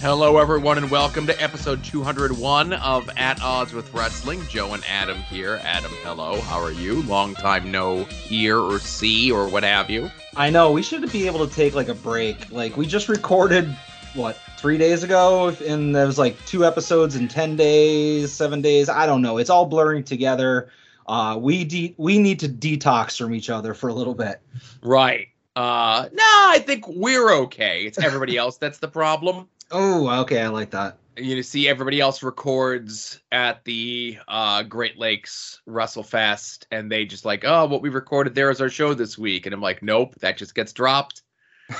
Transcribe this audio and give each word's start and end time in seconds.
Hello, 0.00 0.38
everyone, 0.38 0.78
and 0.78 0.90
welcome 0.90 1.26
to 1.26 1.42
episode 1.42 1.84
201 1.84 2.72
of 2.72 3.10
At 3.18 3.42
Odds 3.42 3.74
with 3.74 3.92
Wrestling. 3.92 4.42
Joe 4.48 4.72
and 4.72 4.82
Adam 4.88 5.18
here. 5.18 5.60
Adam, 5.62 5.92
hello. 6.02 6.40
How 6.40 6.58
are 6.58 6.72
you? 6.72 7.02
Long 7.02 7.34
time 7.34 7.70
no 7.70 8.04
hear 8.04 8.56
or 8.56 8.78
see 8.78 9.30
or 9.30 9.46
what 9.46 9.62
have 9.62 9.90
you. 9.90 10.10
I 10.34 10.48
know 10.48 10.72
we 10.72 10.82
should 10.82 11.12
be 11.12 11.26
able 11.26 11.46
to 11.46 11.54
take 11.54 11.74
like 11.74 11.88
a 11.88 11.94
break. 11.94 12.50
Like 12.50 12.78
we 12.78 12.86
just 12.86 13.10
recorded 13.10 13.76
what 14.14 14.38
three 14.56 14.78
days 14.78 15.02
ago, 15.02 15.54
and 15.66 15.94
there 15.94 16.06
was 16.06 16.18
like 16.18 16.42
two 16.46 16.64
episodes 16.64 17.14
in 17.14 17.28
ten 17.28 17.56
days, 17.56 18.32
seven 18.32 18.62
days. 18.62 18.88
I 18.88 19.04
don't 19.04 19.20
know. 19.20 19.36
It's 19.36 19.50
all 19.50 19.66
blurring 19.66 20.04
together. 20.04 20.70
Uh, 21.06 21.36
we 21.38 21.64
de- 21.64 21.94
we 21.98 22.18
need 22.18 22.40
to 22.40 22.48
detox 22.48 23.18
from 23.18 23.34
each 23.34 23.50
other 23.50 23.74
for 23.74 23.88
a 23.88 23.92
little 23.92 24.14
bit. 24.14 24.40
Right. 24.82 25.28
Uh, 25.54 26.08
no, 26.10 26.24
I 26.24 26.62
think 26.64 26.88
we're 26.88 27.30
okay. 27.42 27.82
It's 27.82 27.98
everybody 27.98 28.36
else 28.38 28.56
that's 28.56 28.78
the 28.78 28.88
problem. 28.88 29.46
Oh, 29.70 30.20
okay, 30.22 30.42
I 30.42 30.48
like 30.48 30.70
that. 30.70 30.98
You 31.16 31.42
see, 31.42 31.68
everybody 31.68 32.00
else 32.00 32.22
records 32.22 33.20
at 33.30 33.64
the 33.64 34.18
uh, 34.26 34.62
Great 34.62 34.98
Lakes 34.98 35.60
WrestleFest, 35.68 36.66
and 36.70 36.90
they 36.90 37.04
just 37.04 37.24
like, 37.24 37.44
oh, 37.44 37.66
what 37.66 37.82
we 37.82 37.88
recorded 37.88 38.34
there 38.34 38.50
is 38.50 38.60
our 38.60 38.68
show 38.68 38.94
this 38.94 39.18
week, 39.18 39.46
and 39.46 39.54
I'm 39.54 39.60
like, 39.60 39.82
nope, 39.82 40.14
that 40.20 40.38
just 40.38 40.54
gets 40.54 40.72
dropped. 40.72 41.22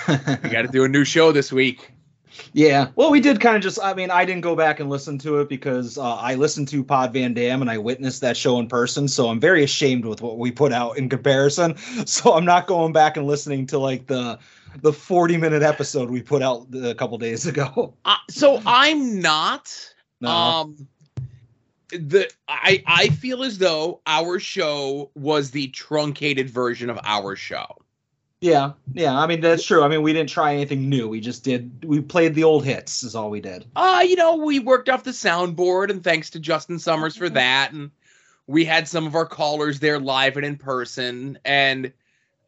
we 0.09 0.51
got 0.51 0.63
to 0.63 0.69
do 0.71 0.85
a 0.85 0.89
new 0.89 1.05
show 1.05 1.33
this 1.33 1.51
week. 1.51 1.93
Yeah, 2.53 2.89
well, 2.95 3.11
we 3.11 3.21
did 3.21 3.41
kind 3.41 3.57
of 3.57 3.63
just. 3.63 3.81
I 3.83 3.93
mean, 3.95 4.11
I 4.11 4.25
didn't 4.25 4.43
go 4.43 4.55
back 4.55 4.79
and 4.79 4.89
listen 4.89 5.19
to 5.19 5.41
it 5.41 5.49
because 5.49 5.99
uh, 5.99 6.15
I 6.15 6.37
listened 6.37 6.69
to 6.69 6.85
Pod 6.85 7.13
Van 7.13 7.35
Dam 7.35 7.61
and 7.61 7.71
I 7.71 7.79
witnessed 7.79 8.21
that 8.21 8.37
show 8.37 8.59
in 8.61 8.69
person. 8.69 9.09
So 9.09 9.29
I'm 9.29 9.41
very 9.41 9.65
ashamed 9.65 10.05
with 10.05 10.23
what 10.23 10.39
we 10.39 10.53
put 10.53 10.73
out 10.73 10.97
in 10.97 11.09
comparison. 11.09 11.77
So 12.07 12.35
I'm 12.35 12.45
not 12.45 12.67
going 12.67 12.93
back 12.93 13.17
and 13.17 13.27
listening 13.27 13.67
to 13.67 13.79
like 13.79 14.07
the 14.07 14.39
the 14.83 14.93
40 14.93 15.37
minute 15.37 15.63
episode 15.63 16.11
we 16.11 16.23
put 16.23 16.43
out 16.43 16.67
a 16.75 16.95
couple 16.95 17.19
days 17.19 17.47
ago. 17.47 17.95
Uh, 18.05 18.17
so 18.29 18.61
I'm 18.67 19.21
not. 19.21 19.95
No. 20.21 20.29
Um, 20.29 20.89
the 21.91 22.31
I 22.49 22.83
I 22.87 23.09
feel 23.09 23.43
as 23.43 23.59
though 23.59 24.01
our 24.07 24.39
show 24.39 25.11
was 25.15 25.51
the 25.51 25.69
truncated 25.69 26.49
version 26.49 26.91
of 26.91 26.99
our 27.05 27.37
show. 27.37 27.67
Yeah, 28.41 28.73
yeah. 28.95 29.19
I 29.19 29.27
mean, 29.27 29.41
that's 29.41 29.65
true. 29.65 29.83
I 29.83 29.89
mean, 29.89 30.03
we 30.03 30.13
didn't 30.13 30.31
try 30.31 30.55
anything 30.55 30.89
new. 30.89 31.09
We 31.09 31.21
just 31.21 31.45
did. 31.45 31.85
We 31.85 32.01
played 32.01 32.35
the 32.35 32.45
old 32.45 32.65
hits. 32.65 33.03
Is 33.03 33.15
all 33.15 33.29
we 33.29 33.41
did. 33.41 33.67
Uh, 33.77 34.05
you 34.07 34.17
know, 34.17 34.37
we 34.37 34.59
worked 34.61 34.89
off 34.89 35.05
the 35.05 35.11
soundboard, 35.11 35.91
and 35.91 36.03
thanks 36.03 36.31
to 36.31 36.41
Justin 36.41 36.79
Summers 36.79 37.17
for 37.17 37.29
that, 37.29 37.73
and 37.73 37.91
we 38.47 38.65
had 38.65 38.89
some 38.89 39.07
of 39.07 39.15
our 39.15 39.27
callers 39.27 39.79
there 39.81 40.01
live 40.01 40.37
and 40.37 40.47
in 40.47 40.57
person, 40.57 41.39
and 41.45 41.93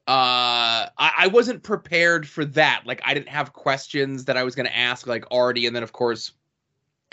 uh, 0.08 0.89
I, 0.98 1.12
I 1.19 1.27
wasn't 1.28 1.62
prepared 1.62 2.28
for 2.28 2.45
that. 2.45 2.83
Like, 2.86 3.00
I 3.05 3.14
didn't 3.14 3.28
have 3.28 3.53
questions 3.53 4.25
that 4.27 4.36
I 4.36 4.42
was 4.42 4.55
going 4.55 4.67
to 4.67 4.77
ask, 4.77 5.06
like 5.06 5.25
Artie, 5.31 5.67
and 5.67 5.75
then 5.75 5.83
of 5.83 5.92
course, 5.92 6.33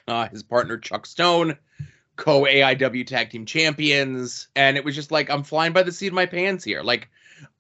uh, 0.08 0.28
his 0.28 0.44
partner 0.44 0.78
Chuck 0.78 1.06
Stone, 1.06 1.58
co 2.16 2.44
AIW 2.44 3.06
Tag 3.06 3.30
Team 3.30 3.46
Champions, 3.46 4.48
and 4.56 4.78
it 4.78 4.84
was 4.84 4.96
just 4.96 5.12
like 5.12 5.30
I'm 5.30 5.44
flying 5.44 5.74
by 5.74 5.84
the 5.84 5.92
seat 5.92 6.08
of 6.08 6.14
my 6.14 6.26
pants 6.26 6.64
here, 6.64 6.82
like 6.84 7.10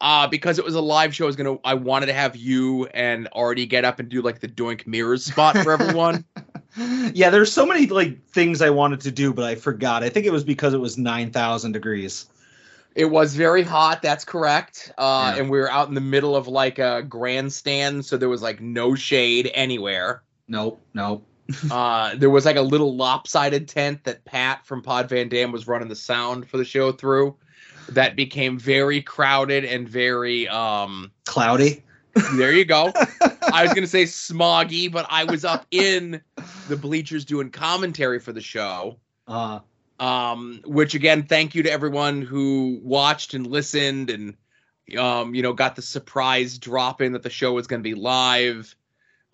uh 0.01 0.27
because 0.27 0.59
it 0.59 0.65
was 0.65 0.75
a 0.75 0.81
live 0.81 1.15
show 1.15 1.23
i 1.23 1.25
was 1.25 1.37
gonna 1.37 1.57
i 1.63 1.73
wanted 1.73 2.07
to 2.07 2.11
have 2.11 2.35
you 2.35 2.85
and 2.87 3.29
artie 3.31 3.65
get 3.65 3.85
up 3.85 3.97
and 3.97 4.09
do 4.09 4.21
like 4.21 4.41
the 4.41 4.47
doink 4.49 4.85
mirrors 4.85 5.23
spot 5.23 5.55
for 5.55 5.71
everyone 5.71 6.25
yeah, 7.13 7.29
there's 7.29 7.51
so 7.51 7.65
many 7.65 7.87
like 7.87 8.23
things 8.27 8.61
I 8.61 8.69
wanted 8.69 9.01
to 9.01 9.11
do, 9.11 9.33
but 9.33 9.45
I 9.45 9.55
forgot. 9.55 10.03
I 10.03 10.09
think 10.09 10.25
it 10.25 10.31
was 10.31 10.43
because 10.43 10.73
it 10.73 10.79
was 10.79 10.97
9,000 10.97 11.71
degrees. 11.71 12.27
It 12.95 13.05
was 13.05 13.35
very 13.35 13.63
hot 13.63 14.01
that's 14.01 14.25
correct 14.25 14.91
uh 14.97 15.33
Yeah. 15.35 15.41
and 15.41 15.49
we 15.49 15.57
were 15.59 15.71
out 15.71 15.87
in 15.89 15.93
the 15.95 16.01
middle 16.01 16.35
of 16.35 16.47
like 16.47 16.79
a 16.79 17.03
grandstand 17.03 18.05
so 18.05 18.17
there 18.17 18.29
was 18.29 18.41
like 18.41 18.61
no 18.61 18.95
shade 18.95 19.49
anywhere 19.53 20.23
Nope, 20.47 20.81
nope. 20.93 21.25
uh 21.71 22.15
there 22.15 22.29
was 22.29 22.45
like 22.45 22.55
a 22.57 22.61
little 22.61 22.95
lopsided 22.95 23.67
tent 23.67 24.03
that 24.03 24.23
pat 24.25 24.65
from 24.65 24.81
pod 24.81 25.09
van 25.09 25.29
dam 25.29 25.51
was 25.51 25.67
running 25.67 25.87
the 25.87 25.95
sound 25.95 26.47
for 26.47 26.57
the 26.57 26.65
show 26.65 26.91
through 26.91 27.35
that 27.89 28.15
became 28.15 28.57
very 28.59 29.01
crowded 29.01 29.65
and 29.65 29.87
very 29.89 30.47
um 30.47 31.11
Cloudy. 31.25 31.83
There 32.35 32.51
you 32.51 32.65
go. 32.65 32.91
I 33.53 33.63
was 33.63 33.71
going 33.73 33.83
to 33.83 33.87
say 33.87 34.03
smoggy, 34.03 34.91
but 34.91 35.05
I 35.09 35.23
was 35.23 35.45
up 35.45 35.65
in 35.71 36.21
the 36.67 36.75
bleachers 36.75 37.23
doing 37.23 37.49
commentary 37.49 38.19
for 38.19 38.33
the 38.33 38.41
show. 38.41 38.97
Uh, 39.27 39.59
Um, 39.99 40.61
which 40.65 40.95
again, 40.95 41.23
thank 41.23 41.55
you 41.55 41.63
to 41.63 41.71
everyone 41.71 42.21
who 42.21 42.79
watched 42.81 43.33
and 43.33 43.45
listened 43.45 44.09
and 44.09 44.35
um, 44.97 45.35
you 45.35 45.41
know, 45.41 45.53
got 45.53 45.75
the 45.75 45.81
surprise 45.81 46.57
drop 46.57 47.01
in 47.01 47.13
that 47.13 47.23
the 47.23 47.29
show 47.29 47.53
was 47.53 47.67
going 47.67 47.81
to 47.81 47.87
be 47.87 47.95
live. 47.95 48.75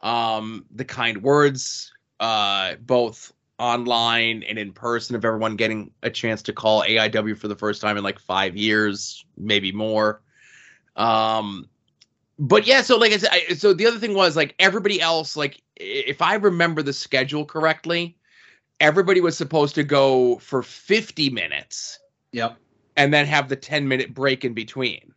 Um, 0.02 0.66
the 0.72 0.86
kind 0.86 1.22
words, 1.24 1.94
uh, 2.20 2.76
both 2.80 3.32
online 3.58 4.44
and 4.44 4.60
in 4.60 4.74
person, 4.74 5.16
of 5.16 5.24
everyone 5.24 5.56
getting 5.56 5.92
a 6.04 6.10
chance 6.10 6.42
to 6.44 6.54
call 6.54 6.84
AIW 6.84 7.38
for 7.38 7.48
the 7.48 7.56
first 7.56 7.82
time 7.82 7.98
in 7.98 8.04
like 8.04 8.20
five 8.20 8.56
years, 8.56 9.26
maybe 9.38 9.72
more. 9.72 10.22
Um, 10.96 11.70
but 12.38 12.68
yeah, 12.68 12.82
so 12.82 12.98
like 12.98 13.14
I 13.14 13.18
said, 13.18 13.30
I, 13.32 13.54
so 13.54 13.74
the 13.74 13.88
other 13.88 14.00
thing 14.00 14.14
was 14.14 14.36
like 14.36 14.56
everybody 14.60 15.02
else, 15.02 15.38
like 15.38 15.62
if 15.76 16.22
I 16.22 16.36
remember 16.36 16.82
the 16.82 16.94
schedule 16.94 17.46
correctly, 17.46 18.18
everybody 18.80 19.22
was 19.22 19.38
supposed 19.38 19.76
to 19.76 19.84
go 19.84 20.38
for 20.40 20.62
50 20.64 21.30
minutes 21.30 22.00
yep. 22.32 22.58
and 22.98 23.14
then 23.14 23.26
have 23.26 23.50
the 23.50 23.56
10 23.56 23.88
minute 23.88 24.14
break 24.14 24.44
in 24.46 24.54
between. 24.54 25.14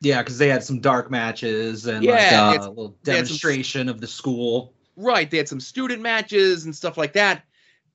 Yeah, 0.00 0.22
because 0.22 0.38
they 0.38 0.48
had 0.48 0.62
some 0.62 0.80
dark 0.80 1.10
matches 1.10 1.86
and 1.86 2.04
Yeah, 2.04 2.50
like 2.50 2.60
uh, 2.60 2.66
a 2.66 2.68
little 2.68 2.96
had 3.04 3.06
some- 3.06 3.14
demonstration 3.14 3.88
of 3.88 4.00
the 4.00 4.06
school. 4.06 4.74
Right. 4.96 5.30
They 5.30 5.36
had 5.38 5.48
some 5.48 5.60
student 5.60 6.02
matches 6.02 6.64
and 6.64 6.74
stuff 6.74 6.96
like 6.96 7.12
that. 7.14 7.42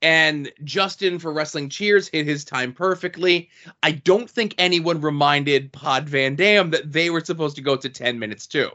And 0.04 0.52
Justin 0.64 1.20
for 1.20 1.32
Wrestling 1.32 1.70
Cheers 1.70 2.08
hit 2.08 2.26
his 2.26 2.44
time 2.44 2.74
perfectly. 2.74 3.50
I 3.84 3.92
don't 3.92 4.28
think 4.30 4.56
anyone 4.58 5.00
reminded 5.00 5.72
Pod 5.72 6.10
Van 6.10 6.36
Dam 6.36 6.72
that 6.72 6.92
they 6.92 7.12
were 7.12 7.24
supposed 7.24 7.56
to 7.58 7.62
go 7.62 7.76
to 7.76 7.88
10 7.88 8.18
minutes 8.18 8.48
too, 8.48 8.70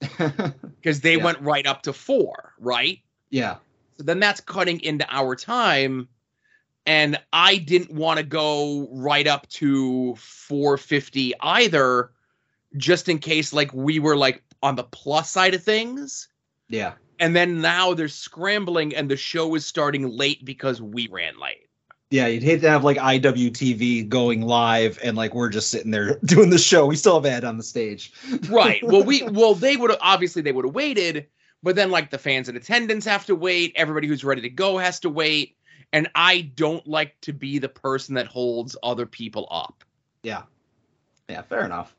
because 0.00 1.00
they 1.02 1.16
Yeah. 1.16 1.24
went 1.24 1.40
right 1.40 1.66
up 1.66 1.82
to 1.82 1.92
four, 1.92 2.52
right? 2.58 2.98
yeah. 3.30 3.56
So 4.02 4.06
then 4.06 4.18
that's 4.18 4.40
cutting 4.40 4.80
into 4.80 5.06
our 5.08 5.36
time. 5.36 6.08
And 6.86 7.20
I 7.32 7.58
didn't 7.58 7.92
want 7.92 8.18
to 8.18 8.24
go 8.24 8.88
right 8.90 9.28
up 9.28 9.48
to 9.50 10.16
450 10.16 11.34
either, 11.40 12.10
just 12.76 13.08
in 13.08 13.20
case 13.20 13.52
like 13.52 13.72
we 13.72 14.00
were 14.00 14.16
like 14.16 14.42
on 14.60 14.74
the 14.74 14.82
plus 14.82 15.30
side 15.30 15.54
of 15.54 15.62
things. 15.62 16.26
Yeah. 16.68 16.94
And 17.20 17.36
then 17.36 17.60
now 17.60 17.94
they're 17.94 18.08
scrambling 18.08 18.92
and 18.92 19.08
the 19.08 19.16
show 19.16 19.54
is 19.54 19.64
starting 19.64 20.08
late 20.08 20.44
because 20.44 20.82
we 20.82 21.06
ran 21.06 21.38
late. 21.38 21.68
Yeah, 22.10 22.26
you'd 22.26 22.42
hate 22.42 22.60
to 22.62 22.70
have 22.70 22.82
like 22.82 22.96
IWTV 22.96 24.08
going 24.08 24.42
live 24.42 24.98
and 25.04 25.16
like 25.16 25.32
we're 25.32 25.48
just 25.48 25.70
sitting 25.70 25.92
there 25.92 26.18
doing 26.24 26.50
the 26.50 26.58
show. 26.58 26.86
We 26.86 26.96
still 26.96 27.14
have 27.14 27.24
Ed 27.24 27.44
on 27.44 27.56
the 27.56 27.62
stage. 27.62 28.12
Right. 28.50 28.82
Well, 28.82 29.04
we 29.04 29.22
well 29.30 29.54
they 29.54 29.76
would 29.76 29.90
have 29.90 30.00
obviously 30.02 30.42
they 30.42 30.50
would 30.50 30.64
have 30.64 30.74
waited, 30.74 31.28
but 31.62 31.76
then 31.76 31.90
like 31.90 32.10
the 32.10 32.18
fans 32.18 32.48
in 32.48 32.56
attendance 32.56 33.04
have 33.04 33.26
to 33.26 33.36
wait, 33.36 33.72
everybody 33.76 34.06
who's 34.08 34.24
ready 34.24 34.42
to 34.42 34.50
go 34.50 34.78
has 34.78 35.00
to 35.00 35.10
wait, 35.10 35.56
and 35.92 36.08
I 36.14 36.52
don't 36.54 36.86
like 36.86 37.20
to 37.22 37.32
be 37.32 37.58
the 37.58 37.68
person 37.68 38.14
that 38.14 38.26
holds 38.26 38.76
other 38.82 39.06
people 39.06 39.46
up. 39.50 39.84
Yeah. 40.22 40.42
Yeah, 41.28 41.42
fair 41.42 41.64
enough. 41.64 41.94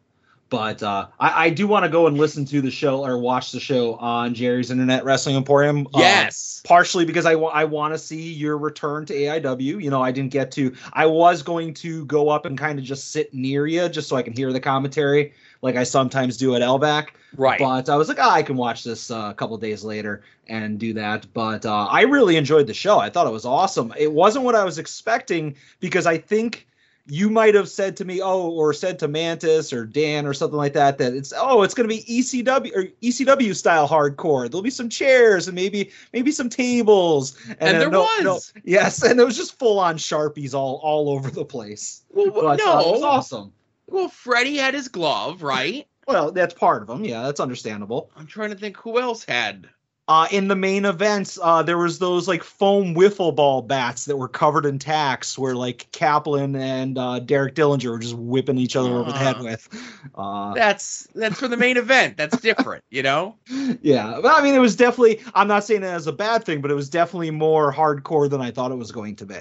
But 0.54 0.84
uh, 0.84 1.08
I, 1.20 1.46
I 1.46 1.50
do 1.50 1.66
want 1.66 1.84
to 1.84 1.90
go 1.90 2.06
and 2.06 2.16
listen 2.16 2.46
to 2.46 2.62
the 2.62 2.70
show 2.70 3.04
or 3.04 3.18
watch 3.18 3.52
the 3.52 3.60
show 3.60 3.96
on 3.96 4.36
Jerry's 4.36 4.70
Internet 4.70 5.04
Wrestling 5.04 5.36
Emporium. 5.36 5.88
uh, 5.96 6.00
Yes. 6.00 6.62
partially 6.64 7.06
because 7.06 7.26
I 7.26 7.34
want 7.34 7.56
I 7.56 7.64
want 7.66 7.96
to 7.96 7.98
see 7.98 8.32
your 8.32 8.60
return 8.60 9.04
to 9.08 9.16
AIW. 9.16 9.82
You 9.84 9.90
know, 9.90 10.04
I 10.04 10.12
didn't 10.12 10.32
get 10.32 10.52
to. 10.52 10.72
I 10.94 11.08
was 11.08 11.42
going 11.42 11.74
to 11.76 12.06
go 12.06 12.30
up 12.30 12.46
and 12.46 12.56
kind 12.56 12.78
of 12.78 12.86
just 12.86 13.10
sit 13.10 13.34
near 13.34 13.66
you 13.66 13.90
just 13.90 14.08
so 14.08 14.16
I 14.16 14.22
can 14.22 14.34
hear 14.34 14.54
the 14.54 14.60
commentary, 14.60 15.34
like 15.64 15.76
I 15.76 15.84
sometimes 15.86 16.38
do 16.38 16.54
at 16.54 16.62
LVAC. 16.62 17.08
right. 17.36 17.58
But 17.58 17.90
I 17.90 17.96
was 17.96 18.08
like, 18.08 18.20
ah, 18.22 18.32
I 18.34 18.44
can 18.44 18.56
watch 18.56 18.84
this 18.84 19.10
uh, 19.10 19.30
a 19.32 19.34
couple 19.34 19.58
days 19.58 19.84
later 19.84 20.22
and 20.48 20.78
do 20.80 20.94
that. 20.94 21.26
But 21.34 21.66
uh, 21.66 21.88
I 21.88 22.02
really 22.02 22.38
enjoyed 22.38 22.68
the 22.68 22.76
show. 22.76 23.00
I 23.00 23.10
thought 23.10 23.26
it 23.26 23.34
was 23.34 23.46
awesome. 23.46 23.92
It 23.98 24.12
wasn't 24.12 24.46
what 24.46 24.54
I 24.54 24.64
was 24.64 24.78
expecting 24.78 25.56
because 25.80 26.06
I 26.06 26.20
think 26.20 26.68
you 27.08 27.30
might 27.30 27.54
have 27.54 27.68
said 27.68 27.98
to 27.98 28.06
me, 28.06 28.22
oh, 28.22 28.50
or 28.50 28.72
said 28.74 28.98
to 29.00 29.08
Mantis 29.08 29.74
or 29.74 29.86
Dan 29.86 30.26
or 30.26 30.34
something 30.34 30.58
like 30.58 30.74
that, 30.74 30.98
that 31.00 31.14
it's 31.14 31.34
oh, 31.36 31.62
it's 31.64 31.74
going 31.74 31.88
to 31.90 31.94
be 31.94 32.04
ECW 32.04 32.72
or 32.76 32.84
ECW 33.02 33.56
style 33.56 33.88
hardcore. 33.88 34.50
There'll 34.50 34.62
be 34.64 34.70
some 34.70 34.90
chairs 34.90 35.48
and 35.48 35.56
maybe 35.56 35.92
maybe 36.14 36.32
some 36.32 36.50
tables. 36.50 37.38
And 37.48 37.60
then 37.60 37.80
there 37.80 37.90
no- 37.90 38.04
was. 38.04 38.54
no- 38.56 38.62
yes, 38.64 39.04
and 39.04 39.20
it 39.20 39.26
was 39.26 39.36
just 39.36 39.60
full 39.60 39.80
on 39.80 39.98
sharpies 39.98 40.54
all 40.54 40.80
all 40.84 41.10
over 41.10 41.30
the 41.30 41.46
place. 41.46 42.04
well, 42.10 42.28
But, 42.32 42.44
well, 42.60 42.78
uh, 42.78 42.82
it 42.82 42.92
was 42.92 43.04
awesome. 43.04 43.52
Well, 43.88 44.08
Freddie 44.08 44.58
had 44.58 44.74
his 44.74 44.88
glove, 44.88 45.44
right? 45.44 45.86
Well, 46.08 46.32
that's 46.32 46.54
part 46.54 46.82
of 46.82 46.88
them. 46.88 47.04
Yeah, 47.06 47.24
that's 47.24 47.40
understandable. 47.40 48.12
I'm 48.16 48.28
trying 48.28 48.50
to 48.50 48.58
think 48.58 48.78
who 48.78 49.00
else 49.00 49.24
had 49.24 49.70
Uh, 50.10 50.28
in 50.32 50.50
the 50.50 50.56
main 50.56 50.84
events, 50.84 51.40
uh, 51.42 51.64
there 51.64 51.78
was 51.78 51.98
those 51.98 52.28
like 52.28 52.44
foam 52.44 52.94
wiffle 52.94 53.34
ball 53.34 53.62
bats 53.62 54.04
that 54.04 54.18
were 54.18 54.28
covered 54.28 54.66
in 54.66 54.78
tacks, 54.78 55.38
where 55.38 55.56
like 55.56 55.88
Kaplan 55.94 56.58
and 56.58 56.98
uh, 56.98 57.20
Derek 57.20 57.56
Dillinger 57.56 57.90
were 57.90 58.00
just 58.00 58.16
whipping 58.16 58.58
each 58.58 58.76
other 58.76 58.90
over 58.90 59.12
the 59.14 59.18
head 59.18 59.38
Uh. 59.38 59.44
with. 59.44 59.70
Uh, 60.14 60.54
That's 60.56 61.08
that's 61.16 61.40
for 61.40 61.48
the 61.48 61.56
main 61.56 61.78
event. 61.78 62.18
That's 62.18 62.38
different, 62.42 62.84
you 62.92 63.02
know. 63.02 63.36
yeah, 63.82 64.20
but 64.22 64.38
I 64.38 64.44
mean, 64.44 64.56
it 64.56 64.60
was 64.60 64.76
definitely. 64.76 65.22
I'm 65.34 65.48
not 65.48 65.64
saying 65.64 65.84
it 65.84 65.88
as 65.88 66.06
a 66.06 66.12
bad 66.14 66.44
thing, 66.44 66.60
but 66.60 66.70
it 66.70 66.76
was 66.76 66.90
definitely 66.90 67.32
more 67.32 67.72
hardcore 67.72 68.30
than 68.30 68.42
I 68.42 68.52
thought 68.52 68.72
it 68.72 68.76
was 68.76 68.92
going 68.92 69.16
to 69.18 69.26
be. 69.26 69.36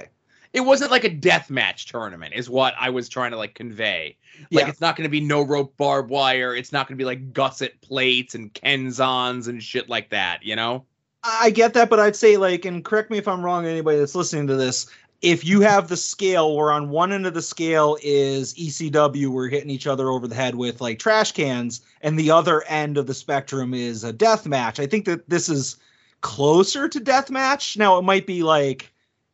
It 0.53 0.61
wasn't 0.61 0.91
like 0.91 1.05
a 1.05 1.09
death 1.09 1.49
match 1.51 1.87
tournament, 1.87 2.35
is 2.35 2.51
what 2.51 2.75
I 2.79 2.91
was 2.91 3.09
trying 3.09 3.31
to 3.31 3.37
like 3.39 3.55
convey. 3.55 4.17
Like 4.51 4.65
Yeah. 4.65 4.69
it's 4.69 4.81
not 4.81 4.97
going 4.97 5.05
to 5.07 5.11
be 5.11 5.21
no 5.21 5.43
rope 5.43 5.77
barbed 5.77 6.11
wire. 6.11 6.55
It's 6.55 6.73
not 6.73 6.87
going 6.89 6.97
to 6.97 7.03
be 7.03 7.07
like 7.07 7.33
gusset 7.33 7.81
plates 7.81 8.35
and 8.35 8.53
kenzons 8.53 9.49
and 9.49 9.63
shit 9.63 9.89
like 9.89 10.11
that. 10.11 10.43
You 10.43 10.57
know. 10.57 10.85
I 11.25 11.51
get 11.51 11.75
that, 11.75 11.89
but 11.89 12.01
I'd 12.01 12.17
say 12.17 12.37
like, 12.37 12.65
and 12.65 12.85
correct 12.85 13.11
me 13.11 13.19
if 13.19 13.29
I'm 13.29 13.45
wrong, 13.45 13.65
anybody 13.65 13.99
that's 13.99 14.15
listening 14.17 14.49
to 14.49 14.57
this, 14.57 14.89
if 15.23 15.45
you 15.45 15.61
have 15.61 15.87
the 15.87 15.97
scale 15.97 16.57
where 16.57 16.73
on 16.73 16.91
one 16.91 17.13
end 17.13 17.27
of 17.27 17.35
the 17.35 17.43
scale 17.43 17.97
is 18.03 18.55
ECW, 18.55 19.29
we're 19.29 19.49
hitting 19.49 19.71
each 19.71 19.87
other 19.87 20.09
over 20.11 20.27
the 20.27 20.35
head 20.35 20.57
with 20.57 20.81
like 20.81 20.99
trash 20.99 21.31
cans, 21.31 21.81
and 22.03 22.19
the 22.19 22.31
other 22.31 22.65
end 22.65 22.99
of 22.99 23.07
the 23.07 23.15
spectrum 23.15 23.73
is 23.73 24.03
a 24.03 24.13
death 24.13 24.47
match. 24.47 24.81
I 24.81 24.87
think 24.87 25.05
that 25.05 25.29
this 25.31 25.49
is 25.49 25.77
closer 26.23 26.89
to 26.89 27.01
death 27.01 27.31
match. 27.31 27.77
Now 27.77 27.99
it 27.99 28.03
might 28.03 28.27
be 28.27 28.43
like 28.43 28.92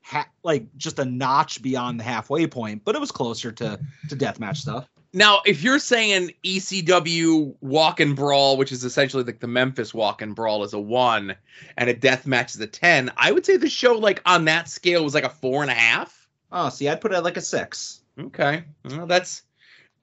ha- 0.09 0.29
like 0.43 0.67
just 0.77 0.99
a 0.99 1.05
notch 1.05 1.63
beyond 1.63 2.01
the 2.01 2.05
halfway 2.05 2.47
point, 2.47 2.83
but 2.85 2.95
it 2.95 3.01
was 3.01 3.13
closer 3.13 3.53
to 3.53 3.79
to 4.09 4.17
death 4.17 4.41
match 4.41 4.61
stuff. 4.61 4.89
Now, 5.13 5.41
if 5.47 5.63
you're 5.63 5.79
saying 5.79 6.33
ECW 6.45 7.55
Walk 7.61 8.01
and 8.01 8.15
Brawl, 8.15 8.57
which 8.57 8.73
is 8.73 8.85
essentially 8.85 9.23
like 9.23 9.41
the 9.41 9.47
Memphis 9.47 9.95
Walk 9.95 10.21
and 10.21 10.35
Brawl, 10.35 10.65
is 10.65 10.75
a 10.75 10.79
one, 10.79 11.35
and 11.77 11.89
a 11.89 11.95
death 11.95 12.27
match 12.27 12.55
is 12.55 12.61
a 12.61 12.67
ten, 12.67 13.11
I 13.17 13.33
would 13.33 13.45
say 13.45 13.57
the 13.57 13.69
show 13.69 13.95
like 13.95 14.23
on 14.27 14.45
that 14.47 14.69
scale 14.69 15.05
was 15.05 15.15
like 15.15 15.25
a 15.25 15.31
four 15.31 15.63
and 15.63 15.71
a 15.71 15.75
half. 15.75 16.29
Oh, 16.51 16.69
see, 16.71 16.89
I'd 16.89 17.01
put 17.01 17.13
it 17.13 17.17
at 17.17 17.25
like 17.25 17.37
a 17.37 17.43
six. 17.43 18.01
Okay, 18.19 18.65
well, 18.85 19.07
that's 19.07 19.43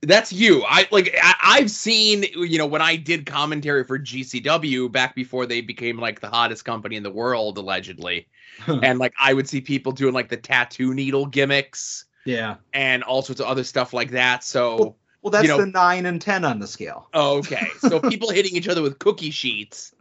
that's 0.06 0.32
you. 0.34 0.64
I 0.68 0.88
like 0.92 1.16
I, 1.22 1.36
I've 1.42 1.70
seen 1.72 2.24
you 2.36 2.58
know 2.58 2.66
when 2.66 2.82
I 2.82 2.96
did 2.96 3.26
commentary 3.26 3.84
for 3.84 4.00
GCW 4.00 4.92
back 4.92 5.16
before 5.16 5.46
they 5.46 5.62
became 5.62 5.98
like 6.00 6.20
the 6.22 6.30
hottest 6.30 6.66
company 6.66 6.96
in 6.96 7.04
the 7.04 7.12
world 7.12 7.58
allegedly, 7.58 8.28
and 8.68 9.00
like 9.00 9.14
I 9.20 9.34
would 9.34 9.48
see 9.50 9.62
people 9.62 9.92
doing 9.92 10.14
like 10.14 10.30
the 10.30 10.38
tattoo 10.38 10.94
needle 10.94 11.26
gimmicks 11.26 12.06
Yeah. 12.26 12.56
and 12.74 13.04
all 13.04 13.22
sorts 13.22 13.42
of 13.42 13.48
other 13.48 13.64
stuff 13.64 13.94
like 13.94 14.12
that. 14.12 14.44
So. 14.44 14.96
Well, 15.22 15.32
that's 15.32 15.44
You 15.46 15.50
know- 15.50 15.58
the 15.62 15.66
nine 15.66 16.06
and 16.06 16.22
ten 16.22 16.46
on 16.46 16.60
the 16.60 16.68
scale. 16.68 17.10
Oh, 17.16 17.40
okay. 17.40 17.66
So 17.80 18.00
people 18.12 18.30
hitting 18.30 18.56
each 18.56 18.68
other 18.68 18.84
with 18.84 19.00
cookie 19.00 19.32
sheets 19.32 19.92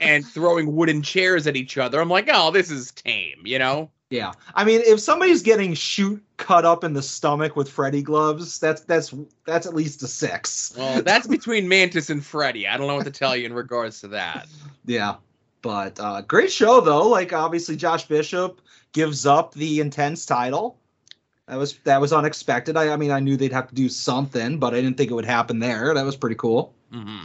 and 0.00 0.26
throwing 0.26 0.74
wooden 0.74 1.02
chairs 1.02 1.46
at 1.46 1.54
each 1.54 1.78
other. 1.78 2.00
I'm 2.00 2.08
like, 2.08 2.28
oh, 2.32 2.50
this 2.50 2.68
is 2.68 2.90
tame, 2.90 3.42
you 3.44 3.60
know? 3.60 3.92
Yeah, 4.08 4.32
I 4.54 4.64
mean, 4.64 4.82
if 4.84 5.00
somebody's 5.00 5.42
getting 5.42 5.74
shoot 5.74 6.22
cut 6.36 6.64
up 6.64 6.84
in 6.84 6.92
the 6.92 7.02
stomach 7.02 7.56
with 7.56 7.68
Freddy 7.68 8.02
gloves, 8.02 8.60
that's 8.60 8.82
that's 8.82 9.12
that's 9.44 9.66
at 9.66 9.74
least 9.74 10.02
a 10.04 10.06
six. 10.06 10.72
Well, 10.76 11.02
that's 11.02 11.26
between 11.26 11.66
Mantis 11.66 12.08
and 12.08 12.24
Freddy. 12.24 12.68
I 12.68 12.76
don't 12.76 12.86
know 12.86 12.94
what 12.94 13.06
to 13.06 13.10
tell 13.10 13.36
you 13.36 13.46
in 13.46 13.52
regards 13.52 14.00
to 14.02 14.08
that. 14.08 14.46
Yeah, 14.84 15.16
but 15.60 15.98
uh, 15.98 16.20
great 16.22 16.52
show 16.52 16.80
though. 16.80 17.08
Like 17.08 17.32
obviously, 17.32 17.74
Josh 17.74 18.06
Bishop 18.06 18.60
gives 18.92 19.26
up 19.26 19.54
the 19.54 19.80
intense 19.80 20.24
title. 20.24 20.78
That 21.48 21.56
was 21.56 21.78
that 21.78 22.00
was 22.00 22.12
unexpected. 22.12 22.76
I, 22.76 22.92
I 22.92 22.96
mean, 22.96 23.10
I 23.10 23.18
knew 23.18 23.36
they'd 23.36 23.52
have 23.52 23.68
to 23.68 23.74
do 23.74 23.88
something, 23.88 24.58
but 24.60 24.72
I 24.72 24.80
didn't 24.80 24.96
think 24.96 25.10
it 25.10 25.14
would 25.14 25.24
happen 25.24 25.58
there. 25.58 25.94
That 25.94 26.04
was 26.04 26.16
pretty 26.16 26.36
cool. 26.36 26.74
hmm 26.92 27.24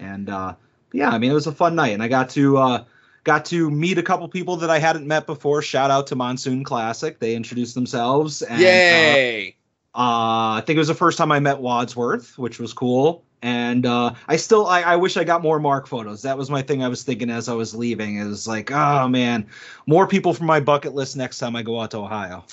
And 0.00 0.28
uh, 0.28 0.56
yeah, 0.92 1.10
I 1.10 1.18
mean, 1.18 1.30
it 1.30 1.34
was 1.34 1.46
a 1.46 1.52
fun 1.52 1.76
night, 1.76 1.92
and 1.92 2.02
I 2.02 2.08
got 2.08 2.30
to 2.30 2.58
uh, 2.58 2.84
got 3.24 3.44
to 3.46 3.70
meet 3.70 3.98
a 3.98 4.02
couple 4.02 4.28
people 4.28 4.56
that 4.56 4.70
I 4.70 4.78
hadn't 4.78 5.06
met 5.06 5.26
before. 5.26 5.62
Shout 5.62 5.90
out 5.90 6.06
to 6.08 6.16
Monsoon 6.16 6.62
Classic. 6.62 7.18
They 7.18 7.34
introduced 7.34 7.74
themselves. 7.74 8.42
And, 8.42 8.60
uh, 8.60 8.64
Yay! 8.64 9.56
Uh, 9.94 10.58
I 10.58 10.62
think 10.64 10.76
it 10.76 10.80
was 10.80 10.88
the 10.88 10.94
first 10.94 11.18
time 11.18 11.32
I 11.32 11.40
met 11.40 11.60
Wadsworth, 11.60 12.38
which 12.38 12.58
was 12.58 12.72
cool. 12.72 13.24
And 13.42 13.84
uh, 13.84 14.14
I 14.26 14.36
still, 14.36 14.66
I, 14.66 14.82
I 14.82 14.96
wish 14.96 15.16
I 15.16 15.24
got 15.24 15.42
more 15.42 15.60
Mark 15.60 15.86
photos. 15.86 16.22
That 16.22 16.38
was 16.38 16.50
my 16.50 16.62
thing. 16.62 16.82
I 16.82 16.88
was 16.88 17.02
thinking 17.02 17.28
as 17.28 17.48
I 17.48 17.54
was 17.54 17.74
leaving. 17.74 18.16
It 18.16 18.26
was 18.26 18.48
like, 18.48 18.72
oh 18.72 19.06
man, 19.08 19.46
more 19.86 20.06
people 20.06 20.32
from 20.32 20.46
my 20.46 20.60
bucket 20.60 20.94
list 20.94 21.16
next 21.16 21.38
time 21.38 21.54
I 21.54 21.62
go 21.62 21.80
out 21.80 21.90
to 21.90 21.98
Ohio. 21.98 22.44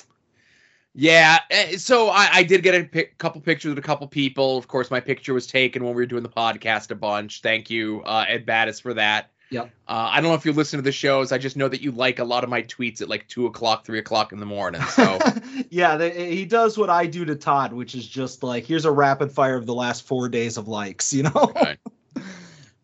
Yeah, 0.93 1.39
eh, 1.49 1.77
so 1.77 2.09
I, 2.09 2.29
I 2.33 2.43
did 2.43 2.63
get 2.63 2.75
a 2.75 2.83
pic- 2.83 3.17
couple 3.17 3.39
pictures 3.39 3.69
with 3.69 3.77
a 3.77 3.81
couple 3.81 4.05
people. 4.07 4.57
Of 4.57 4.67
course, 4.67 4.91
my 4.91 4.99
picture 4.99 5.33
was 5.33 5.47
taken 5.47 5.83
when 5.85 5.95
we 5.95 6.01
were 6.01 6.05
doing 6.07 6.23
the 6.23 6.29
podcast 6.29 6.91
a 6.91 6.95
bunch. 6.95 7.41
Thank 7.41 7.69
you, 7.69 8.01
uh, 8.03 8.25
Ed 8.27 8.45
Battis, 8.45 8.81
for 8.81 8.93
that. 8.95 9.31
Yep. 9.51 9.65
Uh, 9.87 10.09
I 10.11 10.21
don't 10.21 10.29
know 10.29 10.35
if 10.35 10.45
you 10.45 10.53
listen 10.53 10.77
to 10.77 10.81
the 10.81 10.93
shows. 10.93 11.31
I 11.33 11.37
just 11.37 11.57
know 11.57 11.67
that 11.67 11.81
you 11.81 11.91
like 11.91 12.19
a 12.19 12.23
lot 12.23 12.43
of 12.45 12.49
my 12.49 12.63
tweets 12.63 13.01
at 13.01 13.09
like 13.09 13.27
two 13.27 13.45
o'clock, 13.45 13.85
three 13.85 13.99
o'clock 13.99 14.31
in 14.31 14.39
the 14.39 14.45
morning. 14.45 14.81
So 14.83 15.19
yeah, 15.69 15.97
they, 15.97 16.35
he 16.35 16.45
does 16.45 16.77
what 16.77 16.89
I 16.89 17.05
do 17.05 17.25
to 17.25 17.35
Todd, 17.35 17.73
which 17.73 17.93
is 17.93 18.07
just 18.07 18.43
like, 18.43 18.65
here's 18.65 18.85
a 18.85 18.91
rapid 18.91 19.31
fire 19.31 19.57
of 19.57 19.65
the 19.65 19.75
last 19.75 20.07
four 20.07 20.29
days 20.29 20.57
of 20.57 20.67
likes. 20.67 21.13
You 21.13 21.23
know. 21.23 21.31
Okay. 21.35 21.77
But- 22.13 22.23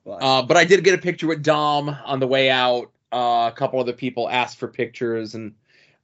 Uh, 0.07 0.41
but 0.41 0.55
I 0.55 0.63
did 0.63 0.85
get 0.85 0.93
a 0.93 1.01
picture 1.01 1.27
with 1.27 1.43
Dom 1.43 1.89
on 1.89 2.21
the 2.21 2.27
way 2.27 2.49
out. 2.49 2.91
Uh, 3.11 3.51
a 3.51 3.53
couple 3.53 3.77
other 3.81 3.91
people 3.91 4.29
asked 4.29 4.57
for 4.57 4.69
pictures, 4.69 5.35
and 5.35 5.53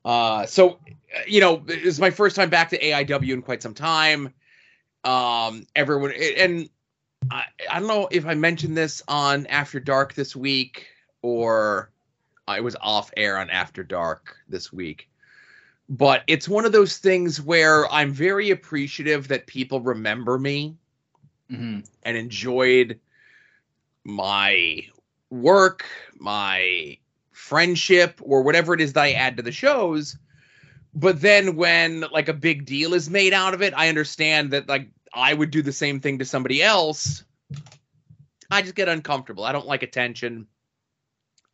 uh, 0.03 0.45
so 0.45 0.77
you 1.25 1.39
know, 1.39 1.63
it 1.69 1.85
was 1.85 2.01
my 2.01 2.09
first 2.09 2.35
time 2.35 2.49
back 2.49 2.71
to 2.71 2.77
AIW 2.77 3.31
in 3.31 3.41
quite 3.41 3.61
some 3.61 3.73
time. 3.73 4.33
Um, 5.05 5.65
everyone, 5.73 6.11
and 6.37 6.69
I, 7.31 7.43
I 7.69 7.79
don't 7.79 7.87
know 7.87 8.07
if 8.11 8.25
I 8.25 8.33
mentioned 8.33 8.77
this 8.77 9.01
on 9.07 9.45
After 9.47 9.79
Dark 9.79 10.13
this 10.13 10.35
week 10.35 10.87
or 11.21 11.91
I 12.47 12.59
was 12.59 12.75
off 12.81 13.11
air 13.17 13.37
on 13.37 13.49
After 13.49 13.83
Dark 13.83 14.37
this 14.47 14.71
week. 14.71 15.09
But 15.89 16.23
it's 16.27 16.47
one 16.47 16.65
of 16.65 16.71
those 16.71 16.97
things 16.97 17.41
where 17.41 17.91
I'm 17.91 18.11
very 18.11 18.51
appreciative 18.51 19.27
that 19.27 19.47
people 19.47 19.81
remember 19.81 20.37
me 20.39 20.75
Mhm. 21.51 21.85
and 22.03 22.17
enjoyed 22.17 22.99
my 24.03 24.85
work, 25.29 25.85
my 26.15 26.97
friendship, 27.31 28.19
or 28.21 28.43
whatever 28.43 28.73
it 28.73 28.81
is 28.81 28.93
that 28.93 29.03
I 29.03 29.11
add 29.11 29.37
to 29.37 29.43
the 29.43 29.51
shows. 29.51 30.17
But 30.95 31.21
then 31.21 31.55
when 31.55 32.01
like 32.11 32.29
a 32.29 32.33
big 32.33 32.65
deal 32.65 32.93
is 32.93 33.09
made 33.09 33.33
out 33.33 33.53
of 33.53 33.61
it, 33.61 33.73
I 33.75 33.89
understand 33.89 34.51
that 34.51 34.69
like 34.69 34.89
I 35.13 35.33
would 35.33 35.51
do 35.51 35.61
the 35.61 35.71
same 35.71 35.99
thing 35.99 36.19
to 36.19 36.25
somebody 36.25 36.61
else. 36.63 37.23
I 38.49 38.61
just 38.61 38.75
get 38.75 38.89
uncomfortable. 38.89 39.43
I 39.43 39.51
don't 39.51 39.67
like 39.67 39.83
attention. 39.83 40.47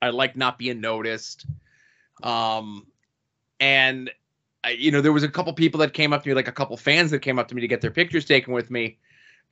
I 0.01 0.09
like 0.09 0.35
not 0.35 0.57
being 0.57 0.81
noticed. 0.81 1.45
Um 2.23 2.87
and 3.59 4.09
I, 4.63 4.71
you 4.71 4.91
know, 4.91 5.01
there 5.01 5.13
was 5.13 5.23
a 5.23 5.29
couple 5.29 5.53
people 5.53 5.79
that 5.79 5.93
came 5.93 6.11
up 6.11 6.23
to 6.23 6.29
me, 6.29 6.35
like 6.35 6.47
a 6.47 6.53
couple 6.53 6.75
fans 6.77 7.11
that 7.11 7.19
came 7.19 7.39
up 7.39 7.47
to 7.49 7.55
me 7.55 7.61
to 7.61 7.67
get 7.67 7.81
their 7.81 7.91
pictures 7.91 8.25
taken 8.25 8.53
with 8.53 8.69
me 8.69 8.97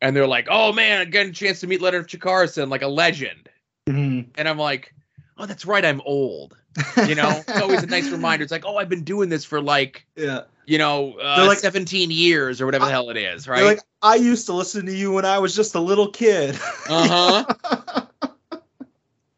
and 0.01 0.15
they're 0.15 0.27
like, 0.27 0.47
"Oh 0.49 0.71
man, 0.73 1.01
I 1.01 1.05
got 1.05 1.25
a 1.25 1.31
chance 1.31 1.59
to 1.61 1.67
meet 1.67 1.81
Leonard 1.81 2.07
Chikarson, 2.07 2.69
like 2.69 2.81
a 2.81 2.87
legend." 2.87 3.49
Mhm. 3.87 4.27
And 4.37 4.47
I'm 4.47 4.57
like, 4.57 4.93
"Oh, 5.37 5.45
that's 5.45 5.65
right, 5.65 5.83
I'm 5.83 6.01
old." 6.01 6.57
You 7.07 7.15
know, 7.15 7.29
it's 7.47 7.61
always 7.61 7.83
a 7.83 7.87
nice 7.87 8.09
reminder. 8.09 8.43
It's 8.43 8.51
like, 8.51 8.65
"Oh, 8.65 8.77
I've 8.77 8.89
been 8.89 9.03
doing 9.03 9.29
this 9.29 9.45
for 9.45 9.61
like, 9.61 10.05
yeah. 10.15 10.41
you 10.65 10.77
know, 10.77 11.17
uh, 11.19 11.45
like- 11.47 11.59
17 11.59 12.11
years 12.11 12.61
or 12.61 12.65
whatever 12.65 12.85
the 12.85 12.91
hell 12.91 13.09
it 13.09 13.17
is, 13.17 13.47
right?" 13.47 13.63
Like 13.63 13.79
I 14.01 14.15
used 14.15 14.45
to 14.47 14.53
listen 14.53 14.85
to 14.85 14.95
you 14.95 15.11
when 15.11 15.25
I 15.25 15.39
was 15.39 15.55
just 15.55 15.75
a 15.75 15.79
little 15.79 16.11
kid. 16.11 16.55
uh 16.89 17.45
huh. 17.45 18.05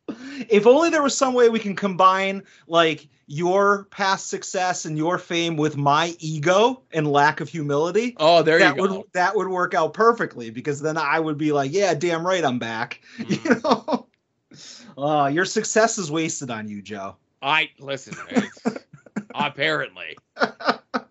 if 0.50 0.65
only 0.68 0.89
there 0.89 1.03
was 1.03 1.15
some 1.15 1.34
way 1.34 1.50
we 1.50 1.60
can 1.60 1.75
combine 1.75 2.44
like 2.68 3.08
your 3.27 3.86
past 3.86 4.27
success 4.27 4.86
and 4.86 4.98
your 4.98 5.20
fame 5.20 5.56
with 5.56 5.77
my 5.77 6.15
ego 6.20 6.82
and 6.91 7.08
lack 7.08 7.41
of 7.41 7.48
humility. 7.48 8.15
Oh, 8.18 8.41
there 8.41 8.58
that 8.58 8.75
you 8.75 8.82
would 8.82 8.89
go. 8.89 9.06
that 9.13 9.36
would 9.36 9.48
work 9.48 9.75
out 9.75 9.94
perfectly 9.94 10.50
because 10.50 10.82
then 10.82 10.98
I 10.98 11.20
would 11.20 11.38
be 11.38 11.51
like, 11.51 11.72
yeah, 11.72 11.94
damn 11.94 12.25
right, 12.25 12.44
I'm 12.44 12.58
back. 12.58 13.01
Mm. 13.20 13.46
You 13.46 13.62
know, 13.63 14.09
uh, 14.98 15.29
your 15.32 15.46
success 15.46 15.98
is 15.98 16.12
wasted 16.12 16.50
on 16.50 16.68
you, 16.68 16.82
Joe. 16.82 17.15
I 17.41 17.70
listen. 17.79 18.15
Apparently. 19.36 20.18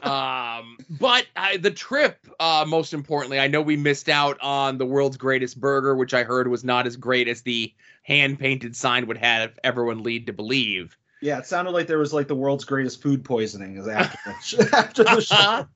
Um, 0.01 0.79
but 0.91 1.27
I, 1.37 1.59
the 1.59 1.71
trip, 1.71 2.27
uh, 2.41 2.65
most 2.67 2.93
importantly, 2.93 3.39
I 3.39 3.47
know 3.47 3.61
we 3.61 3.77
missed 3.77 4.09
out 4.09 4.39
on 4.41 4.79
the 4.79 4.87
world's 4.87 5.17
greatest 5.17 5.61
burger, 5.61 5.95
which 5.95 6.15
I 6.15 6.25
heard 6.25 6.49
was 6.49 6.65
not 6.65 6.87
as 6.87 6.97
great 6.97 7.29
as 7.29 7.43
the 7.43 7.73
hand 8.03 8.39
painted 8.39 8.75
sign 8.75 9.07
would 9.07 9.19
have 9.19 9.59
everyone 9.63 10.03
lead 10.03 10.27
to 10.27 10.33
believe. 10.33 10.97
Yeah, 11.21 11.39
it 11.39 11.47
sounded 11.47 11.73
like 11.73 11.87
there 11.87 11.99
was 11.99 12.13
like 12.13 12.29
the 12.29 12.35
world's 12.35 12.65
greatest 12.65 13.03
food 13.03 13.25
poisoning 13.25 13.77
is 13.77 13.89
after 13.89 14.19
the, 14.25 14.35
sh- 14.41 14.55
after 14.73 15.05
the 15.05 15.21
show. 15.21 15.67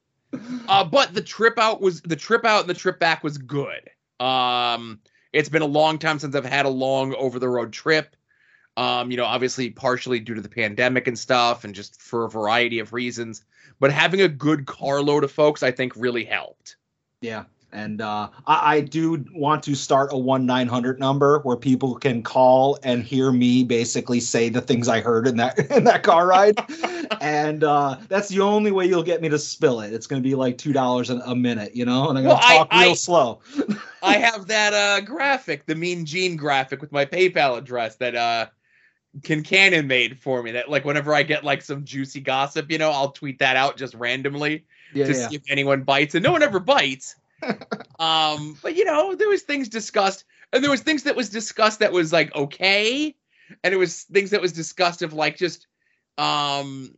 uh, 0.69 0.85
but 0.85 1.15
the 1.15 1.23
trip 1.23 1.59
out 1.59 1.81
was 1.81 2.01
the 2.03 2.17
trip 2.17 2.45
out 2.45 2.61
and 2.61 2.71
the 2.71 2.75
trip 2.75 2.99
back 2.99 3.23
was 3.23 3.39
good. 3.39 3.91
Um, 4.21 5.01
it's 5.33 5.49
been 5.49 5.63
a 5.63 5.67
long 5.67 5.99
time 5.99 6.19
since 6.19 6.35
I've 6.35 6.45
had 6.45 6.67
a 6.67 6.71
long 6.71 7.15
over 7.15 7.39
the 7.39 7.49
road 7.49 7.73
trip. 7.73 8.17
Um, 8.77 9.11
you 9.11 9.19
know, 9.19 9.27
obviously 9.27 9.71
partially 9.71 10.19
due 10.19 10.35
to 10.35 10.41
the 10.41 10.49
pandemic 10.49 11.07
and 11.07 11.19
stuff, 11.19 11.65
and 11.65 11.75
just 11.75 12.01
for 12.01 12.25
a 12.25 12.31
variety 12.31 12.79
of 12.79 12.93
reasons. 12.93 13.45
But 13.81 13.93
having 13.93 14.23
a 14.23 14.29
good 14.29 14.67
carload 14.67 15.25
of 15.25 15.33
folks, 15.33 15.63
I 15.63 15.73
think, 15.73 15.93
really 15.97 16.25
helped. 16.25 16.77
Yeah. 17.21 17.45
And 17.75 18.03
uh, 18.03 18.29
I, 18.47 18.77
I 18.77 18.81
do 18.83 19.25
want 19.33 19.63
to 19.63 19.75
start 19.75 20.13
a 20.13 20.19
one 20.19 20.45
nine 20.45 20.69
hundred 20.69 21.01
number 21.01 21.39
where 21.41 21.57
people 21.57 21.95
can 21.95 22.23
call 22.23 22.79
and 22.83 23.03
hear 23.03 23.33
me 23.33 23.65
basically 23.65 24.21
say 24.21 24.51
the 24.51 24.61
things 24.61 24.89
I 24.89 25.01
heard 25.01 25.27
in 25.27 25.37
that 25.39 25.59
in 25.71 25.85
that 25.85 26.03
car 26.03 26.27
ride, 26.27 26.59
and 27.23 27.65
uh, 27.65 27.97
that's 28.09 28.29
the 28.29 28.41
only 28.41 28.73
way 28.73 28.85
you'll 28.87 29.03
get 29.03 29.23
me 29.23 29.31
to 29.31 29.39
spill 29.39 29.81
it. 29.81 29.95
It's 29.95 30.07
going 30.07 30.23
to 30.23 30.29
be 30.29 30.35
like 30.35 30.59
two 30.59 30.75
dollars 30.75 31.09
a 31.09 31.35
minute, 31.35 31.75
you 31.75 31.87
know, 31.87 32.11
and 32.11 32.19
I'm 32.19 32.25
going 32.25 32.37
to 32.37 32.41
Well, 32.41 32.41
I- 32.43 32.57
talk 32.59 32.73
real 32.73 32.91
I- 32.91 32.95
slow. 32.95 33.41
I 34.03 34.19
have 34.19 34.49
that 34.49 34.75
uh 34.75 35.01
graphic, 35.01 35.65
the 35.65 35.75
Mean 35.75 36.05
Gene 36.05 36.37
graphic 36.37 36.81
with 36.83 36.93
my 36.93 37.07
PayPal 37.07 37.57
address 37.57 37.97
that 37.97 38.15
uh 38.15 38.47
Kincannon 39.21 39.87
made 39.87 40.19
for 40.19 40.43
me. 40.43 40.53
That 40.53 40.69
like 40.69 40.85
whenever 40.85 41.15
I 41.15 41.23
get 41.23 41.45
like 41.45 41.63
some 41.63 41.85
juicy 41.85 42.21
gossip, 42.21 42.71
you 42.71 42.79
know, 42.79 42.91
I'll 42.91 43.13
tweet 43.13 43.39
that 43.39 43.57
out 43.57 43.77
just 43.77 43.95
randomly 43.95 44.65
Yeah, 44.93 45.07
to 45.07 45.13
yeah. 45.13 45.29
see 45.29 45.37
if 45.37 45.43
anyone 45.49 45.83
bites, 45.83 46.15
and 46.15 46.23
no 46.25 46.33
one 46.33 46.43
ever 46.43 46.61
bites. 46.61 47.17
Um, 47.99 48.57
but 48.63 48.77
you 48.77 48.85
know, 48.85 49.15
there 49.15 49.29
was 49.29 49.43
things 49.43 49.69
discussed, 49.69 50.25
and 50.53 50.63
there 50.63 50.71
was 50.71 50.81
things 50.81 51.05
that 51.05 51.17
was 51.17 51.31
discussed 51.31 51.81
that 51.81 51.93
was 51.93 52.13
like 52.13 52.35
okay, 52.35 53.15
and 53.63 53.75
it 53.75 53.77
was 53.77 54.03
things 54.05 54.31
that 54.31 54.41
was 54.41 54.53
discussed 54.53 55.03
of 55.03 55.13
like 55.13 55.37
just 55.37 55.67
um 56.19 56.95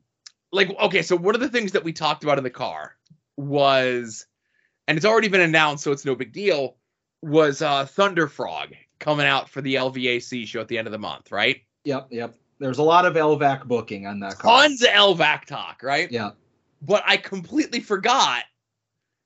like 0.52 0.70
okay, 0.80 1.02
so 1.02 1.16
one 1.16 1.34
of 1.34 1.40
the 1.40 1.48
things 1.48 1.72
that 1.72 1.84
we 1.84 1.92
talked 1.92 2.24
about 2.24 2.38
in 2.38 2.44
the 2.44 2.50
car 2.50 2.96
was, 3.36 4.26
and 4.88 4.96
it's 4.96 5.06
already 5.06 5.28
been 5.28 5.40
announced, 5.40 5.84
so 5.84 5.92
it's 5.92 6.04
no 6.04 6.14
big 6.14 6.32
deal, 6.32 6.76
was 7.22 7.62
uh 7.62 7.86
Thunder 7.86 8.28
Frog 8.28 8.74
coming 8.98 9.26
out 9.26 9.48
for 9.50 9.60
the 9.60 9.74
LVAC 9.74 10.46
show 10.46 10.60
at 10.60 10.68
the 10.68 10.78
end 10.78 10.86
of 10.86 10.92
the 10.92 10.98
month, 10.98 11.32
right? 11.32 11.62
Yep, 11.84 12.08
yep. 12.10 12.34
There's 12.60 12.78
a 12.78 12.82
lot 12.82 13.04
of 13.04 13.14
LVAC 13.14 13.64
booking 13.64 14.06
on 14.06 14.20
that 14.20 14.38
car. 14.38 14.62
Tons 14.62 14.82
of 14.82 14.88
LVAC 14.88 15.44
talk, 15.44 15.82
right? 15.82 16.10
Yeah. 16.10 16.30
but 16.80 17.02
I 17.04 17.16
completely 17.16 17.80
forgot 17.80 18.44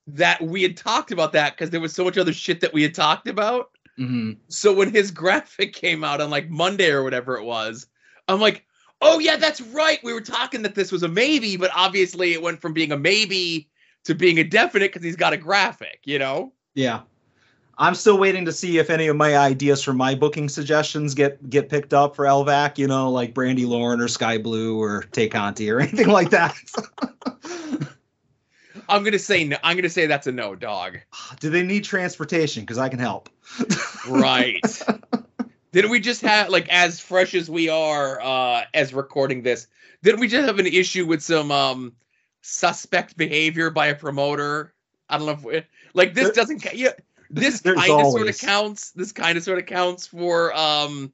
that 0.09 0.41
we 0.43 0.63
had 0.63 0.77
talked 0.77 1.13
about 1.13 1.33
that 1.33 1.55
because 1.55 1.71
there 1.71 1.81
was 1.81 1.95
so 1.95 2.05
much 2.05 2.19
other 2.19 2.33
shit 2.33 2.61
that 2.61 2.73
we 2.73 2.83
had 2.83 2.95
talked 2.95 3.29
about. 3.29 3.71
hmm 3.97 4.33
So 4.49 4.73
when 4.73 4.93
his 4.93 5.11
graphic 5.11 5.75
came 5.75 6.03
out 6.03 6.21
on 6.21 6.31
like 6.31 6.49
Monday 6.49 6.91
or 6.91 7.05
whatever 7.05 7.37
it 7.37 7.45
was, 7.45 7.87
I'm 8.27 8.41
like, 8.41 8.65
oh 9.01 9.19
yeah, 9.19 9.37
that's 9.37 9.61
right. 9.61 9.99
We 10.03 10.13
were 10.13 10.21
talking 10.21 10.63
that 10.63 10.75
this 10.75 10.91
was 10.91 11.03
a 11.03 11.09
maybe, 11.09 11.57
but 11.57 11.71
obviously 11.75 12.33
it 12.33 12.43
went 12.43 12.61
from 12.61 12.73
being 12.73 12.93
a 12.93 12.97
maybe 12.97 13.69
to 14.05 14.15
being 14.15 14.39
a 14.39 14.45
definite 14.45 14.93
because 14.93 15.05
he's 15.05 15.17
got 15.17 15.35
a 15.35 15.37
graphic, 15.37 16.01
you 16.05 16.19
know? 16.19 16.53
Yeah. 16.75 17.01
I'm 17.81 17.95
still 17.95 18.19
waiting 18.19 18.45
to 18.45 18.53
see 18.53 18.79
if 18.79 18.91
any 18.91 19.07
of 19.07 19.17
my 19.17 19.37
ideas 19.37 19.85
for 19.85 19.93
my 19.93 20.15
booking 20.15 20.49
suggestions 20.49 21.15
get 21.15 21.49
get 21.49 21.69
picked 21.69 21.95
up 21.95 22.17
for 22.17 22.25
LVAC, 22.25 22.77
you 22.79 22.89
know, 22.89 23.11
like 23.11 23.35
Brandy 23.35 23.67
Lauren 23.67 24.01
or 24.01 24.09
Sky 24.09 24.37
Blue 24.37 24.81
or 24.81 25.03
Tay 25.13 25.29
Conti 25.29 25.71
or 25.71 25.81
anything 25.83 26.09
like 26.09 26.31
that. 26.31 26.57
I'm 28.89 29.05
gonna 29.05 29.19
say 29.19 29.45
no. 29.45 29.57
I'm 29.63 29.77
gonna 29.77 29.89
say 29.89 30.07
that's 30.07 30.27
a 30.27 30.33
no, 30.33 30.55
dog. 30.55 30.99
Do 31.41 31.51
they 31.51 31.63
need 31.63 31.85
transportation? 31.85 32.63
Because 32.63 32.79
I 32.79 32.89
can 32.89 32.99
help. 32.99 33.29
Right. 34.09 34.61
Didn't 35.73 35.91
we 35.91 36.01
just 36.01 36.23
have 36.23 36.49
like 36.49 36.69
as 36.71 36.99
fresh 36.99 37.35
as 37.35 37.51
we 37.51 37.69
are 37.69 38.21
uh 38.21 38.65
as 38.75 38.95
recording 38.95 39.43
this? 39.43 39.67
Didn't 40.03 40.21
we 40.21 40.29
just 40.29 40.47
have 40.47 40.59
an 40.59 40.67
issue 40.67 41.07
with 41.07 41.23
some 41.23 41.51
um 41.51 41.93
suspect 42.43 43.17
behavior 43.17 43.71
by 43.71 43.89
a 43.89 43.95
promoter? 43.95 44.73
I 45.09 45.19
don't 45.19 45.27
know 45.27 45.33
if 45.33 45.43
we, 45.43 45.63
like 45.95 46.15
this 46.15 46.25
There- 46.25 46.33
doesn't 46.33 46.65
yeah 46.73 46.93
this 47.31 47.61
kind 47.61 47.79
of 47.79 48.11
sort 48.13 48.29
of 48.29 48.39
counts. 48.39 48.93
This 48.93 49.13
kind 49.13 49.37
of 49.37 49.45
sort 49.45 49.59
of 49.59 49.67
counts 49.67 50.07
for 50.07 50.55
um 50.57 51.13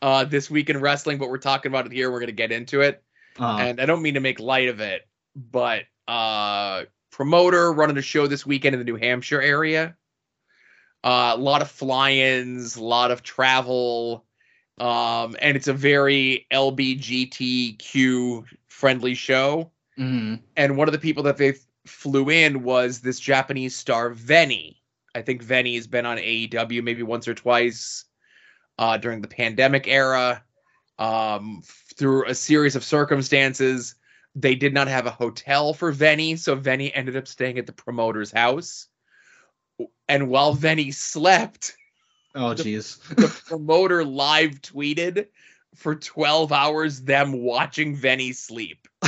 uh 0.00 0.24
this 0.24 0.48
week 0.48 0.70
in 0.70 0.80
wrestling, 0.80 1.18
but 1.18 1.28
we're 1.28 1.38
talking 1.38 1.72
about 1.72 1.86
it 1.86 1.92
here. 1.92 2.10
We're 2.10 2.20
gonna 2.20 2.32
get 2.32 2.52
into 2.52 2.82
it, 2.82 3.02
Uh, 3.40 3.56
and 3.58 3.80
I 3.80 3.86
don't 3.86 4.02
mean 4.02 4.14
to 4.14 4.20
make 4.20 4.38
light 4.38 4.68
of 4.68 4.78
it, 4.80 5.02
but 5.34 5.84
uh 6.08 6.84
promoter 7.10 7.72
running 7.72 7.96
a 7.96 8.02
show 8.02 8.26
this 8.26 8.44
weekend 8.44 8.74
in 8.74 8.80
the 8.80 8.84
New 8.84 8.96
Hampshire 8.96 9.40
area. 9.40 9.96
Uh, 11.04 11.34
a 11.36 11.40
lot 11.40 11.62
of 11.62 11.70
fly-ins, 11.70 12.76
a 12.76 12.82
lot 12.82 13.10
of 13.12 13.22
travel, 13.22 14.24
um, 14.78 15.36
and 15.40 15.56
it's 15.56 15.68
a 15.68 15.72
very 15.72 16.46
LBGTQ 16.50 18.44
friendly 18.66 19.14
show. 19.14 19.70
mhm. 19.98 20.40
And 20.56 20.76
one 20.76 20.88
of 20.88 20.92
the 20.92 20.98
people 20.98 21.22
that 21.22 21.36
they 21.36 21.54
flew 21.86 22.30
in 22.30 22.64
was 22.64 23.00
this 23.00 23.20
Japanese 23.20 23.76
star 23.76 24.10
Veny. 24.10 24.80
I 25.14 25.22
think 25.22 25.44
Veny 25.44 25.76
has 25.76 25.86
been 25.86 26.06
on 26.06 26.18
AEW 26.18 26.82
maybe 26.82 27.04
once 27.04 27.28
or 27.28 27.34
twice 27.34 28.06
uh, 28.78 28.96
during 28.96 29.20
the 29.20 29.28
pandemic 29.28 29.86
era. 29.86 30.42
Um, 30.98 31.62
through 31.96 32.26
a 32.26 32.34
series 32.34 32.76
of 32.76 32.82
circumstances, 32.84 33.94
they 34.34 34.54
did 34.54 34.74
not 34.74 34.88
have 34.88 35.06
a 35.06 35.10
hotel 35.10 35.72
for 35.74 35.92
Veny, 35.92 36.36
so 36.38 36.56
Veny 36.56 36.90
ended 36.94 37.16
up 37.16 37.26
staying 37.28 37.58
at 37.58 37.66
the 37.66 37.72
promoter's 37.72 38.32
house. 38.32 38.88
And 40.08 40.28
while 40.28 40.54
Veny 40.54 40.92
slept, 40.92 41.76
Oh, 42.34 42.54
jeez. 42.54 43.00
the 43.14 43.28
promoter 43.46 44.04
live 44.04 44.60
tweeted 44.60 45.26
for 45.76 45.94
12 45.94 46.52
hours 46.52 47.02
them 47.02 47.32
watching 47.32 47.96
Veny 47.96 48.32
sleep. 48.34 48.88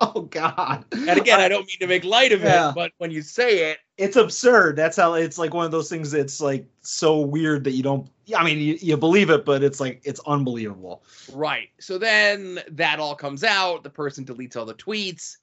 oh, 0.00 0.22
God. 0.30 0.84
And 0.92 1.18
again, 1.18 1.40
I 1.40 1.48
don't 1.48 1.66
mean 1.66 1.78
to 1.80 1.86
make 1.86 2.04
light 2.04 2.32
of 2.32 2.40
Yeah. 2.42 2.70
it, 2.70 2.74
but 2.74 2.92
when 2.98 3.10
you 3.10 3.22
say 3.22 3.70
it, 3.70 3.78
it's 3.98 4.16
absurd. 4.16 4.76
That's 4.76 4.96
how 4.96 5.14
it's 5.14 5.38
like 5.38 5.52
one 5.54 5.64
of 5.66 5.70
those 5.72 5.88
things 5.90 6.10
that's 6.10 6.40
like 6.40 6.64
so 6.80 7.20
weird 7.20 7.64
that 7.64 7.72
you 7.72 7.82
don't. 7.82 8.08
I 8.36 8.44
mean, 8.44 8.58
you, 8.58 8.78
you 8.80 8.96
believe 8.96 9.30
it, 9.30 9.44
but 9.44 9.62
it's 9.62 9.80
like 9.80 10.00
it's 10.04 10.20
unbelievable. 10.26 11.02
right. 11.32 11.68
So 11.80 11.98
then 11.98 12.60
that 12.70 12.98
all 13.00 13.14
comes 13.14 13.44
out. 13.44 13.82
The 13.82 13.90
person 13.90 14.24
deletes 14.24 14.56
all 14.56 14.64
the 14.66 14.74
tweets. 14.74 15.36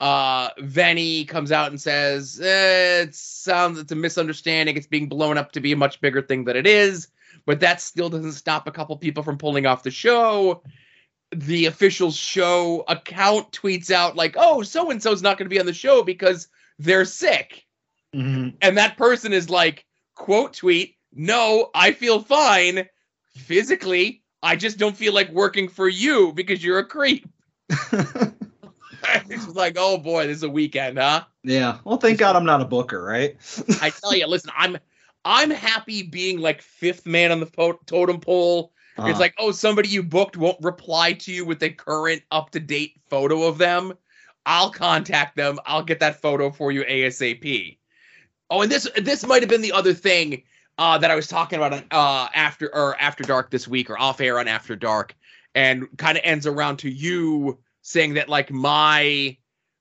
Uh, 0.00 0.50
Veny 0.60 1.26
comes 1.28 1.52
out 1.52 1.70
and 1.70 1.80
says, 1.80 2.40
eh, 2.42 3.02
"It 3.02 3.14
sounds 3.14 3.78
it's 3.78 3.92
a 3.92 3.96
misunderstanding. 3.96 4.76
It's 4.76 4.86
being 4.86 5.08
blown 5.08 5.38
up 5.38 5.52
to 5.52 5.60
be 5.60 5.72
a 5.72 5.76
much 5.76 6.00
bigger 6.00 6.22
thing 6.22 6.44
than 6.44 6.56
it 6.56 6.66
is." 6.66 7.08
But 7.46 7.60
that 7.60 7.80
still 7.80 8.08
doesn't 8.10 8.32
stop 8.32 8.66
a 8.66 8.72
couple 8.72 8.96
people 8.96 9.22
from 9.22 9.38
pulling 9.38 9.64
off 9.66 9.82
the 9.84 9.90
show. 9.90 10.62
The 11.34 11.66
official 11.66 12.10
show 12.12 12.84
account 12.88 13.52
tweets 13.52 13.90
out 13.90 14.16
like, 14.16 14.34
"Oh, 14.38 14.62
so 14.62 14.90
and 14.90 15.02
so's 15.02 15.22
not 15.22 15.38
going 15.38 15.46
to 15.46 15.54
be 15.54 15.60
on 15.60 15.66
the 15.66 15.72
show 15.72 16.02
because 16.02 16.48
they're 16.78 17.04
sick." 17.04 17.64
Mhm. 18.14 18.54
and 18.60 18.76
that 18.76 18.98
person 18.98 19.32
is 19.32 19.48
like 19.48 19.86
quote 20.14 20.52
tweet 20.52 20.96
no 21.14 21.70
i 21.74 21.92
feel 21.92 22.20
fine 22.20 22.88
physically. 23.36 24.22
I 24.42 24.56
just 24.56 24.78
don't 24.78 24.96
feel 24.96 25.14
like 25.14 25.30
working 25.30 25.68
for 25.68 25.88
you 25.88 26.32
because 26.32 26.64
you're 26.64 26.78
a 26.78 26.86
creep. 26.86 27.28
It's 29.28 29.48
like 29.48 29.74
oh 29.78 29.98
boy 29.98 30.28
this 30.28 30.38
is 30.38 30.42
a 30.44 30.48
weekend 30.48 30.96
huh? 30.96 31.24
Yeah. 31.42 31.78
Well, 31.84 31.96
thank 31.96 32.18
God 32.20 32.36
I'm 32.36 32.44
not 32.44 32.60
a 32.60 32.64
booker, 32.64 33.02
right? 33.02 33.36
i 33.82 33.90
tell 33.90 34.14
you 34.14 34.26
listen 34.28 34.52
i'm 34.56 34.78
i'm 35.24 35.50
happy 35.50 36.04
being 36.04 36.38
like 36.38 36.62
fifth 36.62 37.04
man 37.04 37.32
on 37.32 37.40
the 37.40 37.46
po- 37.46 37.80
totem 37.86 38.20
pole. 38.20 38.72
Uh, 38.96 39.06
it's 39.08 39.18
like 39.18 39.34
oh 39.38 39.50
somebody 39.50 39.88
you 39.88 40.04
booked 40.04 40.36
won't 40.36 40.62
reply 40.62 41.14
to 41.14 41.32
you 41.32 41.44
with 41.44 41.62
a 41.64 41.70
current 41.70 42.22
up-to-date 42.30 43.00
photo 43.10 43.42
of 43.42 43.58
them. 43.58 43.92
I'll 44.46 44.70
contact 44.70 45.34
them. 45.34 45.58
I'll 45.66 45.82
get 45.82 45.98
that 45.98 46.20
photo 46.22 46.52
for 46.52 46.70
you 46.70 46.84
asap 46.84 47.78
oh 48.50 48.62
and 48.62 48.70
this 48.70 48.88
this 48.98 49.26
might 49.26 49.42
have 49.42 49.50
been 49.50 49.62
the 49.62 49.72
other 49.72 49.94
thing 49.94 50.42
uh, 50.78 50.98
that 50.98 51.10
i 51.10 51.14
was 51.14 51.26
talking 51.26 51.58
about 51.58 51.72
on 51.72 51.84
uh, 51.90 52.28
after 52.34 52.74
or 52.74 52.96
after 53.00 53.24
dark 53.24 53.50
this 53.50 53.66
week 53.68 53.90
or 53.90 53.98
off 53.98 54.20
air 54.20 54.38
on 54.38 54.48
after 54.48 54.74
dark 54.76 55.14
and 55.54 55.86
kind 55.98 56.16
of 56.16 56.22
ends 56.24 56.46
around 56.46 56.78
to 56.78 56.88
you 56.88 57.58
saying 57.82 58.14
that 58.14 58.28
like 58.28 58.50
my 58.50 59.36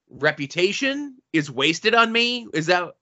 reputation 0.10 1.16
is 1.34 1.50
wasted 1.50 1.96
on 1.96 2.12
me 2.12 2.48
is 2.54 2.66
that 2.66 2.96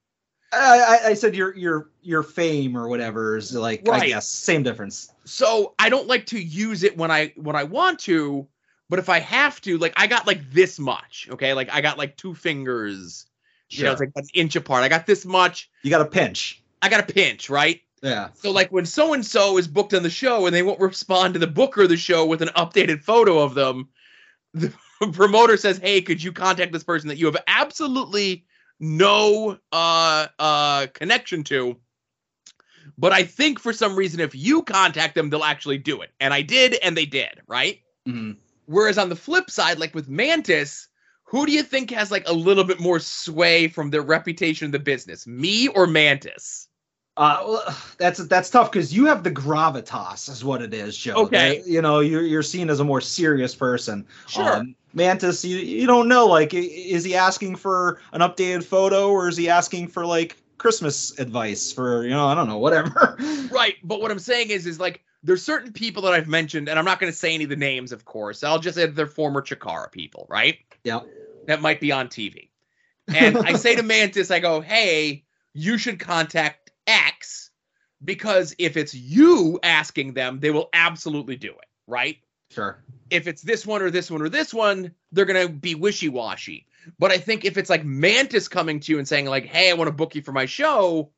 I, 0.51 0.99
I, 1.03 1.07
I 1.09 1.13
said 1.13 1.35
your 1.35 1.55
your 1.55 1.89
your 2.01 2.23
fame 2.23 2.75
or 2.75 2.87
whatever 2.87 3.37
is 3.37 3.53
like 3.53 3.87
I 3.87 3.91
Right. 3.91 4.07
guess 4.09 4.27
same 4.27 4.63
difference. 4.63 5.11
so 5.25 5.73
I 5.77 5.89
don't 5.89 6.07
like 6.07 6.25
to 6.27 6.39
use 6.39 6.83
it 6.83 6.97
when 6.97 7.11
I 7.11 7.33
when 7.35 7.55
I 7.55 7.63
want 7.63 7.99
to, 8.01 8.47
but 8.89 8.97
if 8.99 9.09
I 9.09 9.19
have 9.19 9.61
to, 9.61 9.77
like 9.77 9.93
I 9.95 10.07
got 10.07 10.25
like 10.25 10.49
this 10.51 10.79
much, 10.79 11.27
okay? 11.31 11.53
Like 11.53 11.69
I 11.71 11.81
got 11.81 11.97
like 11.99 12.17
two 12.17 12.33
fingers, 12.33 13.27
you 13.69 13.83
know, 13.83 13.91
it's 13.91 13.99
like 13.99 14.11
an 14.15 14.25
inch 14.33 14.55
apart. 14.55 14.83
I 14.83 14.89
got 14.89 15.05
this 15.05 15.23
much. 15.25 15.69
you 15.83 15.91
got 15.91 16.01
a 16.01 16.05
pinch. 16.05 16.63
I 16.81 16.89
got 16.89 17.09
a 17.09 17.13
pinch, 17.13 17.49
right? 17.49 17.81
Yeah. 18.01 18.29
So 18.33 18.51
like 18.51 18.71
when 18.71 18.85
so 18.85 19.13
and 19.13 19.25
so 19.25 19.57
is 19.57 19.67
booked 19.67 19.93
on 19.93 20.03
the 20.03 20.09
show 20.09 20.45
and 20.45 20.55
they 20.55 20.63
won't 20.63 20.79
respond 20.79 21.33
to 21.33 21.39
the 21.39 21.47
booker 21.47 21.83
of 21.83 21.89
the 21.89 21.97
show 21.97 22.25
with 22.25 22.41
an 22.41 22.49
updated 22.49 23.03
photo 23.03 23.39
of 23.39 23.53
them, 23.55 23.89
the 24.53 24.73
promoter 25.11 25.57
says, 25.57 25.77
"Hey, 25.77 26.01
could 26.01 26.23
you 26.23 26.31
contact 26.31 26.71
this 26.71 26.83
person 26.83 27.09
that 27.09 27.17
you 27.17 27.25
have 27.25 27.37
absolutely 27.47 28.45
no 28.79 29.57
uh 29.71 30.27
uh 30.37 30.87
connection 30.93 31.43
to?" 31.45 31.77
But 32.97 33.11
I 33.11 33.23
think 33.23 33.59
for 33.59 33.73
some 33.73 33.95
reason 33.95 34.19
if 34.19 34.33
you 34.33 34.63
contact 34.63 35.15
them, 35.15 35.29
they'll 35.29 35.43
actually 35.43 35.77
do 35.77 36.01
it. 36.01 36.11
And 36.19 36.33
I 36.33 36.41
did 36.41 36.75
and 36.75 36.95
they 36.95 37.05
did, 37.05 37.41
right? 37.47 37.79
Mhm. 38.07 38.37
Whereas 38.65 38.97
on 38.97 39.09
the 39.09 39.15
flip 39.15 39.49
side, 39.49 39.79
like 39.79 39.95
with 39.95 40.07
Mantis, 40.07 40.87
who 41.23 41.45
do 41.45 41.51
you 41.51 41.63
think 41.63 41.91
has 41.91 42.11
like 42.11 42.27
a 42.27 42.33
little 42.33 42.63
bit 42.63 42.79
more 42.79 42.99
sway 42.99 43.67
from 43.67 43.89
their 43.89 44.01
reputation 44.01 44.65
in 44.65 44.71
the 44.71 44.79
business, 44.79 45.27
me 45.27 45.67
or 45.67 45.85
Mantis? 45.85 46.68
Uh, 47.19 47.73
that's 47.97 48.19
that's 48.27 48.49
tough 48.49 48.71
because 48.71 48.91
you 48.91 49.05
have 49.05 49.23
the 49.23 49.31
gravitas, 49.31 50.29
is 50.29 50.43
what 50.43 50.63
it 50.63 50.73
is, 50.73 50.97
Joe. 50.97 51.25
Okay. 51.25 51.61
You 51.65 51.81
know, 51.81 51.99
you're 51.99 52.23
you're 52.23 52.41
seen 52.41 52.69
as 52.69 52.79
a 52.79 52.85
more 52.85 53.01
serious 53.01 53.53
person. 53.53 54.07
Sure. 54.27 54.55
Um, 54.55 54.75
Mantis, 54.93 55.45
you 55.45 55.57
you 55.57 55.85
don't 55.85 56.07
know. 56.07 56.25
Like, 56.25 56.53
is 56.53 57.03
he 57.03 57.13
asking 57.13 57.57
for 57.57 57.99
an 58.13 58.21
updated 58.21 58.63
photo 58.63 59.09
or 59.09 59.27
is 59.27 59.37
he 59.37 59.49
asking 59.49 59.89
for 59.89 60.05
like 60.05 60.37
Christmas 60.57 61.17
advice 61.19 61.71
for 61.71 62.03
you 62.03 62.11
know 62.11 62.25
I 62.25 62.33
don't 62.33 62.47
know 62.47 62.57
whatever. 62.57 63.17
right, 63.51 63.75
but 63.83 64.01
what 64.01 64.09
I'm 64.09 64.19
saying 64.19 64.49
is 64.49 64.65
is 64.65 64.79
like 64.79 65.03
there's 65.21 65.43
certain 65.43 65.73
people 65.73 66.03
that 66.03 66.13
I've 66.13 66.27
mentioned, 66.27 66.69
and 66.69 66.79
I'm 66.79 66.85
not 66.85 66.99
going 66.99 67.11
to 67.11 67.17
say 67.17 67.33
any 67.33 67.43
of 67.43 67.49
the 67.49 67.55
names, 67.55 67.91
of 67.91 68.05
course. 68.05 68.43
I'll 68.43 68.59
just 68.59 68.75
say 68.75 68.85
they're 68.85 69.05
former 69.05 69.41
Chikara 69.41 69.91
people, 69.91 70.25
right? 70.29 70.57
Yeah. 70.83 71.01
That 71.47 71.61
might 71.61 71.81
be 71.81 71.91
on 71.91 72.07
TV. 72.07 72.47
And 73.07 73.37
I 73.37 73.53
say 73.57 73.75
to 73.75 73.83
Mantis, 73.83 74.31
I 74.31 74.39
go, 74.39 74.61
hey, 74.61 75.25
you 75.53 75.77
should 75.77 75.99
contact 75.99 76.68
X 76.89 77.51
because 78.03 78.55
if 78.57 78.77
it's 78.77 78.93
you 78.93 79.59
asking 79.63 80.13
them, 80.13 80.39
they 80.39 80.51
will 80.51 80.69
absolutely 80.73 81.35
do 81.35 81.49
it, 81.49 81.67
right? 81.87 82.17
Sure. 82.51 82.83
If 83.09 83.27
it's 83.27 83.41
this 83.41 83.65
one 83.65 83.81
or 83.81 83.91
this 83.91 84.09
one 84.09 84.21
or 84.21 84.29
this 84.29 84.53
one, 84.53 84.93
they're 85.11 85.25
going 85.25 85.47
to 85.47 85.53
be 85.53 85.75
wishy 85.75 86.09
washy. 86.09 86.65
But 86.97 87.11
I 87.11 87.17
think 87.17 87.45
if 87.45 87.57
it's 87.57 87.69
like 87.69 87.83
Mantis 87.83 88.47
coming 88.47 88.79
to 88.81 88.91
you 88.91 88.97
and 88.97 89.07
saying, 89.07 89.25
like, 89.25 89.45
hey, 89.45 89.69
I 89.69 89.73
want 89.73 89.89
to 89.89 89.93
book 89.93 90.15
you 90.15 90.21
for 90.21 90.31
my 90.31 90.45
show, 90.45 91.11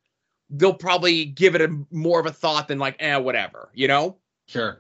they'll 0.50 0.74
probably 0.74 1.26
give 1.26 1.56
it 1.56 1.62
a 1.62 1.86
more 1.92 2.20
of 2.20 2.26
a 2.26 2.32
thought 2.32 2.68
than 2.68 2.80
like, 2.80 2.98
eh, 3.00 3.18
whatever, 3.18 3.70
you 3.74 3.88
know? 3.88 4.18
Sure. 4.48 4.80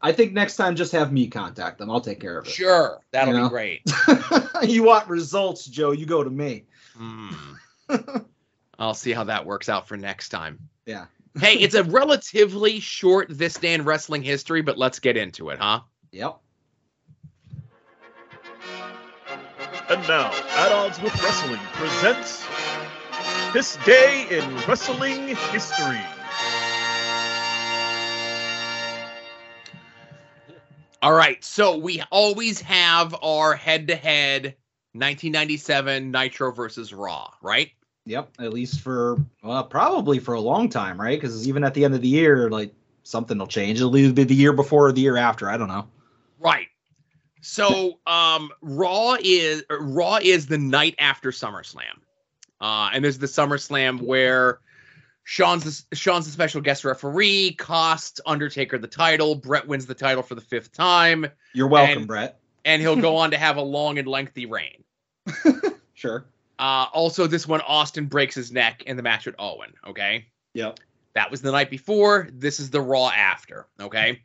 I 0.00 0.12
think 0.12 0.32
next 0.32 0.56
time 0.56 0.76
just 0.76 0.92
have 0.92 1.12
me 1.12 1.26
contact 1.26 1.78
them. 1.78 1.90
I'll 1.90 2.00
take 2.00 2.20
care 2.20 2.38
of 2.38 2.46
it. 2.46 2.50
Sure. 2.50 3.00
That'll 3.10 3.34
you 3.34 3.40
know? 3.40 3.46
be 3.46 3.50
great. 3.50 3.82
you 4.62 4.84
want 4.84 5.08
results, 5.08 5.64
Joe, 5.64 5.90
you 5.90 6.06
go 6.06 6.22
to 6.22 6.30
me. 6.30 6.66
Mm. 6.96 8.26
I'll 8.78 8.94
see 8.94 9.12
how 9.12 9.24
that 9.24 9.44
works 9.44 9.68
out 9.68 9.88
for 9.88 9.96
next 9.96 10.28
time. 10.28 10.68
Yeah. 10.86 11.06
hey, 11.40 11.54
it's 11.54 11.74
a 11.74 11.84
relatively 11.84 12.80
short 12.80 13.26
This 13.30 13.54
Day 13.54 13.74
in 13.74 13.84
Wrestling 13.84 14.22
history, 14.22 14.62
but 14.62 14.78
let's 14.78 14.98
get 15.00 15.16
into 15.16 15.50
it, 15.50 15.58
huh? 15.58 15.80
Yep. 16.12 16.38
And 19.90 20.06
now, 20.06 20.30
At 20.50 20.70
Odds 20.70 21.00
with 21.00 21.14
Wrestling 21.22 21.60
presents 21.72 22.44
this 23.54 23.76
day 23.86 24.26
in 24.30 24.56
wrestling 24.66 25.28
history. 25.50 26.00
All 31.00 31.12
right, 31.12 31.42
so 31.42 31.78
we 31.78 32.02
always 32.10 32.60
have 32.60 33.14
our 33.22 33.54
head-to-head 33.54 34.56
1997 34.92 36.10
Nitro 36.10 36.52
versus 36.52 36.92
Raw, 36.92 37.30
right? 37.40 37.70
Yep, 38.08 38.30
at 38.40 38.54
least 38.54 38.80
for 38.80 39.18
well, 39.42 39.62
probably 39.64 40.18
for 40.18 40.32
a 40.32 40.40
long 40.40 40.70
time, 40.70 40.98
right? 40.98 41.20
Because 41.20 41.46
even 41.46 41.62
at 41.62 41.74
the 41.74 41.84
end 41.84 41.94
of 41.94 42.00
the 42.00 42.08
year, 42.08 42.48
like 42.48 42.72
something 43.02 43.36
will 43.36 43.46
change. 43.46 43.80
It'll 43.80 43.94
either 43.96 44.14
be 44.14 44.24
the 44.24 44.34
year 44.34 44.54
before 44.54 44.88
or 44.88 44.92
the 44.92 45.02
year 45.02 45.18
after. 45.18 45.50
I 45.50 45.58
don't 45.58 45.68
know. 45.68 45.86
Right. 46.40 46.68
So, 47.42 47.98
um, 48.06 48.50
Raw 48.62 49.16
is 49.20 49.62
Raw 49.68 50.18
is 50.22 50.46
the 50.46 50.56
night 50.56 50.94
after 50.98 51.30
SummerSlam. 51.30 52.00
Uh, 52.60 52.90
and 52.92 53.04
there's 53.04 53.18
the 53.18 53.26
SummerSlam 53.26 54.00
where 54.00 54.60
Shawn's 55.24 55.84
the, 55.90 55.96
Shawn's 55.96 56.24
the 56.24 56.32
special 56.32 56.62
guest 56.62 56.86
referee, 56.86 57.52
costs 57.58 58.22
Undertaker 58.24 58.78
the 58.78 58.88
title. 58.88 59.34
Bret 59.34 59.68
wins 59.68 59.84
the 59.84 59.94
title 59.94 60.22
for 60.22 60.34
the 60.34 60.40
fifth 60.40 60.72
time. 60.72 61.26
You're 61.52 61.68
welcome, 61.68 61.98
and, 61.98 62.06
Bret. 62.06 62.40
And 62.64 62.80
he'll 62.80 62.96
go 63.00 63.16
on 63.16 63.32
to 63.32 63.38
have 63.38 63.58
a 63.58 63.62
long 63.62 63.98
and 63.98 64.08
lengthy 64.08 64.46
reign. 64.46 64.82
sure. 65.92 66.24
Uh, 66.58 66.86
also, 66.92 67.26
this 67.26 67.46
one, 67.46 67.60
Austin 67.62 68.06
breaks 68.06 68.34
his 68.34 68.50
neck 68.50 68.82
in 68.84 68.96
the 68.96 69.02
match 69.02 69.26
with 69.26 69.36
Owen. 69.38 69.72
Okay. 69.86 70.26
Yep. 70.54 70.80
That 71.14 71.30
was 71.30 71.40
the 71.40 71.52
night 71.52 71.70
before. 71.70 72.28
This 72.32 72.60
is 72.60 72.70
the 72.70 72.80
Raw 72.80 73.08
after. 73.08 73.66
Okay. 73.80 74.22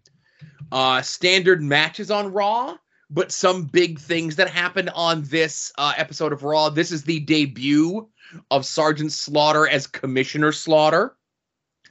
Uh, 0.71 1.01
standard 1.01 1.61
matches 1.61 2.11
on 2.11 2.31
Raw 2.31 2.77
but 3.13 3.31
some 3.31 3.63
big 3.63 3.99
things 3.99 4.35
that 4.35 4.49
happened 4.49 4.89
on 4.95 5.21
this 5.23 5.71
uh, 5.77 5.93
episode 5.97 6.33
of 6.33 6.43
Raw. 6.43 6.69
This 6.69 6.91
is 6.91 7.03
the 7.03 7.19
debut 7.19 8.09
of 8.49 8.65
Sergeant 8.65 9.11
Slaughter 9.11 9.67
as 9.67 9.85
Commissioner 9.85 10.51
Slaughter. 10.51 11.15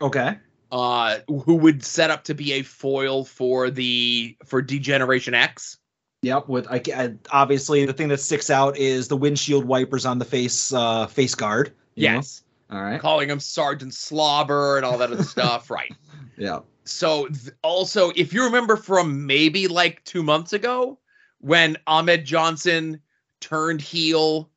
Okay. 0.00 0.36
Uh, 0.72 1.18
who 1.28 1.54
would 1.54 1.84
set 1.84 2.10
up 2.10 2.24
to 2.24 2.34
be 2.34 2.54
a 2.54 2.62
foil 2.62 3.24
for 3.24 3.70
the 3.70 4.36
for 4.46 4.60
D-Generation 4.60 5.34
X? 5.34 5.78
Yep. 6.22 6.48
With 6.48 6.68
I, 6.70 6.80
I, 6.94 7.14
obviously 7.30 7.84
the 7.84 7.92
thing 7.92 8.08
that 8.08 8.20
sticks 8.20 8.48
out 8.48 8.76
is 8.76 9.08
the 9.08 9.16
windshield 9.16 9.64
wipers 9.64 10.06
on 10.06 10.18
the 10.18 10.24
face 10.24 10.72
uh, 10.72 11.06
face 11.06 11.34
guard. 11.34 11.72
Yes. 11.94 12.42
Know? 12.70 12.76
All 12.76 12.82
right. 12.84 13.00
Calling 13.00 13.28
him 13.28 13.40
Sergeant 13.40 13.92
Slobber 13.92 14.76
and 14.76 14.86
all 14.86 14.98
that 14.98 15.12
other 15.12 15.24
stuff. 15.24 15.70
Right. 15.70 15.92
Yeah. 16.38 16.60
So 16.84 17.26
th- 17.26 17.54
also, 17.62 18.10
if 18.16 18.32
you 18.32 18.44
remember 18.44 18.74
from 18.76 19.26
maybe 19.26 19.68
like 19.68 20.02
two 20.04 20.22
months 20.22 20.54
ago, 20.54 20.98
when 21.38 21.76
Ahmed 21.86 22.24
Johnson 22.24 23.00
turned 23.40 23.82
heel, 23.82 24.50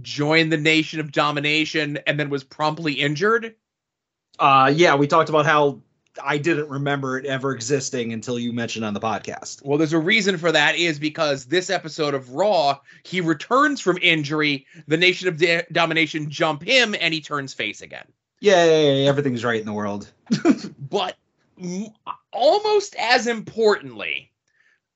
joined 0.00 0.50
the 0.50 0.56
Nation 0.56 1.00
of 1.00 1.12
Domination, 1.12 1.98
and 2.06 2.18
then 2.18 2.30
was 2.30 2.42
promptly 2.42 2.94
injured. 2.94 3.54
Uh, 4.38 4.72
yeah, 4.74 4.96
we 4.96 5.06
talked 5.06 5.28
about 5.28 5.44
how 5.44 5.82
I 6.22 6.38
didn't 6.38 6.68
remember 6.68 7.18
it 7.18 7.26
ever 7.26 7.52
existing 7.52 8.12
until 8.12 8.38
you 8.38 8.52
mentioned 8.52 8.84
on 8.84 8.94
the 8.94 9.00
podcast. 9.00 9.64
Well, 9.64 9.78
there's 9.78 9.92
a 9.92 9.98
reason 9.98 10.38
for 10.38 10.52
that 10.52 10.76
is 10.76 10.98
because 10.98 11.46
this 11.46 11.70
episode 11.70 12.14
of 12.14 12.30
Raw, 12.30 12.78
he 13.02 13.20
returns 13.20 13.80
from 13.80 13.98
injury, 14.00 14.66
the 14.86 14.96
Nation 14.96 15.28
of 15.28 15.38
D- 15.38 15.62
Domination 15.72 16.30
jump 16.30 16.62
him, 16.62 16.94
and 16.98 17.12
he 17.12 17.20
turns 17.20 17.52
face 17.54 17.82
again. 17.82 18.06
Yay, 18.40 19.06
everything's 19.06 19.44
right 19.44 19.60
in 19.60 19.66
the 19.66 19.72
world. 19.72 20.10
but 20.90 21.16
m- 21.60 21.88
almost 22.32 22.94
as 22.96 23.26
importantly, 23.26 24.30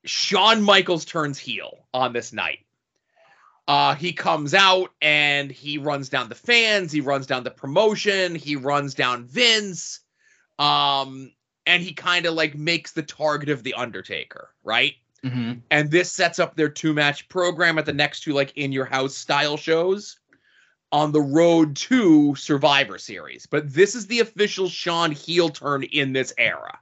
Shawn 0.04 0.62
Michaels 0.62 1.04
turns 1.04 1.38
heel 1.38 1.86
on 1.92 2.12
this 2.12 2.32
night. 2.32 2.60
Uh, 3.66 3.94
he 3.94 4.12
comes 4.12 4.54
out 4.54 4.92
and 5.02 5.50
he 5.50 5.76
runs 5.76 6.08
down 6.08 6.30
the 6.30 6.34
fans, 6.34 6.90
he 6.90 7.02
runs 7.02 7.26
down 7.26 7.44
the 7.44 7.50
promotion, 7.50 8.34
he 8.34 8.56
runs 8.56 8.94
down 8.94 9.24
Vince, 9.26 10.00
um, 10.58 11.32
and 11.66 11.82
he 11.82 11.92
kind 11.92 12.26
of 12.26 12.34
like 12.34 12.56
makes 12.56 12.92
the 12.92 13.02
target 13.02 13.48
of 13.48 13.62
the 13.62 13.74
Undertaker, 13.74 14.50
right? 14.64 14.94
Mm-hmm. 15.24 15.54
And 15.70 15.90
this 15.90 16.12
sets 16.12 16.38
up 16.38 16.56
their 16.56 16.68
two 16.68 16.94
match 16.94 17.28
program 17.28 17.78
at 17.78 17.86
the 17.86 17.92
next 17.92 18.20
two 18.20 18.32
like 18.32 18.56
in 18.56 18.72
your 18.72 18.84
house 18.84 19.14
style 19.14 19.56
shows 19.56 20.18
on 20.92 21.12
the 21.12 21.20
road 21.20 21.76
to 21.76 22.34
Survivor 22.36 22.98
Series. 22.98 23.46
But 23.46 23.72
this 23.72 23.94
is 23.94 24.06
the 24.06 24.20
official 24.20 24.68
Shawn 24.68 25.12
heel 25.12 25.48
turn 25.48 25.82
in 25.84 26.12
this 26.12 26.32
era. 26.38 26.78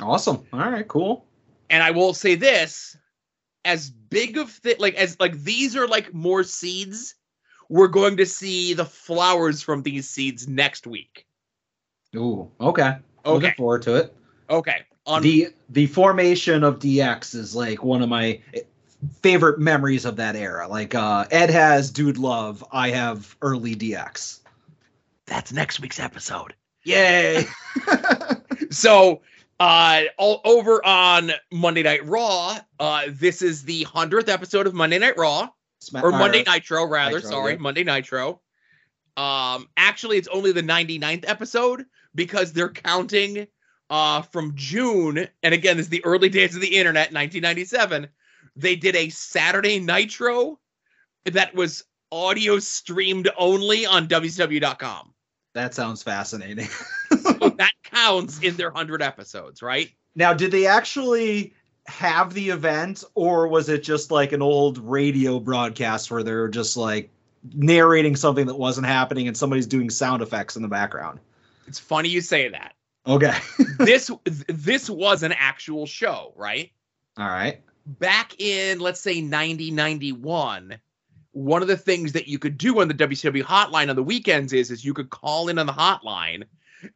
Awesome. 0.00 0.44
All 0.52 0.58
right, 0.58 0.86
cool. 0.86 1.26
And 1.70 1.82
I 1.82 1.90
will 1.90 2.14
say 2.14 2.34
this, 2.34 2.96
as 3.64 3.90
big 3.90 4.36
of 4.36 4.60
th- 4.62 4.80
like 4.80 4.94
as 4.94 5.18
like 5.20 5.38
these 5.42 5.76
are 5.76 5.86
like 5.86 6.12
more 6.12 6.42
seeds, 6.42 7.14
we're 7.68 7.88
going 7.88 8.16
to 8.16 8.26
see 8.26 8.74
the 8.74 8.84
flowers 8.84 9.62
from 9.62 9.82
these 9.82 10.08
seeds 10.08 10.48
next 10.48 10.86
week. 10.86 11.26
Ooh, 12.16 12.50
okay. 12.60 12.96
Okay. 13.24 13.34
Looking 13.34 13.52
forward 13.56 13.82
to 13.82 13.96
it. 13.96 14.16
Okay. 14.48 14.82
On 15.06 15.22
the 15.22 15.48
the 15.68 15.86
formation 15.86 16.64
of 16.64 16.78
DX 16.78 17.34
is 17.34 17.54
like 17.54 17.82
one 17.82 18.02
of 18.02 18.08
my 18.08 18.40
favorite 19.22 19.58
memories 19.58 20.04
of 20.04 20.16
that 20.16 20.36
era. 20.36 20.68
Like 20.68 20.94
uh 20.94 21.26
Ed 21.30 21.50
has 21.50 21.90
Dude 21.90 22.18
Love, 22.18 22.64
I 22.72 22.90
have 22.90 23.36
early 23.42 23.74
DX. 23.74 24.40
That's 25.26 25.52
next 25.52 25.80
week's 25.80 26.00
episode. 26.00 26.54
Yay. 26.84 27.44
so 28.70 29.20
uh, 29.60 30.02
all 30.16 30.40
over 30.44 30.84
on 30.84 31.32
Monday 31.52 31.82
Night 31.82 32.04
Raw. 32.06 32.58
Uh, 32.78 33.02
this 33.08 33.42
is 33.42 33.62
the 33.62 33.84
hundredth 33.84 34.28
episode 34.28 34.66
of 34.66 34.74
Monday 34.74 34.98
Night 34.98 35.16
Raw, 35.18 35.50
Sma- 35.80 36.00
or 36.00 36.10
Monday 36.10 36.42
Nitro, 36.46 36.86
rather. 36.86 37.16
Nitro, 37.16 37.30
sorry, 37.30 37.52
yeah. 37.52 37.58
Monday 37.58 37.84
Nitro. 37.84 38.40
Um, 39.16 39.68
actually, 39.76 40.16
it's 40.16 40.28
only 40.28 40.52
the 40.52 40.62
99th 40.62 41.28
episode 41.28 41.84
because 42.14 42.52
they're 42.52 42.68
counting 42.68 43.46
uh 43.88 44.22
from 44.22 44.52
June, 44.54 45.26
and 45.42 45.54
again, 45.54 45.76
this 45.76 45.86
is 45.86 45.90
the 45.90 46.04
early 46.04 46.28
days 46.28 46.54
of 46.54 46.60
the 46.60 46.76
internet, 46.76 47.12
1997. 47.12 48.08
They 48.56 48.76
did 48.76 48.96
a 48.96 49.08
Saturday 49.10 49.78
Nitro 49.78 50.58
that 51.24 51.54
was 51.54 51.84
audio 52.12 52.58
streamed 52.58 53.28
only 53.38 53.86
on 53.86 54.08
WCW.com. 54.08 55.12
That 55.54 55.74
sounds 55.74 56.02
fascinating. 56.02 56.68
so 57.22 57.32
that 57.58 57.72
counts 57.84 58.40
in 58.40 58.56
their 58.56 58.70
100 58.70 59.02
episodes, 59.02 59.62
right? 59.62 59.90
Now, 60.14 60.32
did 60.32 60.50
they 60.52 60.66
actually 60.66 61.54
have 61.86 62.34
the 62.34 62.50
event 62.50 63.02
or 63.14 63.48
was 63.48 63.68
it 63.68 63.82
just 63.82 64.10
like 64.10 64.32
an 64.32 64.42
old 64.42 64.78
radio 64.78 65.40
broadcast 65.40 66.10
where 66.10 66.22
they're 66.22 66.48
just 66.48 66.76
like 66.76 67.10
narrating 67.54 68.14
something 68.16 68.46
that 68.46 68.54
wasn't 68.54 68.86
happening 68.86 69.26
and 69.26 69.36
somebody's 69.36 69.66
doing 69.66 69.90
sound 69.90 70.22
effects 70.22 70.56
in 70.56 70.62
the 70.62 70.68
background? 70.68 71.18
It's 71.70 71.78
funny 71.78 72.08
you 72.08 72.20
say 72.20 72.48
that. 72.48 72.74
Okay. 73.06 73.32
this 73.78 74.10
this 74.26 74.90
was 74.90 75.22
an 75.22 75.32
actual 75.38 75.86
show, 75.86 76.32
right? 76.36 76.72
All 77.16 77.28
right. 77.28 77.60
Back 77.86 78.40
in 78.40 78.80
let's 78.80 79.00
say 79.00 79.20
90 79.20 79.70
91, 79.70 80.80
one 81.30 81.62
of 81.62 81.68
the 81.68 81.76
things 81.76 82.10
that 82.12 82.26
you 82.26 82.40
could 82.40 82.58
do 82.58 82.80
on 82.80 82.88
the 82.88 82.94
WCW 82.94 83.44
hotline 83.44 83.88
on 83.88 83.94
the 83.94 84.02
weekends 84.02 84.52
is 84.52 84.72
is 84.72 84.84
you 84.84 84.92
could 84.92 85.10
call 85.10 85.48
in 85.48 85.60
on 85.60 85.66
the 85.66 85.72
hotline 85.72 86.42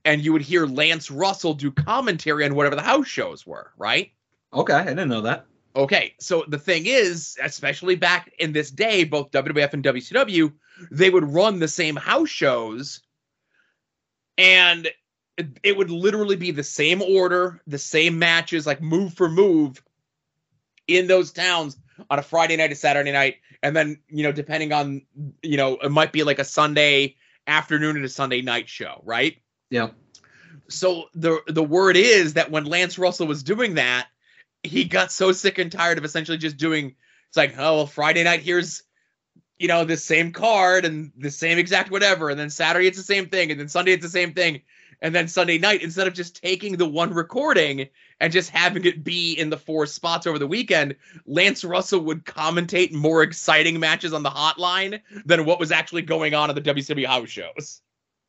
and 0.04 0.22
you 0.24 0.32
would 0.32 0.42
hear 0.42 0.66
Lance 0.66 1.08
Russell 1.08 1.54
do 1.54 1.70
commentary 1.70 2.44
on 2.44 2.56
whatever 2.56 2.74
the 2.74 2.82
house 2.82 3.06
shows 3.06 3.46
were, 3.46 3.70
right? 3.78 4.10
Okay, 4.52 4.74
I 4.74 4.86
didn't 4.86 5.08
know 5.08 5.20
that. 5.20 5.46
Okay, 5.76 6.14
so 6.18 6.44
the 6.48 6.58
thing 6.58 6.86
is, 6.86 7.38
especially 7.40 7.94
back 7.94 8.32
in 8.40 8.52
this 8.52 8.72
day, 8.72 9.04
both 9.04 9.30
WWF 9.30 9.72
and 9.72 9.84
WCW, 9.84 10.52
they 10.90 11.10
would 11.10 11.32
run 11.32 11.60
the 11.60 11.68
same 11.68 11.94
house 11.94 12.28
shows, 12.28 13.02
and 14.38 14.88
it, 15.36 15.46
it 15.62 15.76
would 15.76 15.90
literally 15.90 16.36
be 16.36 16.50
the 16.50 16.64
same 16.64 17.02
order, 17.02 17.60
the 17.66 17.78
same 17.78 18.18
matches, 18.18 18.66
like 18.66 18.80
move 18.80 19.14
for 19.14 19.28
move, 19.28 19.82
in 20.86 21.06
those 21.06 21.32
towns 21.32 21.76
on 22.10 22.18
a 22.18 22.22
Friday 22.22 22.56
night, 22.56 22.72
a 22.72 22.74
Saturday 22.74 23.12
night, 23.12 23.36
and 23.62 23.74
then 23.74 23.98
you 24.08 24.22
know, 24.22 24.32
depending 24.32 24.72
on 24.72 25.02
you 25.42 25.56
know, 25.56 25.76
it 25.76 25.90
might 25.90 26.12
be 26.12 26.22
like 26.22 26.38
a 26.38 26.44
Sunday 26.44 27.16
afternoon 27.46 27.96
and 27.96 28.04
a 28.04 28.08
Sunday 28.08 28.42
night 28.42 28.68
show, 28.68 29.00
right? 29.04 29.36
Yeah. 29.70 29.90
So 30.68 31.04
the 31.14 31.40
the 31.46 31.62
word 31.62 31.96
is 31.96 32.34
that 32.34 32.50
when 32.50 32.64
Lance 32.64 32.98
Russell 32.98 33.26
was 33.26 33.42
doing 33.42 33.74
that, 33.74 34.08
he 34.62 34.84
got 34.84 35.12
so 35.12 35.32
sick 35.32 35.58
and 35.58 35.70
tired 35.70 35.98
of 35.98 36.04
essentially 36.04 36.38
just 36.38 36.56
doing 36.56 36.94
it's 37.28 37.36
like, 37.36 37.54
oh 37.58 37.76
well, 37.76 37.86
Friday 37.86 38.24
night 38.24 38.40
here's 38.40 38.82
you 39.58 39.68
know 39.68 39.84
the 39.84 39.96
same 39.96 40.32
card 40.32 40.84
and 40.84 41.12
the 41.16 41.30
same 41.30 41.58
exact 41.58 41.90
whatever, 41.90 42.30
and 42.30 42.38
then 42.38 42.50
Saturday 42.50 42.86
it's 42.86 42.98
the 42.98 43.04
same 43.04 43.26
thing, 43.26 43.50
and 43.50 43.58
then 43.60 43.68
Sunday 43.68 43.92
it's 43.92 44.02
the 44.02 44.08
same 44.08 44.32
thing, 44.32 44.60
and 45.00 45.14
then 45.14 45.28
Sunday 45.28 45.58
night 45.58 45.82
instead 45.82 46.06
of 46.06 46.14
just 46.14 46.42
taking 46.42 46.76
the 46.76 46.86
one 46.88 47.12
recording 47.12 47.88
and 48.20 48.32
just 48.32 48.50
having 48.50 48.84
it 48.84 49.04
be 49.04 49.32
in 49.32 49.50
the 49.50 49.56
four 49.56 49.86
spots 49.86 50.26
over 50.26 50.38
the 50.38 50.46
weekend, 50.46 50.94
Lance 51.26 51.64
Russell 51.64 52.00
would 52.00 52.24
commentate 52.24 52.92
more 52.92 53.22
exciting 53.22 53.78
matches 53.80 54.12
on 54.12 54.22
the 54.22 54.30
hotline 54.30 55.00
than 55.24 55.44
what 55.44 55.58
was 55.60 55.72
actually 55.72 56.02
going 56.02 56.34
on 56.34 56.48
at 56.48 56.54
the 56.54 56.62
WCW 56.62 57.06
house 57.06 57.28
shows. 57.28 57.80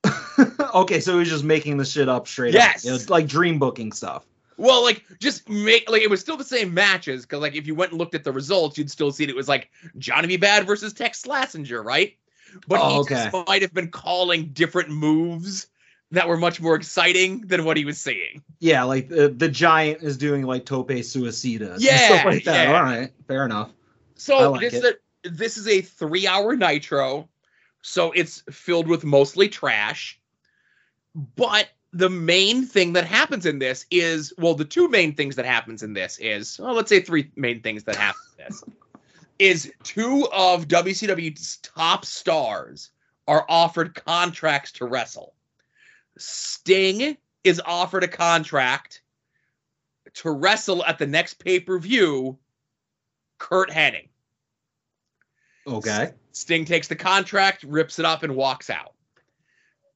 okay, 0.76 1.00
so 1.00 1.14
he 1.14 1.20
was 1.20 1.30
just 1.30 1.44
making 1.44 1.78
the 1.78 1.86
shit 1.86 2.10
up 2.10 2.28
straight 2.28 2.54
Yes. 2.54 2.84
up. 2.86 2.90
It 2.90 2.92
was 2.94 3.10
like 3.10 3.28
dream 3.28 3.60
booking 3.60 3.92
stuff. 3.92 4.26
Well, 4.58 4.84
like 4.84 5.04
just 5.20 5.50
make 5.50 5.90
like 5.90 6.02
it 6.02 6.10
was 6.10 6.22
still 6.22 6.38
the 6.38 6.44
same 6.44 6.74
matches 6.74 7.24
because 7.24 7.42
like 7.42 7.56
if 7.56 7.68
you 7.68 7.76
went 7.76 7.92
and 7.92 8.00
looked 8.00 8.16
at 8.16 8.24
the 8.24 8.32
results, 8.32 8.78
you'd 8.78 8.92
still 8.92 9.12
see 9.12 9.24
it, 9.24 9.30
it 9.30 9.36
was 9.36 9.48
like 9.48 9.70
Johnny 9.98 10.28
B. 10.28 10.38
Bad 10.38 10.66
versus 10.66 10.94
Tex 10.94 11.22
Slazenger, 11.24 11.84
right? 11.84 12.16
But 12.68 12.80
Oh, 12.80 12.90
he 12.90 13.00
okay. 13.00 13.30
just 13.32 13.48
might 13.48 13.62
have 13.62 13.74
been 13.74 13.90
calling 13.90 14.48
different 14.54 14.90
moves 14.90 15.68
that 16.12 16.28
were 16.28 16.38
much 16.38 16.62
more 16.62 16.76
exciting 16.76 17.42
than 17.42 17.66
what 17.66 17.78
he 17.78 17.86
was 17.86 17.98
seeing. 17.98 18.44
Yeah, 18.60 18.84
like 18.84 19.10
the, 19.10 19.28
the 19.30 19.50
giant 19.50 20.02
is 20.04 20.18
doing 20.18 20.44
like 20.44 20.66
tope 20.66 20.90
suicidas. 20.90 21.74
and 21.74 21.82
Yeah, 21.82 21.98
stuff 21.98 22.26
like 22.26 22.44
that. 22.46 22.68
yeah. 22.70 22.78
All 22.78 22.84
right, 22.84 23.12
fair 23.28 23.46
enough. 23.46 23.72
So 24.16 24.52
like 24.52 24.62
this 24.62 24.74
it. 24.74 24.78
is 24.78 24.84
a, 25.26 25.30
this 25.30 25.58
is 25.58 25.68
a 25.68 25.82
three 25.82 26.28
hour 26.28 26.56
nitro, 26.56 27.28
so 27.82 28.12
it's 28.12 28.44
filled 28.50 28.88
with 28.88 29.04
mostly 29.04 29.50
trash. 29.50 30.20
But 31.14 31.68
the 31.96 32.10
main 32.10 32.66
thing 32.66 32.92
that 32.92 33.06
happens 33.06 33.46
in 33.46 33.58
this 33.58 33.86
is 33.90 34.34
well, 34.38 34.54
the 34.54 34.66
two 34.66 34.90
main 34.90 35.16
things 35.16 35.38
that 35.38 35.46
happens 35.46 35.82
in 35.82 35.94
this 35.94 36.18
is 36.20 36.60
well, 36.60 36.74
let's 36.74 36.90
say 36.90 37.00
three 37.00 37.32
main 37.38 37.62
things 37.62 37.86
that 37.86 37.96
happen 37.96 38.22
in 38.38 38.46
this 38.46 38.64
is 39.40 39.72
two 39.84 40.28
of 40.34 40.68
WCW's 40.68 41.58
top 41.58 42.04
stars 42.04 42.92
are 43.30 43.46
offered 43.48 43.96
contracts 43.96 44.74
to 44.74 44.86
wrestle. 44.86 45.36
Sting 46.18 47.16
is 47.46 47.62
offered 47.66 48.04
a 48.04 48.10
contract 48.10 49.02
to 50.16 50.32
wrestle 50.32 50.84
at 50.84 51.00
the 51.00 51.08
next 51.08 51.36
pay 51.36 51.62
per 51.62 51.80
view. 51.80 52.38
Curt 53.38 53.70
Hennig. 53.70 54.10
Okay. 55.66 56.12
Sting 56.34 56.66
takes 56.66 56.90
the 56.90 56.96
contract, 56.96 57.64
rips 57.64 58.00
it 58.00 58.06
up, 58.06 58.24
and 58.24 58.36
walks 58.36 58.70
out. 58.70 58.95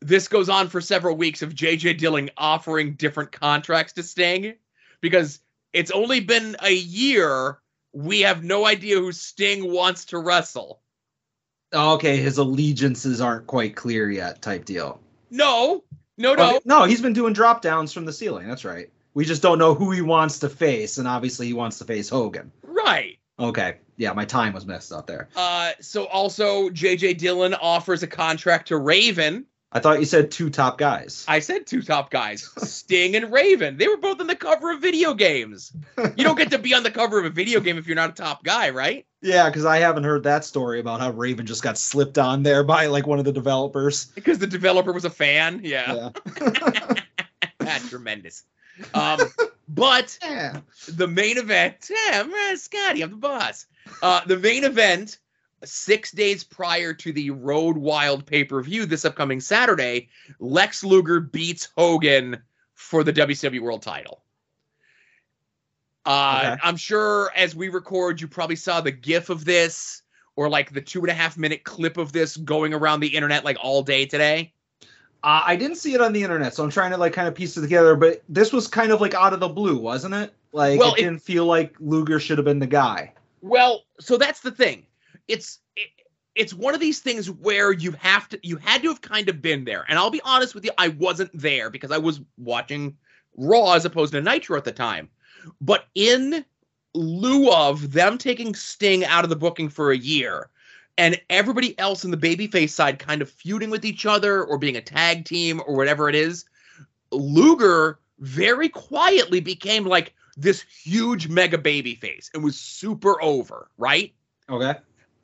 This 0.01 0.27
goes 0.27 0.49
on 0.49 0.69
for 0.69 0.81
several 0.81 1.15
weeks 1.17 1.41
of 1.41 1.53
JJ 1.53 1.97
Dillon 1.97 2.29
offering 2.37 2.93
different 2.93 3.31
contracts 3.31 3.93
to 3.93 4.03
Sting 4.03 4.55
because 5.01 5.39
it's 5.73 5.91
only 5.91 6.19
been 6.21 6.55
a 6.61 6.73
year. 6.73 7.59
We 7.93 8.21
have 8.21 8.43
no 8.43 8.65
idea 8.65 8.97
who 8.99 9.11
Sting 9.11 9.71
wants 9.71 10.05
to 10.05 10.19
wrestle. 10.19 10.81
Okay, 11.73 12.17
his 12.17 12.37
allegiances 12.37 13.21
aren't 13.21 13.45
quite 13.45 13.75
clear 13.75 14.09
yet, 14.09 14.41
type 14.41 14.65
deal. 14.65 14.99
No, 15.29 15.83
no, 16.17 16.33
no. 16.33 16.49
Okay, 16.49 16.59
no, 16.65 16.83
he's 16.85 17.01
been 17.01 17.13
doing 17.13 17.33
drop 17.33 17.61
downs 17.61 17.93
from 17.93 18.05
the 18.05 18.13
ceiling. 18.13 18.47
That's 18.47 18.65
right. 18.65 18.89
We 19.13 19.25
just 19.25 19.41
don't 19.41 19.59
know 19.59 19.73
who 19.73 19.91
he 19.91 20.01
wants 20.01 20.39
to 20.39 20.49
face, 20.49 20.97
and 20.97 21.07
obviously 21.07 21.47
he 21.47 21.53
wants 21.53 21.77
to 21.79 21.85
face 21.85 22.09
Hogan. 22.09 22.51
Right. 22.63 23.19
Okay, 23.37 23.77
yeah, 23.97 24.13
my 24.13 24.25
time 24.25 24.53
was 24.53 24.65
messed 24.65 24.91
up 24.91 25.07
there. 25.07 25.29
Uh, 25.35 25.71
so 25.79 26.05
also 26.05 26.69
JJ 26.69 27.17
Dillon 27.17 27.53
offers 27.53 28.01
a 28.01 28.07
contract 28.07 28.69
to 28.69 28.77
Raven. 28.77 29.45
I 29.71 29.79
thought 29.79 29.99
you 29.99 30.05
said 30.05 30.31
two 30.31 30.49
top 30.49 30.79
guys. 30.79 31.25
I 31.27 31.39
said 31.39 31.67
two 31.67 31.83
top 31.83 32.09
guys, 32.09 32.49
Sting 32.57 33.15
and 33.15 33.31
Raven. 33.31 33.77
They 33.77 33.87
were 33.87 33.97
both 33.97 34.19
on 34.19 34.25
the 34.25 34.35
cover 34.35 34.71
of 34.71 34.81
video 34.81 35.13
games. 35.13 35.71
You 35.97 36.23
don't 36.23 36.37
get 36.37 36.49
to 36.51 36.57
be 36.57 36.73
on 36.73 36.81
the 36.81 36.89
cover 36.89 37.19
of 37.19 37.25
a 37.25 37.29
video 37.29 37.59
game 37.59 37.77
if 37.77 37.85
you're 37.85 37.95
not 37.95 38.09
a 38.09 38.13
top 38.13 38.43
guy, 38.43 38.71
right? 38.71 39.05
yeah, 39.21 39.49
because 39.49 39.65
I 39.65 39.77
haven't 39.77 40.05
heard 40.05 40.23
that 40.23 40.45
story 40.45 40.79
about 40.79 41.01
how 41.01 41.11
Raven 41.11 41.45
just 41.45 41.61
got 41.61 41.77
slipped 41.77 42.17
on 42.17 42.41
there 42.41 42.63
by 42.63 42.87
like 42.87 43.05
one 43.05 43.19
of 43.19 43.25
the 43.25 43.31
developers. 43.31 44.05
Because 44.05 44.39
the 44.39 44.47
developer 44.47 44.91
was 44.91 45.05
a 45.05 45.09
fan. 45.09 45.61
Yeah. 45.63 46.09
Yeah. 46.39 46.93
That's 47.59 47.89
tremendous. 47.89 48.43
Um, 48.93 49.19
but 49.67 50.17
yeah. 50.23 50.61
the 50.87 51.07
main 51.07 51.37
event, 51.37 51.89
yeah, 51.89 52.23
uh, 52.23 52.55
Scotty, 52.55 53.01
I'm 53.01 53.11
the 53.11 53.17
boss. 53.17 53.65
Uh, 54.01 54.21
the 54.25 54.37
main 54.37 54.63
event, 54.63 55.17
six 55.63 56.11
days 56.11 56.43
prior 56.43 56.93
to 56.93 57.11
the 57.13 57.31
Road 57.31 57.77
Wild 57.77 58.25
pay 58.25 58.43
per 58.43 58.61
view 58.61 58.85
this 58.85 59.05
upcoming 59.05 59.39
Saturday, 59.41 60.09
Lex 60.39 60.83
Luger 60.83 61.19
beats 61.19 61.69
Hogan 61.77 62.41
for 62.75 63.03
the 63.03 63.13
WCW 63.13 63.59
World 63.61 63.81
title. 63.81 64.21
Uh, 66.05 66.41
Okay. 66.53 66.61
I'm 66.63 66.77
sure 66.77 67.31
as 67.35 67.55
we 67.55 67.69
record, 67.69 68.21
you 68.21 68.27
probably 68.27 68.55
saw 68.55 68.81
the 68.81 68.91
GIF 68.91 69.29
of 69.29 69.45
this 69.45 70.01
or 70.35 70.49
like 70.49 70.71
the 70.73 70.81
two 70.81 71.01
and 71.01 71.09
a 71.09 71.13
half 71.13 71.37
minute 71.37 71.63
clip 71.63 71.97
of 71.97 72.11
this 72.13 72.37
going 72.37 72.73
around 72.73 73.01
the 73.01 73.07
internet 73.15 73.43
like 73.43 73.57
all 73.61 73.83
day 73.83 74.05
today. 74.05 74.53
Uh, 75.21 75.43
I 75.45 75.57
didn't 75.57 75.75
see 75.75 75.93
it 75.93 75.99
on 75.99 76.13
the 76.13 76.23
internet, 76.23 76.53
so 76.53 76.63
I'm 76.63 76.69
trying 76.69 76.91
to 76.91 76.97
like 76.97 77.11
kind 77.11 77.27
of 77.27 77.35
piece 77.35 77.57
it 77.57 77.61
together. 77.61 77.95
But 77.97 78.23
this 78.29 78.53
was 78.53 78.67
kind 78.67 78.91
of 78.93 79.01
like 79.01 79.13
out 79.13 79.33
of 79.33 79.41
the 79.41 79.49
blue, 79.49 79.77
wasn't 79.77 80.13
it? 80.13 80.33
Like 80.53 80.79
Well, 80.79 80.93
it 80.93 81.01
it- 81.01 81.03
didn't 81.03 81.21
feel 81.21 81.45
like 81.45 81.75
Luger 81.79 82.19
should 82.19 82.37
have 82.37 82.45
been 82.45 82.59
the 82.59 82.67
guy. 82.67 83.13
Well, 83.41 83.83
so 83.99 84.17
that's 84.17 84.39
the 84.39 84.51
thing. 84.51 84.85
It's 85.29 85.59
it, 85.77 85.89
it's 86.35 86.53
one 86.53 86.73
of 86.73 86.79
these 86.79 86.99
things 86.99 87.29
where 87.29 87.71
you 87.71 87.91
have 87.93 88.27
to 88.29 88.39
you 88.43 88.57
had 88.57 88.81
to 88.81 88.89
have 88.89 89.01
kind 89.01 89.29
of 89.29 89.41
been 89.41 89.63
there. 89.63 89.85
And 89.87 89.97
I'll 89.97 90.09
be 90.09 90.21
honest 90.25 90.55
with 90.55 90.65
you, 90.65 90.71
I 90.77 90.89
wasn't 90.89 91.31
there 91.33 91.69
because 91.69 91.91
I 91.91 91.97
was 91.97 92.21
watching 92.37 92.97
Raw 93.37 93.73
as 93.73 93.85
opposed 93.85 94.13
to 94.13 94.21
Nitro 94.21 94.57
at 94.57 94.65
the 94.65 94.71
time. 94.71 95.09
But 95.61 95.85
in 95.95 96.43
lieu 96.93 97.51
of 97.51 97.91
them 97.91 98.17
taking 98.17 98.55
Sting 98.55 99.05
out 99.05 99.23
of 99.23 99.29
the 99.29 99.35
booking 99.35 99.69
for 99.69 99.91
a 99.91 99.97
year 99.97 100.49
and 100.97 101.19
everybody 101.29 101.77
else 101.79 102.03
in 102.03 102.11
the 102.11 102.17
babyface 102.17 102.71
side 102.71 102.99
kind 102.99 103.21
of 103.21 103.29
feuding 103.29 103.69
with 103.69 103.85
each 103.85 104.05
other 104.05 104.43
or 104.43 104.57
being 104.57 104.75
a 104.75 104.81
tag 104.81 105.23
team 105.23 105.61
or 105.65 105.75
whatever 105.75 106.09
it 106.09 106.15
is, 106.15 106.45
Luger 107.11 107.99
very 108.19 108.67
quietly 108.67 109.39
became 109.39 109.85
like 109.85 110.13
this 110.35 110.61
huge 110.61 111.29
mega 111.29 111.57
babyface 111.57 112.29
and 112.33 112.43
was 112.43 112.59
super 112.59 113.21
over, 113.21 113.69
right? 113.77 114.13
Okay. 114.49 114.75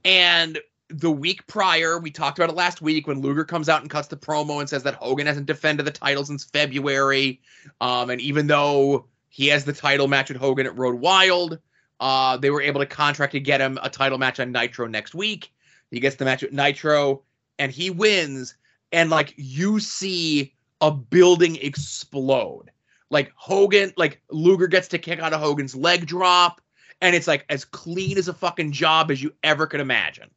And 0.06 0.60
the 0.90 1.12
week 1.12 1.46
prior, 1.48 2.00
we 2.00 2.12
talked 2.12 2.38
about 2.38 2.52
it 2.52 2.56
last 2.56 2.82
week 2.82 3.08
when 3.08 3.20
Luger 3.20 3.44
comes 3.44 3.68
out 3.68 3.82
and 3.82 3.90
cuts 3.90 4.08
the 4.08 4.16
promo 4.16 4.60
and 4.60 4.70
says 4.70 4.84
that 4.84 4.94
Hogan 4.94 5.26
hasn't 5.26 5.48
defended 5.48 5.86
the 5.86 5.92
title 5.92 6.24
since 6.24 6.44
February. 6.46 7.42
Um, 7.82 8.12
and 8.12 8.22
even 8.22 8.46
though 8.46 9.08
he 9.30 9.48
has 9.48 9.66
the 9.66 9.74
title 9.74 10.08
match 10.08 10.30
with 10.30 10.38
Hogan 10.38 10.68
at 10.68 10.78
Road 10.78 11.00
Wild, 11.00 11.60
uh, 12.00 12.38
they 12.38 12.52
were 12.52 12.62
able 12.62 12.82
to 12.82 12.86
contract 12.86 13.32
to 13.32 13.40
get 13.40 13.62
him 13.62 13.80
a 13.82 13.90
title 13.90 14.20
match 14.20 14.40
on 14.40 14.52
Nitro 14.52 14.86
next 14.86 15.16
week. 15.16 15.52
He 15.90 16.00
gets 16.00 16.18
the 16.18 16.26
match 16.26 16.44
at 16.44 16.54
Nitro 16.54 17.24
and 17.58 17.72
he 17.72 17.90
wins. 17.90 18.56
And 18.92 19.10
like 19.10 19.34
you 19.38 19.80
see 19.80 20.54
a 20.82 20.92
building 20.92 21.58
explode. 21.58 22.70
Like 23.10 23.32
Hogan, 23.36 23.92
like 23.98 24.22
Luger 24.30 24.68
gets 24.68 24.88
to 24.90 25.00
kick 25.00 25.20
out 25.20 25.34
of 25.34 25.40
Hogan's 25.40 25.76
leg 25.76 26.06
drop 26.06 26.62
and 27.02 27.16
it's 27.16 27.28
like 27.28 27.46
as 27.50 27.66
clean 27.66 28.18
as 28.18 28.28
a 28.28 28.34
fucking 28.34 28.72
job 28.72 29.12
as 29.12 29.22
you 29.22 29.34
ever 29.44 29.68
could 29.68 29.80
imagine 29.80 30.30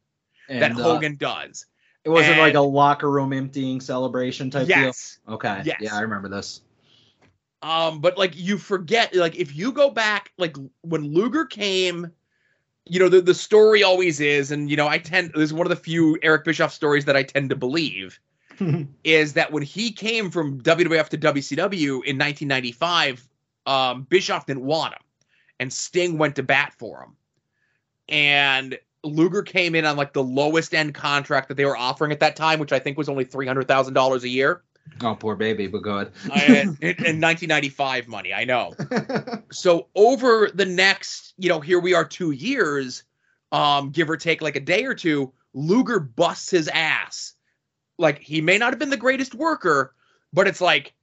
And, 0.47 0.61
that 0.61 0.71
uh, 0.71 0.75
Hogan 0.83 1.15
does. 1.15 1.65
it 2.03 2.09
wasn't 2.09 2.33
and- 2.33 2.41
like 2.41 2.53
a 2.55 2.59
locker 2.61 3.09
room 3.09 3.33
emptying 3.33 3.81
celebration 3.81 4.49
type 4.49 4.67
Yes. 4.67 5.19
deal. 5.25 5.35
Okay. 5.35 5.61
Yes. 5.65 5.77
Yeah, 5.81 5.95
I 5.95 6.01
remember 6.01 6.29
this. 6.29 6.61
Um, 7.61 7.99
but 7.99 8.17
like 8.17 8.37
you 8.37 8.57
forget, 8.57 9.13
like 9.13 9.35
if 9.35 9.53
you 9.55 9.71
go 9.73 9.89
back, 9.89 10.31
like 10.37 10.55
when 10.81 11.13
Luger 11.13 11.45
came, 11.45 12.09
you 12.85 12.99
know, 12.99 13.09
the, 13.09 13.21
the 13.21 13.33
story 13.33 13.83
always 13.83 14.19
is, 14.21 14.51
and 14.51 14.69
you 14.69 14.77
know, 14.77 14.87
I 14.87 14.97
tend 14.97 15.31
this 15.35 15.43
is 15.43 15.53
one 15.53 15.65
of 15.65 15.69
the 15.69 15.75
few 15.75 16.17
Eric 16.23 16.45
Bischoff 16.45 16.71
stories 16.73 17.03
that 17.05 17.17
I 17.17 17.23
tend 17.23 17.49
to 17.49 17.57
believe 17.57 18.17
is 19.03 19.33
that 19.33 19.51
when 19.51 19.61
he 19.61 19.91
came 19.91 20.31
from 20.31 20.61
WWF 20.61 21.09
to 21.09 21.17
WCW 21.17 21.83
in 22.05 22.17
1995, 22.17 23.27
um, 23.65 24.03
Bischoff 24.03 24.45
didn't 24.45 24.63
want 24.63 24.93
him, 24.93 25.01
and 25.59 25.71
Sting 25.71 26.17
went 26.17 26.35
to 26.37 26.43
bat 26.43 26.73
for 26.77 27.03
him, 27.03 27.15
and 28.07 28.77
Luger 29.03 29.41
came 29.41 29.75
in 29.75 29.85
on 29.85 29.97
like 29.97 30.13
the 30.13 30.23
lowest 30.23 30.73
end 30.73 30.93
contract 30.93 31.47
that 31.47 31.55
they 31.55 31.65
were 31.65 31.77
offering 31.77 32.11
at 32.11 32.19
that 32.19 32.35
time, 32.35 32.59
which 32.59 32.73
I 32.73 32.79
think 32.79 32.97
was 32.97 33.09
only 33.09 33.23
three 33.23 33.47
hundred 33.47 33.67
thousand 33.67 33.93
dollars 33.93 34.23
a 34.23 34.29
year. 34.29 34.63
Oh, 35.01 35.15
poor 35.15 35.35
baby, 35.35 35.67
but 35.67 35.81
good. 35.81 36.11
In 36.25 36.67
1995 37.21 38.07
money, 38.07 38.33
I 38.33 38.43
know. 38.43 38.73
so 39.51 39.87
over 39.95 40.49
the 40.53 40.65
next, 40.65 41.33
you 41.37 41.47
know, 41.47 41.59
here 41.59 41.79
we 41.79 41.93
are 41.93 42.03
two 42.03 42.31
years, 42.31 43.03
um, 43.51 43.91
give 43.91 44.09
or 44.09 44.17
take 44.17 44.41
like 44.41 44.55
a 44.55 44.61
day 44.61 44.85
or 44.85 44.93
two, 44.93 45.31
Luger 45.53 45.99
busts 45.99 46.51
his 46.51 46.67
ass. 46.69 47.33
Like 47.97 48.19
he 48.19 48.41
may 48.41 48.57
not 48.57 48.71
have 48.71 48.79
been 48.79 48.89
the 48.89 48.97
greatest 48.97 49.35
worker, 49.35 49.93
but 50.33 50.47
it's 50.47 50.61
like 50.61 50.93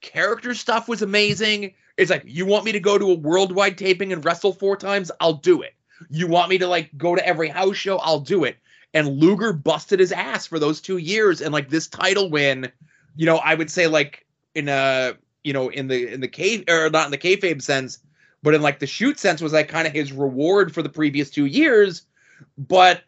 character 0.00 0.54
stuff 0.54 0.88
was 0.88 1.02
amazing. 1.02 1.74
It's 2.00 2.10
like 2.10 2.22
you 2.24 2.46
want 2.46 2.64
me 2.64 2.72
to 2.72 2.80
go 2.80 2.96
to 2.96 3.10
a 3.10 3.14
worldwide 3.14 3.76
taping 3.76 4.10
and 4.10 4.24
wrestle 4.24 4.54
four 4.54 4.74
times, 4.74 5.10
I'll 5.20 5.34
do 5.34 5.60
it. 5.60 5.74
You 6.08 6.26
want 6.26 6.48
me 6.48 6.56
to 6.56 6.66
like 6.66 6.90
go 6.96 7.14
to 7.14 7.26
every 7.26 7.48
house 7.48 7.76
show, 7.76 7.98
I'll 7.98 8.20
do 8.20 8.44
it. 8.44 8.56
And 8.94 9.18
Luger 9.18 9.52
busted 9.52 10.00
his 10.00 10.10
ass 10.10 10.46
for 10.46 10.58
those 10.58 10.80
two 10.80 10.96
years, 10.96 11.42
and 11.42 11.52
like 11.52 11.68
this 11.68 11.86
title 11.86 12.30
win, 12.30 12.72
you 13.16 13.26
know, 13.26 13.36
I 13.36 13.54
would 13.54 13.70
say 13.70 13.86
like 13.86 14.24
in 14.54 14.70
a 14.70 15.12
you 15.44 15.52
know 15.52 15.68
in 15.68 15.88
the 15.88 16.10
in 16.10 16.22
the 16.22 16.28
cave 16.28 16.64
or 16.70 16.88
not 16.88 17.04
in 17.04 17.10
the 17.10 17.18
kayfabe 17.18 17.60
sense, 17.60 17.98
but 18.42 18.54
in 18.54 18.62
like 18.62 18.78
the 18.78 18.86
shoot 18.86 19.18
sense 19.18 19.42
was 19.42 19.52
like 19.52 19.68
kind 19.68 19.86
of 19.86 19.92
his 19.92 20.10
reward 20.10 20.72
for 20.72 20.80
the 20.80 20.88
previous 20.88 21.28
two 21.28 21.44
years. 21.44 22.06
But 22.56 23.02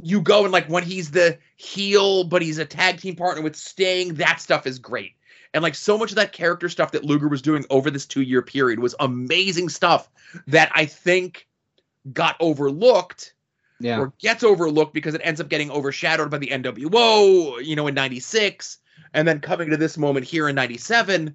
you 0.00 0.20
go 0.20 0.44
and 0.44 0.52
like 0.52 0.68
when 0.68 0.84
he's 0.84 1.10
the 1.10 1.38
heel, 1.56 2.22
but 2.22 2.42
he's 2.42 2.58
a 2.58 2.64
tag 2.64 3.00
team 3.00 3.16
partner 3.16 3.42
with 3.42 3.56
Sting, 3.56 4.14
that 4.14 4.40
stuff 4.40 4.64
is 4.64 4.78
great. 4.78 5.16
And 5.54 5.62
like 5.62 5.74
so 5.74 5.96
much 5.96 6.10
of 6.10 6.16
that 6.16 6.32
character 6.32 6.68
stuff 6.68 6.92
that 6.92 7.04
Luger 7.04 7.28
was 7.28 7.42
doing 7.42 7.64
over 7.70 7.90
this 7.90 8.06
two 8.06 8.22
year 8.22 8.42
period 8.42 8.80
was 8.80 8.94
amazing 9.00 9.68
stuff 9.68 10.08
that 10.46 10.70
I 10.74 10.84
think 10.84 11.46
got 12.12 12.36
overlooked 12.40 13.34
yeah. 13.80 13.98
or 13.98 14.12
gets 14.18 14.44
overlooked 14.44 14.92
because 14.94 15.14
it 15.14 15.20
ends 15.24 15.40
up 15.40 15.48
getting 15.48 15.70
overshadowed 15.70 16.30
by 16.30 16.38
the 16.38 16.48
NWO, 16.48 17.64
you 17.64 17.76
know, 17.76 17.86
in 17.86 17.94
96 17.94 18.78
and 19.14 19.26
then 19.26 19.40
coming 19.40 19.70
to 19.70 19.76
this 19.76 19.96
moment 19.96 20.26
here 20.26 20.48
in 20.48 20.54
97. 20.54 21.34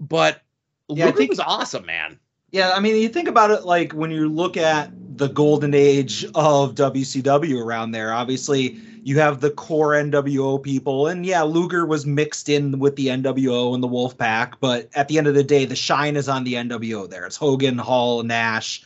But 0.00 0.42
Yeah, 0.88 1.04
I 1.04 1.06
Luger 1.08 1.18
think- 1.18 1.30
was 1.30 1.40
awesome, 1.40 1.84
man. 1.86 2.18
Yeah, 2.52 2.72
I 2.74 2.80
mean, 2.80 2.96
you 2.96 3.08
think 3.08 3.28
about 3.28 3.50
it 3.50 3.64
like 3.64 3.92
when 3.92 4.10
you 4.10 4.28
look 4.28 4.56
at 4.56 4.90
the 5.16 5.28
golden 5.28 5.74
age 5.74 6.24
of 6.34 6.74
WCW 6.74 7.62
around 7.62 7.92
there, 7.92 8.12
obviously 8.12 8.78
you 9.02 9.20
have 9.20 9.40
the 9.40 9.50
core 9.50 9.92
NWO 9.92 10.60
people, 10.60 11.06
and 11.06 11.24
yeah, 11.24 11.42
Luger 11.42 11.86
was 11.86 12.04
mixed 12.04 12.48
in 12.48 12.78
with 12.80 12.96
the 12.96 13.06
NWO 13.06 13.72
and 13.72 13.82
the 13.82 13.88
Wolfpack, 13.88 14.54
but 14.60 14.90
at 14.94 15.06
the 15.06 15.16
end 15.18 15.28
of 15.28 15.34
the 15.34 15.44
day, 15.44 15.64
the 15.64 15.76
shine 15.76 16.16
is 16.16 16.28
on 16.28 16.42
the 16.42 16.54
NWO 16.54 17.08
there. 17.08 17.24
It's 17.24 17.36
Hogan, 17.36 17.78
Hall, 17.78 18.24
Nash, 18.24 18.82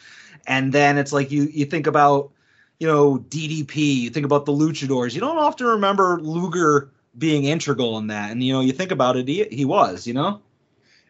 and 0.47 0.75
then 0.75 0.99
it's 0.99 1.13
like 1.13 1.31
you 1.31 1.45
you 1.45 1.65
think 1.65 1.87
about 1.87 2.31
you 2.79 2.87
know 2.87 3.19
DDP, 3.31 3.77
you 3.77 4.11
think 4.11 4.27
about 4.27 4.45
the 4.45 4.53
Luchadors. 4.53 5.15
You 5.15 5.21
don't 5.21 5.39
often 5.39 5.67
remember 5.67 6.21
Luger 6.21 6.91
being 7.17 7.45
integral 7.45 7.97
in 7.97 8.09
that, 8.09 8.31
and 8.31 8.43
you 8.43 8.53
know 8.53 8.61
you 8.61 8.73
think 8.73 8.91
about 8.91 9.17
it, 9.17 9.27
he 9.27 9.45
he 9.45 9.65
was, 9.65 10.07
you 10.07 10.13
know. 10.13 10.43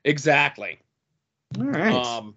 Exactly. 0.04 0.78
All 1.58 1.64
right. 1.64 1.92
Um, 1.92 2.36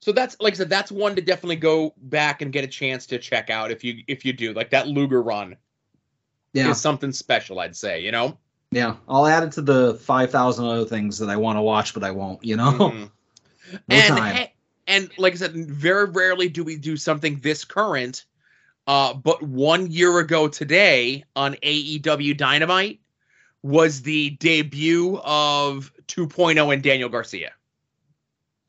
so 0.00 0.12
that's 0.12 0.36
like 0.40 0.54
I 0.54 0.56
said, 0.56 0.70
that's 0.70 0.92
one 0.92 1.16
to 1.16 1.22
definitely 1.22 1.56
go 1.56 1.94
back 1.98 2.42
and 2.42 2.52
get 2.52 2.64
a 2.64 2.68
chance 2.68 3.06
to 3.06 3.18
check 3.18 3.50
out 3.50 3.70
if 3.70 3.82
you 3.84 4.02
if 4.06 4.24
you 4.24 4.32
do 4.32 4.52
like 4.52 4.70
that 4.70 4.86
Luger 4.88 5.22
run 5.22 5.56
yeah. 6.52 6.70
is 6.70 6.80
something 6.80 7.12
special. 7.12 7.60
I'd 7.60 7.76
say, 7.76 8.00
you 8.02 8.12
know. 8.12 8.38
Yeah, 8.70 8.96
I'll 9.08 9.26
add 9.26 9.44
it 9.44 9.52
to 9.52 9.62
the 9.62 9.94
five 9.94 10.30
thousand 10.30 10.66
other 10.66 10.84
things 10.84 11.18
that 11.18 11.30
I 11.30 11.36
want 11.36 11.56
to 11.56 11.62
watch, 11.62 11.94
but 11.94 12.04
I 12.04 12.10
won't. 12.10 12.44
You 12.44 12.56
know, 12.56 12.72
Mhm. 12.72 13.10
no 13.72 13.78
and 13.96 14.08
time. 14.16 14.34
hey- 14.34 14.52
and 14.86 15.10
like 15.18 15.34
I 15.34 15.36
said, 15.36 15.52
very 15.54 16.06
rarely 16.08 16.48
do 16.48 16.64
we 16.64 16.76
do 16.76 16.96
something 16.96 17.38
this 17.40 17.64
current. 17.64 18.24
Uh, 18.86 19.12
but 19.12 19.42
one 19.42 19.90
year 19.90 20.18
ago 20.18 20.48
today 20.48 21.24
on 21.36 21.54
AEW 21.62 22.34
Dynamite 22.38 23.00
was 23.62 24.00
the 24.00 24.30
debut 24.30 25.18
of 25.24 25.92
2.0 26.06 26.72
and 26.72 26.82
Daniel 26.82 27.10
Garcia. 27.10 27.52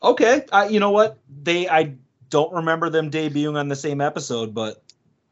Okay, 0.01 0.45
I, 0.51 0.67
you 0.67 0.79
know 0.79 0.91
what? 0.91 1.17
They 1.43 1.67
I 1.69 1.95
don't 2.29 2.53
remember 2.53 2.89
them 2.89 3.09
debuting 3.09 3.57
on 3.57 3.67
the 3.67 3.75
same 3.75 4.01
episode, 4.01 4.53
but 4.53 4.83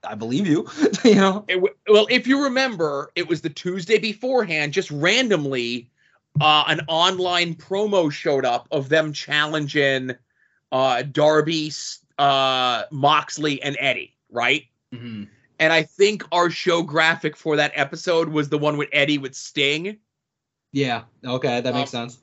I 0.03 0.15
believe 0.15 0.47
you. 0.47 0.67
you 1.03 1.15
know, 1.15 1.45
It 1.47 1.55
w- 1.55 1.75
well, 1.87 2.07
if 2.09 2.27
you 2.27 2.43
remember, 2.43 3.11
it 3.15 3.27
was 3.27 3.41
the 3.41 3.49
Tuesday 3.49 3.97
beforehand, 3.97 4.73
just 4.73 4.91
randomly, 4.91 5.89
uh, 6.41 6.63
an 6.67 6.81
online 6.87 7.55
promo 7.55 8.11
showed 8.11 8.45
up 8.45 8.67
of 8.71 8.89
them 8.89 9.13
challenging 9.13 10.11
uh, 10.71 11.03
Darby, 11.03 11.71
uh, 12.17 12.83
Moxley, 12.91 13.61
and 13.61 13.77
Eddie, 13.79 14.15
right? 14.29 14.65
And 15.59 15.73
I 15.73 15.83
think 15.83 16.23
our 16.31 16.49
show 16.49 16.83
graphic 16.83 17.35
for 17.35 17.55
that 17.55 17.71
episode 17.73 18.29
was 18.29 18.49
the 18.49 18.57
one 18.57 18.77
with 18.77 18.89
Eddie 18.91 19.17
with 19.17 19.35
Sting. 19.35 19.97
yeah. 20.71 21.03
Okay, 21.25 21.61
that 21.61 21.73
makes 21.73 21.91
sense. 21.91 22.19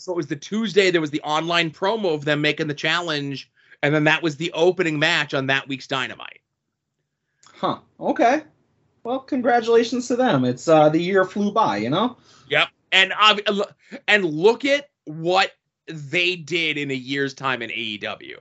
So 0.00 0.12
it 0.12 0.16
was 0.16 0.26
the 0.26 0.36
Tuesday, 0.36 0.90
there 0.90 1.00
was 1.00 1.10
the 1.10 1.22
online 1.22 1.70
promo 1.70 2.14
of 2.14 2.24
them 2.24 2.40
making 2.40 2.68
the 2.68 2.74
challenge, 2.74 3.50
and 3.82 3.94
then 3.94 4.04
that 4.04 4.22
was 4.22 4.36
the 4.36 4.52
opening 4.52 4.98
match 4.98 5.34
on 5.34 5.46
that 5.46 5.68
week's 5.68 5.86
Dynamite. 5.86 6.40
Huh. 7.54 7.78
Okay. 8.00 8.42
Well, 9.04 9.20
congratulations 9.20 10.08
to 10.08 10.16
them. 10.16 10.44
It's 10.44 10.68
uh 10.68 10.88
the 10.88 11.00
year 11.00 11.24
flew 11.24 11.52
by. 11.52 11.76
You 11.78 11.90
know. 11.90 12.16
Yep. 12.48 12.68
And 12.92 13.12
uh, 13.20 13.64
and 14.08 14.24
look 14.24 14.64
at 14.64 14.90
what 15.04 15.52
they 15.86 16.36
did 16.36 16.76
in 16.78 16.90
a 16.90 16.94
year's 16.94 17.34
time 17.34 17.62
in 17.62 17.70
AEW. 17.70 18.36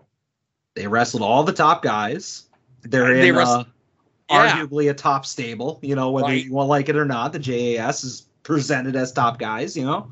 They 0.75 0.87
wrestled 0.87 1.23
all 1.23 1.43
the 1.43 1.53
top 1.53 1.81
guys. 1.81 2.43
They're 2.83 3.13
in 3.13 3.21
They 3.21 3.31
uh, 3.31 3.63
Yeah. 4.29 4.65
arguably 4.65 4.89
a 4.89 4.93
top 4.93 5.25
stable. 5.25 5.79
You 5.81 5.95
know, 5.95 6.11
whether 6.11 6.27
Right. 6.29 6.45
you 6.45 6.51
want 6.53 6.65
to 6.67 6.69
like 6.69 6.89
it 6.89 6.95
or 6.95 7.05
not, 7.05 7.31
the 7.33 7.39
JAS 7.39 8.03
is 8.03 8.25
presented 8.43 8.95
as 8.95 9.11
top 9.11 9.39
guys. 9.39 9.77
You 9.77 9.85
know, 9.85 10.11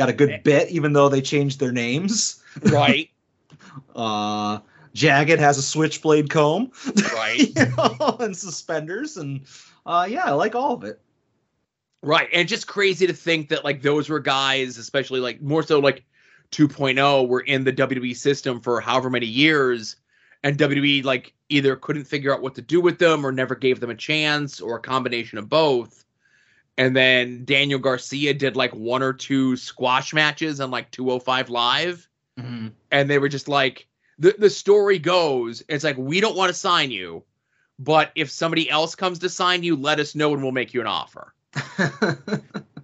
got 0.00 0.08
a 0.08 0.14
good 0.14 0.30
Eh. 0.30 0.38
bit, 0.42 0.70
even 0.70 0.94
though 0.94 1.10
they 1.10 1.20
changed 1.20 1.60
their 1.60 1.72
names. 1.72 2.42
Right. 2.62 3.10
Uh, 3.94 4.58
Jagged 4.94 5.38
has 5.38 5.58
a 5.58 5.62
switchblade 5.62 6.30
comb, 6.30 6.72
right. 7.12 7.38
you 7.56 7.66
know, 7.76 8.16
and 8.18 8.36
suspenders, 8.36 9.16
and 9.16 9.42
uh, 9.86 10.06
yeah, 10.08 10.24
I 10.24 10.30
like 10.30 10.54
all 10.54 10.74
of 10.74 10.84
it. 10.84 11.00
Right. 12.02 12.28
And 12.32 12.48
just 12.48 12.66
crazy 12.66 13.06
to 13.06 13.12
think 13.12 13.50
that 13.50 13.64
like 13.64 13.82
those 13.82 14.08
were 14.08 14.18
guys, 14.20 14.78
especially 14.78 15.20
like 15.20 15.40
more 15.42 15.62
so 15.62 15.78
like 15.78 16.04
2.0 16.52 17.28
were 17.28 17.40
in 17.40 17.62
the 17.64 17.72
WWE 17.72 18.16
system 18.16 18.60
for 18.60 18.80
however 18.80 19.10
many 19.10 19.26
years 19.26 19.96
and 20.42 20.56
WWE 20.58 21.04
like 21.04 21.34
either 21.48 21.76
couldn't 21.76 22.04
figure 22.04 22.32
out 22.34 22.40
what 22.42 22.54
to 22.54 22.62
do 22.62 22.80
with 22.80 22.98
them 22.98 23.24
or 23.26 23.30
never 23.32 23.54
gave 23.54 23.78
them 23.80 23.90
a 23.90 23.94
chance 23.94 24.60
or 24.60 24.76
a 24.76 24.80
combination 24.80 25.38
of 25.38 25.48
both. 25.48 26.04
And 26.78 26.96
then 26.96 27.44
Daniel 27.44 27.78
Garcia 27.78 28.32
did 28.32 28.56
like 28.56 28.74
one 28.74 29.02
or 29.02 29.12
two 29.12 29.56
squash 29.56 30.14
matches 30.14 30.60
on 30.60 30.70
like 30.70 30.90
205 30.90 31.50
live. 31.50 32.08
Mm-hmm. 32.38 32.68
And 32.90 33.10
they 33.10 33.18
were 33.18 33.28
just 33.28 33.48
like 33.48 33.86
the 34.18 34.34
the 34.38 34.50
story 34.50 34.98
goes 34.98 35.62
it's 35.68 35.82
like 35.82 35.96
we 35.96 36.20
don't 36.20 36.36
want 36.36 36.50
to 36.50 36.54
sign 36.54 36.90
you 36.90 37.24
but 37.78 38.12
if 38.14 38.30
somebody 38.30 38.70
else 38.70 38.94
comes 38.94 39.18
to 39.18 39.28
sign 39.28 39.62
you 39.62 39.74
let 39.74 39.98
us 39.98 40.14
know 40.14 40.32
and 40.32 40.42
we'll 40.42 40.52
make 40.52 40.74
you 40.74 40.80
an 40.80 40.86
offer. 40.86 41.34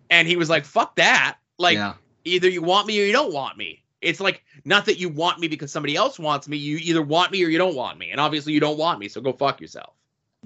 And 0.08 0.28
he 0.28 0.36
was 0.36 0.48
like 0.48 0.64
fuck 0.64 0.96
that. 0.96 1.38
Like 1.58 1.74
yeah, 1.74 1.94
either 2.24 2.48
you 2.48 2.62
want 2.62 2.86
me 2.86 3.00
or 3.00 3.04
you 3.04 3.12
don't 3.12 3.32
want 3.32 3.56
me. 3.56 3.82
It's 4.00 4.20
like 4.20 4.44
not 4.64 4.84
that 4.86 4.98
you 4.98 5.08
want 5.08 5.40
me 5.40 5.48
because 5.48 5.72
somebody 5.72 5.96
else 5.96 6.18
wants 6.18 6.46
me 6.48 6.56
you 6.56 6.76
either 6.76 7.02
want 7.02 7.32
me 7.32 7.44
or 7.44 7.48
you 7.48 7.58
don't 7.58 7.74
want 7.74 7.98
me. 7.98 8.10
And 8.10 8.20
obviously 8.20 8.52
you 8.52 8.60
don't 8.60 8.78
want 8.78 9.00
me 9.00 9.08
so 9.08 9.20
go 9.20 9.32
fuck 9.32 9.60
yourself 9.60 9.94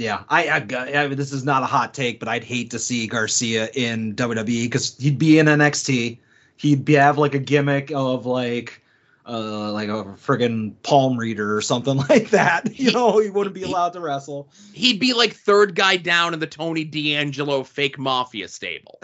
yeah. 0.00 0.22
I, 0.30 0.48
I, 0.48 1.02
I 1.02 1.06
this 1.08 1.30
is 1.30 1.44
not 1.44 1.62
a 1.62 1.66
hot 1.66 1.92
take, 1.92 2.18
but 2.18 2.28
I'd 2.28 2.42
hate 2.42 2.70
to 2.70 2.78
see 2.78 3.06
Garcia 3.06 3.68
in 3.74 4.14
WWE 4.16 4.64
because 4.64 4.96
he'd 4.96 5.18
be 5.18 5.38
in 5.38 5.46
NXT. 5.46 6.18
He'd 6.56 6.84
be 6.84 6.94
have 6.94 7.18
like 7.18 7.34
a 7.34 7.38
gimmick 7.38 7.92
of 7.92 8.26
like. 8.26 8.82
Uh, 9.28 9.70
like 9.70 9.88
a 9.88 10.02
friggin' 10.16 10.72
palm 10.82 11.16
reader 11.16 11.54
or 11.56 11.60
something 11.60 11.98
like 12.08 12.30
that. 12.30 12.76
You 12.76 12.90
know, 12.90 13.18
he 13.20 13.30
wouldn't 13.30 13.54
be 13.54 13.62
allowed 13.62 13.92
to 13.92 14.00
wrestle. 14.00 14.48
he'd 14.72 14.98
be 14.98 15.12
like 15.12 15.34
third 15.34 15.76
guy 15.76 15.98
down 15.98 16.34
in 16.34 16.40
the 16.40 16.48
tony 16.48 16.82
d'angelo 16.82 17.62
fake 17.62 17.96
mafia 17.96 18.48
stable 18.48 18.98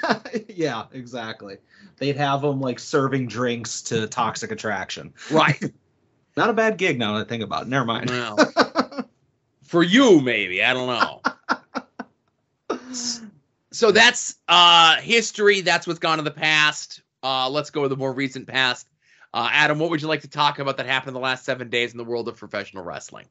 yeah, 0.48 0.84
exactly. 0.92 1.56
They'd 1.96 2.16
have 2.16 2.44
him 2.44 2.60
like 2.60 2.78
serving 2.78 3.26
drinks 3.26 3.82
to 3.82 4.06
Toxic 4.06 4.52
Attraction. 4.52 5.12
right 5.32 5.60
Not 6.36 6.48
a 6.50 6.52
bad 6.52 6.78
gig 6.78 6.98
now 6.98 7.14
that 7.14 7.26
I 7.26 7.28
think 7.28 7.42
about 7.42 7.62
it. 7.62 7.68
Never 7.68 7.84
mind. 7.84 8.08
well, 8.10 8.36
for 9.72 9.82
you 9.82 10.20
maybe 10.20 10.62
i 10.62 10.74
don't 10.74 10.86
know 10.86 12.78
so 13.72 13.90
that's 13.90 14.34
uh 14.46 14.96
history 14.96 15.62
that's 15.62 15.86
what's 15.86 15.98
gone 15.98 16.18
in 16.18 16.26
the 16.26 16.30
past 16.30 17.00
uh 17.22 17.48
let's 17.48 17.70
go 17.70 17.82
to 17.82 17.88
the 17.88 17.96
more 17.96 18.12
recent 18.12 18.46
past 18.46 18.86
uh 19.32 19.48
adam 19.50 19.78
what 19.78 19.88
would 19.88 20.02
you 20.02 20.08
like 20.08 20.20
to 20.20 20.28
talk 20.28 20.58
about 20.58 20.76
that 20.76 20.84
happened 20.84 21.08
in 21.08 21.14
the 21.14 21.20
last 21.20 21.46
seven 21.46 21.70
days 21.70 21.92
in 21.92 21.96
the 21.96 22.04
world 22.04 22.28
of 22.28 22.36
professional 22.36 22.84
wrestling 22.84 23.24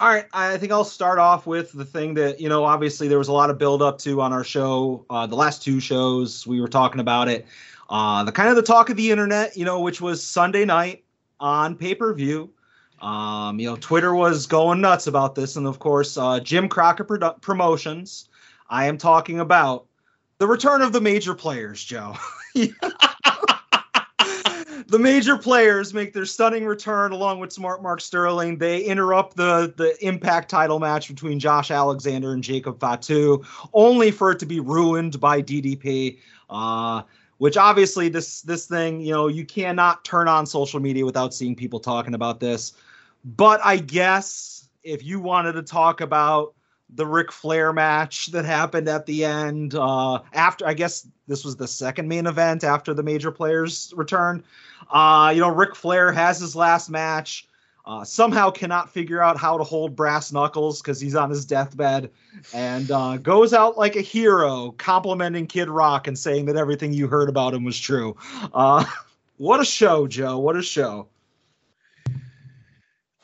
All 0.00 0.08
right, 0.08 0.24
I 0.32 0.56
think 0.56 0.72
I'll 0.72 0.84
start 0.84 1.18
off 1.18 1.46
with 1.46 1.72
the 1.72 1.84
thing 1.84 2.14
that 2.14 2.40
you 2.40 2.48
know. 2.48 2.64
Obviously, 2.64 3.08
there 3.08 3.18
was 3.18 3.26
a 3.26 3.32
lot 3.32 3.50
of 3.50 3.58
build 3.58 3.82
up 3.82 3.98
to 3.98 4.20
on 4.20 4.32
our 4.32 4.44
show. 4.44 5.04
Uh, 5.10 5.26
the 5.26 5.34
last 5.34 5.60
two 5.60 5.80
shows 5.80 6.46
we 6.46 6.60
were 6.60 6.68
talking 6.68 7.00
about 7.00 7.26
it. 7.26 7.46
Uh, 7.90 8.22
the 8.22 8.30
kind 8.30 8.48
of 8.48 8.54
the 8.54 8.62
talk 8.62 8.90
of 8.90 8.96
the 8.96 9.10
internet, 9.10 9.56
you 9.56 9.64
know, 9.64 9.80
which 9.80 10.00
was 10.00 10.22
Sunday 10.22 10.64
night 10.64 11.02
on 11.40 11.74
pay 11.74 11.96
per 11.96 12.14
view. 12.14 12.48
Um, 13.00 13.60
you 13.60 13.68
know, 13.68 13.76
Twitter 13.76 14.14
was 14.14 14.46
going 14.46 14.80
nuts 14.80 15.06
about 15.06 15.34
this, 15.34 15.56
and 15.56 15.66
of 15.66 15.78
course, 15.78 16.16
uh, 16.16 16.40
Jim 16.40 16.68
Crockett 16.68 17.06
Produ- 17.06 17.40
Promotions. 17.40 18.28
I 18.68 18.86
am 18.86 18.98
talking 18.98 19.40
about 19.40 19.86
The 20.38 20.46
return 20.46 20.82
of 20.82 20.92
the 20.92 21.00
major 21.00 21.34
players, 21.34 21.82
Joe. 21.82 22.14
the 24.88 24.98
major 24.98 25.36
players 25.36 25.92
make 25.92 26.12
their 26.12 26.24
stunning 26.24 26.64
return 26.64 27.12
along 27.12 27.40
with 27.40 27.52
smart 27.52 27.82
Mark 27.82 28.00
Sterling. 28.00 28.58
They 28.58 28.82
interrupt 28.82 29.36
the 29.36 29.72
the 29.76 29.96
Impact 30.06 30.48
title 30.48 30.78
match 30.78 31.08
between 31.08 31.38
Josh 31.38 31.70
Alexander 31.70 32.32
and 32.32 32.42
Jacob 32.42 32.80
Fatu, 32.80 33.44
only 33.72 34.10
for 34.10 34.30
it 34.30 34.38
to 34.40 34.46
be 34.46 34.60
ruined 34.60 35.20
by 35.20 35.42
DDP. 35.42 36.18
Uh, 36.50 37.02
which 37.38 37.56
obviously 37.56 38.08
this 38.08 38.42
this 38.42 38.66
thing, 38.66 39.00
you 39.00 39.12
know, 39.12 39.28
you 39.28 39.44
cannot 39.44 40.04
turn 40.04 40.28
on 40.28 40.44
social 40.46 40.80
media 40.80 41.04
without 41.04 41.32
seeing 41.32 41.54
people 41.54 41.80
talking 41.80 42.14
about 42.14 42.40
this. 42.40 42.72
But 43.36 43.60
I 43.62 43.76
guess 43.76 44.70
if 44.82 45.04
you 45.04 45.20
wanted 45.20 45.52
to 45.52 45.62
talk 45.62 46.00
about 46.00 46.54
the 46.94 47.06
Ric 47.06 47.30
Flair 47.30 47.74
match 47.74 48.28
that 48.28 48.46
happened 48.46 48.88
at 48.88 49.04
the 49.04 49.26
end, 49.26 49.74
uh, 49.74 50.20
after 50.32 50.66
I 50.66 50.72
guess 50.72 51.06
this 51.26 51.44
was 51.44 51.54
the 51.54 51.68
second 51.68 52.08
main 52.08 52.26
event 52.26 52.64
after 52.64 52.94
the 52.94 53.02
major 53.02 53.30
players 53.30 53.92
returned. 53.94 54.44
Uh, 54.90 55.30
you 55.34 55.42
know, 55.42 55.50
Ric 55.50 55.76
Flair 55.76 56.10
has 56.10 56.40
his 56.40 56.56
last 56.56 56.88
match. 56.88 57.46
Uh, 57.84 58.02
somehow 58.02 58.50
cannot 58.50 58.90
figure 58.90 59.22
out 59.22 59.36
how 59.36 59.58
to 59.58 59.64
hold 59.64 59.94
brass 59.94 60.32
knuckles 60.32 60.80
because 60.80 60.98
he's 60.98 61.14
on 61.14 61.28
his 61.28 61.44
deathbed 61.44 62.10
and 62.54 62.90
uh, 62.90 63.18
goes 63.18 63.52
out 63.52 63.76
like 63.76 63.96
a 63.96 64.00
hero, 64.00 64.74
complimenting 64.78 65.46
Kid 65.46 65.68
Rock 65.68 66.06
and 66.06 66.18
saying 66.18 66.46
that 66.46 66.56
everything 66.56 66.94
you 66.94 67.08
heard 67.08 67.28
about 67.28 67.52
him 67.52 67.64
was 67.64 67.78
true. 67.78 68.16
Uh, 68.54 68.86
what 69.36 69.60
a 69.60 69.64
show, 69.66 70.06
Joe! 70.06 70.38
What 70.38 70.56
a 70.56 70.62
show! 70.62 71.08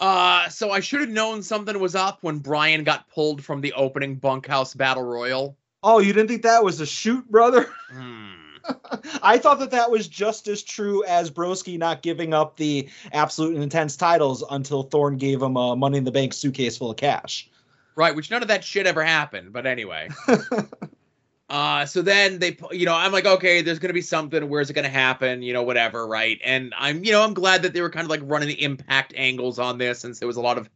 Uh, 0.01 0.49
so 0.49 0.71
I 0.71 0.81
should 0.81 1.01
have 1.01 1.09
known 1.09 1.43
something 1.43 1.79
was 1.79 1.95
up 1.95 2.19
when 2.23 2.39
Brian 2.39 2.85
got 2.85 3.09
pulled 3.09 3.45
from 3.45 3.61
the 3.61 3.73
opening 3.75 4.17
bunkhouse 4.17 4.75
battle 4.75 5.05
royal. 5.05 5.57
Oh, 5.83 5.99
you 5.99 6.13
didn't 6.13 6.29
think 6.29 6.43
that 6.43 6.65
was 6.65 6.81
a 6.81 6.87
shoot, 6.87 7.31
brother? 7.31 7.71
Hmm. 7.91 8.31
I 9.23 9.39
thought 9.39 9.59
that 9.59 9.73
that 9.73 9.91
was 9.91 10.09
just 10.09 10.49
as 10.49 10.63
true 10.63 11.05
as 11.05 11.31
Broski 11.31 11.79
not 11.79 12.03
giving 12.03 12.33
up 12.33 12.57
the 12.57 12.89
absolute 13.13 13.55
and 13.55 13.63
intense 13.63 13.97
titles 13.97 14.43
until 14.51 14.83
Thorne 14.83 15.19
gave 15.19 15.43
him 15.43 15.57
a 15.57 15.77
Money 15.77 15.99
in 15.99 16.05
the 16.05 16.11
Bank 16.11 16.33
suitcase 16.33 16.79
full 16.79 16.91
of 16.91 16.97
cash. 16.97 17.51
Right, 17.97 18.17
which 18.17 18.31
none 18.31 18.43
of 18.43 18.49
that 18.49 18.65
shit 18.65 18.87
ever 18.87 19.05
happened. 19.05 19.53
But 19.53 19.67
anyway. 19.67 20.09
uh, 21.51 21.85
so 21.85 22.03
then 22.03 22.39
they, 22.39 22.57
you 22.73 22.87
know, 22.87 22.95
I'm 22.95 23.13
like, 23.13 23.27
okay, 23.27 23.63
there's 23.63 23.79
gonna 23.79 23.95
be 23.95 24.01
something. 24.01 24.49
Where's 24.49 24.71
it 24.71 24.75
gonna 24.75 24.89
happen? 24.89 25.43
You 25.43 25.53
know, 25.53 25.63
whatever, 25.63 26.07
right? 26.07 26.41
And 26.45 26.73
I'm, 26.79 27.05
you 27.05 27.13
know, 27.13 27.23
I'm 27.23 27.35
glad 27.35 27.63
that 27.63 27.75
they 27.75 27.81
were 27.81 27.91
kind 27.91 28.05
of 28.05 28.11
like 28.11 28.23
running 28.25 28.49
the 28.49 28.63
impact 28.63 29.13
angles 29.17 29.59
on 29.59 29.79
this, 29.79 30.01
since 30.01 30.19
there 30.19 30.29
was 30.29 30.37
a 30.37 30.43
lot 30.43 30.59
of 30.59 30.69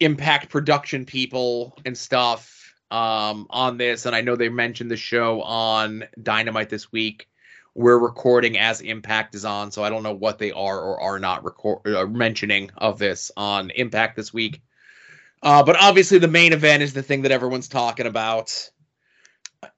impact 0.00 0.50
production 0.50 1.04
people 1.04 1.76
and 1.84 1.96
stuff 1.96 2.74
um 2.90 3.46
on 3.50 3.76
this 3.78 4.06
and 4.06 4.14
i 4.14 4.20
know 4.20 4.36
they 4.36 4.48
mentioned 4.48 4.90
the 4.90 4.96
show 4.96 5.40
on 5.42 6.04
dynamite 6.22 6.68
this 6.68 6.92
week 6.92 7.28
we're 7.74 7.98
recording 7.98 8.58
as 8.58 8.80
impact 8.82 9.34
is 9.34 9.44
on 9.44 9.70
so 9.70 9.82
i 9.82 9.88
don't 9.88 10.02
know 10.02 10.12
what 10.12 10.38
they 10.38 10.52
are 10.52 10.80
or 10.80 11.00
are 11.00 11.18
not 11.18 11.42
record 11.44 11.80
uh, 11.86 12.06
mentioning 12.06 12.70
of 12.78 12.98
this 12.98 13.32
on 13.36 13.70
impact 13.70 14.16
this 14.16 14.34
week 14.34 14.60
uh 15.42 15.62
but 15.62 15.76
obviously 15.80 16.18
the 16.18 16.28
main 16.28 16.52
event 16.52 16.82
is 16.82 16.92
the 16.92 17.02
thing 17.02 17.22
that 17.22 17.32
everyone's 17.32 17.68
talking 17.68 18.06
about 18.06 18.70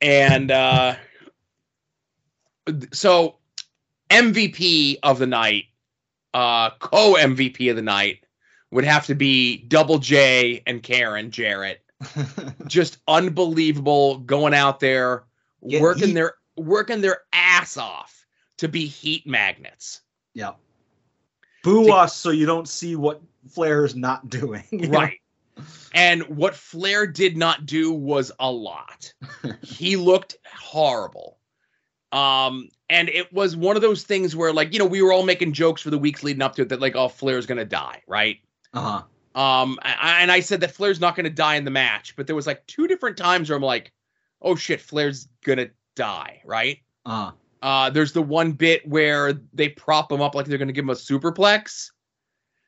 and 0.01 0.51
uh 0.51 0.95
so 2.93 3.37
mvp 4.11 4.99
of 5.03 5.19
the 5.19 5.27
night 5.27 5.65
uh 6.35 6.71
co 6.79 7.15
mvp 7.15 7.71
of 7.71 7.77
the 7.77 7.83
night 7.83 8.21
would 8.71 8.85
have 8.85 9.07
to 9.07 9.15
be 9.15 9.59
double 9.69 9.99
j 9.99 10.63
and 10.67 10.83
karen 10.83 11.31
jarrett 11.31 11.83
just 12.67 12.99
unbelievable 13.09 14.19
going 14.19 14.55
out 14.55 14.81
there 14.81 15.25
working 15.61 16.09
he- 16.09 16.15
their 16.15 16.35
working 16.57 17.01
their 17.01 17.21
ass 17.33 17.77
off 17.77 18.27
to 18.59 18.69
be 18.69 18.87
heat 18.87 19.27
magnets 19.27 20.01
yeah. 20.35 20.53
Boo 21.65 21.87
To- 21.87 21.93
us 21.93 22.15
so 22.15 22.29
you 22.31 22.45
don't 22.45 22.69
see 22.69 22.95
what 22.95 23.23
Flair 23.49 23.85
is 23.87 23.97
not 23.97 24.29
doing. 24.29 24.65
right 24.91 25.19
and 25.95 26.23
what 26.25 26.55
flair 26.55 27.07
did 27.07 27.37
not 27.37 27.67
do 27.67 27.93
was 27.93 28.31
a 28.41 28.51
lot 28.51 29.13
he 29.63 29.97
looked 29.97 30.37
horrible 30.55 31.39
um 32.13 32.69
and 32.89 33.09
it 33.09 33.33
was 33.33 33.57
one 33.57 33.77
of 33.77 33.83
those 33.83 34.03
things 34.05 34.37
where 34.37 34.53
like 34.53 34.73
you 34.73 34.79
know 34.79 34.85
we 34.87 35.03
were 35.03 35.13
all 35.13 35.25
making 35.25 35.53
jokes 35.53 35.83
for 35.83 35.91
the 35.91 35.99
weeks 35.99 36.23
leading 36.23 36.43
up 36.43 36.55
to 36.55 36.63
it 36.63 36.69
that 36.69 36.81
like 36.81 36.95
oh 36.97 37.09
flair's 37.09 37.47
gonna 37.47 37.65
die 37.65 38.03
right 38.07 38.39
Uh-huh. 38.75 39.03
Um, 39.35 39.79
I, 39.83 40.23
and 40.23 40.33
I 40.33 40.41
said 40.41 40.63
that 40.63 40.71
Flair's 40.73 40.99
not 40.99 41.15
going 41.15 41.25
to 41.25 41.31
die 41.31 41.57
in 41.57 41.65
the 41.67 41.71
match, 41.71 42.17
but 42.17 42.27
there 42.27 42.35
was 42.35 42.47
like 42.47 42.67
two 42.67 42.87
different 42.87 43.19
times 43.19 43.51
where 43.51 43.57
I'm 43.57 43.63
like, 43.63 43.93
oh 44.41 44.55
shit, 44.57 44.81
Flair's 44.81 45.29
gonna 45.45 45.69
die, 45.95 46.41
right? 46.43 46.79
Uh-huh. 47.05 47.33
Uh, 47.61 47.91
there's 47.91 48.13
the 48.13 48.23
one 48.23 48.53
bit 48.53 48.89
where 48.89 49.35
they 49.53 49.69
prop 49.69 50.11
him 50.11 50.23
up 50.23 50.35
like 50.35 50.47
they're 50.47 50.57
gonna 50.57 50.73
give 50.73 50.85
him 50.87 50.91
a 50.91 50.95
superplex, 50.95 51.91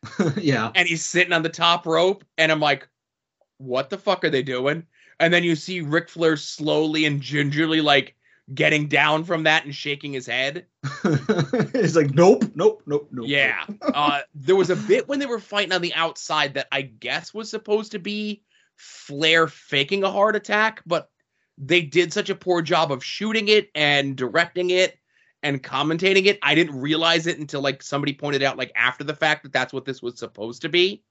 yeah. 0.37 0.71
and 0.75 0.89
he's 0.89 1.05
sitting 1.05 1.33
on 1.33 1.43
the 1.43 1.49
top 1.49 1.87
rope, 1.87 2.25
and 2.37 2.53
I'm 2.53 2.61
like, 2.61 2.89
what 3.59 3.91
the 3.91 3.99
fuck 3.99 4.25
are 4.25 4.31
they 4.31 4.43
doing? 4.43 4.87
And 5.21 5.33
then 5.33 5.45
you 5.45 5.57
see 5.57 5.81
Ric 5.81 6.09
Flair 6.09 6.37
slowly 6.37 7.05
and 7.05 7.21
gingerly 7.21 7.81
like 7.81 8.15
getting 8.55 8.89
down 8.89 9.25
from 9.25 9.43
that 9.43 9.65
and 9.65 9.75
shaking 9.75 10.13
his 10.13 10.27
head. 10.27 10.67
He's 11.73 11.97
like, 11.97 12.15
nope, 12.15 12.45
nope, 12.55 12.83
nope, 12.87 13.09
nope. 13.11 13.27
Yeah. 13.29 13.65
Uh, 13.95 14.21
there 14.35 14.55
was 14.55 14.71
a 14.71 14.77
bit 14.77 15.09
when 15.09 15.19
they 15.19 15.27
were 15.27 15.41
fighting 15.41 15.73
on 15.73 15.83
the 15.83 15.95
outside 15.95 16.55
that 16.55 16.69
I 16.71 16.83
guess 16.83 17.35
was 17.35 17.51
supposed 17.51 17.93
to 17.93 17.99
be 17.99 18.43
Flair 18.77 19.49
faking 19.49 20.05
a 20.05 20.11
heart 20.11 20.37
attack, 20.37 20.83
but 20.87 21.11
they 21.57 21.83
did 21.83 22.13
such 22.13 22.31
a 22.31 22.35
poor 22.35 22.63
job 22.63 22.93
of 22.93 23.05
shooting 23.05 23.49
it 23.49 23.71
and 23.75 24.17
directing 24.17 24.71
it 24.71 24.99
and 25.49 25.63
commentating 25.63 26.27
it. 26.27 26.39
I 26.43 26.55
didn't 26.55 26.79
realize 26.79 27.27
it 27.27 27.39
until 27.39 27.61
like 27.61 27.83
somebody 27.83 28.13
pointed 28.13 28.43
out 28.43 28.57
like 28.57 28.73
after 28.77 29.03
the 29.05 29.15
fact 29.15 29.43
that 29.43 29.53
that's 29.53 29.73
what 29.73 29.85
this 29.85 30.03
was 30.03 30.19
supposed 30.19 30.63
to 30.63 30.69
be. 30.69 31.03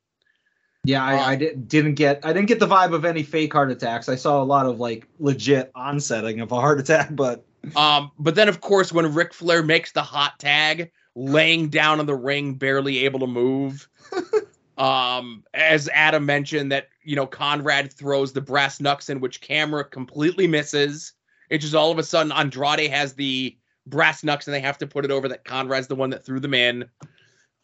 Yeah, 0.84 1.04
I, 1.04 1.32
I 1.32 1.36
did, 1.36 1.68
didn't 1.68 1.96
get 1.96 2.22
I 2.24 2.32
didn't 2.32 2.48
get 2.48 2.60
the 2.60 2.68
vibe 2.68 2.94
of 2.94 3.04
any 3.04 3.24
fake 3.24 3.52
heart 3.52 3.72
attacks. 3.72 4.08
I 4.08 4.16
saw 4.16 4.42
a 4.42 4.46
lot 4.46 4.66
of 4.66 4.80
like 4.80 5.08
legit 5.20 5.72
onsetting 5.76 6.40
of 6.40 6.52
a 6.52 6.56
heart 6.56 6.80
attack, 6.80 7.10
but 7.16 7.44
Um, 7.76 8.12
but 8.18 8.36
then 8.36 8.48
of 8.48 8.62
course 8.62 8.94
when 8.94 9.14
Ric 9.14 9.34
Flair 9.34 9.62
makes 9.62 9.92
the 9.92 10.04
hot 10.04 10.40
tag, 10.40 10.92
laying 11.16 11.70
down 11.70 12.00
in 12.00 12.06
the 12.06 12.16
ring, 12.16 12.54
barely 12.54 13.04
able 13.06 13.20
to 13.20 13.28
move. 13.28 13.90
um, 14.78 15.44
as 15.54 15.90
Adam 15.90 16.26
mentioned, 16.26 16.72
that 16.72 16.88
you 17.04 17.16
know 17.16 17.28
Conrad 17.28 17.92
throws 17.92 18.32
the 18.32 18.42
brass 18.42 18.80
knucks 18.80 19.10
in, 19.10 19.20
which 19.20 19.42
camera 19.42 19.84
completely 19.84 20.48
misses. 20.48 21.14
It's 21.50 21.64
just 21.64 21.76
all 21.76 21.92
of 21.92 21.98
a 21.98 22.04
sudden 22.04 22.32
Andrade 22.32 22.90
has 22.90 23.14
the 23.14 23.58
brass 23.90 24.24
knucks 24.24 24.48
and 24.48 24.54
they 24.54 24.60
have 24.60 24.78
to 24.78 24.88
put 24.88 25.06
it 25.06 25.12
over 25.12 25.28
that 25.28 25.46
Conrad's 25.46 25.88
the 25.88 25.96
one 25.96 26.10
that 26.12 26.26
threw 26.26 26.40
them 26.40 26.54
in. 26.54 26.86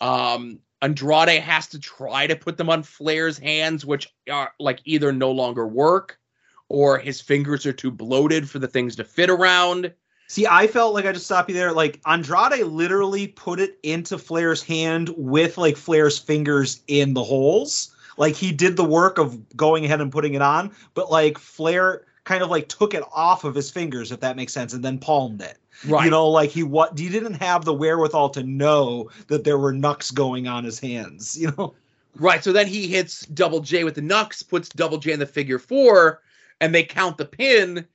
Um, 0.01 0.59
Andrade 0.81 1.41
has 1.41 1.67
to 1.67 1.79
try 1.79 2.27
to 2.27 2.35
put 2.35 2.57
them 2.57 2.69
on 2.69 2.83
Flair's 2.83 3.37
hands, 3.37 3.85
which 3.85 4.13
are 4.29 4.51
like 4.59 4.81
either 4.83 5.13
no 5.13 5.31
longer 5.31 5.65
work 5.65 6.19
or 6.67 6.97
his 6.97 7.21
fingers 7.21 7.65
are 7.65 7.73
too 7.73 7.91
bloated 7.91 8.49
for 8.49 8.59
the 8.59 8.67
things 8.67 8.95
to 8.95 9.03
fit 9.03 9.29
around. 9.29 9.93
see, 10.27 10.47
I 10.47 10.67
felt 10.67 10.93
like 10.93 11.05
I 11.05 11.11
just 11.11 11.25
stopped 11.25 11.49
you 11.49 11.55
there. 11.55 11.71
Like 11.71 12.01
Andrade 12.05 12.65
literally 12.65 13.27
put 13.27 13.59
it 13.59 13.77
into 13.83 14.17
Flair's 14.17 14.63
hand 14.63 15.13
with 15.15 15.57
like 15.57 15.77
Flair's 15.77 16.17
fingers 16.17 16.81
in 16.87 17.13
the 17.13 17.23
holes. 17.23 17.95
Like 18.17 18.35
he 18.35 18.51
did 18.51 18.75
the 18.75 18.83
work 18.83 19.17
of 19.17 19.55
going 19.55 19.85
ahead 19.85 20.01
and 20.01 20.11
putting 20.11 20.33
it 20.33 20.41
on, 20.41 20.71
but 20.95 21.11
like 21.11 21.37
Flair 21.37 22.05
kind 22.23 22.43
of 22.43 22.49
like 22.49 22.67
took 22.67 22.93
it 22.93 23.03
off 23.13 23.43
of 23.43 23.55
his 23.55 23.71
fingers, 23.71 24.11
if 24.11 24.19
that 24.19 24.35
makes 24.35 24.53
sense, 24.53 24.73
and 24.73 24.83
then 24.83 24.97
palmed 24.97 25.41
it. 25.41 25.57
Right. 25.87 26.05
You 26.05 26.11
know, 26.11 26.27
like 26.29 26.49
he 26.49 26.63
what 26.63 26.97
he 26.97 27.09
didn't 27.09 27.35
have 27.35 27.65
the 27.65 27.73
wherewithal 27.73 28.29
to 28.31 28.43
know 28.43 29.09
that 29.27 29.43
there 29.43 29.57
were 29.57 29.73
knucks 29.73 30.11
going 30.11 30.47
on 30.47 30.63
his 30.63 30.79
hands. 30.79 31.37
You 31.41 31.51
know. 31.57 31.73
Right. 32.15 32.43
So 32.43 32.53
then 32.53 32.67
he 32.67 32.87
hits 32.87 33.25
Double 33.25 33.59
J 33.59 33.83
with 33.83 33.95
the 33.95 34.01
knucks, 34.01 34.43
puts 34.43 34.69
Double 34.69 34.97
J 34.97 35.13
in 35.13 35.19
the 35.19 35.25
figure 35.25 35.59
four, 35.59 36.21
and 36.61 36.73
they 36.73 36.83
count 36.83 37.17
the 37.17 37.25
pin, 37.25 37.85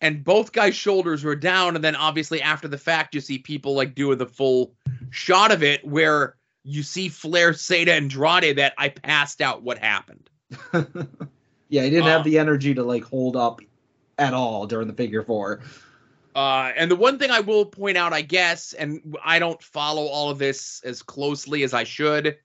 and 0.00 0.22
both 0.22 0.52
guys' 0.52 0.74
shoulders 0.74 1.24
were 1.24 1.34
down. 1.36 1.74
And 1.74 1.82
then 1.84 1.96
obviously 1.96 2.42
after 2.42 2.68
the 2.68 2.78
fact, 2.78 3.14
you 3.14 3.20
see 3.20 3.38
people 3.38 3.74
like 3.74 3.94
doing 3.94 4.18
the 4.18 4.26
full 4.26 4.74
shot 5.10 5.50
of 5.52 5.62
it 5.62 5.84
where 5.86 6.36
you 6.64 6.82
see 6.82 7.08
Flair 7.08 7.54
say 7.54 7.84
to 7.84 7.92
Andrade 7.92 8.56
that 8.58 8.74
I 8.78 8.90
passed 8.90 9.40
out. 9.40 9.62
What 9.62 9.78
happened? 9.78 10.28
yeah, 11.68 11.82
he 11.82 11.90
didn't 11.90 12.04
Uh, 12.04 12.08
have 12.10 12.24
the 12.24 12.38
energy 12.38 12.74
to 12.74 12.84
like 12.84 13.04
hold 13.04 13.36
up 13.36 13.60
at 14.18 14.34
all 14.34 14.66
during 14.66 14.86
the 14.86 14.94
figure 14.94 15.22
four. 15.22 15.60
Uh, 16.34 16.72
and 16.76 16.90
the 16.90 16.96
one 16.96 17.18
thing 17.18 17.30
I 17.30 17.40
will 17.40 17.66
point 17.66 17.96
out, 17.96 18.12
I 18.12 18.22
guess, 18.22 18.72
and 18.72 19.16
I 19.24 19.38
don't 19.38 19.62
follow 19.62 20.06
all 20.06 20.30
of 20.30 20.38
this 20.38 20.80
as 20.84 21.02
closely 21.02 21.62
as 21.62 21.74
I 21.74 21.84
should, 21.84 22.38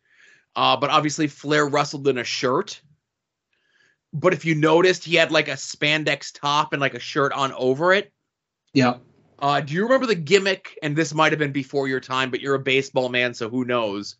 uh, 0.56 0.76
but 0.78 0.90
obviously 0.90 1.28
Flair 1.28 1.68
wrestled 1.68 2.08
in 2.08 2.18
a 2.18 2.24
shirt. 2.24 2.82
But 4.14 4.34
if 4.34 4.46
you 4.46 4.56
noticed, 4.56 5.04
he 5.04 5.16
had 5.16 5.32
like 5.32 5.48
a 5.48 5.54
spandex 5.54 6.38
top 6.38 6.74
and 6.74 6.82
like 6.82 6.96
a 6.96 7.00
shirt 7.00 7.32
on 7.32 7.54
over 7.54 7.94
it. 7.94 8.12
Yeah. 8.74 8.98
Uh, 9.40 9.62
do 9.62 9.74
you 9.74 9.84
remember 9.84 10.06
the 10.06 10.16
gimmick? 10.16 10.78
And 10.82 10.96
this 10.96 11.14
might 11.14 11.32
have 11.32 11.40
been 11.40 11.52
before 11.52 11.88
your 11.88 12.00
time, 12.00 12.32
but 12.32 12.42
you're 12.42 12.56
a 12.56 12.60
baseball 12.60 13.10
man, 13.10 13.34
so 13.34 13.50
who 13.50 13.66
knows? 13.66 14.16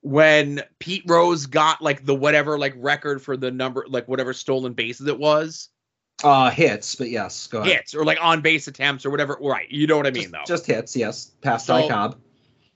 When 0.00 0.62
Pete 0.80 1.04
Rose 1.06 1.46
got 1.46 1.80
like 1.82 2.04
the 2.04 2.14
whatever 2.14 2.58
like 2.58 2.74
record 2.76 3.22
for 3.22 3.36
the 3.36 3.50
number, 3.50 3.84
like 3.88 4.08
whatever 4.08 4.32
stolen 4.32 4.72
bases 4.72 5.06
it 5.06 5.18
was. 5.18 5.68
Uh, 6.24 6.50
hits, 6.50 6.94
but 6.94 7.10
yes, 7.10 7.46
go 7.46 7.60
ahead. 7.60 7.76
hits 7.76 7.94
or 7.94 8.04
like 8.04 8.18
on 8.20 8.40
base 8.40 8.68
attempts 8.68 9.04
or 9.04 9.10
whatever. 9.10 9.38
Right, 9.40 9.70
you 9.70 9.86
know 9.86 9.96
what 9.96 10.06
I 10.06 10.10
mean 10.10 10.22
just, 10.24 10.32
though. 10.32 10.44
just 10.46 10.66
hits, 10.66 10.96
yes. 10.96 11.32
Past 11.40 11.66
So- 11.66 11.80
Ty 11.80 11.88
Cobb. 11.88 12.16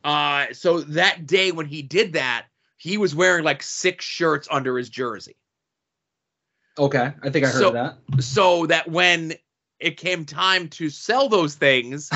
Uh, 0.04 0.52
so 0.52 0.80
that 0.82 1.26
day 1.26 1.50
when 1.52 1.66
he 1.66 1.82
did 1.82 2.12
that, 2.12 2.46
he 2.76 2.96
was 2.98 3.14
wearing 3.14 3.44
like 3.44 3.62
six 3.62 4.04
shirts 4.04 4.46
under 4.50 4.78
his 4.78 4.88
jersey. 4.88 5.36
Okay, 6.78 7.12
I 7.22 7.30
think 7.30 7.44
I 7.44 7.48
heard 7.48 7.60
so- 7.60 7.70
that. 7.72 7.98
So 8.20 8.66
that 8.66 8.88
when 8.90 9.34
it 9.80 9.96
came 9.96 10.24
time 10.24 10.68
to 10.70 10.90
sell 10.90 11.28
those 11.28 11.54
things, 11.54 12.10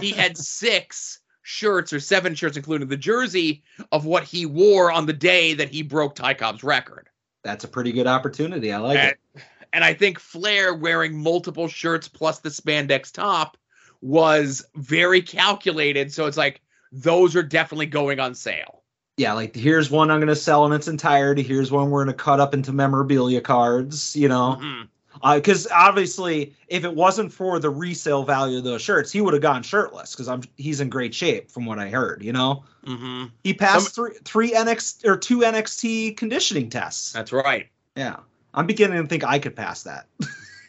he 0.00 0.10
had 0.16 0.36
six 0.36 1.20
shirts 1.42 1.92
or 1.92 2.00
seven 2.00 2.34
shirts, 2.34 2.56
including 2.56 2.88
the 2.88 2.96
jersey 2.96 3.62
of 3.92 4.04
what 4.06 4.24
he 4.24 4.46
wore 4.46 4.92
on 4.92 5.06
the 5.06 5.12
day 5.12 5.54
that 5.54 5.68
he 5.68 5.82
broke 5.82 6.14
Ty 6.14 6.34
Cobb's 6.34 6.62
record. 6.62 7.08
That's 7.42 7.64
a 7.64 7.68
pretty 7.68 7.92
good 7.92 8.06
opportunity. 8.06 8.72
I 8.72 8.78
like 8.78 8.98
and, 8.98 9.16
it. 9.34 9.42
And 9.72 9.84
I 9.84 9.94
think 9.94 10.18
Flair 10.18 10.74
wearing 10.74 11.16
multiple 11.16 11.68
shirts 11.68 12.08
plus 12.08 12.40
the 12.40 12.48
spandex 12.48 13.12
top 13.12 13.56
was 14.02 14.64
very 14.74 15.22
calculated. 15.22 16.12
So 16.12 16.26
it's 16.26 16.36
like 16.36 16.60
those 16.92 17.36
are 17.36 17.42
definitely 17.42 17.86
going 17.86 18.18
on 18.20 18.34
sale. 18.34 18.82
Yeah, 19.16 19.34
like 19.34 19.54
here's 19.54 19.90
one 19.90 20.10
I'm 20.10 20.18
gonna 20.18 20.34
sell 20.34 20.64
in 20.66 20.72
its 20.72 20.88
entirety. 20.88 21.42
Here's 21.42 21.70
one 21.70 21.90
we're 21.90 22.04
gonna 22.04 22.14
cut 22.14 22.40
up 22.40 22.54
into 22.54 22.72
memorabilia 22.72 23.42
cards. 23.42 24.16
You 24.16 24.28
know, 24.28 24.86
because 25.34 25.68
obviously, 25.70 26.54
if 26.68 26.84
it 26.84 26.94
wasn't 26.94 27.30
for 27.30 27.58
the 27.58 27.68
resale 27.68 28.22
value 28.22 28.58
of 28.58 28.64
those 28.64 28.80
shirts, 28.80 29.12
he 29.12 29.20
would 29.20 29.34
have 29.34 29.42
gone 29.42 29.62
shirtless. 29.62 30.12
Because 30.12 30.28
I'm 30.28 30.42
he's 30.56 30.80
in 30.80 30.88
great 30.88 31.14
shape 31.14 31.50
from 31.50 31.66
what 31.66 31.78
I 31.78 31.90
heard. 31.90 32.22
You 32.24 32.32
know, 32.32 32.64
Mhm. 32.86 33.30
he 33.44 33.52
passed 33.52 33.94
three 33.94 34.12
three 34.24 34.52
NXT 34.52 35.06
or 35.06 35.18
two 35.18 35.40
NXT 35.44 36.16
conditioning 36.16 36.70
tests. 36.70 37.12
That's 37.12 37.32
right. 37.32 37.68
Yeah, 37.96 38.16
I'm 38.54 38.66
beginning 38.66 39.02
to 39.02 39.08
think 39.08 39.24
I 39.24 39.38
could 39.38 39.56
pass 39.56 39.84
that. 39.84 40.06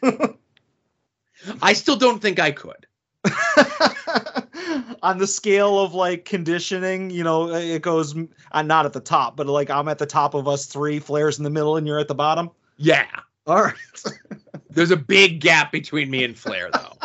I 1.62 1.72
still 1.72 1.96
don't 1.96 2.22
think 2.22 2.38
I 2.38 2.52
could. 2.52 2.86
on 5.02 5.18
the 5.18 5.26
scale 5.26 5.80
of 5.80 5.94
like 5.94 6.24
conditioning, 6.24 7.10
you 7.10 7.24
know, 7.24 7.50
it 7.50 7.82
goes 7.82 8.14
I'm 8.52 8.66
not 8.66 8.86
at 8.86 8.92
the 8.92 9.00
top, 9.00 9.36
but 9.36 9.46
like 9.46 9.70
I'm 9.70 9.88
at 9.88 9.98
the 9.98 10.06
top 10.06 10.34
of 10.34 10.48
us 10.48 10.66
three, 10.66 10.98
Flair's 10.98 11.38
in 11.38 11.44
the 11.44 11.50
middle, 11.50 11.76
and 11.76 11.86
you're 11.86 11.98
at 11.98 12.08
the 12.08 12.14
bottom. 12.14 12.50
Yeah. 12.76 13.06
All 13.46 13.62
right. 13.62 13.74
There's 14.70 14.90
a 14.90 14.96
big 14.96 15.40
gap 15.40 15.72
between 15.72 16.10
me 16.10 16.24
and 16.24 16.38
Flair, 16.38 16.70
though. 16.72 16.96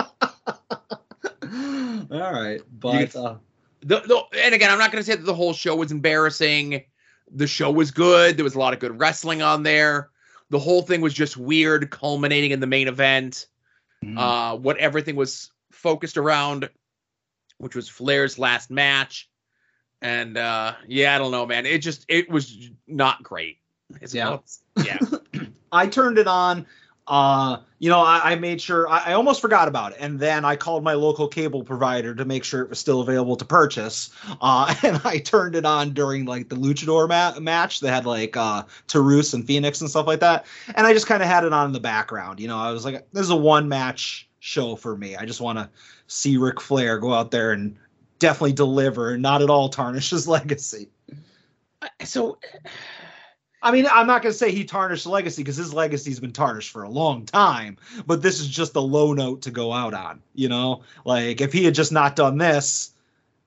All 2.10 2.32
right, 2.32 2.62
but 2.80 3.14
uh, 3.16 3.36
the, 3.82 4.00
the, 4.00 4.24
and 4.44 4.56
again, 4.56 4.72
I'm 4.72 4.80
not 4.80 4.92
going 4.92 5.04
to 5.04 5.10
say 5.10 5.18
that 5.18 5.26
the 5.26 5.34
whole 5.34 5.54
show 5.54 5.76
was 5.76 5.92
embarrassing. 5.92 6.84
The 7.32 7.48
show 7.48 7.70
was 7.70 7.92
good. 7.92 8.38
There 8.38 8.46
was 8.46 8.56
a 8.56 8.60
lot 8.60 8.74
of 8.74 8.80
good 8.80 8.98
wrestling 8.98 9.42
on 9.42 9.64
there. 9.64 10.10
The 10.50 10.60
whole 10.60 10.82
thing 10.82 11.02
was 11.02 11.14
just 11.14 11.36
weird, 11.38 11.90
culminating 11.90 12.52
in 12.52 12.60
the 12.60 12.68
main 12.68 12.88
event. 12.88 13.48
mm, 14.04 14.18
Uh, 14.18 14.58
what 14.58 14.78
everything 14.78 15.16
was 15.16 15.52
focused 15.72 16.18
around, 16.18 16.70
which 17.58 17.76
was 17.76 17.90
Flair's 17.90 18.38
last 18.40 18.70
match. 18.72 19.30
And 20.02 20.38
uh, 20.38 20.76
yeah, 20.88 21.16
I 21.16 21.18
don't 21.18 21.32
know, 21.32 21.46
man. 21.46 21.66
It 21.66 21.80
just 21.80 22.06
it 22.08 22.30
was 22.30 22.70
not 22.88 23.24
great. 23.24 23.58
It's- 23.96 24.14
Yeah. 24.14 24.38
yeah. 24.86 25.00
I 25.72 25.88
turned 25.88 26.18
it 26.18 26.28
on. 26.28 26.66
Uh, 27.08 27.58
you 27.80 27.90
know, 27.90 28.02
I, 28.02 28.32
I 28.32 28.36
made 28.36 28.60
sure 28.60 28.90
I, 28.90 29.12
I 29.12 29.14
almost 29.14 29.40
forgot 29.40 29.68
about 29.68 29.94
it, 29.94 29.98
and 30.02 30.20
then 30.20 30.44
I 30.44 30.56
called 30.56 30.84
my 30.84 30.94
local 30.94 31.28
cable 31.28 31.64
provider 31.64 32.14
to 32.14 32.26
make 32.26 32.44
sure 32.44 32.62
it 32.62 32.70
was 32.70 32.80
still 32.80 33.02
available 33.02 33.36
to 33.38 33.46
purchase. 33.46 34.10
Uh, 34.42 34.74
and 34.84 35.00
I 35.06 35.20
turned 35.20 35.56
it 35.56 35.66
on 35.66 35.94
during 35.94 36.26
like 36.26 36.50
the 36.50 36.56
Luchador 36.56 37.08
ma- 37.08 37.40
match. 37.40 37.80
They 37.80 37.90
had 37.90 38.06
like 38.06 38.36
uh, 38.36 38.64
Taurus 38.88 39.34
and 39.34 39.46
Fenix 39.46 39.80
and 39.80 39.90
stuff 39.90 40.08
like 40.08 40.20
that, 40.20 40.46
and 40.76 40.86
I 40.86 40.94
just 40.94 41.08
kind 41.08 41.24
of 41.24 41.30
had 41.30 41.44
it 41.44 41.54
on 41.54 41.68
in 41.68 41.72
the 41.72 41.80
background. 41.80 42.40
You 42.40 42.50
know, 42.50 42.58
I 42.58 42.72
was 42.72 42.84
like, 42.84 43.10
"This 43.14 43.24
is 43.24 43.30
a 43.30 43.38
one 43.38 43.70
match 43.70 44.28
show 44.40 44.76
for 44.76 44.98
me. 44.98 45.16
I 45.16 45.26
just 45.26 45.42
want 45.42 45.60
to 45.60 45.70
see 46.08 46.38
Ric 46.38 46.60
Flair 46.60 47.00
go 47.00 47.14
out 47.14 47.32
there 47.32 47.52
and 47.52 47.76
definitely 48.20 48.54
deliver, 48.54 49.18
not 49.18 49.42
at 49.42 49.50
all 49.50 49.70
tarnish 49.70 50.10
his 50.10 50.28
legacy." 50.28 50.90
So 52.04 52.40
I 53.62 53.72
mean, 53.72 53.88
I'm 53.92 54.08
not 54.08 54.22
going 54.22 54.32
to 54.32 54.38
say 54.38 54.52
he 54.52 54.64
tarnished 54.64 55.06
the 55.06 55.10
legacy 55.10 55.42
because 55.42 55.58
his 55.58 55.74
legacy's 55.74 56.20
been 56.20 56.32
tarnished 56.32 56.72
for 56.72 56.84
a 56.84 56.90
long 56.90 57.26
time, 57.26 57.78
but 58.06 58.22
this 58.22 58.40
is 58.40 58.48
just 58.48 58.76
a 58.76 58.80
low 58.80 59.14
note 59.14 59.42
to 59.44 59.52
go 59.52 59.74
out 59.74 59.94
on. 59.94 60.22
You 60.36 60.50
know, 60.50 60.84
like 61.06 61.42
if 61.42 61.52
he 61.54 61.66
had 61.66 61.74
just 61.74 61.92
not 61.92 62.16
done 62.16 62.38
this, 62.38 62.92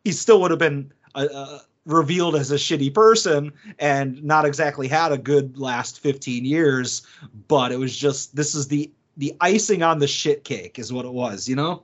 he 0.04 0.12
still 0.12 0.40
would 0.40 0.50
have 0.50 0.58
been 0.58 0.92
uh, 1.14 1.28
uh, 1.32 1.58
revealed 1.86 2.34
as 2.34 2.50
a 2.50 2.56
shitty 2.56 2.92
person 2.92 3.52
and 3.78 4.22
not 4.24 4.44
exactly 4.44 4.88
had 4.88 5.12
a 5.12 5.18
good 5.18 5.58
last 5.58 6.00
15 6.00 6.44
years. 6.44 7.02
But 7.46 7.70
it 7.70 7.78
was 7.78 7.96
just 7.96 8.34
this 8.34 8.54
is 8.54 8.66
the 8.68 8.90
the 9.16 9.36
icing 9.40 9.82
on 9.82 9.98
the 9.98 10.08
shit 10.08 10.44
cake 10.44 10.78
is 10.78 10.92
what 10.92 11.04
it 11.04 11.12
was. 11.12 11.48
You 11.48 11.56
know. 11.56 11.82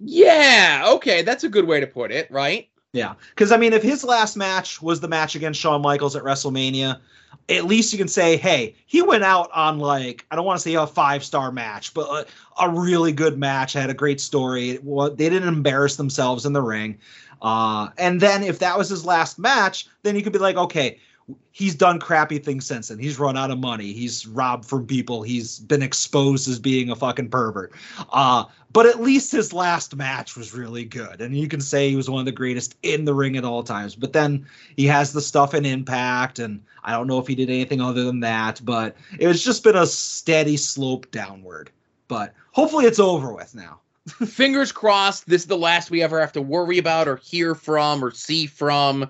yeah, 0.00 0.84
okay, 0.96 1.22
that's 1.22 1.44
a 1.44 1.48
good 1.48 1.66
way 1.66 1.80
to 1.80 1.86
put 1.86 2.12
it, 2.12 2.30
right? 2.30 2.68
Yeah, 2.92 3.14
because 3.30 3.52
I 3.52 3.56
mean, 3.56 3.72
if 3.72 3.82
his 3.82 4.04
last 4.04 4.36
match 4.36 4.82
was 4.82 5.00
the 5.00 5.08
match 5.08 5.34
against 5.34 5.58
Shawn 5.60 5.80
Michaels 5.80 6.14
at 6.14 6.22
WrestleMania, 6.22 7.00
at 7.48 7.64
least 7.64 7.92
you 7.92 7.98
can 7.98 8.08
say, 8.08 8.36
hey, 8.36 8.74
he 8.86 9.00
went 9.00 9.24
out 9.24 9.50
on 9.52 9.78
like 9.78 10.26
I 10.30 10.36
don't 10.36 10.44
want 10.44 10.58
to 10.58 10.62
say 10.62 10.74
a 10.74 10.86
five 10.86 11.24
star 11.24 11.50
match, 11.50 11.94
but 11.94 12.26
a, 12.58 12.64
a 12.64 12.68
really 12.68 13.12
good 13.12 13.38
match. 13.38 13.72
Had 13.72 13.88
a 13.88 13.94
great 13.94 14.20
story. 14.20 14.78
Wa- 14.82 15.08
they 15.08 15.30
didn't 15.30 15.48
embarrass 15.48 15.96
themselves 15.96 16.44
in 16.44 16.52
the 16.52 16.60
ring. 16.60 16.98
Uh, 17.40 17.88
and 17.98 18.20
then 18.20 18.42
if 18.44 18.58
that 18.60 18.76
was 18.76 18.88
his 18.90 19.04
last 19.04 19.38
match, 19.38 19.88
then 20.02 20.14
you 20.14 20.22
could 20.22 20.32
be 20.32 20.38
like, 20.38 20.56
okay, 20.56 20.98
he's 21.52 21.74
done 21.74 22.00
crappy 22.00 22.38
things 22.38 22.66
since 22.66 22.88
then. 22.88 22.98
He's 22.98 23.18
run 23.18 23.36
out 23.36 23.50
of 23.50 23.58
money. 23.58 23.92
He's 23.92 24.26
robbed 24.26 24.64
from 24.64 24.86
people. 24.86 25.22
He's 25.22 25.58
been 25.58 25.82
exposed 25.82 26.48
as 26.48 26.58
being 26.58 26.90
a 26.90 26.96
fucking 26.96 27.30
pervert. 27.30 27.72
Uh, 28.12 28.44
but 28.72 28.86
at 28.86 29.00
least 29.00 29.32
his 29.32 29.52
last 29.52 29.94
match 29.94 30.36
was 30.36 30.54
really 30.54 30.84
good. 30.84 31.20
And 31.20 31.36
you 31.36 31.48
can 31.48 31.60
say 31.60 31.90
he 31.90 31.96
was 31.96 32.08
one 32.08 32.20
of 32.20 32.26
the 32.26 32.32
greatest 32.32 32.76
in 32.82 33.04
the 33.04 33.14
ring 33.14 33.36
at 33.36 33.44
all 33.44 33.62
times. 33.62 33.94
But 33.94 34.12
then 34.12 34.46
he 34.76 34.86
has 34.86 35.12
the 35.12 35.20
stuff 35.20 35.54
in 35.54 35.66
Impact, 35.66 36.38
and 36.38 36.62
I 36.82 36.92
don't 36.92 37.06
know 37.06 37.18
if 37.18 37.26
he 37.26 37.34
did 37.34 37.50
anything 37.50 37.80
other 37.80 38.04
than 38.04 38.20
that, 38.20 38.60
but 38.64 38.96
it 39.18 39.26
was 39.26 39.44
just 39.44 39.62
been 39.62 39.76
a 39.76 39.86
steady 39.86 40.56
slope 40.56 41.10
downward. 41.10 41.70
But 42.08 42.34
hopefully 42.52 42.86
it's 42.86 42.98
over 42.98 43.32
with 43.32 43.54
now. 43.54 43.80
Fingers 44.26 44.72
crossed 44.72 45.28
this 45.28 45.42
is 45.42 45.48
the 45.48 45.56
last 45.56 45.90
we 45.90 46.02
ever 46.02 46.18
have 46.18 46.32
to 46.32 46.42
worry 46.42 46.78
about 46.78 47.06
or 47.06 47.16
hear 47.16 47.54
from 47.54 48.04
or 48.04 48.10
see 48.10 48.46
from 48.46 49.08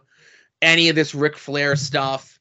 any 0.62 0.88
of 0.88 0.94
this 0.96 1.14
Ric 1.14 1.36
Flair 1.36 1.76
stuff. 1.76 2.38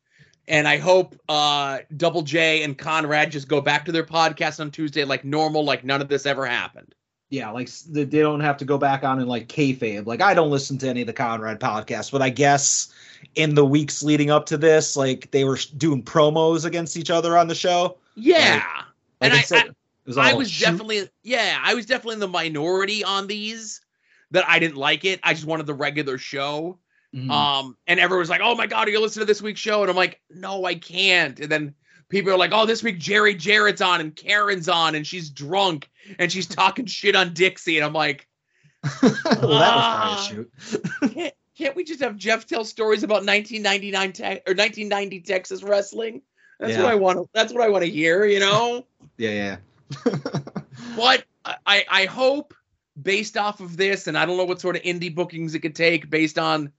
And 0.47 0.67
I 0.67 0.77
hope 0.77 1.15
uh, 1.29 1.79
Double 1.97 2.21
J 2.21 2.63
and 2.63 2.77
Conrad 2.77 3.31
just 3.31 3.47
go 3.47 3.61
back 3.61 3.85
to 3.85 3.91
their 3.91 4.03
podcast 4.05 4.59
on 4.59 4.71
Tuesday 4.71 5.03
like 5.03 5.23
normal, 5.25 5.63
like 5.63 5.83
none 5.83 6.01
of 6.01 6.07
this 6.07 6.25
ever 6.25 6.45
happened. 6.45 6.93
Yeah, 7.29 7.51
like 7.51 7.69
they 7.87 8.03
don't 8.05 8.41
have 8.41 8.57
to 8.57 8.65
go 8.65 8.77
back 8.77 9.03
on 9.05 9.19
and 9.19 9.29
like 9.29 9.47
kayfabe. 9.47 10.05
Like 10.05 10.21
I 10.21 10.33
don't 10.33 10.49
listen 10.51 10.77
to 10.79 10.89
any 10.89 11.01
of 11.01 11.07
the 11.07 11.13
Conrad 11.13 11.59
podcasts, 11.61 12.11
but 12.11 12.21
I 12.21 12.29
guess 12.29 12.91
in 13.35 13.55
the 13.55 13.63
weeks 13.65 14.03
leading 14.03 14.29
up 14.29 14.45
to 14.47 14.57
this, 14.57 14.97
like 14.97 15.31
they 15.31 15.45
were 15.45 15.57
doing 15.77 16.03
promos 16.03 16.65
against 16.65 16.97
each 16.97 17.09
other 17.09 17.37
on 17.37 17.47
the 17.47 17.55
show. 17.55 17.97
Yeah. 18.15 18.61
Like 19.21 19.31
And 19.31 19.33
I- 19.33 19.41
said, 19.43 19.67
I- 19.69 19.71
was 20.05 20.17
I 20.17 20.33
was 20.33 20.49
shoot- 20.51 20.65
definitely 20.65 21.09
yeah, 21.23 21.59
I 21.63 21.75
was 21.75 21.85
definitely 21.85 22.15
in 22.15 22.19
the 22.19 22.27
minority 22.27 23.03
on 23.03 23.27
these 23.27 23.79
that 24.31 24.43
I 24.49 24.59
didn't 24.59 24.77
like 24.77 25.05
it. 25.05 25.19
I 25.23 25.33
just 25.33 25.45
wanted 25.45 25.67
the 25.67 25.73
regular 25.75 26.17
show. 26.17 26.79
Mhm. 27.15 27.29
Um, 27.29 27.77
and 27.87 27.99
everyone 27.99 28.21
was 28.21 28.29
like, 28.29 28.41
"Oh 28.43 28.55
my 28.55 28.67
god, 28.67 28.87
are 28.87 28.91
you 28.91 29.01
listening 29.01 29.23
to 29.23 29.31
this 29.31 29.41
week's 29.41 29.59
show?" 29.59 29.81
And 29.81 29.89
I'm 29.89 29.97
like, 29.97 30.21
"No, 30.29 30.63
I 30.65 30.75
can't." 30.75 31.37
And 31.39 31.51
then 31.51 31.75
people 32.09 32.31
are 32.31 32.37
like, 32.37 32.51
"Oh, 32.53 32.65
this 32.65 32.81
week 32.83 32.99
Jerry 32.99 33.35
Jarrett's 33.35 33.81
on 33.81 33.99
and 33.99 34.15
Karen's 34.15 34.69
on 34.69 34.95
and 34.95 35.05
she's 35.05 35.29
drunk 35.29 35.89
and 36.19 36.31
she's 36.31 36.47
talking 36.47 36.85
shit 36.85 37.15
on 37.15 37.33
Dixie." 37.33 37.77
And 37.77 37.85
I'm 37.85 37.93
like, 37.93 38.27
well, 39.03 39.11
that 39.11 39.41
was 39.41 39.61
Ah. 39.61 40.27
probably 40.29 40.45
a 40.47 40.69
shoot. 40.69 41.13
"Can't, 41.13 41.33
can't 41.57 41.75
we 41.75 41.83
just 41.83 41.99
have 42.01 42.15
Jeff 42.15 42.47
tell 42.47 42.63
stories 42.63 43.03
about 43.03 43.25
1999 43.25 44.13
te- 44.13 44.23
or 44.23 44.55
1990 44.55 45.19
Texas 45.21 45.63
wrestling?" 45.63 46.21
That's 46.61 46.73
Yeah. 46.73 46.83
what 46.83 46.91
I 46.91 46.95
want. 46.95 47.17
to 47.17 47.29
That's 47.33 47.51
what 47.53 47.61
I 47.63 47.69
want 47.69 47.83
to 47.83 47.89
hear. 47.91 48.23
You 48.25 48.39
know. 48.39 48.85
Yeah, 49.17 49.57
yeah. 50.05 50.11
But 50.95 51.25
I, 51.65 51.85
I 51.89 52.05
hope 52.05 52.53
based 53.01 53.35
off 53.37 53.59
of 53.61 53.75
this, 53.77 54.07
and 54.07 54.17
I 54.17 54.25
don't 54.25 54.37
know 54.37 54.43
what 54.45 54.61
sort 54.61 54.75
of 54.75 54.81
indie 54.83 55.13
bookings 55.13 55.55
it 55.55 55.59
could 55.59 55.75
take 55.75 56.09
based 56.09 56.37
on 56.37 56.71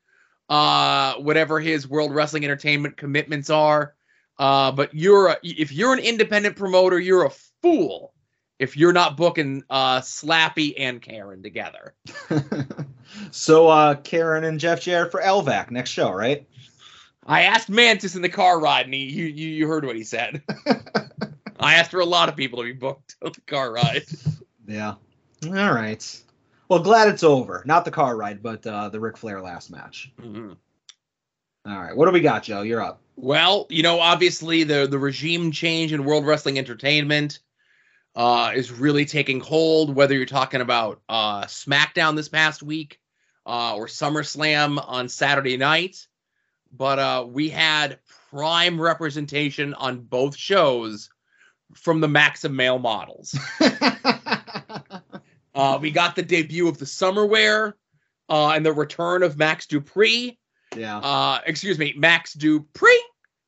uh 0.48 1.14
whatever 1.14 1.60
his 1.60 1.88
World 1.88 2.14
Wrestling 2.14 2.44
Entertainment 2.44 2.96
commitments 2.96 3.50
are. 3.50 3.94
Uh, 4.38 4.72
but 4.72 4.92
you're 4.94 5.28
a, 5.28 5.36
if 5.42 5.72
you're 5.72 5.92
an 5.92 5.98
independent 5.98 6.56
promoter, 6.56 6.98
you're 6.98 7.26
a 7.26 7.30
fool 7.62 8.12
if 8.58 8.76
you're 8.76 8.92
not 8.92 9.16
booking 9.16 9.62
uh 9.70 10.00
Slappy 10.00 10.74
and 10.78 11.00
Karen 11.00 11.42
together. 11.42 11.94
so 13.30 13.68
uh 13.68 13.94
Karen 13.96 14.44
and 14.44 14.58
Jeff 14.58 14.80
Jarrett 14.80 15.10
for 15.10 15.20
LVAC 15.20 15.70
next 15.70 15.90
show, 15.90 16.10
right? 16.12 16.46
I 17.26 17.42
asked 17.42 17.68
Mantis 17.68 18.16
in 18.16 18.22
the 18.22 18.28
car 18.28 18.60
ride, 18.60 18.86
and 18.86 18.94
he, 18.94 19.04
you, 19.04 19.26
you 19.26 19.48
you 19.48 19.68
heard 19.68 19.84
what 19.84 19.96
he 19.96 20.04
said. 20.04 20.42
I 21.60 21.74
asked 21.74 21.92
for 21.92 22.00
a 22.00 22.06
lot 22.06 22.28
of 22.28 22.36
people 22.36 22.58
to 22.58 22.64
be 22.64 22.72
booked 22.72 23.16
on 23.22 23.32
the 23.32 23.40
car 23.42 23.72
ride. 23.72 24.04
Yeah. 24.66 24.94
All 25.46 25.72
right. 25.72 26.22
Well, 26.68 26.80
glad 26.80 27.08
it's 27.08 27.22
over. 27.22 27.62
Not 27.66 27.84
the 27.84 27.90
car 27.90 28.16
ride, 28.16 28.42
but 28.42 28.66
uh, 28.66 28.88
the 28.88 29.00
Ric 29.00 29.16
Flair 29.16 29.40
last 29.40 29.70
match. 29.70 30.10
Mhm. 30.20 30.56
All 31.66 31.78
right. 31.78 31.94
What 31.96 32.06
do 32.06 32.12
we 32.12 32.20
got, 32.20 32.42
Joe? 32.44 32.62
You're 32.62 32.82
up. 32.82 33.00
Well, 33.16 33.66
you 33.68 33.82
know, 33.82 34.00
obviously 34.00 34.64
the 34.64 34.86
the 34.86 34.98
regime 34.98 35.52
change 35.52 35.92
in 35.92 36.04
World 36.04 36.26
Wrestling 36.26 36.58
Entertainment. 36.58 37.40
uh, 38.14 38.52
is 38.54 38.70
really 38.70 39.06
taking 39.06 39.40
hold. 39.40 39.94
Whether 39.94 40.14
you're 40.14 40.26
talking 40.26 40.60
about 40.60 41.00
uh, 41.08 41.42
SmackDown 41.44 42.14
this 42.14 42.28
past 42.28 42.62
week 42.62 43.00
uh, 43.46 43.74
or 43.74 43.86
SummerSlam 43.86 44.82
on 44.86 45.08
Saturday 45.08 45.56
night, 45.56 46.06
but 46.76 46.98
uh, 46.98 47.24
we 47.26 47.48
had 47.48 48.00
prime 48.30 48.78
representation 48.78 49.72
on 49.72 50.00
both 50.00 50.36
shows 50.36 51.08
from 51.74 52.00
the 52.02 52.08
Maxim 52.08 52.54
male 52.54 52.78
models. 52.78 53.34
uh, 55.54 55.78
we 55.80 55.90
got 55.90 56.16
the 56.16 56.22
debut 56.22 56.68
of 56.68 56.78
the 56.78 56.84
Summerwear 56.84 57.74
uh, 58.28 58.50
and 58.50 58.64
the 58.64 58.72
return 58.72 59.22
of 59.22 59.36
Max 59.36 59.66
Dupri. 59.66 60.38
yeah. 60.76 60.98
Uh, 60.98 61.40
excuse 61.46 61.78
me, 61.78 61.94
Max 61.96 62.34
Dupri 62.34 62.96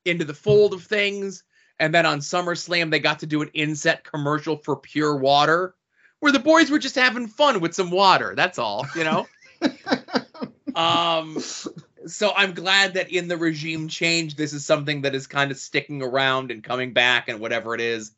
into 0.05 0.25
the 0.25 0.35
fold 0.35 0.75
of 0.75 0.83
things. 0.83 1.45
And 1.81 1.95
then 1.95 2.07
on 2.07 2.21
SummerSlam, 2.21 2.91
they 2.91 3.01
got 3.01 3.19
to 3.21 3.27
do 3.27 3.43
an 3.43 3.51
inset 3.55 4.05
commercial 4.05 4.57
for 4.57 4.77
pure 4.77 5.17
water 5.17 5.75
where 6.21 6.33
the 6.33 6.39
boys 6.39 6.71
were 6.71 6.79
just 6.79 6.95
having 6.95 7.27
fun 7.27 7.61
with 7.61 7.75
some 7.75 7.91
water. 7.91 8.35
That's 8.37 8.59
all, 8.59 8.87
you 8.95 9.05
know? 9.05 9.27
um, 10.75 11.39
so 12.07 12.33
I'm 12.37 12.55
glad 12.55 12.95
that 12.95 13.11
in 13.11 13.29
the 13.29 13.37
regime 13.37 13.89
change, 13.89 14.37
this 14.37 14.53
is 14.53 14.65
something 14.65 15.03
that 15.03 15.15
is 15.15 15.27
kind 15.27 15.51
of 15.51 15.59
sticking 15.59 16.03
around 16.03 16.51
and 16.51 16.63
coming 16.63 16.93
back 16.93 17.29
and 17.29 17.41
whatever 17.41 17.75
it 17.75 17.81
is. 17.81 18.13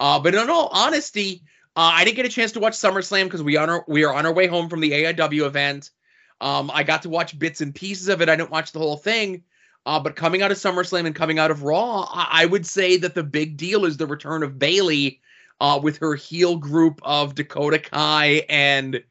Uh, 0.00 0.18
but 0.18 0.34
in 0.34 0.50
all 0.50 0.68
honesty, 0.72 1.42
uh, 1.76 1.90
I 1.94 2.04
didn't 2.04 2.16
get 2.16 2.26
a 2.26 2.30
chance 2.30 2.52
to 2.52 2.60
watch 2.60 2.74
SummerSlam 2.74 3.24
because 3.24 3.42
we 3.42 3.56
on 3.56 3.68
our, 3.68 3.84
we 3.88 4.04
are 4.04 4.14
on 4.14 4.26
our 4.26 4.32
way 4.32 4.46
home 4.46 4.68
from 4.68 4.80
the 4.80 4.92
AIW 4.92 5.46
event. 5.46 5.90
Um, 6.40 6.70
I 6.72 6.82
got 6.82 7.02
to 7.02 7.08
watch 7.08 7.38
bits 7.38 7.60
and 7.60 7.74
pieces 7.74 8.08
of 8.08 8.20
it. 8.20 8.28
I 8.28 8.36
didn't 8.36 8.50
watch 8.50 8.72
the 8.72 8.78
whole 8.78 8.96
thing. 8.96 9.42
Uh, 9.86 10.00
but 10.00 10.16
coming 10.16 10.42
out 10.42 10.50
of 10.50 10.56
SummerSlam 10.56 11.06
and 11.06 11.14
coming 11.14 11.38
out 11.38 11.50
of 11.50 11.62
Raw, 11.62 12.08
I, 12.10 12.42
I 12.42 12.46
would 12.46 12.66
say 12.66 12.96
that 12.98 13.14
the 13.14 13.22
big 13.22 13.56
deal 13.56 13.84
is 13.84 13.96
the 13.96 14.06
return 14.06 14.42
of 14.42 14.58
Bayley 14.58 15.20
uh, 15.60 15.78
with 15.82 15.98
her 15.98 16.14
heel 16.14 16.56
group 16.56 17.00
of 17.02 17.34
Dakota 17.34 17.78
Kai 17.78 18.44
and 18.48 19.02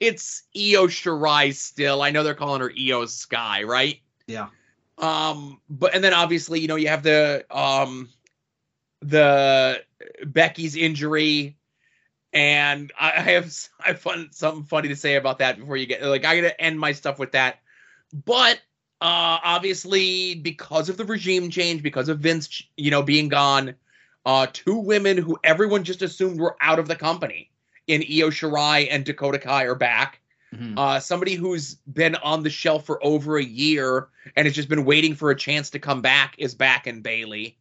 it's 0.00 0.42
Io 0.56 0.88
Shirai 0.88 1.54
still. 1.54 2.02
I 2.02 2.10
know 2.10 2.24
they're 2.24 2.34
calling 2.34 2.60
her 2.60 2.70
Iyo 2.70 3.08
Sky, 3.08 3.62
right? 3.62 4.00
Yeah. 4.26 4.48
Um, 4.98 5.60
but 5.70 5.94
and 5.94 6.02
then 6.02 6.12
obviously, 6.12 6.58
you 6.60 6.66
know, 6.66 6.76
you 6.76 6.88
have 6.88 7.04
the 7.04 7.44
um 7.50 8.08
the 9.00 9.82
Becky's 10.24 10.76
injury, 10.76 11.56
and 12.32 12.92
I, 12.98 13.10
have 13.10 13.54
I 13.80 13.88
have 13.88 14.00
fun 14.00 14.28
something 14.32 14.64
funny 14.64 14.88
to 14.88 14.96
say 14.96 15.16
about 15.16 15.38
that 15.38 15.58
before 15.58 15.76
you 15.76 15.86
get 15.86 16.02
like 16.02 16.24
I 16.24 16.36
gotta 16.40 16.60
end 16.60 16.78
my 16.78 16.92
stuff 16.92 17.18
with 17.18 17.32
that. 17.32 17.60
But 18.12 18.60
uh 19.00 19.38
obviously 19.42 20.34
because 20.36 20.88
of 20.88 20.96
the 20.96 21.04
regime 21.04 21.50
change, 21.50 21.82
because 21.82 22.08
of 22.08 22.20
Vince, 22.20 22.62
you 22.76 22.90
know, 22.90 23.02
being 23.02 23.28
gone, 23.28 23.74
uh 24.24 24.46
two 24.52 24.76
women 24.76 25.18
who 25.18 25.38
everyone 25.44 25.84
just 25.84 26.02
assumed 26.02 26.40
were 26.40 26.56
out 26.60 26.78
of 26.78 26.88
the 26.88 26.96
company 26.96 27.50
in 27.86 28.02
Io 28.02 28.30
Shirai 28.30 28.88
and 28.90 29.04
Dakota 29.04 29.38
Kai 29.38 29.64
are 29.64 29.74
back. 29.74 30.20
Mhm. 30.54 30.78
Uh, 30.78 31.00
somebody 31.00 31.34
who's 31.34 31.76
been 31.92 32.14
on 32.16 32.42
the 32.42 32.50
shelf 32.50 32.84
for 32.84 33.02
over 33.04 33.38
a 33.38 33.42
year 33.42 34.08
and 34.36 34.46
has 34.46 34.54
just 34.54 34.68
been 34.68 34.84
waiting 34.84 35.14
for 35.14 35.30
a 35.30 35.36
chance 35.36 35.70
to 35.70 35.78
come 35.78 36.02
back 36.02 36.34
is 36.38 36.54
back 36.54 36.86
in 36.86 37.00
Bayley. 37.00 37.56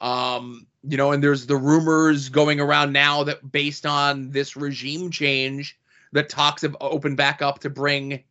Um, 0.00 0.66
you 0.82 0.96
know, 0.96 1.12
and 1.12 1.22
there's 1.22 1.46
the 1.46 1.56
rumors 1.56 2.28
going 2.28 2.60
around 2.60 2.92
now 2.92 3.24
that 3.24 3.50
based 3.50 3.86
on 3.86 4.30
this 4.30 4.56
regime 4.56 5.10
change, 5.10 5.78
that 6.14 6.28
talks 6.28 6.62
have 6.62 6.76
opened 6.80 7.16
back 7.16 7.42
up 7.42 7.58
to 7.58 7.68
bring 7.68 8.22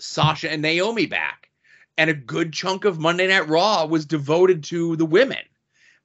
Sasha 0.00 0.50
and 0.50 0.62
Naomi 0.62 1.06
back. 1.06 1.50
And 1.98 2.10
a 2.10 2.14
good 2.14 2.52
chunk 2.52 2.84
of 2.84 2.98
Monday 2.98 3.26
Night 3.28 3.48
Raw 3.48 3.86
was 3.86 4.06
devoted 4.06 4.64
to 4.64 4.96
the 4.96 5.06
women. 5.06 5.44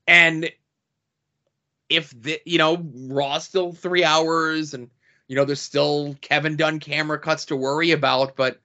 And 0.08 0.52
if 1.90 2.10
the 2.12 2.40
you 2.46 2.58
know, 2.58 2.86
Raw's 2.94 3.46
still 3.46 3.72
three 3.72 4.04
hours 4.04 4.74
and 4.74 4.90
you 5.28 5.36
know, 5.36 5.46
there's 5.46 5.62
still 5.62 6.16
Kevin 6.22 6.58
Dunn 6.58 6.80
camera 6.80 7.18
cuts 7.18 7.46
to 7.46 7.56
worry 7.56 7.92
about, 7.92 8.36
but 8.36 8.60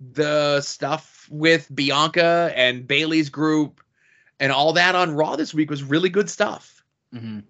the 0.00 0.60
stuff 0.60 1.28
with 1.30 1.72
Bianca 1.72 2.52
and 2.56 2.86
Bayley's 2.86 3.30
group 3.30 3.80
and 4.40 4.52
all 4.52 4.72
that 4.74 4.94
on 4.94 5.14
Raw 5.14 5.36
this 5.36 5.54
week 5.54 5.70
was 5.70 5.82
really 5.82 6.08
good 6.08 6.28
stuff. 6.28 6.82
hmm 7.12 7.40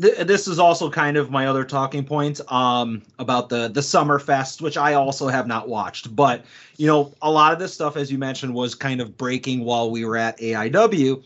Th- 0.00 0.26
this 0.26 0.48
is 0.48 0.58
also 0.58 0.90
kind 0.90 1.16
of 1.16 1.30
my 1.30 1.46
other 1.46 1.64
talking 1.64 2.04
point 2.04 2.40
um, 2.50 3.02
about 3.20 3.48
the 3.48 3.68
the 3.68 3.80
summer 3.80 4.18
fest, 4.18 4.60
which 4.60 4.76
I 4.76 4.94
also 4.94 5.28
have 5.28 5.46
not 5.46 5.68
watched. 5.68 6.16
But 6.16 6.44
you 6.76 6.88
know, 6.88 7.12
a 7.22 7.30
lot 7.30 7.52
of 7.52 7.60
this 7.60 7.72
stuff, 7.72 7.96
as 7.96 8.10
you 8.10 8.18
mentioned, 8.18 8.52
was 8.52 8.74
kind 8.74 9.00
of 9.00 9.16
breaking 9.16 9.60
while 9.64 9.92
we 9.92 10.04
were 10.04 10.16
at 10.16 10.36
AIW. 10.38 11.22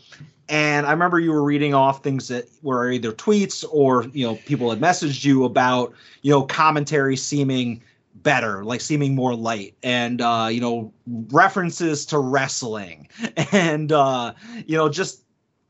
And 0.51 0.87
I 0.87 0.91
remember 0.93 1.19
you 1.19 1.33
were 1.33 1.43
reading 1.43 1.73
off 1.73 2.03
things 2.03 2.29
that 2.29 2.49
were 2.63 2.91
either 2.91 3.13
tweets 3.13 3.65
or 3.71 4.05
you 4.13 4.27
know 4.27 4.35
people 4.35 4.69
had 4.69 4.81
messaged 4.81 5.25
you 5.25 5.45
about 5.45 5.95
you 6.21 6.31
know 6.31 6.43
commentary 6.43 7.17
seeming 7.17 7.83
better, 8.23 8.64
like 8.64 8.81
seeming 8.81 9.14
more 9.14 9.35
light, 9.35 9.75
and 9.83 10.21
uh, 10.21 10.49
you 10.51 10.61
know 10.61 10.93
references 11.31 12.07
to 12.07 12.19
wrestling, 12.19 13.09
and 13.53 13.93
uh, 13.93 14.33
you 14.66 14.77
know 14.77 14.89
just 14.89 15.23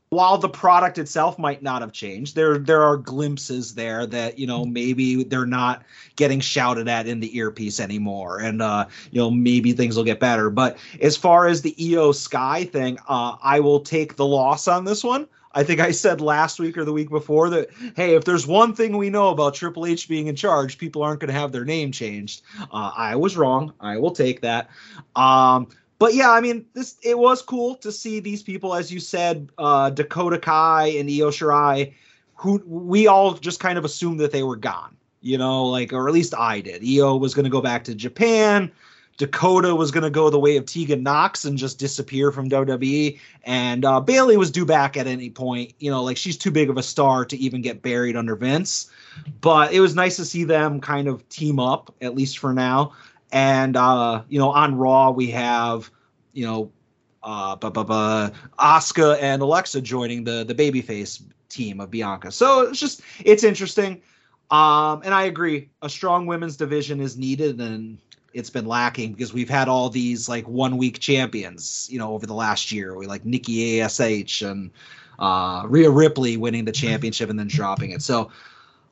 while 0.09 0.39
the 0.39 0.49
product 0.49 0.97
itself 0.97 1.37
might 1.37 1.61
not 1.61 1.81
have 1.81 1.91
changed, 1.91 2.35
there 2.35 2.57
there 2.57 2.81
are 2.81 2.97
glimpses 2.97 3.75
there 3.75 4.05
that 4.07 4.39
you 4.39 4.47
know 4.47 4.65
maybe 4.65 5.23
they're 5.23 5.45
not 5.45 5.83
getting 6.15 6.39
shouted 6.39 6.87
at 6.87 7.07
in 7.07 7.19
the 7.19 7.35
earpiece 7.37 7.79
anymore, 7.79 8.39
and 8.39 8.61
uh, 8.61 8.85
you 9.11 9.19
know 9.19 9.29
maybe 9.29 9.71
things 9.71 9.95
will 9.95 10.03
get 10.03 10.19
better. 10.19 10.49
But 10.49 10.77
as 11.01 11.15
far 11.15 11.47
as 11.47 11.61
the 11.61 11.75
Iyo 11.79 12.13
Sky 12.13 12.65
thing, 12.65 12.97
uh, 13.07 13.35
I 13.41 13.59
will 13.59 13.81
take 13.81 14.15
the 14.15 14.25
loss 14.25 14.67
on 14.67 14.85
this 14.85 15.03
one. 15.03 15.27
I 15.51 15.63
think 15.63 15.79
I 15.79 15.91
said 15.91 16.21
last 16.21 16.59
week 16.59 16.77
or 16.77 16.85
the 16.85 16.93
week 16.93 17.09
before 17.09 17.49
that 17.49 17.69
hey, 17.95 18.15
if 18.15 18.25
there's 18.25 18.45
one 18.45 18.75
thing 18.75 18.97
we 18.97 19.09
know 19.09 19.29
about 19.29 19.55
Triple 19.55 19.85
H 19.85 20.07
being 20.07 20.27
in 20.27 20.35
charge, 20.35 20.77
people 20.77 21.01
aren't 21.01 21.19
going 21.19 21.33
to 21.33 21.39
have 21.39 21.51
their 21.51 21.65
name 21.65 21.91
changed. 21.91 22.43
Uh, 22.59 22.91
I 22.95 23.15
was 23.15 23.35
wrong. 23.35 23.73
I 23.79 23.97
will 23.97 24.11
take 24.11 24.41
that. 24.41 24.69
Um, 25.15 25.67
but 25.97 26.13
yeah, 26.13 26.31
I 26.31 26.39
mean, 26.39 26.65
this 26.73 26.97
it 27.03 27.17
was 27.17 27.41
cool 27.41 27.75
to 27.75 27.91
see 27.91 28.19
these 28.19 28.41
people, 28.41 28.73
as 28.73 28.91
you 28.91 28.99
said, 28.99 29.49
uh, 29.57 29.89
Dakota 29.89 30.37
Kai 30.37 30.87
and 30.97 31.09
Io 31.09 31.29
Shirai, 31.29 31.93
who 32.35 32.63
we 32.65 33.07
all 33.07 33.33
just 33.33 33.59
kind 33.59 33.77
of 33.77 33.85
assumed 33.85 34.19
that 34.21 34.31
they 34.31 34.43
were 34.43 34.55
gone, 34.55 34.95
you 35.21 35.37
know, 35.37 35.65
like 35.65 35.91
or 35.91 36.07
at 36.07 36.13
least 36.13 36.33
I 36.33 36.61
did. 36.61 36.83
Io 36.87 37.17
was 37.17 37.33
going 37.33 37.43
to 37.43 37.49
go 37.49 37.61
back 37.61 37.83
to 37.85 37.95
Japan. 37.95 38.71
Dakota 39.19 39.75
was 39.75 39.91
going 39.91 40.03
to 40.03 40.09
go 40.09 40.29
the 40.29 40.39
way 40.39 40.57
of 40.57 40.65
Tegan 40.65 41.03
Nox 41.03 41.45
and 41.45 41.57
just 41.57 41.77
disappear 41.77 42.31
from 42.31 42.49
WWE, 42.49 43.19
and 43.43 43.85
uh, 43.85 43.99
Bayley 43.99 44.37
was 44.37 44.49
due 44.49 44.65
back 44.65 44.97
at 44.97 45.05
any 45.05 45.29
point. 45.29 45.73
You 45.77 45.91
know, 45.91 46.01
like 46.01 46.17
she's 46.17 46.37
too 46.37 46.49
big 46.49 46.69
of 46.69 46.77
a 46.77 46.83
star 46.83 47.25
to 47.25 47.37
even 47.37 47.61
get 47.61 47.81
buried 47.81 48.15
under 48.15 48.35
Vince. 48.35 48.89
But 49.41 49.73
it 49.73 49.81
was 49.81 49.93
nice 49.93 50.15
to 50.15 50.25
see 50.25 50.45
them 50.45 50.79
kind 50.79 51.07
of 51.07 51.27
team 51.29 51.59
up, 51.59 51.93
at 52.01 52.15
least 52.15 52.39
for 52.39 52.53
now. 52.53 52.93
And 53.31 53.75
uh, 53.75 54.23
you 54.29 54.39
know, 54.39 54.51
on 54.51 54.75
Raw 54.75 55.11
we 55.11 55.29
have 55.31 55.91
you 56.33 56.45
know, 56.45 56.71
uh, 57.21 57.57
bu- 57.57 57.71
and 59.19 59.41
Alexa 59.41 59.81
joining 59.81 60.23
the 60.23 60.45
the 60.45 60.55
babyface 60.55 61.21
team 61.49 61.81
of 61.81 61.91
Bianca. 61.91 62.31
So 62.31 62.61
it's 62.61 62.79
just 62.79 63.01
it's 63.23 63.43
interesting. 63.43 64.01
Um, 64.51 65.01
and 65.03 65.13
I 65.13 65.23
agree, 65.23 65.69
a 65.81 65.89
strong 65.89 66.25
women's 66.25 66.57
division 66.57 67.01
is 67.01 67.17
needed, 67.17 67.59
and 67.59 67.99
it's 68.33 68.49
been 68.49 68.65
lacking 68.65 69.13
because 69.13 69.33
we've 69.33 69.49
had 69.49 69.67
all 69.67 69.89
these 69.89 70.29
like 70.29 70.47
one 70.47 70.77
week 70.77 70.99
champions, 70.99 71.87
you 71.91 71.99
know, 71.99 72.13
over 72.13 72.25
the 72.25 72.33
last 72.33 72.71
year. 72.71 72.95
We 72.95 73.07
like 73.07 73.25
Nikki 73.25 73.81
Ash 73.81 74.41
and 74.41 74.71
uh, 75.17 75.63
Rhea 75.67 75.89
Ripley 75.89 76.37
winning 76.37 76.65
the 76.65 76.71
championship 76.71 77.29
and 77.29 77.37
then 77.39 77.47
dropping 77.47 77.91
it. 77.91 78.01
So 78.01 78.31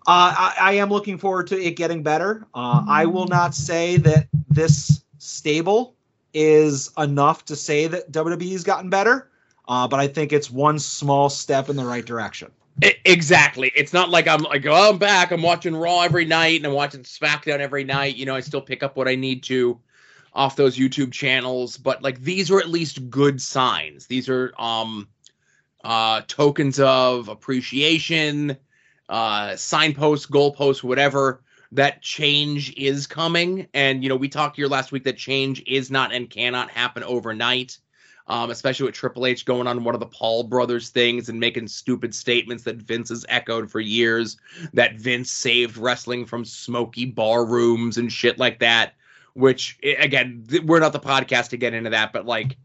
uh, 0.07 0.33
I, 0.37 0.55
I 0.59 0.71
am 0.73 0.89
looking 0.89 1.17
forward 1.17 1.47
to 1.47 1.59
it 1.59 1.75
getting 1.75 2.03
better. 2.03 2.45
Uh, 2.53 2.83
I 2.87 3.05
will 3.05 3.27
not 3.27 3.53
say 3.53 3.97
that 3.97 4.27
this 4.49 5.03
stable 5.17 5.95
is 6.33 6.91
enough 6.97 7.45
to 7.45 7.55
say 7.55 7.87
that 7.87 8.11
WWE 8.11 8.51
has 8.51 8.63
gotten 8.63 8.89
better, 8.89 9.29
uh, 9.67 9.87
but 9.87 9.99
I 9.99 10.07
think 10.07 10.33
it's 10.33 10.49
one 10.49 10.79
small 10.79 11.29
step 11.29 11.69
in 11.69 11.75
the 11.75 11.85
right 11.85 12.05
direction. 12.05 12.51
Exactly. 12.81 13.71
It's 13.75 13.91
not 13.93 14.09
like 14.11 14.27
I'm 14.27 14.41
like, 14.43 14.65
oh, 14.67 14.89
I'm 14.91 14.99
back. 14.99 15.31
I'm 15.31 15.41
watching 15.41 15.75
Raw 15.75 16.01
every 16.01 16.25
night 16.25 16.57
and 16.57 16.67
I'm 16.67 16.73
watching 16.73 17.01
SmackDown 17.01 17.59
every 17.59 17.83
night. 17.83 18.15
You 18.15 18.25
know, 18.27 18.35
I 18.35 18.39
still 18.39 18.61
pick 18.61 18.83
up 18.83 18.95
what 18.95 19.07
I 19.07 19.15
need 19.15 19.41
to 19.43 19.79
off 20.33 20.55
those 20.55 20.77
YouTube 20.77 21.11
channels, 21.11 21.77
but 21.77 22.03
like 22.03 22.21
these 22.21 22.51
are 22.51 22.59
at 22.59 22.69
least 22.69 23.09
good 23.09 23.41
signs. 23.41 24.05
These 24.05 24.29
are 24.29 24.53
um 24.59 25.07
uh 25.83 26.21
tokens 26.27 26.79
of 26.79 27.29
appreciation, 27.29 28.57
uh 29.09 29.55
signposts, 29.55 30.27
goalposts, 30.27 30.83
whatever. 30.83 31.43
That 31.71 32.01
change 32.01 32.73
is 32.77 33.07
coming. 33.07 33.67
And 33.73 34.03
you 34.03 34.09
know, 34.09 34.15
we 34.15 34.29
talked 34.29 34.55
here 34.57 34.67
last 34.67 34.91
week 34.91 35.03
that 35.05 35.17
change 35.17 35.63
is 35.67 35.91
not 35.91 36.13
and 36.13 36.29
cannot 36.29 36.69
happen 36.71 37.03
overnight 37.03 37.77
um, 38.27 38.49
especially 38.51 38.85
with 38.85 38.95
Triple 38.95 39.25
H 39.25 39.45
going 39.45 39.67
on 39.67 39.83
one 39.83 39.95
of 39.95 39.99
the 39.99 40.05
Paul 40.05 40.43
brothers 40.43 40.89
things 40.89 41.29
and 41.29 41.39
making 41.39 41.67
stupid 41.67 42.13
statements 42.13 42.63
that 42.63 42.77
Vince 42.77 43.09
has 43.09 43.25
echoed 43.29 43.71
for 43.71 43.79
years. 43.79 44.37
That 44.73 44.95
Vince 44.95 45.31
saved 45.31 45.77
wrestling 45.77 46.25
from 46.25 46.43
smoky 46.43 47.05
bar 47.05 47.45
rooms 47.45 47.97
and 47.97 48.11
shit 48.11 48.37
like 48.37 48.59
that. 48.59 48.93
Which 49.33 49.77
again, 49.83 50.45
we're 50.63 50.79
not 50.79 50.93
the 50.93 50.99
podcast 50.99 51.49
to 51.49 51.57
get 51.57 51.73
into 51.73 51.91
that, 51.91 52.11
but 52.11 52.25
like 52.25 52.57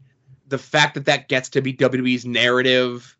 the 0.47 0.57
fact 0.57 0.95
that 0.95 1.05
that 1.05 1.29
gets 1.29 1.49
to 1.49 1.61
be 1.61 1.73
WWE's 1.73 2.25
narrative, 2.25 3.15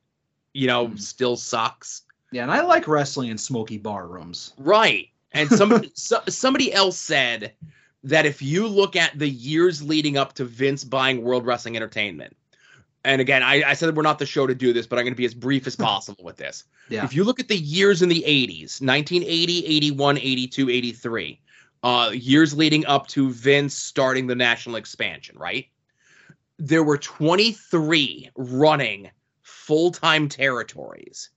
you 0.53 0.67
know, 0.67 0.93
still 0.95 1.37
sucks. 1.37 2.01
Yeah, 2.31 2.43
and 2.43 2.51
I 2.51 2.61
like 2.61 2.87
wrestling 2.87 3.29
in 3.29 3.37
smoky 3.37 3.77
bar 3.77 4.07
rooms. 4.07 4.53
Right. 4.57 5.09
And 5.33 5.49
somebody 5.49 5.91
so, 5.95 6.19
somebody 6.27 6.73
else 6.73 6.97
said 6.97 7.53
that 8.03 8.25
if 8.25 8.41
you 8.41 8.67
look 8.67 8.95
at 8.95 9.17
the 9.17 9.29
years 9.29 9.81
leading 9.81 10.17
up 10.17 10.33
to 10.33 10.45
Vince 10.45 10.83
buying 10.83 11.23
World 11.23 11.45
Wrestling 11.45 11.75
Entertainment, 11.75 12.35
and 13.05 13.19
again, 13.19 13.43
I, 13.43 13.63
I 13.63 13.73
said 13.73 13.95
we're 13.95 14.03
not 14.03 14.19
the 14.19 14.25
show 14.25 14.47
to 14.47 14.55
do 14.55 14.71
this, 14.71 14.87
but 14.87 14.97
I'm 14.97 15.05
going 15.05 15.13
to 15.13 15.17
be 15.17 15.25
as 15.25 15.33
brief 15.33 15.67
as 15.67 15.75
possible 15.89 16.23
with 16.23 16.37
this. 16.37 16.65
Yeah. 16.89 17.03
If 17.03 17.13
you 17.13 17.23
look 17.23 17.39
at 17.39 17.47
the 17.47 17.57
years 17.57 18.01
in 18.01 18.09
the 18.09 18.23
80s, 18.25 18.81
1980, 18.81 19.65
81, 19.65 20.17
82, 20.17 20.69
83, 20.69 21.39
uh, 21.83 22.11
years 22.13 22.53
leading 22.53 22.85
up 22.85 23.07
to 23.07 23.29
Vince 23.31 23.73
starting 23.73 24.27
the 24.27 24.35
national 24.35 24.77
expansion, 24.77 25.37
right? 25.37 25.67
There 26.57 26.83
were 26.83 26.97
23 26.97 28.29
running 28.35 29.11
full 29.41 29.91
time 29.91 30.29
territories 30.29 31.29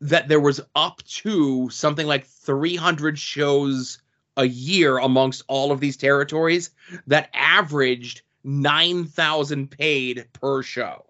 that 0.00 0.28
there 0.28 0.40
was 0.40 0.60
up 0.74 1.02
to 1.04 1.68
something 1.70 2.06
like 2.06 2.26
300 2.26 3.18
shows 3.18 4.00
a 4.40 4.46
year 4.46 4.98
amongst 4.98 5.44
all 5.48 5.70
of 5.70 5.80
these 5.80 5.98
territories 5.98 6.70
that 7.06 7.28
averaged 7.34 8.22
9,000 8.42 9.70
paid 9.70 10.26
per 10.32 10.62
show. 10.62 11.04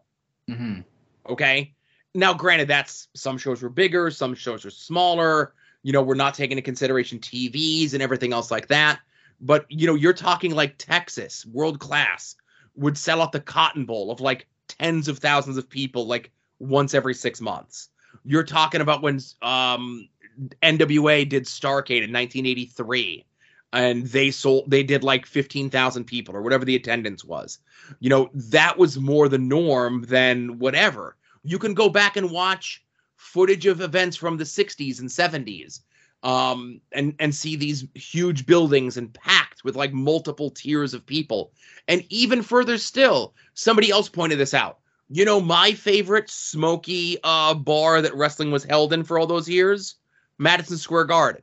Mm-hmm. 0.49 0.81
Okay. 1.29 1.73
Now, 2.13 2.35
granted, 2.35 2.67
that's 2.67 3.07
some 3.15 3.39
shows 3.39 3.63
were 3.63 3.69
bigger, 3.69 4.11
some 4.11 4.35
shows 4.35 4.65
are 4.65 4.71
smaller. 4.71 5.55
You 5.85 5.93
know, 5.93 6.03
we're 6.03 6.15
not 6.15 6.35
taking 6.35 6.59
into 6.59 6.63
consideration 6.63 7.21
TVs 7.21 7.95
and 7.95 8.03
everything 8.03 8.33
else 8.33 8.51
like 8.51 8.67
that. 8.67 8.99
But, 9.41 9.65
you 9.71 9.87
know, 9.87 9.95
you're 9.95 10.13
talking 10.13 10.55
like 10.55 10.75
Texas, 10.77 11.47
world 11.47 11.79
class, 11.79 12.35
would 12.75 12.99
sell 12.99 13.23
out 13.23 13.31
the 13.31 13.41
Cotton 13.41 13.85
Bowl 13.87 14.11
of 14.11 14.21
like 14.21 14.49
tens 14.67 15.07
of 15.07 15.19
thousands 15.19 15.57
of 15.57 15.71
people 15.71 16.07
like 16.07 16.33
once 16.59 16.95
every 16.95 17.15
six 17.15 17.41
months. 17.41 17.91
You're 18.25 18.43
talking 18.43 18.81
about 18.81 19.03
when 19.03 19.21
um, 19.41 20.09
NWA 20.63 21.29
did 21.29 21.45
Starcade 21.45 22.05
in 22.05 22.13
1983 22.13 23.25
and 23.73 24.07
they 24.07 24.31
sold 24.31 24.71
they 24.71 24.83
did 24.83 25.05
like 25.05 25.27
15,000 25.27 26.05
people 26.05 26.35
or 26.35 26.43
whatever 26.43 26.65
the 26.65 26.77
attendance 26.77 27.25
was. 27.25 27.59
You 28.01 28.11
know, 28.11 28.31
that 28.35 28.79
was 28.79 28.99
more 28.99 29.29
the 29.29 29.39
norm 29.39 30.03
than 30.03 30.59
whatever. 30.59 31.17
You 31.45 31.59
can 31.59 31.75
go 31.75 31.89
back 31.89 32.17
and 32.17 32.31
watch 32.31 32.85
footage 33.17 33.67
of 33.67 33.81
events 33.81 34.17
from 34.17 34.37
the 34.37 34.45
60s 34.45 35.01
and 35.01 35.09
70s 35.09 35.81
um 36.23 36.81
and 36.93 37.15
and 37.19 37.35
see 37.35 37.57
these 37.57 37.87
huge 37.95 38.45
buildings 38.45 38.99
and 38.99 39.15
packed 39.15 39.65
with 39.65 39.75
like 39.75 39.93
multiple 39.93 40.51
tiers 40.51 40.93
of 40.93 41.07
people. 41.07 41.53
And 41.89 42.05
even 42.11 42.43
further 42.43 42.77
still, 42.77 43.35
somebody 43.55 43.91
else 43.91 44.09
pointed 44.09 44.39
this 44.39 44.53
out. 44.53 44.79
You 45.09 45.25
know 45.25 45.41
my 45.41 45.73
favorite 45.73 46.29
smoky 46.29 47.19
uh 47.25 47.55
bar 47.55 48.03
that 48.03 48.15
wrestling 48.15 48.51
was 48.51 48.65
held 48.65 48.93
in 48.93 49.05
for 49.05 49.19
all 49.19 49.27
those 49.27 49.49
years? 49.49 49.97
Madison 50.41 50.79
Square 50.79 51.05
Garden. 51.05 51.43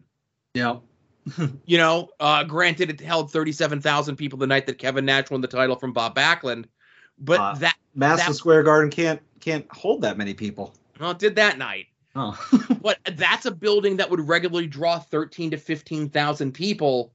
Yeah. 0.54 0.78
You 1.66 1.78
know, 1.78 2.10
uh, 2.22 2.44
granted, 2.46 2.90
it 2.90 3.02
held 3.02 3.32
37,000 3.32 4.16
people 4.16 4.40
the 4.40 4.48
night 4.48 4.66
that 4.66 4.78
Kevin 4.78 5.04
Nash 5.06 5.30
won 5.30 5.42
the 5.42 5.48
title 5.48 5.76
from 5.76 5.92
Bob 5.94 6.16
Backlund, 6.16 6.66
but 7.20 7.40
Uh, 7.40 7.54
that 7.56 7.76
Madison 7.96 8.32
That- 8.32 8.36
Square 8.38 8.64
Garden 8.64 8.90
can't 8.90 9.22
can't 9.42 9.66
hold 9.72 10.02
that 10.02 10.18
many 10.18 10.34
people. 10.34 10.74
well, 11.00 11.12
it 11.12 11.20
did 11.20 11.36
that 11.36 11.58
night. 11.58 11.88
Oh. 12.16 12.36
But 12.82 12.98
that's 13.18 13.46
a 13.46 13.52
building 13.52 13.98
that 13.98 14.10
would 14.10 14.22
regularly 14.28 14.68
draw 14.68 14.98
13 15.00 15.52
to 15.52 15.58
15,000 15.58 16.54
people 16.54 17.12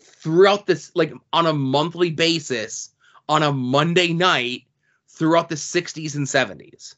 throughout 0.00 0.66
this, 0.66 0.92
like 0.94 1.12
on 1.32 1.46
a 1.46 1.52
monthly 1.54 2.10
basis, 2.10 2.90
on 3.28 3.42
a 3.42 3.50
Monday 3.52 4.12
night 4.12 4.64
throughout 5.08 5.48
the 5.48 5.54
60s 5.56 6.14
and 6.14 6.26
70s. 6.26 6.94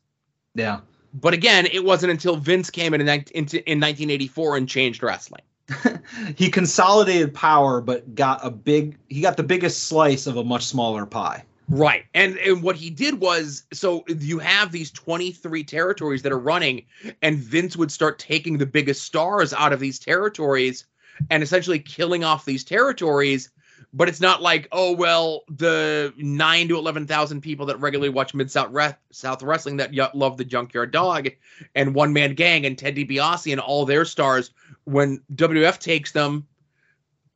yeah. 0.54 0.80
But 1.14 1.34
again, 1.34 1.66
it 1.66 1.84
wasn't 1.84 2.10
until 2.10 2.36
Vince 2.36 2.70
came 2.70 2.94
in 2.94 3.00
in, 3.00 3.08
in 3.08 3.80
1984 3.80 4.56
and 4.56 4.68
changed 4.68 5.02
wrestling. 5.02 5.42
he 6.36 6.48
consolidated 6.48 7.34
power 7.34 7.82
but 7.82 8.14
got 8.14 8.40
a 8.42 8.50
big 8.50 8.96
he 9.08 9.20
got 9.20 9.36
the 9.36 9.42
biggest 9.42 9.84
slice 9.84 10.26
of 10.26 10.36
a 10.36 10.44
much 10.44 10.64
smaller 10.64 11.04
pie. 11.04 11.44
Right. 11.68 12.04
And 12.14 12.38
and 12.38 12.62
what 12.62 12.76
he 12.76 12.88
did 12.88 13.20
was 13.20 13.64
so 13.72 14.04
you 14.08 14.38
have 14.38 14.72
these 14.72 14.90
23 14.90 15.64
territories 15.64 16.22
that 16.22 16.32
are 16.32 16.38
running 16.38 16.86
and 17.20 17.36
Vince 17.38 17.76
would 17.76 17.92
start 17.92 18.18
taking 18.18 18.56
the 18.56 18.66
biggest 18.66 19.02
stars 19.02 19.52
out 19.52 19.74
of 19.74 19.80
these 19.80 19.98
territories 19.98 20.86
and 21.30 21.42
essentially 21.42 21.78
killing 21.78 22.24
off 22.24 22.46
these 22.46 22.64
territories 22.64 23.50
but 23.92 24.08
it's 24.08 24.20
not 24.20 24.42
like 24.42 24.68
oh 24.72 24.92
well 24.92 25.44
the 25.48 26.12
9 26.16 26.68
to 26.68 26.76
11,000 26.76 27.40
people 27.40 27.66
that 27.66 27.80
regularly 27.80 28.10
watch 28.10 28.34
Mid 28.34 28.50
South 28.50 28.70
Re- 28.70 28.96
South 29.10 29.42
wrestling 29.42 29.78
that 29.78 29.92
y- 29.94 30.10
love 30.14 30.36
the 30.36 30.44
Junkyard 30.44 30.90
Dog 30.90 31.28
and 31.74 31.94
One 31.94 32.12
Man 32.12 32.34
Gang 32.34 32.66
and 32.66 32.76
Ted 32.76 32.96
DiBiase 32.96 33.50
and 33.50 33.60
all 33.60 33.86
their 33.86 34.04
stars 34.04 34.50
when 34.84 35.22
WF 35.34 35.78
takes 35.78 36.12
them 36.12 36.46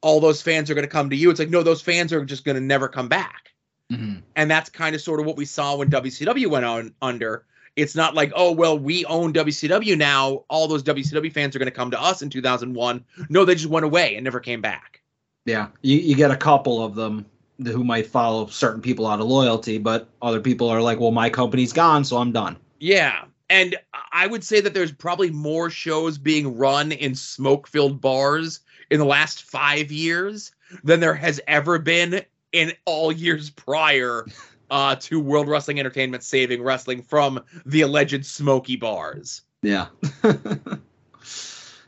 all 0.00 0.20
those 0.20 0.42
fans 0.42 0.70
are 0.70 0.74
going 0.74 0.84
to 0.84 0.90
come 0.90 1.10
to 1.10 1.16
you 1.16 1.30
it's 1.30 1.40
like 1.40 1.50
no 1.50 1.62
those 1.62 1.82
fans 1.82 2.12
are 2.12 2.24
just 2.24 2.44
going 2.44 2.56
to 2.56 2.60
never 2.60 2.88
come 2.88 3.08
back 3.08 3.52
mm-hmm. 3.92 4.20
and 4.36 4.50
that's 4.50 4.70
kind 4.70 4.94
of 4.94 5.00
sort 5.00 5.20
of 5.20 5.26
what 5.26 5.36
we 5.36 5.44
saw 5.44 5.76
when 5.76 5.90
WCW 5.90 6.48
went 6.48 6.64
on 6.64 6.94
under. 7.02 7.44
It's 7.74 7.96
not 7.96 8.14
like, 8.14 8.32
oh 8.36 8.52
well, 8.52 8.78
we 8.78 9.04
own 9.06 9.32
WCW 9.32 9.96
now. 9.96 10.44
All 10.48 10.68
those 10.68 10.82
WCW 10.82 11.32
fans 11.32 11.56
are 11.56 11.58
going 11.58 11.66
to 11.66 11.74
come 11.74 11.90
to 11.92 12.00
us 12.00 12.20
in 12.20 12.28
2001. 12.28 13.04
No, 13.30 13.44
they 13.44 13.54
just 13.54 13.66
went 13.66 13.86
away 13.86 14.14
and 14.14 14.24
never 14.24 14.40
came 14.40 14.60
back. 14.60 15.01
Yeah. 15.44 15.68
You 15.82 15.98
you 15.98 16.14
get 16.14 16.30
a 16.30 16.36
couple 16.36 16.84
of 16.84 16.94
them 16.94 17.26
who 17.64 17.84
might 17.84 18.06
follow 18.06 18.46
certain 18.46 18.80
people 18.80 19.06
out 19.06 19.20
of 19.20 19.26
loyalty, 19.26 19.78
but 19.78 20.08
other 20.20 20.40
people 20.40 20.68
are 20.68 20.82
like, 20.82 20.98
well, 21.00 21.10
my 21.10 21.30
company's 21.30 21.72
gone, 21.72 22.04
so 22.04 22.16
I'm 22.16 22.32
done. 22.32 22.56
Yeah, 22.80 23.24
and 23.50 23.76
I 24.12 24.26
would 24.26 24.42
say 24.42 24.60
that 24.60 24.74
there's 24.74 24.92
probably 24.92 25.30
more 25.30 25.70
shows 25.70 26.18
being 26.18 26.56
run 26.56 26.90
in 26.90 27.14
smoke-filled 27.14 28.00
bars 28.00 28.60
in 28.90 28.98
the 28.98 29.04
last 29.04 29.44
five 29.44 29.92
years 29.92 30.52
than 30.82 31.00
there 31.00 31.14
has 31.14 31.40
ever 31.46 31.78
been 31.78 32.22
in 32.52 32.72
all 32.84 33.12
years 33.12 33.50
prior 33.50 34.26
uh, 34.70 34.96
to 34.96 35.20
World 35.20 35.48
Wrestling 35.48 35.78
Entertainment 35.78 36.22
saving 36.22 36.62
wrestling 36.62 37.02
from 37.02 37.44
the 37.66 37.82
alleged 37.82 38.24
smoky 38.24 38.76
bars. 38.76 39.42
Yeah. 39.62 39.88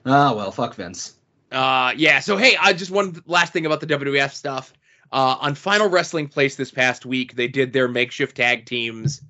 ah, 0.07 0.34
well, 0.34 0.50
fuck 0.50 0.74
Vince. 0.74 1.14
Uh, 1.55 1.92
yeah. 1.96 2.20
So 2.20 2.36
hey, 2.36 2.57
I 2.61 2.72
just 2.72 2.90
one 2.90 3.22
last 3.26 3.52
thing 3.52 3.66
about 3.66 3.80
the 3.80 3.86
WWF 3.86 4.32
stuff. 4.32 4.72
Uh, 5.12 5.36
on 5.40 5.55
Final 5.55 5.88
Wrestling 5.88 6.26
Place 6.26 6.57
this 6.57 6.72
past 6.72 7.07
week, 7.07 7.36
they 7.36 7.46
did 7.46 7.72
their 7.72 7.86
makeshift 7.86 8.36
tag 8.36 8.66
teams, 8.66 9.22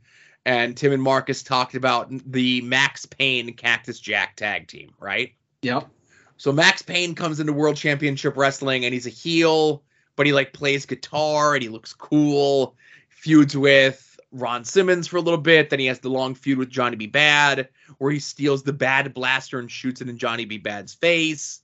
and 0.46 0.76
Tim 0.76 0.92
and 0.92 1.02
Marcus 1.02 1.42
talked 1.42 1.74
about 1.74 2.10
the 2.30 2.62
Max 2.62 3.04
Payne 3.04 3.52
Cactus 3.52 4.00
Jack 4.00 4.36
tag 4.36 4.66
team, 4.66 4.94
right? 4.98 5.34
Yep. 5.62 5.88
So 6.36 6.52
Max 6.52 6.82
Payne 6.82 7.14
comes 7.14 7.38
into 7.38 7.52
World 7.52 7.76
Championship 7.76 8.36
Wrestling, 8.36 8.84
and 8.84 8.94
he's 8.94 9.06
a 9.06 9.10
heel, 9.10 9.82
but 10.16 10.26
he 10.26 10.32
like 10.32 10.52
plays 10.52 10.86
guitar 10.86 11.54
and 11.54 11.62
he 11.62 11.68
looks 11.68 11.92
cool. 11.92 12.76
Feuds 13.08 13.56
with 13.56 14.18
Ron 14.32 14.64
Simmons 14.64 15.06
for 15.06 15.16
a 15.16 15.20
little 15.22 15.40
bit. 15.40 15.70
Then 15.70 15.80
he 15.80 15.86
has 15.86 16.00
the 16.00 16.08
long 16.08 16.34
feud 16.34 16.58
with 16.58 16.70
Johnny 16.70 16.96
B. 16.96 17.06
Bad, 17.06 17.68
where 17.98 18.10
he 18.10 18.18
steals 18.18 18.62
the 18.62 18.72
Bad 18.72 19.14
blaster 19.14 19.58
and 19.58 19.70
shoots 19.70 20.00
it 20.00 20.08
in 20.08 20.18
Johnny 20.18 20.44
B. 20.44 20.58
Bad's 20.58 20.94
face. 20.94 21.60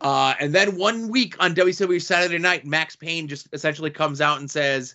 Uh, 0.00 0.34
and 0.40 0.54
then 0.54 0.76
one 0.76 1.08
week 1.08 1.36
on 1.40 1.54
WCW 1.54 2.00
Saturday 2.00 2.38
Night, 2.38 2.64
Max 2.64 2.96
Payne 2.96 3.28
just 3.28 3.48
essentially 3.52 3.90
comes 3.90 4.20
out 4.20 4.38
and 4.38 4.50
says, 4.50 4.94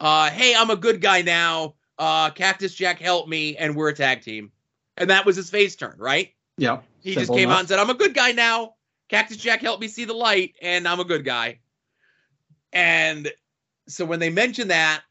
uh, 0.00 0.30
"Hey, 0.30 0.54
I'm 0.54 0.70
a 0.70 0.76
good 0.76 1.00
guy 1.00 1.22
now. 1.22 1.74
Uh, 1.98 2.30
Cactus 2.30 2.74
Jack 2.74 2.98
help 2.98 3.28
me, 3.28 3.56
and 3.56 3.76
we're 3.76 3.90
a 3.90 3.94
tag 3.94 4.22
team." 4.22 4.50
And 4.96 5.10
that 5.10 5.26
was 5.26 5.36
his 5.36 5.50
face 5.50 5.76
turn, 5.76 5.96
right? 5.98 6.32
Yep. 6.56 6.82
He 7.02 7.14
just 7.14 7.30
came 7.30 7.40
enough. 7.40 7.54
out 7.54 7.60
and 7.60 7.68
said, 7.68 7.78
"I'm 7.78 7.90
a 7.90 7.94
good 7.94 8.14
guy 8.14 8.32
now. 8.32 8.74
Cactus 9.08 9.36
Jack 9.36 9.60
helped 9.60 9.82
me 9.82 9.88
see 9.88 10.06
the 10.06 10.14
light, 10.14 10.54
and 10.62 10.88
I'm 10.88 11.00
a 11.00 11.04
good 11.04 11.24
guy." 11.24 11.58
And 12.72 13.30
so 13.86 14.04
when 14.04 14.18
they 14.18 14.30
mentioned 14.30 14.70
that 14.70 15.02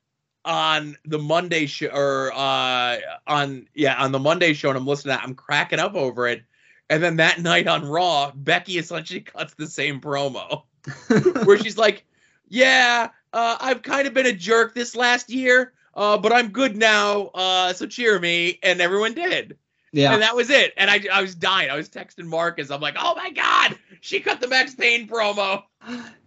on 0.45 0.97
the 1.05 1.19
Monday 1.19 1.67
show, 1.67 1.87
or 1.87 2.31
uh, 2.33 2.97
on 3.27 3.67
yeah 3.75 4.01
on 4.01 4.11
the 4.11 4.19
Monday 4.19 4.53
show, 4.53 4.69
and 4.69 4.77
I'm 4.77 4.87
listening 4.87 5.13
to 5.13 5.19
that, 5.19 5.27
I'm 5.27 5.35
cracking 5.35 5.79
up 5.79 5.93
over 5.93 6.27
it. 6.27 6.43
And 6.89 7.03
then 7.03 7.17
that 7.17 7.39
night 7.41 7.67
on 7.67 7.85
Raw, 7.85 8.31
Becky 8.33 8.77
essentially 8.77 9.21
cuts 9.21 9.53
the 9.55 9.67
same 9.67 9.99
promo 9.99 10.63
where 11.45 11.57
she's 11.57 11.77
like, 11.77 12.05
"Yeah, 12.47 13.09
uh, 13.33 13.57
I've 13.59 13.81
kind 13.81 14.07
of 14.07 14.13
been 14.13 14.25
a 14.25 14.33
jerk 14.33 14.73
this 14.73 14.95
last 14.95 15.29
year, 15.29 15.73
uh, 15.95 16.17
but 16.17 16.31
I'm 16.31 16.49
good 16.49 16.77
now. 16.77 17.27
Uh, 17.33 17.73
so 17.73 17.85
cheer 17.87 18.17
me." 18.19 18.59
And 18.63 18.79
everyone 18.79 19.13
did 19.13 19.57
yeah. 19.91 20.13
and 20.13 20.21
that 20.21 20.35
was 20.35 20.49
it. 20.49 20.73
And 20.77 20.89
I, 20.89 21.01
I 21.11 21.21
was 21.21 21.35
dying. 21.35 21.69
I 21.69 21.75
was 21.75 21.89
texting 21.89 22.25
Marcus. 22.25 22.69
I'm 22.71 22.81
like, 22.81 22.95
oh 22.99 23.15
my 23.15 23.31
god, 23.31 23.77
she 24.01 24.19
cut 24.19 24.41
the 24.41 24.47
Max 24.47 24.75
Payne 24.75 25.07
promo. 25.07 25.63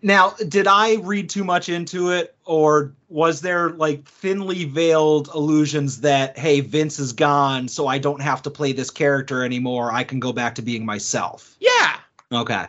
Now, 0.02 0.30
did 0.48 0.66
I 0.66 0.94
read 0.96 1.28
too 1.28 1.44
much 1.44 1.68
into 1.68 2.10
it, 2.10 2.34
or 2.46 2.94
was 3.08 3.42
there 3.42 3.70
like 3.70 4.04
thinly 4.04 4.64
veiled 4.64 5.28
allusions 5.28 6.00
that 6.00 6.38
hey, 6.38 6.60
Vince 6.60 6.98
is 6.98 7.12
gone, 7.12 7.68
so 7.68 7.86
I 7.86 7.98
don't 7.98 8.22
have 8.22 8.42
to 8.42 8.50
play 8.50 8.72
this 8.72 8.90
character 8.90 9.44
anymore. 9.44 9.92
I 9.92 10.04
can 10.04 10.20
go 10.20 10.32
back 10.32 10.54
to 10.54 10.62
being 10.62 10.86
myself. 10.86 11.56
Yeah, 11.60 11.96
Okay. 12.32 12.66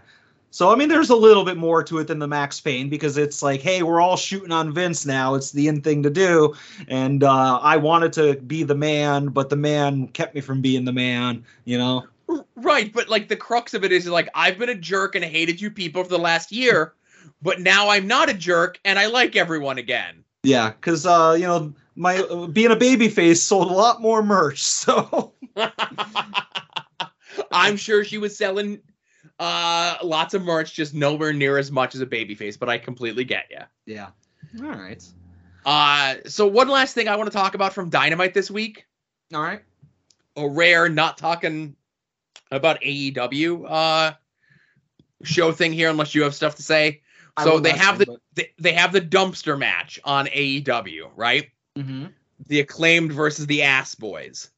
So 0.52 0.72
I 0.72 0.76
mean, 0.76 0.90
there's 0.90 1.10
a 1.10 1.16
little 1.16 1.46
bit 1.46 1.58
more 1.58 1.82
to 1.84 2.00
it 2.00 2.08
than 2.08 2.20
the 2.20 2.28
Max 2.28 2.60
Payne 2.60 2.90
because 2.90 3.18
it's 3.18 3.42
like, 3.42 3.62
hey, 3.62 3.84
we're 3.84 4.02
all 4.02 4.18
shooting 4.18 4.52
on 4.52 4.74
Vince 4.74 5.06
now. 5.06 5.34
It's 5.36 5.52
the 5.52 5.70
in 5.70 5.82
thing 5.82 6.04
to 6.04 6.10
do, 6.10 6.54
and 6.90 7.24
uh, 7.24 7.60
I 7.62 7.78
wanted 7.78 8.12
to 8.14 8.36
be 8.36 8.64
the 8.64 8.76
man, 8.76 9.28
but 9.28 9.50
the 9.50 9.56
man 9.56 10.10
kept 10.10 10.36
me 10.36 10.42
from 10.42 10.62
being 10.62 10.84
the 10.84 10.92
man. 10.92 11.46
You 11.64 11.78
know. 11.78 12.06
Right, 12.56 12.94
but 12.94 13.10
like 13.10 13.28
the 13.28 13.36
crux 13.36 13.74
of 13.74 13.84
it 13.84 13.92
is 13.92 14.08
like 14.08 14.30
I've 14.36 14.58
been 14.58 14.70
a 14.70 14.76
jerk 14.76 15.16
and 15.16 15.24
hated 15.24 15.60
you 15.60 15.72
people 15.72 16.04
for 16.04 16.10
the 16.10 16.20
last 16.20 16.52
year, 16.52 16.94
but 17.42 17.62
now 17.62 17.90
I'm 17.90 18.08
not 18.08 18.30
a 18.30 18.34
jerk 18.34 18.80
and 18.86 19.00
I 19.00 19.08
like 19.08 19.36
everyone 19.36 19.78
again. 19.78 20.24
Yeah, 20.44 20.72
because 20.72 21.06
uh, 21.06 21.36
you 21.38 21.46
know, 21.46 21.74
my 21.96 22.18
uh, 22.18 22.48
being 22.48 22.72
a 22.72 22.76
baby 22.76 23.10
face 23.10 23.42
sold 23.42 23.70
a 23.70 23.74
lot 23.74 24.02
more 24.02 24.22
merch. 24.22 24.62
So 24.62 25.34
I'm 27.52 27.78
sure 27.78 28.04
she 28.04 28.18
was 28.18 28.38
selling 28.38 28.82
uh 29.42 29.98
lots 30.04 30.34
of 30.36 30.44
merch, 30.44 30.74
just 30.74 30.94
nowhere 30.94 31.34
near 31.34 31.58
as 31.58 31.72
much 31.72 31.96
as 31.96 32.02
a 32.02 32.06
babyface, 32.06 32.58
but 32.60 32.70
I 32.70 32.78
completely 32.78 33.24
get 33.24 33.46
you. 33.50 33.60
yeah. 33.86 34.10
All 34.62 34.70
right. 34.70 35.04
Uh 35.66 36.16
so 36.28 36.46
one 36.48 36.68
last 36.70 36.94
thing 36.94 37.08
I 37.08 37.16
want 37.16 37.32
to 37.32 37.36
talk 37.38 37.56
about 37.56 37.74
from 37.74 37.90
Dynamite 37.90 38.34
this 38.34 38.52
week. 38.52 38.86
All 39.34 39.42
right. 39.42 39.62
A 40.38 40.48
rare 40.48 40.90
not 40.90 41.18
talking 41.18 41.76
about 42.52 42.80
AEW 42.82 43.66
uh 43.68 44.14
show 45.24 45.52
thing 45.52 45.74
here 45.74 45.90
unless 45.90 46.14
you 46.16 46.24
have 46.24 46.36
stuff 46.36 46.56
to 46.56 46.64
say. 46.64 47.02
I 47.38 47.44
So 47.46 47.60
they 47.60 47.72
love 47.72 47.80
have 47.80 47.98
to, 48.00 48.06
the 48.06 48.18
they, 48.36 48.52
they 48.60 48.74
have 48.74 48.92
the 48.92 49.02
dumpster 49.02 49.58
match 49.58 50.00
on 50.04 50.28
AEW, 50.28 51.10
right? 51.16 51.50
but- 51.76 51.86
Mhm. 51.86 52.12
the 52.48 52.60
acclaimed 52.60 53.12
versus 53.14 53.48
the 53.48 53.62
ass 53.64 53.96
boys. 53.96 54.50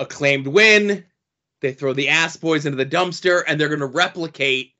Acclaimed 0.00 0.46
win. 0.48 1.04
They 1.64 1.72
throw 1.72 1.94
the 1.94 2.10
ass 2.10 2.36
boys 2.36 2.66
into 2.66 2.76
the 2.76 2.84
dumpster, 2.84 3.42
and 3.48 3.58
they're 3.58 3.70
going 3.70 3.80
to 3.80 3.86
replicate 3.86 4.74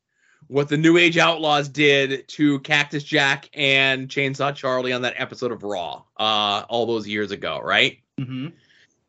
what 0.48 0.68
the 0.68 0.76
New 0.76 0.98
Age 0.98 1.16
Outlaws 1.16 1.66
did 1.66 2.28
to 2.28 2.58
Cactus 2.58 3.02
Jack 3.02 3.48
and 3.54 4.06
Chainsaw 4.06 4.54
Charlie 4.54 4.92
on 4.92 5.00
that 5.00 5.14
episode 5.16 5.50
of 5.50 5.62
Raw, 5.62 6.02
uh, 6.18 6.64
all 6.68 6.84
those 6.84 7.08
years 7.08 7.30
ago, 7.30 7.58
right? 7.64 8.00
Mhm. 8.20 8.52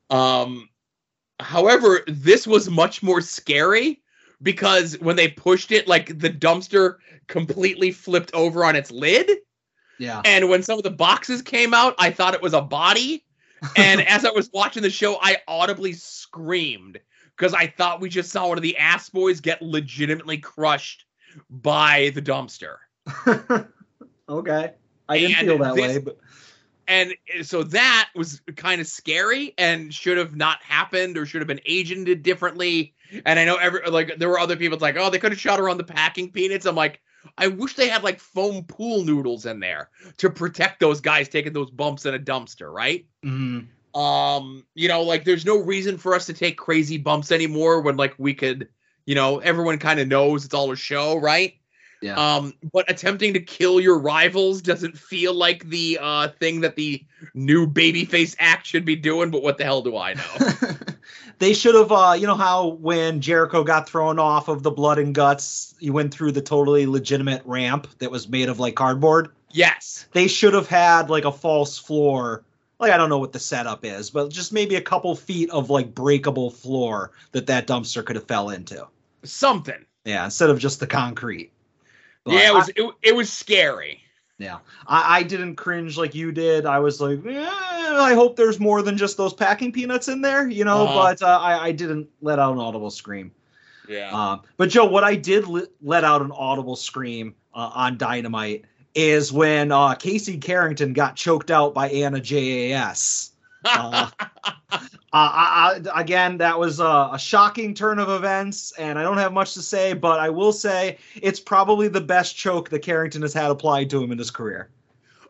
Um, 0.10 0.70
however, 1.42 2.06
this 2.08 2.48
was 2.48 2.70
much 2.70 3.04
more 3.04 3.20
scary 3.20 4.02
because 4.42 4.98
when 5.00 5.18
they 5.18 5.28
pushed 5.28 5.74
it, 5.74 5.86
like 5.86 6.18
the 6.18 6.30
dumpster 6.30 7.00
completely 7.28 7.92
flipped 7.92 8.34
over 8.34 8.64
on 8.64 8.78
its 8.78 8.90
lid. 8.90 9.30
Yeah. 10.00 10.22
And 10.24 10.48
when 10.48 10.64
some 10.64 10.78
of 10.78 10.86
the 10.86 10.92
boxes 10.92 11.42
came 11.42 11.74
out, 11.74 11.94
I 12.00 12.12
thought 12.12 12.36
it 12.36 12.42
was 12.42 12.54
a 12.54 12.62
body. 12.62 13.26
And 13.76 14.00
as 14.08 14.24
I 14.24 14.32
was 14.32 14.50
watching 14.54 14.82
the 14.82 14.90
show, 14.90 15.18
I 15.22 15.40
audibly 15.46 15.92
screamed 15.92 17.02
because 17.38 17.54
I 17.54 17.68
thought 17.68 18.02
we 18.02 18.10
just 18.10 18.32
saw 18.32 18.48
one 18.50 18.58
of 18.58 18.62
the 18.64 18.78
ass 18.78 19.10
boys 19.10 19.40
get 19.42 19.62
legitimately 19.62 20.38
crushed 20.38 21.06
by 21.50 22.12
the 22.16 22.22
dumpster. 22.22 22.78
okay. 24.30 24.74
I 25.08 25.20
didn't 25.20 25.38
And 25.38 25.48
feel 25.48 25.58
that 25.60 25.76
this- 25.76 25.82
way, 25.88 25.98
but 26.00 26.18
And 26.88 27.14
so 27.44 27.64
that 27.64 28.10
was 28.16 28.42
kind 28.56 28.80
of 28.82 28.88
scary 28.88 29.54
and 29.58 29.94
should 29.94 30.18
have 30.18 30.36
not 30.36 30.62
happened 30.64 31.18
or 31.18 31.26
should 31.26 31.42
have 31.42 31.48
been 31.48 31.62
agented 31.68 32.22
differently. 32.24 32.94
And 33.26 33.40
I 33.40 33.46
know 33.46 33.56
every 33.58 33.82
like 33.90 34.18
there 34.18 34.30
were 34.30 34.40
other 34.40 34.56
people 34.56 34.78
like, 34.80 34.96
oh, 34.98 35.10
they 35.10 35.20
could 35.20 35.32
have 35.32 35.40
shot 35.40 35.60
her 35.60 35.70
on 35.70 35.78
the 35.78 35.84
packing 35.84 36.32
peanuts. 36.32 36.66
I'm 36.66 36.76
like, 36.76 37.02
I 37.38 37.48
wish 37.48 37.76
they 37.76 37.88
had 37.88 38.04
like 38.04 38.20
foam 38.20 38.64
pool 38.66 39.04
noodles 39.04 39.46
in 39.46 39.60
there 39.60 39.90
to 40.18 40.30
protect 40.30 40.80
those 40.80 41.02
guys 41.02 41.28
taking 41.28 41.54
those 41.54 41.72
bumps 41.72 42.06
in 42.06 42.14
a 42.14 42.20
dumpster, 42.20 42.72
right? 42.72 43.06
Mhm. 43.24 43.68
Um 43.96 44.66
you 44.76 44.88
know 44.90 45.02
like 45.02 45.24
there's 45.24 45.46
no 45.46 45.58
reason 45.58 45.98
for 45.98 46.14
us 46.14 46.26
to 46.26 46.34
take 46.34 46.58
crazy 46.58 46.98
bumps 46.98 47.32
anymore 47.32 47.82
when 47.82 47.96
like 47.96 48.14
we 48.18 48.34
could 48.34 48.68
you 49.06 49.16
know 49.16 49.40
everyone 49.40 49.78
kind 49.80 50.00
of 50.00 50.08
knows 50.08 50.44
it's 50.44 50.54
all 50.54 50.70
a 50.72 50.76
show 50.76 51.16
right 51.18 51.54
Yeah. 52.02 52.16
um 52.38 52.54
but 52.74 52.90
attempting 52.92 53.34
to 53.34 53.40
kill 53.40 53.80
your 53.80 53.98
rivals 53.98 54.62
doesn't 54.62 54.98
feel 54.98 55.34
like 55.34 55.70
the 55.70 55.98
uh 56.02 56.28
thing 56.40 56.60
that 56.62 56.76
the 56.76 57.06
new 57.34 57.66
babyface 57.66 58.36
act 58.38 58.66
should 58.68 58.84
be 58.84 58.98
doing 58.98 59.32
but 59.32 59.42
what 59.42 59.58
the 59.58 59.64
hell 59.64 59.82
do 59.82 59.96
i 59.98 60.14
know 60.14 60.72
they 61.40 61.54
should 61.54 61.76
have 61.76 61.92
uh 61.92 62.16
you 62.20 62.28
know 62.28 62.36
how 62.36 62.68
when 62.82 63.22
Jericho 63.22 63.64
got 63.64 63.88
thrown 63.88 64.20
off 64.20 64.50
of 64.50 64.62
the 64.64 64.72
blood 64.72 65.00
and 65.00 65.16
guts, 65.16 65.74
he 65.80 65.90
went 65.90 66.14
through 66.14 66.34
the 66.34 66.42
totally 66.42 66.86
legitimate 66.86 67.42
ramp 67.46 67.88
that 68.00 68.12
was 68.12 68.28
made 68.28 68.50
of 68.50 68.60
like 68.60 68.76
cardboard. 68.76 69.30
yes 69.52 70.06
They 70.12 70.28
should 70.28 70.54
have 70.54 70.68
had 70.68 71.10
like 71.10 71.24
a 71.26 71.32
false 71.32 71.78
floor. 71.78 72.44
Like 72.86 72.94
I 72.94 72.98
don't 72.98 73.10
know 73.10 73.18
what 73.18 73.34
the 73.34 73.40
setup 73.40 73.84
is, 73.84 74.12
but 74.12 74.30
just 74.30 74.54
maybe 74.54 74.76
a 74.76 74.82
couple 74.82 75.16
feet 75.16 75.50
of 75.50 75.72
like 75.72 75.96
breakable 75.96 76.52
floor 76.52 77.12
that 77.32 77.48
that 77.48 77.66
dumpster 77.66 78.06
could 78.06 78.16
have 78.16 78.28
fell 78.28 78.52
into. 78.52 78.88
something 79.24 79.84
Yeah, 80.06 80.26
instead 80.26 80.52
of 80.52 80.60
just 80.60 80.80
the 80.80 80.86
concrete. 80.88 81.52
But 82.24 82.34
yeah 82.36 82.40
it 82.42 82.50
I- 82.50 82.54
was 82.54 82.70
it, 82.76 82.92
it 83.02 83.16
was 83.16 83.34
scary 83.34 84.02
Yeah, 84.38 84.60
I, 84.86 85.20
I 85.20 85.24
didn't 85.24 85.56
cringe 85.56 85.98
like 85.98 86.14
you 86.14 86.32
did. 86.32 86.66
I 86.68 86.78
was 86.80 87.02
like, 87.02 87.26
eh, 87.26 87.48
I 87.50 88.14
hope 88.14 88.36
there's 88.36 88.60
more 88.60 88.84
than 88.84 88.98
just 88.98 89.18
those 89.18 89.34
packing 89.34 89.72
peanuts 89.72 90.08
in 90.10 90.22
there, 90.22 90.48
you 90.48 90.64
know. 90.66 90.84
Uh-huh. 90.84 90.96
But 90.96 91.22
uh, 91.24 91.40
I, 91.40 91.68
I 91.68 91.72
didn't 91.72 92.08
let 92.22 92.38
out 92.38 92.54
an 92.54 92.60
audible 92.60 92.92
scream. 92.92 93.32
yeah 93.88 94.12
Um, 94.12 94.42
but 94.58 94.70
Joe, 94.70 94.86
what 94.86 95.04
I 95.04 95.16
did 95.16 95.46
let 95.82 96.04
out 96.04 96.22
an 96.22 96.32
audible 96.32 96.76
scream 96.76 97.34
uh, 97.54 97.72
on 97.74 97.98
Dynamite 97.98 98.66
is 98.96 99.32
when 99.32 99.72
uh, 99.72 99.94
Casey 99.96 100.38
Carrington 100.38 100.94
got 100.94 101.16
choked 101.16 101.52
out 101.52 101.74
by 101.74 101.90
Anna 101.90 102.20
Jas. 102.22 103.32
Uh, 103.68 104.10
uh, 104.72 104.80
I, 105.12 105.82
I, 105.92 106.02
again, 106.02 106.38
that 106.38 106.60
was 106.60 106.80
a, 106.80 107.10
a 107.14 107.18
shocking 107.18 107.74
turn 107.74 107.98
of 107.98 108.10
events, 108.10 108.74
and 108.78 109.00
I 109.00 109.02
don't 109.04 109.18
have 109.18 109.34
much 109.34 109.56
to 109.56 109.64
say, 109.64 109.94
but 109.94 110.20
I 110.20 110.30
will 110.30 110.54
say 110.54 111.00
it's 111.16 111.40
probably 111.40 111.88
the 111.88 112.00
best 112.02 112.36
choke 112.36 112.70
that 112.70 112.80
Carrington 112.84 113.24
has 113.24 113.34
had 113.34 113.50
applied 113.50 113.90
to 113.90 114.04
him 114.04 114.12
in 114.12 114.20
his 114.20 114.30
career. 114.30 114.70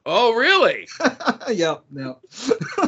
oh 0.06 0.34
really 0.34 0.88
yep, 1.54 1.84
yep. 1.96 2.20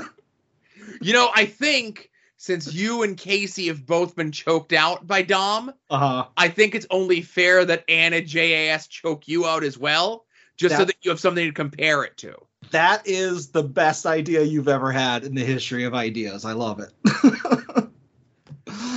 you 1.02 1.14
know 1.14 1.30
i 1.36 1.46
think 1.46 2.10
since 2.38 2.74
you 2.74 3.04
and 3.04 3.18
casey 3.18 3.68
have 3.68 3.86
both 3.86 4.16
been 4.16 4.32
choked 4.32 4.74
out 4.74 5.08
by 5.08 5.22
dom 5.22 5.72
Uh 5.90 5.98
huh. 5.98 6.26
I 6.38 6.50
think 6.50 6.76
it's 6.76 6.86
only 6.92 7.22
fair 7.22 7.66
that 7.66 7.86
Anna 7.90 8.22
JAS 8.22 8.88
choke 8.88 9.28
you 9.28 9.46
out 9.48 9.64
as 9.64 9.78
well, 9.78 10.26
just 10.58 10.76
so 10.76 10.80
That- 10.80 10.88
that 10.88 10.96
you 11.04 11.12
have 11.12 11.20
something 11.20 11.46
to 11.46 11.54
compare 11.54 12.04
it 12.04 12.18
to. 12.18 12.36
That 12.72 13.02
is 13.06 13.50
the 13.50 13.64
best 13.64 14.06
idea 14.06 14.42
you've 14.42 14.68
ever 14.68 14.92
had 14.92 15.24
in 15.24 15.36
the 15.36 15.46
history 15.46 15.84
of 15.86 15.94
ideas. 15.94 16.44
I 16.44 16.54
love 16.54 16.80
it. 16.80 16.92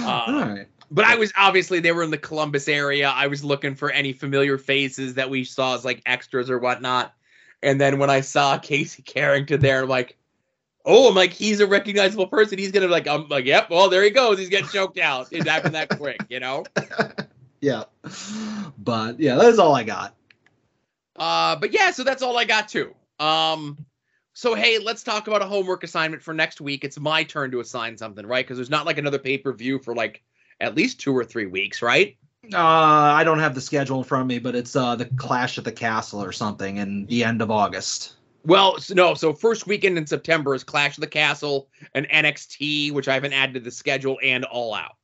Uh, 0.02 0.24
all 0.26 0.40
right. 0.40 0.66
But 0.90 1.04
I 1.04 1.14
was 1.16 1.32
obviously 1.36 1.78
they 1.78 1.92
were 1.92 2.02
in 2.02 2.11
the 2.11 2.18
Columbus 2.18 2.66
area. 2.68 3.08
I 3.11 3.26
was 3.28 3.44
looking 3.44 3.74
for 3.76 3.90
any 3.92 4.12
familiar 4.12 4.58
faces 4.58 5.14
that 5.14 5.30
we 5.30 5.44
saw 5.44 5.74
as 5.74 5.84
like 5.84 6.02
extras 6.06 6.50
or 6.50 6.58
whatnot. 6.58 7.14
And 7.62 7.80
then 7.80 7.98
when 7.98 8.11
I 8.11 8.22
saw 8.22 8.58
Casey 8.62 9.02
Carrington 9.02 9.61
there, 9.61 9.82
I'm 9.82 9.88
like, 9.88 10.16
oh, 10.84 11.08
I'm 11.08 11.14
like, 11.14 11.32
he's 11.32 11.61
a 11.61 11.66
recognizable 11.66 12.26
person. 12.26 12.58
He's 12.58 12.72
gonna 12.72 12.88
like, 12.88 13.06
I'm 13.06 13.28
like, 13.28 13.44
yep, 13.44 13.70
well, 13.70 13.88
there 13.88 14.02
he 14.02 14.11
goes. 14.11 14.38
He's 14.38 14.48
getting 14.48 14.68
choked 14.68 14.98
out. 14.98 15.28
It 15.30 15.46
happened 15.46 15.74
that 15.76 15.90
quick, 15.96 16.20
you 16.28 16.40
know. 16.40 16.64
Yeah. 17.61 17.84
But 18.78 19.20
yeah, 19.20 19.34
that's 19.34 19.58
all 19.58 19.74
I 19.74 19.82
got. 19.84 20.14
Uh, 21.20 21.54
but 21.54 21.72
yeah, 21.72 21.90
so 21.90 22.02
that's 22.02 22.22
all 22.22 22.38
I 22.38 22.44
got 22.44 22.68
too. 22.68 22.94
Um, 23.20 23.84
so 24.32 24.54
hey, 24.54 24.78
let's 24.78 25.02
talk 25.02 25.28
about 25.28 25.42
a 25.42 25.46
homework 25.46 25.84
assignment 25.84 26.22
for 26.22 26.32
next 26.32 26.62
week. 26.62 26.82
It's 26.82 26.98
my 26.98 27.22
turn 27.22 27.50
to 27.50 27.60
assign 27.60 27.98
something, 27.98 28.26
right? 28.26 28.44
Because 28.44 28.56
there's 28.56 28.70
not 28.70 28.86
like 28.86 28.96
another 28.96 29.18
pay 29.18 29.36
per 29.36 29.52
view 29.52 29.78
for 29.78 29.94
like 29.94 30.22
at 30.60 30.74
least 30.74 30.98
two 30.98 31.14
or 31.16 31.22
three 31.22 31.46
weeks, 31.46 31.82
right? 31.82 32.16
Uh, 32.52 32.58
I 32.58 33.22
don't 33.22 33.38
have 33.38 33.54
the 33.54 33.60
schedule 33.60 33.98
in 33.98 34.04
front 34.04 34.22
of 34.22 34.28
me, 34.28 34.38
but 34.38 34.54
it's 34.54 34.74
uh, 34.74 34.96
the 34.96 35.04
Clash 35.04 35.58
at 35.58 35.64
the 35.64 35.72
Castle 35.72 36.24
or 36.24 36.32
something 36.32 36.78
in 36.78 37.04
the 37.04 37.22
end 37.22 37.42
of 37.42 37.50
August. 37.50 38.16
Well, 38.46 38.78
no. 38.88 39.12
So 39.12 39.34
first 39.34 39.66
weekend 39.66 39.98
in 39.98 40.06
September 40.06 40.54
is 40.54 40.64
Clash 40.64 40.96
of 40.96 41.02
the 41.02 41.06
Castle 41.06 41.68
and 41.94 42.08
NXT, 42.08 42.92
which 42.92 43.08
I 43.08 43.14
haven't 43.14 43.34
added 43.34 43.54
to 43.54 43.60
the 43.60 43.70
schedule, 43.70 44.18
and 44.22 44.46
All 44.46 44.74
Out. 44.74 44.96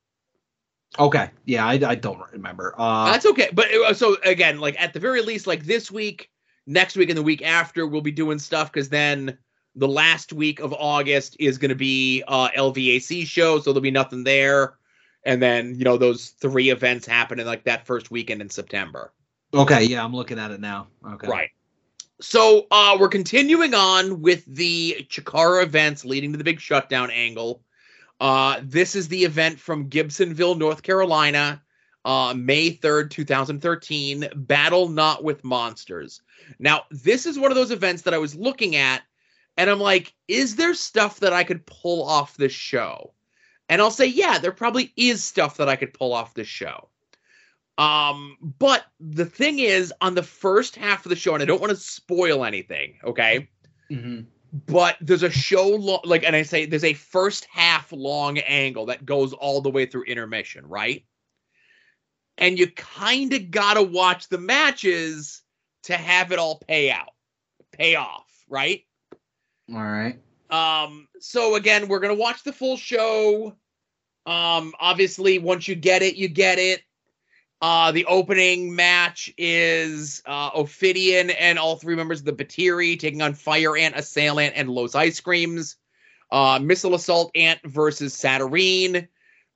Okay. 0.99 1.31
Yeah, 1.45 1.67
I, 1.67 1.73
I 1.73 1.95
don't 1.95 2.21
remember. 2.33 2.75
Uh, 2.79 3.11
That's 3.13 3.27
okay. 3.27 3.49
But 3.53 3.73
uh, 3.73 3.95
so 3.95 4.17
again, 4.25 4.59
like 4.59 4.81
at 4.81 4.93
the 4.93 5.01
very 5.01 5.23
least, 5.23 5.47
like 5.47 5.65
this 5.65 5.91
week, 5.91 6.31
next 6.67 6.97
week, 6.97 7.09
and 7.11 7.19
the 7.19 7.23
week 7.23 7.43
after, 7.43 7.87
we'll 7.87 8.01
be 8.01 8.11
doing 8.13 8.39
stuff 8.39 8.73
because 8.73 8.89
then 8.89 9.37
the 9.75 9.89
last 9.89 10.33
week 10.33 10.59
of 10.61 10.73
August 10.73 11.37
is 11.39 11.59
going 11.59 11.69
to 11.69 11.75
be 11.75 12.23
uh 12.29 12.49
LVAC 12.57 13.27
show, 13.27 13.59
so 13.59 13.73
there'll 13.73 13.83
be 13.83 13.91
nothing 13.91 14.25
there. 14.25 14.75
And 15.25 15.43
then 15.43 15.75
you 15.75 15.85
know 15.85 15.97
those 15.97 16.29
three 16.31 16.71
events 16.71 17.07
happen 17.07 17.39
in 17.41 17.47
like 17.47 17.65
that 17.65 17.87
first 17.87 18.11
weekend 18.11 18.41
in 18.41 18.49
September. 18.49 19.13
okay. 19.53 19.83
Yeah, 19.85 20.05
I'm 20.05 20.15
looking 20.15 20.39
at 20.39 20.51
it 20.51 20.61
now. 20.61 20.89
Okay. 21.07 21.29
Right. 21.29 21.51
So 22.21 22.67
uh 22.71 22.97
we're 22.99 23.09
continuing 23.09 23.75
on 23.75 24.23
with 24.23 24.45
the 24.47 25.07
Chikara 25.11 25.63
events 25.65 26.05
leading 26.05 26.33
to 26.33 26.39
the 26.39 26.45
big 26.45 26.61
shutdown 26.61 27.11
angle. 27.11 27.63
Uh 28.21 28.61
this 28.63 28.95
is 28.95 29.09
the 29.09 29.25
event 29.25 29.59
from 29.59 29.91
Gibsonville, 29.91 30.59
North 30.59 30.83
Carolina, 30.83 31.63
uh 32.05 32.35
May 32.37 32.71
3rd, 32.71 33.11
2013, 33.11 34.29
Battle 34.35 34.89
Not 34.89 35.25
with 35.25 35.45
Monsters. 35.45 36.23
Now, 36.59 36.85
this 36.91 37.27
is 37.27 37.39
one 37.39 37.51
of 37.51 37.57
those 37.57 37.71
events 37.71 38.03
that 38.03 38.15
I 38.15 38.19
was 38.19 38.35
looking 38.35 38.77
at 38.77 39.03
and 39.57 39.71
I'm 39.71 39.81
like, 39.81 40.15
is 40.29 40.57
there 40.57 40.75
stuff 40.75 41.21
that 41.21 41.33
I 41.33 41.45
could 41.45 41.65
pull 41.67 42.05
off 42.05 42.37
this 42.37 42.53
show? 42.53 43.15
And 43.69 43.81
I'll 43.81 43.91
say, 43.91 44.07
yeah, 44.07 44.39
there 44.39 44.53
probably 44.53 44.93
is 44.97 45.25
stuff 45.25 45.57
that 45.57 45.69
I 45.69 45.77
could 45.77 45.95
pull 45.95 46.13
off 46.13 46.35
this 46.35 46.47
show. 46.47 46.89
Um, 47.79 48.37
but 48.41 48.85
the 49.01 49.27
thing 49.27 49.59
is, 49.59 49.93
on 50.01 50.15
the 50.15 50.23
first 50.23 50.77
half 50.77 51.05
of 51.05 51.11
the 51.11 51.17
show, 51.17 51.35
and 51.35 51.43
I 51.43 51.47
don't 51.47 51.61
want 51.61 51.71
to 51.71 51.77
spoil 51.77 52.45
anything, 52.45 52.99
okay? 53.05 53.49
hmm 53.91 54.21
but 54.65 54.97
there's 55.01 55.23
a 55.23 55.31
show 55.31 55.69
lo- 55.69 56.01
like 56.05 56.25
and 56.25 56.35
I 56.35 56.43
say 56.43 56.67
there's 56.67 56.85
a 56.85 56.95
first 56.95 57.47
half 57.51 57.93
long 57.93 58.39
angle 58.39 58.87
that 58.87 59.05
goes 59.05 59.33
all 59.33 59.61
the 59.61 59.71
way 59.71 59.87
through 59.87 60.05
intermission, 60.05 60.67
right? 60.67 61.05
And 62.39 62.59
you 62.59 62.71
kind 62.71 63.33
of 63.33 63.51
got 63.51 63.75
to 63.75 63.83
watch 63.83 64.29
the 64.29 64.39
matches 64.39 65.43
to 65.85 65.95
have 65.95 66.33
it 66.33 66.39
all 66.39 66.59
pay 66.59 66.91
out, 66.91 67.11
pay 67.73 67.97
off, 67.97 68.27
right? 68.49 68.83
All 69.73 69.83
right. 69.83 70.21
Um 70.51 71.09
so 71.21 71.57
again, 71.57 71.89
we're 71.89 72.01
going 72.01 72.17
to 72.17 72.21
watch 72.21 72.43
the 72.43 72.53
full 72.53 72.77
show. 72.77 73.57
Um 74.25 74.73
obviously 74.81 75.39
once 75.39 75.69
you 75.69 75.75
get 75.75 76.03
it, 76.03 76.17
you 76.17 76.29
get 76.29 76.59
it. 76.59 76.83
Uh, 77.63 77.91
the 77.91 78.05
opening 78.05 78.75
match 78.75 79.33
is 79.39 80.23
uh, 80.27 80.51
Ophidian 80.55 81.31
and 81.31 81.59
all 81.59 81.77
three 81.77 81.97
members 81.97 82.21
of 82.21 82.27
the 82.27 82.33
Batiri 82.33 82.99
taking 82.99 83.23
on 83.23 83.33
Fire 83.33 83.77
Ant, 83.77 83.97
Assailant, 83.97 84.53
and 84.57 84.69
Los 84.69 84.95
Ice 84.95 85.21
Creams. 85.21 85.77
Uh, 86.31 86.59
Missile 86.61 86.95
Assault 86.95 87.31
Ant 87.35 87.61
versus 87.65 88.13
Saturnine. 88.13 89.09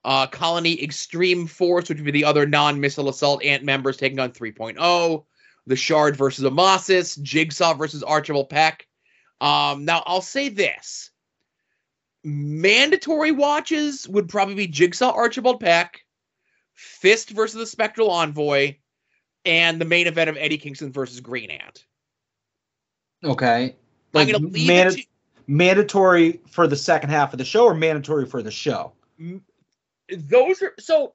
Uh, 0.03 0.25
Colony 0.25 0.81
Extreme 0.81 1.45
Force, 1.45 1.89
which 1.89 1.99
would 1.99 2.05
be 2.05 2.11
the 2.11 2.25
other 2.25 2.47
non 2.47 2.79
Missile 2.79 3.09
Assault 3.09 3.43
Ant 3.43 3.63
members 3.63 3.97
taking 3.97 4.19
on 4.19 4.31
3.0. 4.31 5.25
The 5.67 5.75
Shard 5.75 6.15
versus 6.15 6.43
Amasis. 6.43 7.21
Jigsaw 7.21 7.75
versus 7.75 8.01
Archibald 8.01 8.49
Peck. 8.49 8.87
Um, 9.41 9.85
now, 9.85 10.01
I'll 10.07 10.21
say 10.21 10.49
this 10.49 11.11
mandatory 12.23 13.31
watches 13.31 14.07
would 14.07 14.29
probably 14.29 14.55
be 14.55 14.67
Jigsaw 14.67 15.11
Archibald 15.11 15.59
Peck. 15.59 16.03
Fist 16.81 17.29
versus 17.29 17.59
the 17.59 17.67
Spectral 17.67 18.09
Envoy, 18.09 18.75
and 19.45 19.79
the 19.79 19.85
main 19.85 20.07
event 20.07 20.29
of 20.29 20.37
Eddie 20.37 20.57
Kingston 20.57 20.91
versus 20.91 21.19
Green 21.19 21.51
Ant. 21.51 21.85
Okay. 23.23 23.75
Like 24.13 24.31
gonna 24.31 24.47
leave 24.47 25.05
mandatory 25.47 26.39
for 26.49 26.67
the 26.67 26.75
second 26.75 27.11
half 27.11 27.33
of 27.33 27.37
the 27.37 27.45
show 27.45 27.65
or 27.65 27.73
mandatory 27.75 28.25
for 28.25 28.41
the 28.41 28.51
show? 28.51 28.93
those 30.09 30.61
are 30.61 30.73
so. 30.79 31.13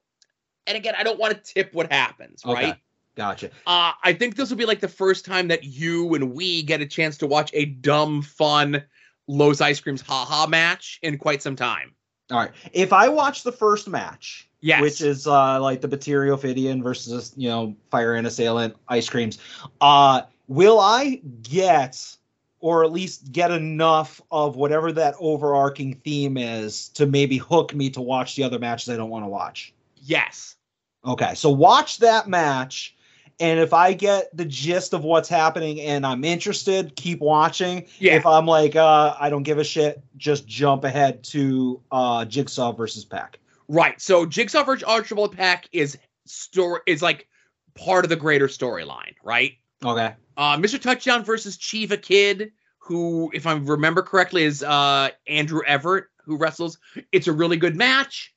And 0.69 0.77
again, 0.77 0.95
I 0.99 1.03
don't 1.03 1.19
want 1.19 1.35
to 1.35 1.55
tip 1.55 1.75
what 1.75 1.93
happens, 1.93 2.45
Okay. 2.45 2.71
right? 2.71 2.77
Gotcha. 3.17 3.51
Uh, 3.67 3.93
I 4.03 4.13
think 4.13 4.37
this 4.37 4.51
will 4.51 4.57
be 4.57 4.67
like 4.67 4.81
the 4.81 4.89
first 4.89 5.25
time 5.25 5.49
that 5.49 5.65
you 5.65 6.15
and 6.15 6.33
we 6.33 6.63
get 6.63 6.81
a 6.81 6.87
chance 6.87 7.17
to 7.19 7.27
watch 7.27 7.51
a 7.55 7.67
dumb, 7.67 8.23
fun 8.23 8.83
Los 9.29 9.61
Ice 9.61 9.81
Creams 9.81 10.01
haha 10.01 10.47
match 10.47 10.99
in 11.03 11.19
quite 11.19 11.43
some 11.43 11.57
time. 11.57 11.95
All 12.31 12.39
right. 12.39 12.51
If 12.73 12.93
I 12.93 13.09
watch 13.09 13.43
the 13.43 13.53
first 13.53 13.89
match, 13.89 14.49
Yes. 14.67 14.81
which 14.81 15.01
is 15.01 15.29
uh, 15.29 15.61
like 15.61 15.81
the 15.81 15.87
Batiri 15.87 16.33
Ophidian 16.33 16.83
versus 16.83 17.33
you 17.37 17.49
know 17.49 17.77
Fire 17.89 18.15
and 18.15 18.27
Assailant 18.27 18.75
ice 18.89 19.09
creams, 19.09 19.39
uh, 19.81 20.23
will 20.49 20.81
I 20.81 21.21
get 21.43 22.17
or 22.59 22.85
at 22.85 22.91
least 22.91 23.31
get 23.31 23.53
enough 23.53 24.21
of 24.33 24.57
whatever 24.57 24.91
that 24.91 25.15
overarching 25.21 25.95
theme 26.05 26.37
is 26.37 26.89
to 26.89 27.07
maybe 27.07 27.37
hook 27.37 27.75
me 27.77 27.91
to 27.91 28.01
watch 28.01 28.35
the 28.35 28.43
other 28.43 28.59
matches 28.59 28.89
I 28.89 28.97
don't 28.97 29.11
want 29.11 29.25
to 29.25 29.29
watch? 29.29 29.73
Yes. 30.03 30.57
Okay, 31.05 31.35
so 31.37 31.49
watch 31.49 31.99
that 31.99 32.27
match. 32.27 32.97
And 33.39 33.61
if 33.61 33.73
I 33.73 33.93
get 33.93 34.37
the 34.37 34.47
gist 34.47 34.95
of 34.95 35.05
what's 35.05 35.29
happening 35.29 35.81
and 35.81 36.05
I'm 36.05 36.25
interested, 36.25 36.97
keep 36.97 37.21
watching. 37.21 37.87
Yeah. 38.01 38.17
If 38.17 38.27
I'm 38.27 38.47
like, 38.47 38.75
uh, 38.75 39.15
I 39.21 39.31
don't 39.31 39.45
give 39.45 39.59
a 39.59 39.65
shit, 39.65 40.03
just 40.17 40.49
jump 40.49 40.83
ahead 40.83 41.23
to 41.25 41.81
uh, 41.93 42.25
Jigsaw 42.25 42.73
versus 42.73 43.05
Peck. 43.05 43.39
Right. 43.69 44.01
So 44.01 44.27
Jigsaw 44.27 44.65
versus 44.65 44.85
Archibald 44.85 45.37
Peck 45.37 45.69
is 45.73 45.99
story 46.27 46.81
is 46.87 47.03
like 47.03 47.29
part 47.75 48.05
of 48.05 48.09
the 48.09 48.17
greater 48.17 48.49
storyline, 48.49 49.15
right? 49.23 49.55
Okay. 49.85 50.15
Uh, 50.37 50.57
Mr. 50.57 50.81
Touchdown 50.81 51.25
versus 51.25 51.57
Chiva 51.57 52.01
Kid, 52.01 52.53
who, 52.79 53.31
if 53.35 53.47
I 53.47 53.53
remember 53.55 54.03
correctly, 54.03 54.45
is 54.45 54.63
uh, 54.63 55.11
Andrew 55.27 55.63
Everett, 55.67 56.07
who 56.25 56.37
wrestles. 56.37 56.79
It's 57.13 57.27
a 57.27 57.33
really 57.33 57.57
good 57.57 57.77
match. 57.77 58.35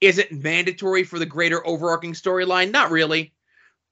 Is 0.00 0.18
it 0.18 0.32
mandatory 0.32 1.04
for 1.04 1.18
the 1.18 1.26
greater 1.26 1.66
overarching 1.66 2.14
storyline? 2.14 2.70
Not 2.70 2.90
really. 2.90 3.34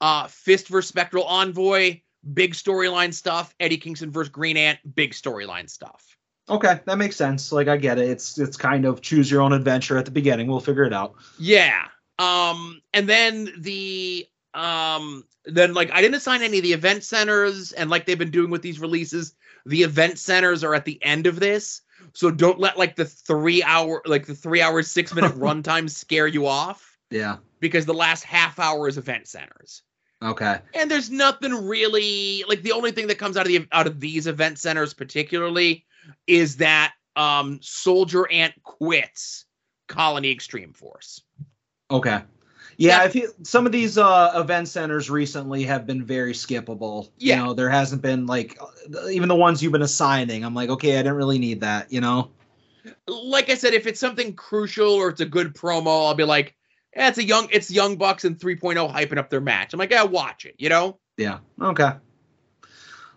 Uh, 0.01 0.27
Fist 0.29 0.69
versus 0.69 0.89
Spectral 0.89 1.25
Envoy, 1.25 2.01
big 2.33 2.55
storyline 2.55 3.13
stuff. 3.13 3.55
Eddie 3.61 3.77
Kingston 3.77 4.11
versus 4.11 4.31
Green 4.31 4.57
Ant, 4.57 4.79
big 4.95 5.13
storyline 5.13 5.69
stuff. 5.69 6.18
Okay, 6.51 6.81
that 6.87 6.99
makes 6.99 7.17
sense. 7.17 7.53
Like 7.53 7.69
I 7.69 7.77
get 7.77 7.99
it. 7.99 8.09
It's 8.09 8.39
it's 8.39 8.57
kind 8.57 8.85
of 8.85 9.01
choose 9.03 9.31
your 9.31 9.43
own 9.43 9.53
adventure 9.53 9.99
at 9.99 10.05
the 10.05 10.11
beginning. 10.11 10.47
We'll 10.49 10.61
figure 10.61 10.85
it 10.85 10.93
out. 10.93 11.15
Yeah. 11.39 11.85
Um, 12.19 12.81
and 12.95 13.09
then 13.09 13.53
the 13.59 14.27
um 14.55 15.25
then 15.45 15.75
like 15.75 15.91
I 15.93 16.01
didn't 16.01 16.15
assign 16.17 16.43
any 16.43 16.59
of 16.59 16.63
the 16.65 16.73
event 16.73 17.05
centers, 17.05 17.73
and 17.73 17.91
like 17.91 18.07
they've 18.07 18.19
been 18.19 18.31
doing 18.31 18.51
with 18.51 18.63
these 18.63 18.81
releases, 18.81 19.35
the 19.67 19.83
event 19.83 20.19
centers 20.19 20.65
are 20.65 20.75
at 20.75 20.85
the 20.85 21.03
end 21.05 21.27
of 21.27 21.39
this. 21.41 21.83
So 22.15 22.31
don't 22.31 22.59
let 22.59 22.79
like 22.79 22.97
the 22.97 23.05
three 23.05 23.63
hour 23.63 24.03
like 24.07 24.27
the 24.27 24.35
three 24.35 24.63
hour 24.63 24.83
six 24.83 25.15
minute 25.15 25.33
runtime 25.37 25.91
scare 25.91 26.27
you 26.27 26.47
off 26.47 26.97
Yeah. 27.11 27.37
because 27.61 27.85
the 27.87 27.95
last 27.95 28.25
half 28.25 28.59
hour 28.59 28.89
is 28.89 28.97
event 28.99 29.27
centers. 29.29 29.83
Okay. 30.23 30.59
And 30.75 30.91
there's 30.91 31.11
nothing 31.11 31.53
really 31.67 32.45
like 32.49 32.63
the 32.63 32.73
only 32.73 32.91
thing 32.93 33.07
that 33.09 33.19
comes 33.19 33.37
out 33.37 33.47
of 33.47 33.49
the 33.53 33.67
out 33.73 33.87
of 33.87 34.01
these 34.01 34.27
event 34.27 34.59
centers 34.59 34.95
particularly 34.95 35.85
is 36.27 36.57
that 36.57 36.95
um 37.17 37.59
Soldier 37.63 38.31
Ant 38.31 38.55
quits 38.63 39.45
Colony 39.89 40.31
Extreme 40.31 40.75
Force. 40.75 41.23
Okay. 41.91 42.21
Yeah, 42.77 42.99
Yeah. 42.99 43.01
I 43.01 43.09
feel 43.09 43.29
some 43.43 43.67
of 43.67 43.73
these 43.73 43.99
uh, 43.99 44.33
event 44.37 44.69
centers 44.69 45.11
recently 45.11 45.65
have 45.65 45.87
been 45.87 46.05
very 46.05 46.33
skippable. 46.33 47.11
Yeah. 47.19 47.39
You 47.39 47.47
know, 47.47 47.55
there 47.55 47.71
hasn't 47.71 48.03
been 48.03 48.27
like 48.27 48.59
uh, 48.61 49.09
even 49.09 49.29
the 49.29 49.35
ones 49.35 49.63
you've 49.63 49.73
been 49.73 49.83
assigning. 49.83 50.45
I'm 50.45 50.55
like, 50.55 50.71
okay, 50.71 50.95
I 50.95 50.99
didn't 50.99 51.17
really 51.17 51.39
need 51.39 51.63
that. 51.63 51.93
You 51.93 52.01
know. 52.01 52.31
like 53.09 53.51
I 53.51 53.55
said, 53.55 53.75
if 53.75 53.87
it's 53.87 53.99
something 53.99 54.35
crucial 54.35 54.93
or 54.93 55.09
it's 55.09 55.21
a 55.21 55.27
good 55.27 55.55
promo, 55.55 56.07
I'll 56.07 56.15
be 56.15 56.25
like, 56.25 56.55
eh, 56.95 57.09
it's 57.09 57.19
a 57.19 57.25
young, 57.25 57.49
it's 57.51 57.71
Young 57.71 57.97
Bucks 57.97 58.25
and 58.25 58.39
3.0 58.39 58.93
hyping 58.93 59.19
up 59.19 59.29
their 59.31 59.41
match. 59.41 59.73
I'm 59.73 59.79
like, 59.79 59.91
yeah, 59.91 60.05
watch 60.05 60.45
it, 60.45 60.55
you 60.59 60.69
know. 60.69 60.99
Yeah. 61.17 61.39
Okay. 61.61 61.91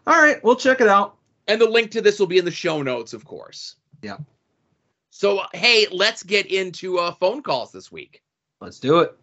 All 0.07 0.21
right, 0.21 0.43
we'll 0.43 0.55
check 0.55 0.81
it 0.81 0.87
out. 0.87 1.17
And 1.51 1.59
the 1.59 1.67
link 1.67 1.91
to 1.91 2.01
this 2.01 2.17
will 2.17 2.27
be 2.27 2.37
in 2.37 2.45
the 2.45 2.51
show 2.51 2.81
notes, 2.81 3.11
of 3.11 3.25
course. 3.25 3.75
Yeah. 4.01 4.19
So 5.09 5.39
uh, 5.39 5.47
hey, 5.53 5.85
let's 5.91 6.23
get 6.23 6.45
into 6.45 6.97
uh, 6.97 7.11
phone 7.11 7.43
calls 7.43 7.73
this 7.73 7.91
week. 7.91 8.23
Let's 8.61 8.79
do 8.79 8.99
it. 8.99 9.17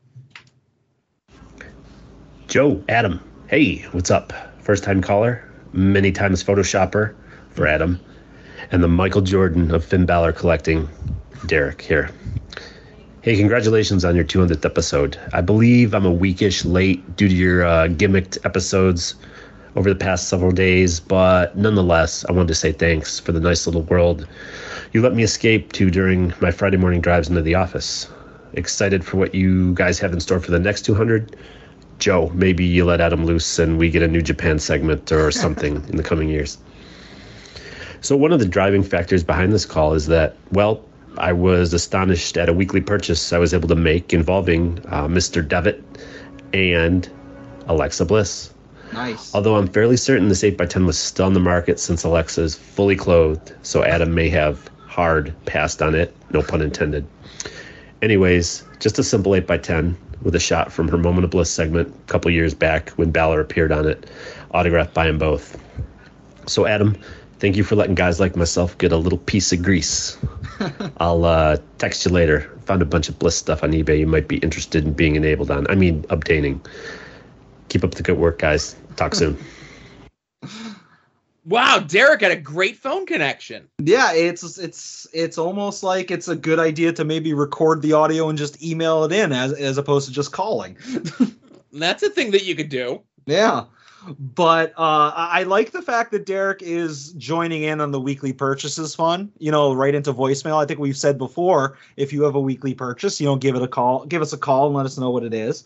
Joe, 2.46 2.84
Adam. 2.86 3.22
Hey, 3.46 3.78
what's 3.92 4.10
up? 4.10 4.34
First 4.60 4.84
time 4.84 5.00
caller, 5.00 5.50
many 5.72 6.12
times 6.12 6.44
Photoshopper 6.44 7.14
for 7.48 7.66
Adam, 7.66 7.98
and 8.72 8.82
the 8.82 8.88
Michael 8.88 9.22
Jordan 9.22 9.74
of 9.74 9.82
Finn 9.82 10.04
Balor 10.04 10.34
collecting, 10.34 10.86
Derek 11.46 11.80
here. 11.80 12.10
Hey, 13.22 13.38
congratulations 13.38 14.04
on 14.04 14.14
your 14.14 14.26
200th 14.26 14.66
episode. 14.66 15.18
I 15.32 15.40
believe 15.40 15.94
I'm 15.94 16.04
a 16.04 16.14
weekish 16.14 16.70
late 16.70 17.16
due 17.16 17.30
to 17.30 17.34
your 17.34 17.64
uh, 17.64 17.86
gimmicked 17.86 18.44
episodes 18.44 19.14
over 19.76 19.88
the 19.88 19.98
past 19.98 20.28
several 20.28 20.50
days, 20.50 21.00
but 21.00 21.56
nonetheless, 21.56 22.24
I 22.28 22.32
wanted 22.32 22.48
to 22.48 22.54
say 22.54 22.72
thanks 22.72 23.18
for 23.20 23.32
the 23.32 23.40
nice 23.40 23.66
little 23.66 23.82
world 23.82 24.26
you 24.92 25.02
let 25.02 25.14
me 25.14 25.22
escape 25.22 25.72
to 25.72 25.90
during 25.90 26.32
my 26.40 26.50
Friday 26.50 26.78
morning 26.78 27.00
drives 27.00 27.28
into 27.28 27.42
the 27.42 27.54
office. 27.54 28.08
Excited 28.54 29.04
for 29.04 29.18
what 29.18 29.34
you 29.34 29.74
guys 29.74 29.98
have 29.98 30.12
in 30.12 30.20
store 30.20 30.40
for 30.40 30.50
the 30.50 30.58
next 30.58 30.82
200. 30.86 31.36
Joe, 31.98 32.30
maybe 32.34 32.64
you 32.64 32.84
let 32.84 33.00
Adam 33.00 33.26
loose 33.26 33.58
and 33.58 33.78
we 33.78 33.90
get 33.90 34.02
a 34.02 34.08
New 34.08 34.22
Japan 34.22 34.58
segment 34.58 35.12
or 35.12 35.30
something 35.44 35.76
in 35.88 35.96
the 35.96 36.02
coming 36.02 36.28
years. 36.28 36.58
So, 38.00 38.16
one 38.16 38.32
of 38.32 38.38
the 38.38 38.46
driving 38.46 38.82
factors 38.82 39.24
behind 39.24 39.52
this 39.52 39.66
call 39.66 39.92
is 39.92 40.06
that, 40.06 40.36
well, 40.52 40.84
I 41.18 41.32
was 41.32 41.74
astonished 41.74 42.36
at 42.36 42.48
a 42.48 42.52
weekly 42.52 42.80
purchase 42.80 43.32
I 43.32 43.38
was 43.38 43.52
able 43.52 43.68
to 43.68 43.74
make 43.74 44.14
involving 44.14 44.78
uh, 44.86 45.08
Mr. 45.08 45.46
Devitt 45.46 45.84
and 46.54 47.10
Alexa 47.66 48.04
Bliss. 48.04 48.54
Nice. 48.92 49.34
Although 49.34 49.56
I'm 49.56 49.68
fairly 49.68 49.96
certain 49.96 50.28
this 50.28 50.42
8x10 50.42 50.86
was 50.86 50.98
still 50.98 51.26
on 51.26 51.34
the 51.34 51.40
market 51.40 51.78
since 51.78 52.04
Alexa 52.04 52.42
is 52.42 52.54
fully 52.54 52.96
clothed, 52.96 53.54
so 53.62 53.84
Adam 53.84 54.14
may 54.14 54.28
have 54.28 54.70
hard 54.86 55.34
passed 55.46 55.82
on 55.82 55.94
it, 55.94 56.14
no 56.30 56.42
pun 56.42 56.62
intended. 56.62 57.06
Anyways, 58.02 58.64
just 58.80 58.98
a 58.98 59.04
simple 59.04 59.32
8x10 59.32 59.94
with 60.22 60.34
a 60.34 60.40
shot 60.40 60.72
from 60.72 60.88
her 60.88 60.98
Moment 60.98 61.24
of 61.24 61.30
Bliss 61.30 61.50
segment 61.50 61.88
a 61.88 62.10
couple 62.10 62.30
years 62.30 62.54
back 62.54 62.90
when 62.90 63.10
Balor 63.10 63.40
appeared 63.40 63.72
on 63.72 63.86
it, 63.86 64.10
autographed 64.52 64.94
by 64.94 65.06
them 65.06 65.18
both. 65.18 65.60
So, 66.46 66.66
Adam, 66.66 66.96
thank 67.38 67.56
you 67.56 67.64
for 67.64 67.76
letting 67.76 67.94
guys 67.94 68.18
like 68.18 68.36
myself 68.36 68.76
get 68.78 68.92
a 68.92 68.96
little 68.96 69.18
piece 69.18 69.52
of 69.52 69.62
grease. 69.62 70.16
I'll 70.98 71.24
uh, 71.24 71.58
text 71.78 72.04
you 72.04 72.10
later. 72.10 72.50
Found 72.64 72.82
a 72.82 72.86
bunch 72.86 73.08
of 73.08 73.18
Bliss 73.18 73.36
stuff 73.36 73.62
on 73.62 73.72
eBay 73.72 73.98
you 73.98 74.06
might 74.06 74.28
be 74.28 74.38
interested 74.38 74.84
in 74.84 74.92
being 74.92 75.16
enabled 75.16 75.50
on. 75.50 75.66
I 75.68 75.74
mean, 75.74 76.04
obtaining. 76.10 76.60
Keep 77.68 77.84
up 77.84 77.94
the 77.94 78.02
good 78.02 78.18
work, 78.18 78.38
guys. 78.38 78.76
Talk 78.96 79.14
soon. 79.14 79.38
Wow, 81.48 81.78
Derek 81.78 82.20
had 82.20 82.30
a 82.30 82.36
great 82.36 82.76
phone 82.76 83.06
connection. 83.06 83.68
Yeah, 83.78 84.12
it's 84.12 84.58
it's 84.58 85.06
it's 85.14 85.38
almost 85.38 85.82
like 85.82 86.10
it's 86.10 86.28
a 86.28 86.36
good 86.36 86.58
idea 86.58 86.92
to 86.92 87.04
maybe 87.06 87.32
record 87.32 87.80
the 87.80 87.94
audio 87.94 88.28
and 88.28 88.36
just 88.36 88.62
email 88.62 89.04
it 89.04 89.12
in 89.12 89.32
as 89.32 89.54
as 89.54 89.78
opposed 89.78 90.08
to 90.08 90.12
just 90.12 90.30
calling. 90.30 90.76
That's 91.72 92.02
a 92.02 92.10
thing 92.10 92.32
that 92.32 92.44
you 92.44 92.54
could 92.54 92.68
do. 92.68 93.00
yeah. 93.24 93.64
but 94.18 94.72
uh, 94.72 95.12
I 95.14 95.44
like 95.44 95.70
the 95.70 95.80
fact 95.80 96.10
that 96.12 96.26
Derek 96.26 96.60
is 96.62 97.14
joining 97.14 97.62
in 97.62 97.80
on 97.80 97.92
the 97.92 98.00
weekly 98.00 98.34
purchases 98.34 98.94
fun. 98.94 99.32
You 99.38 99.50
know, 99.50 99.72
right 99.72 99.94
into 99.94 100.12
voicemail. 100.12 100.62
I 100.62 100.66
think 100.66 100.80
we've 100.80 100.98
said 100.98 101.16
before, 101.16 101.78
if 101.96 102.12
you 102.12 102.24
have 102.24 102.34
a 102.34 102.40
weekly 102.40 102.74
purchase, 102.74 103.22
you 103.22 103.26
know, 103.26 103.36
give 103.36 103.56
it 103.56 103.62
a 103.62 103.68
call, 103.68 104.04
give 104.04 104.20
us 104.20 104.34
a 104.34 104.38
call 104.38 104.66
and 104.66 104.76
let 104.76 104.84
us 104.84 104.98
know 104.98 105.08
what 105.08 105.24
it 105.24 105.32
is. 105.32 105.64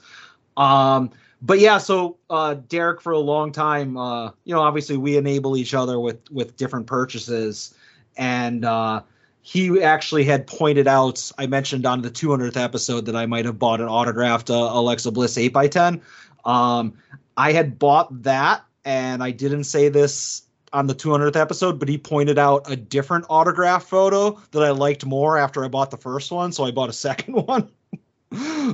Um, 0.56 1.10
but 1.42 1.58
yeah, 1.58 1.78
so 1.78 2.18
uh, 2.30 2.54
Derek, 2.54 3.02
for 3.02 3.12
a 3.12 3.18
long 3.18 3.50
time, 3.50 3.96
uh, 3.96 4.30
you 4.44 4.54
know, 4.54 4.60
obviously 4.60 4.96
we 4.96 5.16
enable 5.16 5.56
each 5.56 5.74
other 5.74 5.98
with 5.98 6.30
with 6.30 6.56
different 6.56 6.86
purchases, 6.86 7.74
and 8.16 8.64
uh, 8.64 9.02
he 9.42 9.82
actually 9.82 10.24
had 10.24 10.46
pointed 10.46 10.86
out. 10.86 11.32
I 11.36 11.46
mentioned 11.48 11.84
on 11.84 12.02
the 12.02 12.10
200th 12.10 12.56
episode 12.56 13.06
that 13.06 13.16
I 13.16 13.26
might 13.26 13.44
have 13.44 13.58
bought 13.58 13.80
an 13.80 13.88
autographed 13.88 14.50
uh, 14.50 14.54
Alexa 14.72 15.10
Bliss 15.10 15.36
8x10. 15.36 16.00
Um, 16.44 16.94
I 17.36 17.52
had 17.52 17.76
bought 17.76 18.22
that, 18.22 18.64
and 18.84 19.22
I 19.22 19.32
didn't 19.32 19.64
say 19.64 19.88
this 19.88 20.42
on 20.72 20.86
the 20.86 20.94
200th 20.94 21.36
episode, 21.36 21.78
but 21.78 21.88
he 21.88 21.98
pointed 21.98 22.38
out 22.38 22.70
a 22.70 22.76
different 22.76 23.26
autograph 23.28 23.84
photo 23.84 24.40
that 24.52 24.62
I 24.62 24.70
liked 24.70 25.04
more 25.04 25.36
after 25.38 25.64
I 25.64 25.68
bought 25.68 25.90
the 25.90 25.98
first 25.98 26.30
one, 26.30 26.52
so 26.52 26.64
I 26.64 26.70
bought 26.70 26.88
a 26.88 26.94
second 26.94 27.34
one. 27.46 27.68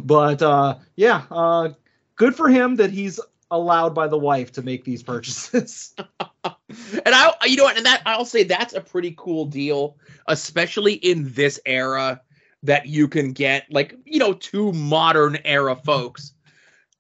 but 0.03 0.43
uh, 0.43 0.77
yeah, 0.97 1.25
uh, 1.31 1.71
good 2.19 2.35
for 2.37 2.49
him 2.49 2.77
that 2.77 2.91
he's 2.91 3.19
allowed 3.51 3.95
by 3.95 4.07
the 4.07 4.19
wife 4.19 4.53
to 4.53 4.63
make 4.63 4.85
these 4.85 5.03
purchases. 5.03 5.95
and 6.21 7.03
I, 7.07 7.33
you 7.47 7.57
know 7.57 7.65
what, 7.65 7.79
and 7.79 7.87
that 7.87 8.03
I'll 8.05 8.27
say 8.27 8.45
that's 8.45 8.75
a 8.75 8.81
pretty 8.83 9.15
cool 9.17 9.47
deal, 9.47 9.97
especially 10.27 10.95
in 10.95 11.33
this 11.33 11.59
era 11.65 12.21
that 12.65 12.87
you 12.87 13.09
can 13.09 13.33
get 13.33 13.65
like 13.71 13.95
you 14.05 14.19
know 14.19 14.35
two 14.35 14.73
modern 14.73 15.39
era 15.45 15.77
folks 15.77 16.35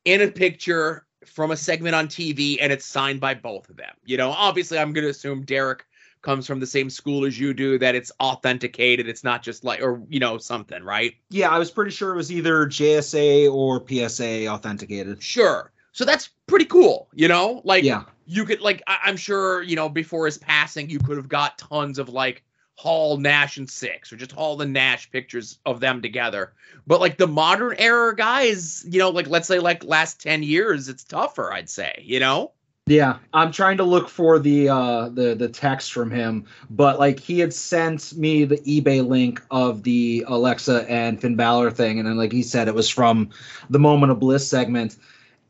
in 0.04 0.22
a 0.22 0.28
picture 0.28 1.04
from 1.26 1.50
a 1.50 1.56
segment 1.56 1.94
on 1.94 2.06
TV 2.06 2.58
and 2.60 2.72
it's 2.72 2.86
signed 2.86 3.20
by 3.20 3.34
both 3.34 3.68
of 3.68 3.76
them. 3.76 3.94
You 4.04 4.16
know, 4.16 4.30
obviously 4.30 4.78
I'm 4.78 4.92
going 4.92 5.04
to 5.04 5.10
assume 5.10 5.44
Derek 5.44 5.84
comes 6.22 6.46
from 6.46 6.60
the 6.60 6.66
same 6.66 6.90
school 6.90 7.24
as 7.24 7.38
you 7.38 7.54
do 7.54 7.78
that 7.78 7.94
it's 7.94 8.12
authenticated. 8.20 9.08
It's 9.08 9.24
not 9.24 9.42
just 9.42 9.64
like 9.64 9.80
or 9.80 10.02
you 10.08 10.20
know 10.20 10.38
something 10.38 10.82
right? 10.82 11.14
Yeah 11.30 11.48
i 11.50 11.58
was 11.58 11.70
pretty 11.70 11.90
sure 11.90 12.12
it 12.12 12.16
was 12.16 12.32
either 12.32 12.66
jsa 12.66 13.52
or 13.52 13.84
psa 13.86 14.48
authenticated. 14.48 15.22
Sure. 15.22 15.72
So 15.92 16.04
that's 16.04 16.28
pretty 16.46 16.66
cool 16.66 17.08
you 17.14 17.28
know? 17.28 17.60
Like 17.64 17.84
yeah. 17.84 18.04
you 18.26 18.44
could 18.44 18.60
like 18.60 18.82
I- 18.86 19.00
i'm 19.04 19.16
sure 19.16 19.62
you 19.62 19.76
know 19.76 19.88
before 19.88 20.26
his 20.26 20.38
passing 20.38 20.90
you 20.90 20.98
could 20.98 21.16
have 21.16 21.28
got 21.28 21.58
tons 21.58 21.98
of 21.98 22.08
like 22.08 22.44
Hall, 22.78 23.16
Nash, 23.16 23.56
and 23.56 23.68
six 23.68 24.12
or 24.12 24.16
just 24.16 24.36
all 24.36 24.56
the 24.56 24.64
Nash 24.64 25.10
pictures 25.10 25.58
of 25.66 25.80
them 25.80 26.00
together. 26.00 26.52
But 26.86 27.00
like 27.00 27.18
the 27.18 27.26
modern 27.26 27.74
era 27.76 28.14
guys, 28.14 28.84
you 28.88 29.00
know, 29.00 29.10
like 29.10 29.26
let's 29.26 29.48
say 29.48 29.58
like 29.58 29.82
last 29.82 30.22
10 30.22 30.44
years, 30.44 30.88
it's 30.88 31.02
tougher, 31.02 31.52
I'd 31.52 31.68
say, 31.68 32.00
you 32.04 32.20
know? 32.20 32.52
Yeah, 32.88 33.18
I'm 33.34 33.52
trying 33.52 33.76
to 33.76 33.84
look 33.84 34.08
for 34.08 34.38
the 34.38 34.70
uh 34.70 35.10
the 35.10 35.34
the 35.34 35.48
text 35.48 35.92
from 35.92 36.10
him, 36.10 36.46
but 36.70 36.98
like 36.98 37.20
he 37.20 37.38
had 37.38 37.52
sent 37.52 38.16
me 38.16 38.44
the 38.44 38.56
eBay 38.60 39.06
link 39.06 39.42
of 39.50 39.82
the 39.82 40.24
Alexa 40.26 40.86
and 40.88 41.20
Finn 41.20 41.36
Balor 41.36 41.70
thing, 41.70 41.98
and 41.98 42.08
then 42.08 42.16
like 42.16 42.32
he 42.32 42.42
said 42.42 42.66
it 42.66 42.74
was 42.74 42.88
from 42.88 43.28
the 43.68 43.78
Moment 43.78 44.10
of 44.10 44.18
Bliss 44.18 44.48
segment, 44.48 44.96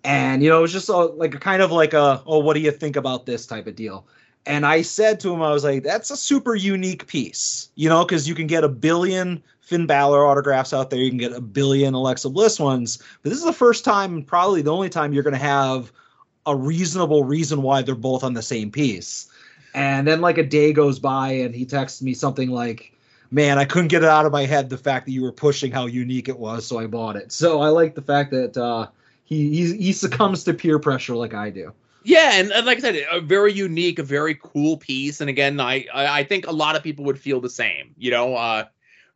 and 0.03 0.43
you 0.43 0.49
know 0.49 0.59
it 0.59 0.63
was 0.63 0.73
just 0.73 0.89
a, 0.89 0.97
like 0.97 1.33
a 1.33 1.39
kind 1.39 1.63
of 1.63 1.71
like 1.71 1.93
a 1.93 2.21
oh 2.27 2.41
what 2.41 2.55
do 2.55 2.61
you 2.61 2.73
think 2.73 2.97
about 2.97 3.25
this 3.25 3.47
type 3.47 3.69
of 3.69 3.77
deal, 3.77 4.05
and 4.45 4.67
I 4.67 4.83
said 4.83 5.21
to 5.21 5.33
him, 5.33 5.41
I 5.41 5.53
was 5.53 5.63
like, 5.63 5.85
that's 5.85 6.11
a 6.11 6.17
super 6.17 6.57
unique 6.57 7.07
piece, 7.07 7.69
you 7.77 7.89
know, 7.89 8.05
because 8.05 8.29
you 8.29 8.35
can 8.35 8.49
get 8.49 8.65
a 8.65 8.69
billion 8.69 9.41
Finn 9.61 9.87
Balor 9.87 10.27
autographs 10.27 10.73
out 10.73 10.91
there, 10.91 10.99
you 10.99 11.11
can 11.11 11.19
get 11.19 11.33
a 11.33 11.41
billion 11.41 11.95
Alexa 11.95 12.31
Bliss 12.31 12.59
ones, 12.59 12.99
but 13.23 13.31
this 13.31 13.39
is 13.39 13.45
the 13.45 13.53
first 13.53 13.85
time, 13.85 14.25
probably 14.25 14.61
the 14.61 14.73
only 14.73 14.89
time 14.89 15.13
you're 15.13 15.23
to 15.23 15.37
have 15.39 15.93
a 16.49 16.57
reasonable 16.57 17.25
reason 17.25 17.63
why 17.63 17.83
they're 17.83 17.95
both 17.95 18.25
on 18.25 18.35
the 18.35 18.43
same 18.43 18.71
piece. 18.71 19.31
And 19.75 20.09
then 20.09 20.21
like 20.21 20.39
a 20.39 20.43
day 20.43 20.73
goes 20.73 20.99
by 20.99 21.31
and 21.33 21.55
he 21.55 21.65
texts 21.65 22.03
me 22.03 22.15
something 22.15 22.51
like, 22.51 22.93
"Man, 23.31 23.59
I 23.59 23.65
couldn't 23.65 23.89
get 23.89 24.03
it 24.03 24.09
out 24.09 24.27
of 24.27 24.33
my 24.33 24.47
head 24.47 24.71
the 24.71 24.79
fact 24.79 25.07
that 25.07 25.13
you 25.13 25.23
were 25.23 25.33
pushing 25.33 25.71
how 25.71 25.87
unique 25.87 26.29
it 26.29 26.39
was, 26.39 26.67
so 26.67 26.79
I 26.79 26.87
bought 26.87 27.17
it." 27.17 27.31
So 27.33 27.61
I 27.61 27.69
like 27.69 27.95
the 27.95 28.03
fact 28.03 28.31
that 28.31 28.57
uh, 28.57 28.89
he 29.25 29.51
he, 29.55 29.77
he 29.77 29.93
succumbs 29.93 30.45
to 30.45 30.55
peer 30.55 30.79
pressure 30.79 31.15
like 31.15 31.35
I 31.35 31.51
do. 31.51 31.73
Yeah, 32.03 32.33
and, 32.35 32.51
and, 32.53 32.65
like 32.65 32.79
I 32.79 32.81
said, 32.81 33.07
a 33.13 33.21
very 33.21 33.53
unique, 33.53 33.99
a 33.99 34.03
very 34.03 34.35
cool 34.35 34.79
piece. 34.79 35.21
And 35.21 35.29
again, 35.29 35.61
I 35.61 35.87
I 35.93 36.25
think 36.25 36.47
a 36.47 36.53
lot 36.53 36.75
of 36.75 36.83
people 36.83 37.05
would 37.05 37.19
feel 37.19 37.41
the 37.41 37.51
same. 37.51 37.95
You 37.99 38.11
know, 38.11 38.35
uh, 38.35 38.65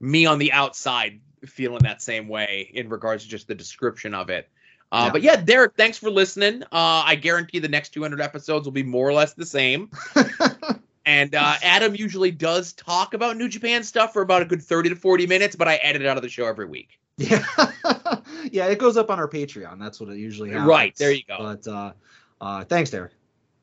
me 0.00 0.26
on 0.26 0.38
the 0.38 0.52
outside 0.52 1.20
feeling 1.46 1.80
that 1.84 2.02
same 2.02 2.28
way 2.28 2.70
in 2.74 2.88
regards 2.88 3.24
to 3.24 3.30
just 3.30 3.48
the 3.48 3.54
description 3.54 4.14
of 4.14 4.28
it. 4.28 4.48
Uh, 4.92 5.04
yeah. 5.06 5.12
But 5.12 5.22
yeah, 5.22 5.36
Derek, 5.36 5.74
thanks 5.74 5.96
for 5.96 6.10
listening. 6.10 6.62
Uh, 6.64 7.02
I 7.06 7.14
guarantee 7.14 7.58
the 7.58 7.68
next 7.68 7.94
200 7.94 8.20
episodes 8.20 8.66
will 8.66 8.72
be 8.72 8.82
more 8.82 9.08
or 9.08 9.14
less 9.14 9.32
the 9.32 9.46
same. 9.46 9.90
and 11.06 11.34
uh, 11.34 11.54
Adam 11.62 11.94
usually 11.96 12.30
does 12.30 12.74
talk 12.74 13.14
about 13.14 13.38
New 13.38 13.48
Japan 13.48 13.82
stuff 13.82 14.12
for 14.12 14.20
about 14.20 14.42
a 14.42 14.44
good 14.44 14.62
30 14.62 14.90
to 14.90 14.96
40 14.96 15.26
minutes, 15.26 15.56
but 15.56 15.66
I 15.66 15.76
edit 15.76 16.02
it 16.02 16.08
out 16.08 16.18
of 16.18 16.22
the 16.22 16.28
show 16.28 16.44
every 16.44 16.66
week. 16.66 16.98
Yeah, 17.16 17.44
yeah, 18.52 18.66
it 18.66 18.78
goes 18.78 18.98
up 18.98 19.10
on 19.10 19.18
our 19.18 19.28
Patreon. 19.28 19.78
That's 19.78 19.98
what 19.98 20.10
it 20.10 20.18
usually 20.18 20.50
happens. 20.50 20.68
Right 20.68 20.94
there, 20.96 21.12
you 21.12 21.22
go. 21.26 21.38
But 21.38 21.66
uh, 21.66 21.92
uh, 22.40 22.64
thanks, 22.64 22.90
Derek. 22.90 23.12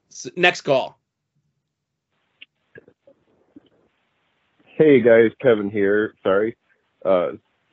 So 0.10 0.32
next 0.36 0.62
call. 0.62 1.00
Hey 4.64 5.02
guys, 5.02 5.32
Kevin 5.42 5.70
here. 5.70 6.16
Sorry, 6.24 6.58
uh, 7.06 7.32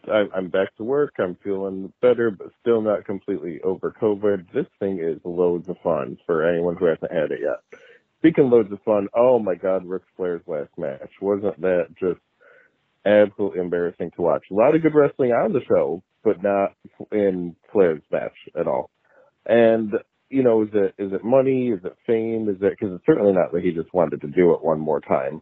I'm 0.09 0.49
back 0.49 0.75
to 0.77 0.85
work. 0.85 1.15
I'm 1.19 1.37
feeling 1.43 1.93
better, 2.01 2.31
but 2.31 2.49
still 2.61 2.81
not 2.81 3.05
completely 3.05 3.61
over 3.63 3.95
COVID. 4.01 4.53
This 4.53 4.67
thing 4.79 5.01
is 5.01 5.21
loads 5.25 5.69
of 5.69 5.77
fun 5.83 6.19
for 6.27 6.49
anyone 6.49 6.77
who 6.77 6.87
hasn't 6.87 7.13
had 7.13 7.31
it 7.33 7.41
yet. 7.43 7.81
Speaking 8.19 8.51
loads 8.51 8.73
of 8.73 8.83
fun, 8.83 9.09
oh 9.15 9.39
my 9.39 9.55
God, 9.55 9.85
Ric 9.85 10.03
Flair's 10.17 10.43
last 10.47 10.71
match 10.79 11.11
wasn't 11.21 11.61
that 11.61 11.89
just 12.01 12.21
absolutely 13.05 13.61
embarrassing 13.61 14.11
to 14.17 14.23
watch? 14.23 14.45
A 14.51 14.55
lot 14.55 14.75
of 14.75 14.83
good 14.83 14.95
wrestling 14.95 15.33
on 15.33 15.53
the 15.53 15.65
show, 15.69 16.03
but 16.25 16.43
not 16.43 16.75
in 17.13 17.55
Flair's 17.73 18.03
match 18.11 18.37
at 18.59 18.67
all. 18.67 18.91
And 19.45 19.95
you 20.29 20.43
know, 20.43 20.63
is 20.63 20.71
it 20.73 20.95
is 20.99 21.13
it 21.13 21.25
money? 21.25 21.69
Is 21.69 21.85
it 21.85 21.97
fame? 22.07 22.49
Is 22.49 22.57
it 22.61 22.77
because 22.79 22.95
it's 22.95 23.07
certainly 23.07 23.33
not 23.33 23.53
that 23.53 23.63
he 23.63 23.71
just 23.71 23.93
wanted 23.95 24.21
to 24.23 24.29
do 24.29 24.53
it 24.55 24.65
one 24.65 24.81
more 24.81 25.01
time. 25.01 25.41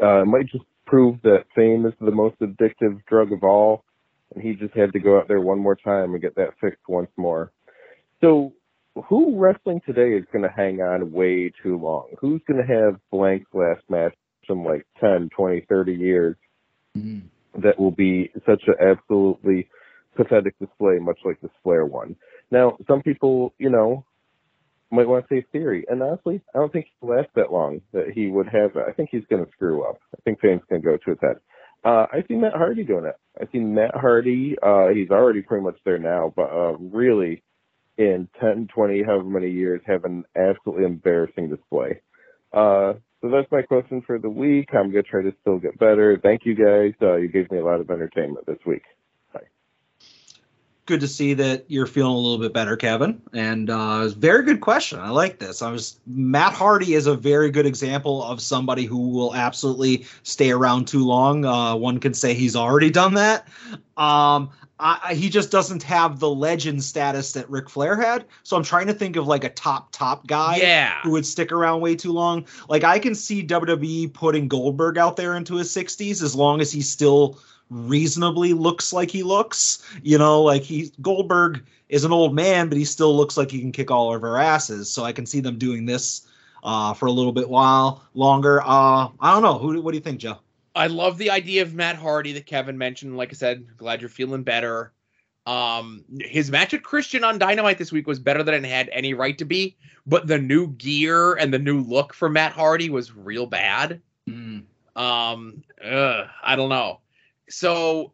Uh, 0.00 0.22
it 0.22 0.26
might 0.26 0.46
just 0.46 0.64
prove 0.90 1.22
that 1.22 1.44
fame 1.54 1.86
is 1.86 1.94
the 2.00 2.10
most 2.10 2.36
addictive 2.40 3.00
drug 3.06 3.32
of 3.32 3.44
all, 3.44 3.84
and 4.34 4.42
he 4.42 4.54
just 4.54 4.74
had 4.74 4.92
to 4.92 4.98
go 4.98 5.16
out 5.16 5.28
there 5.28 5.40
one 5.40 5.60
more 5.60 5.76
time 5.76 6.12
and 6.12 6.20
get 6.20 6.34
that 6.34 6.50
fixed 6.60 6.82
once 6.88 7.10
more. 7.16 7.52
So, 8.20 8.52
who 9.08 9.38
wrestling 9.38 9.80
today 9.86 10.16
is 10.16 10.24
going 10.32 10.42
to 10.42 10.50
hang 10.54 10.80
on 10.80 11.12
way 11.12 11.52
too 11.62 11.78
long? 11.78 12.08
Who's 12.18 12.42
going 12.46 12.60
to 12.60 12.74
have 12.74 13.00
blank 13.12 13.44
last 13.54 13.82
match 13.88 14.14
from 14.48 14.64
like 14.64 14.84
10, 15.00 15.30
20, 15.34 15.64
30 15.68 15.92
years 15.92 16.36
mm-hmm. 16.98 17.60
that 17.62 17.78
will 17.78 17.92
be 17.92 18.32
such 18.44 18.62
an 18.66 18.74
absolutely 18.84 19.68
pathetic 20.16 20.58
display, 20.58 20.98
much 20.98 21.20
like 21.24 21.40
the 21.40 21.50
Flair 21.62 21.86
one? 21.86 22.16
Now, 22.50 22.76
some 22.88 23.00
people, 23.00 23.54
you 23.58 23.70
know, 23.70 24.04
might 24.90 25.08
want 25.08 25.28
to 25.28 25.34
say 25.34 25.46
theory. 25.52 25.84
And 25.88 26.02
honestly, 26.02 26.40
I 26.54 26.58
don't 26.58 26.72
think 26.72 26.86
he'll 27.00 27.10
last 27.10 27.28
that 27.36 27.52
long 27.52 27.80
that 27.92 28.10
he 28.14 28.28
would 28.28 28.48
have. 28.48 28.76
I 28.76 28.92
think 28.92 29.10
he's 29.12 29.24
going 29.30 29.44
to 29.44 29.52
screw 29.52 29.82
up. 29.82 29.98
I 30.14 30.20
think 30.24 30.40
fans 30.40 30.62
can 30.68 30.80
go 30.80 30.96
to 30.96 31.10
his 31.10 31.18
head. 31.20 31.36
Uh, 31.84 32.06
I 32.12 32.22
see 32.28 32.34
Matt 32.34 32.54
Hardy 32.54 32.84
doing 32.84 33.06
it. 33.06 33.14
I 33.40 33.50
see 33.52 33.58
Matt 33.58 33.94
Hardy. 33.94 34.56
Uh, 34.62 34.88
he's 34.88 35.10
already 35.10 35.42
pretty 35.42 35.64
much 35.64 35.78
there 35.84 35.98
now, 35.98 36.32
but 36.36 36.50
uh, 36.50 36.76
really, 36.78 37.42
in 37.96 38.28
10, 38.40 38.68
20, 38.74 39.02
however 39.02 39.24
many 39.24 39.50
years, 39.50 39.80
have 39.86 40.04
an 40.04 40.24
absolutely 40.36 40.84
embarrassing 40.84 41.48
display. 41.48 42.00
Uh, 42.52 42.94
so 43.22 43.30
that's 43.30 43.50
my 43.50 43.62
question 43.62 44.02
for 44.06 44.18
the 44.18 44.28
week. 44.28 44.70
I'm 44.72 44.90
going 44.90 45.04
to 45.04 45.10
try 45.10 45.22
to 45.22 45.34
still 45.40 45.58
get 45.58 45.78
better. 45.78 46.18
Thank 46.22 46.42
you 46.44 46.54
guys. 46.54 46.92
Uh, 47.00 47.16
you 47.16 47.28
gave 47.28 47.50
me 47.50 47.58
a 47.58 47.64
lot 47.64 47.80
of 47.80 47.90
entertainment 47.90 48.46
this 48.46 48.58
week 48.66 48.82
good 50.86 51.00
to 51.00 51.08
see 51.08 51.34
that 51.34 51.64
you're 51.68 51.86
feeling 51.86 52.12
a 52.12 52.18
little 52.18 52.38
bit 52.38 52.52
better, 52.52 52.76
Kevin. 52.76 53.22
And 53.32 53.70
uh, 53.70 54.08
very 54.08 54.44
good 54.44 54.60
question. 54.60 54.98
I 54.98 55.10
like 55.10 55.38
this. 55.38 55.62
I 55.62 55.70
was 55.70 56.00
Matt 56.06 56.52
Hardy 56.52 56.94
is 56.94 57.06
a 57.06 57.14
very 57.14 57.50
good 57.50 57.66
example 57.66 58.22
of 58.22 58.40
somebody 58.40 58.84
who 58.84 59.10
will 59.10 59.34
absolutely 59.34 60.06
stay 60.22 60.50
around 60.50 60.88
too 60.88 61.04
long. 61.04 61.44
Uh, 61.44 61.76
one 61.76 62.00
can 62.00 62.14
say 62.14 62.34
he's 62.34 62.56
already 62.56 62.90
done 62.90 63.14
that. 63.14 63.46
Um, 63.96 64.50
I, 64.80 65.14
he 65.14 65.28
just 65.28 65.50
doesn't 65.50 65.82
have 65.82 66.20
the 66.20 66.30
legend 66.30 66.82
status 66.82 67.32
that 67.32 67.48
Ric 67.50 67.68
Flair 67.68 67.96
had. 67.96 68.24
So 68.42 68.56
I'm 68.56 68.62
trying 68.62 68.86
to 68.86 68.94
think 68.94 69.16
of 69.16 69.26
like 69.26 69.44
a 69.44 69.50
top 69.50 69.92
top 69.92 70.26
guy 70.26 70.56
yeah. 70.56 71.02
who 71.02 71.10
would 71.10 71.26
stick 71.26 71.52
around 71.52 71.82
way 71.82 71.94
too 71.94 72.12
long. 72.12 72.46
Like 72.68 72.82
I 72.82 72.98
can 72.98 73.14
see 73.14 73.46
WWE 73.46 74.12
putting 74.12 74.48
Goldberg 74.48 74.96
out 74.96 75.16
there 75.16 75.36
into 75.36 75.56
his 75.56 75.70
60s 75.74 76.22
as 76.22 76.34
long 76.34 76.60
as 76.62 76.72
he's 76.72 76.88
still 76.90 77.38
reasonably 77.70 78.52
looks 78.52 78.92
like 78.92 79.10
he 79.10 79.22
looks. 79.22 79.82
You 80.02 80.18
know, 80.18 80.42
like 80.42 80.62
he 80.62 80.92
Goldberg 81.00 81.64
is 81.88 82.04
an 82.04 82.12
old 82.12 82.34
man, 82.34 82.68
but 82.68 82.78
he 82.78 82.84
still 82.84 83.16
looks 83.16 83.36
like 83.36 83.50
he 83.50 83.60
can 83.60 83.72
kick 83.72 83.90
all 83.90 84.14
of 84.14 84.22
our 84.22 84.38
asses. 84.38 84.90
So 84.90 85.04
I 85.04 85.12
can 85.12 85.26
see 85.26 85.40
them 85.40 85.58
doing 85.58 85.86
this 85.86 86.28
uh, 86.62 86.94
for 86.94 87.06
a 87.06 87.12
little 87.12 87.32
bit 87.32 87.48
while 87.48 88.02
longer. 88.14 88.60
Uh, 88.62 89.08
I 89.20 89.32
don't 89.32 89.42
know. 89.42 89.58
Who? 89.58 89.80
What 89.80 89.92
do 89.92 89.96
you 89.96 90.02
think, 90.02 90.20
Joe? 90.20 90.38
I 90.74 90.86
love 90.86 91.18
the 91.18 91.30
idea 91.30 91.62
of 91.62 91.74
Matt 91.74 91.96
Hardy 91.96 92.32
that 92.32 92.46
Kevin 92.46 92.78
mentioned. 92.78 93.16
Like 93.16 93.30
I 93.30 93.34
said, 93.34 93.76
glad 93.76 94.00
you're 94.00 94.08
feeling 94.08 94.42
better. 94.42 94.92
Um, 95.46 96.04
his 96.20 96.50
match 96.50 96.72
with 96.72 96.82
Christian 96.82 97.24
on 97.24 97.38
Dynamite 97.38 97.78
this 97.78 97.90
week 97.90 98.06
was 98.06 98.18
better 98.18 98.42
than 98.42 98.64
it 98.64 98.68
had 98.68 98.88
any 98.92 99.14
right 99.14 99.36
to 99.38 99.44
be, 99.44 99.76
but 100.06 100.26
the 100.26 100.38
new 100.38 100.68
gear 100.68 101.34
and 101.34 101.52
the 101.52 101.58
new 101.58 101.80
look 101.80 102.14
for 102.14 102.28
Matt 102.28 102.52
Hardy 102.52 102.88
was 102.88 103.16
real 103.16 103.46
bad. 103.46 104.00
Mm. 104.28 104.64
Um, 104.94 105.64
ugh, 105.84 106.28
I 106.42 106.56
don't 106.56 106.68
know. 106.68 107.00
So, 107.50 108.12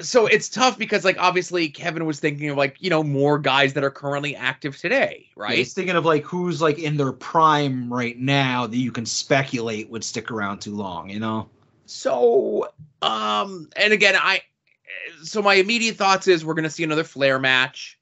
so 0.00 0.26
it's 0.26 0.48
tough 0.48 0.78
because 0.78 1.04
like 1.04 1.16
obviously 1.18 1.68
Kevin 1.68 2.06
was 2.06 2.20
thinking 2.20 2.50
of 2.50 2.56
like 2.56 2.76
you 2.80 2.90
know 2.90 3.02
more 3.02 3.38
guys 3.38 3.72
that 3.74 3.84
are 3.84 3.90
currently 3.90 4.36
active 4.36 4.76
today, 4.78 5.26
Yeah, 5.28 5.42
right? 5.42 5.58
he's 5.58 5.72
thinking 5.74 5.96
of 5.96 6.04
like 6.04 6.22
who's 6.22 6.62
like 6.62 6.78
in 6.78 6.96
their 6.96 7.12
prime 7.12 7.92
right 7.92 8.18
now 8.18 8.66
that 8.66 8.76
you 8.76 8.92
can 8.92 9.06
speculate 9.06 9.90
would 9.90 10.04
stick 10.04 10.30
around 10.30 10.60
too 10.60 10.74
long, 10.74 11.10
you 11.10 11.18
know? 11.18 11.48
So, 11.86 12.68
um, 13.02 13.68
and 13.76 13.92
again, 13.92 14.14
I, 14.16 14.42
so 15.22 15.40
my 15.42 15.54
immediate 15.54 15.96
thoughts 15.96 16.28
is 16.28 16.44
we're 16.44 16.54
gonna 16.54 16.70
see 16.70 16.84
another 16.84 17.04
Flair 17.04 17.38
match. 17.38 17.95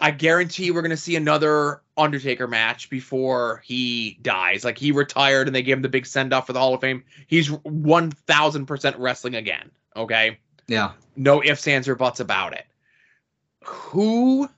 I 0.00 0.10
guarantee 0.10 0.70
we're 0.70 0.82
gonna 0.82 0.96
see 0.96 1.16
another 1.16 1.82
Undertaker 1.96 2.46
match 2.46 2.88
before 2.88 3.62
he 3.64 4.18
dies. 4.22 4.64
Like 4.64 4.78
he 4.78 4.92
retired 4.92 5.46
and 5.46 5.54
they 5.54 5.62
gave 5.62 5.76
him 5.76 5.82
the 5.82 5.88
big 5.88 6.06
send 6.06 6.32
off 6.32 6.46
for 6.46 6.52
the 6.54 6.58
Hall 6.58 6.72
of 6.74 6.80
Fame. 6.80 7.04
He's 7.26 7.48
one 7.50 8.10
thousand 8.10 8.66
percent 8.66 8.96
wrestling 8.98 9.34
again. 9.34 9.70
Okay, 9.96 10.38
Yeah. 10.68 10.92
no 11.16 11.42
ifs, 11.42 11.66
ands, 11.68 11.88
or 11.88 11.94
buts 11.96 12.20
about 12.20 12.54
it. 12.54 12.64
Who 13.64 14.48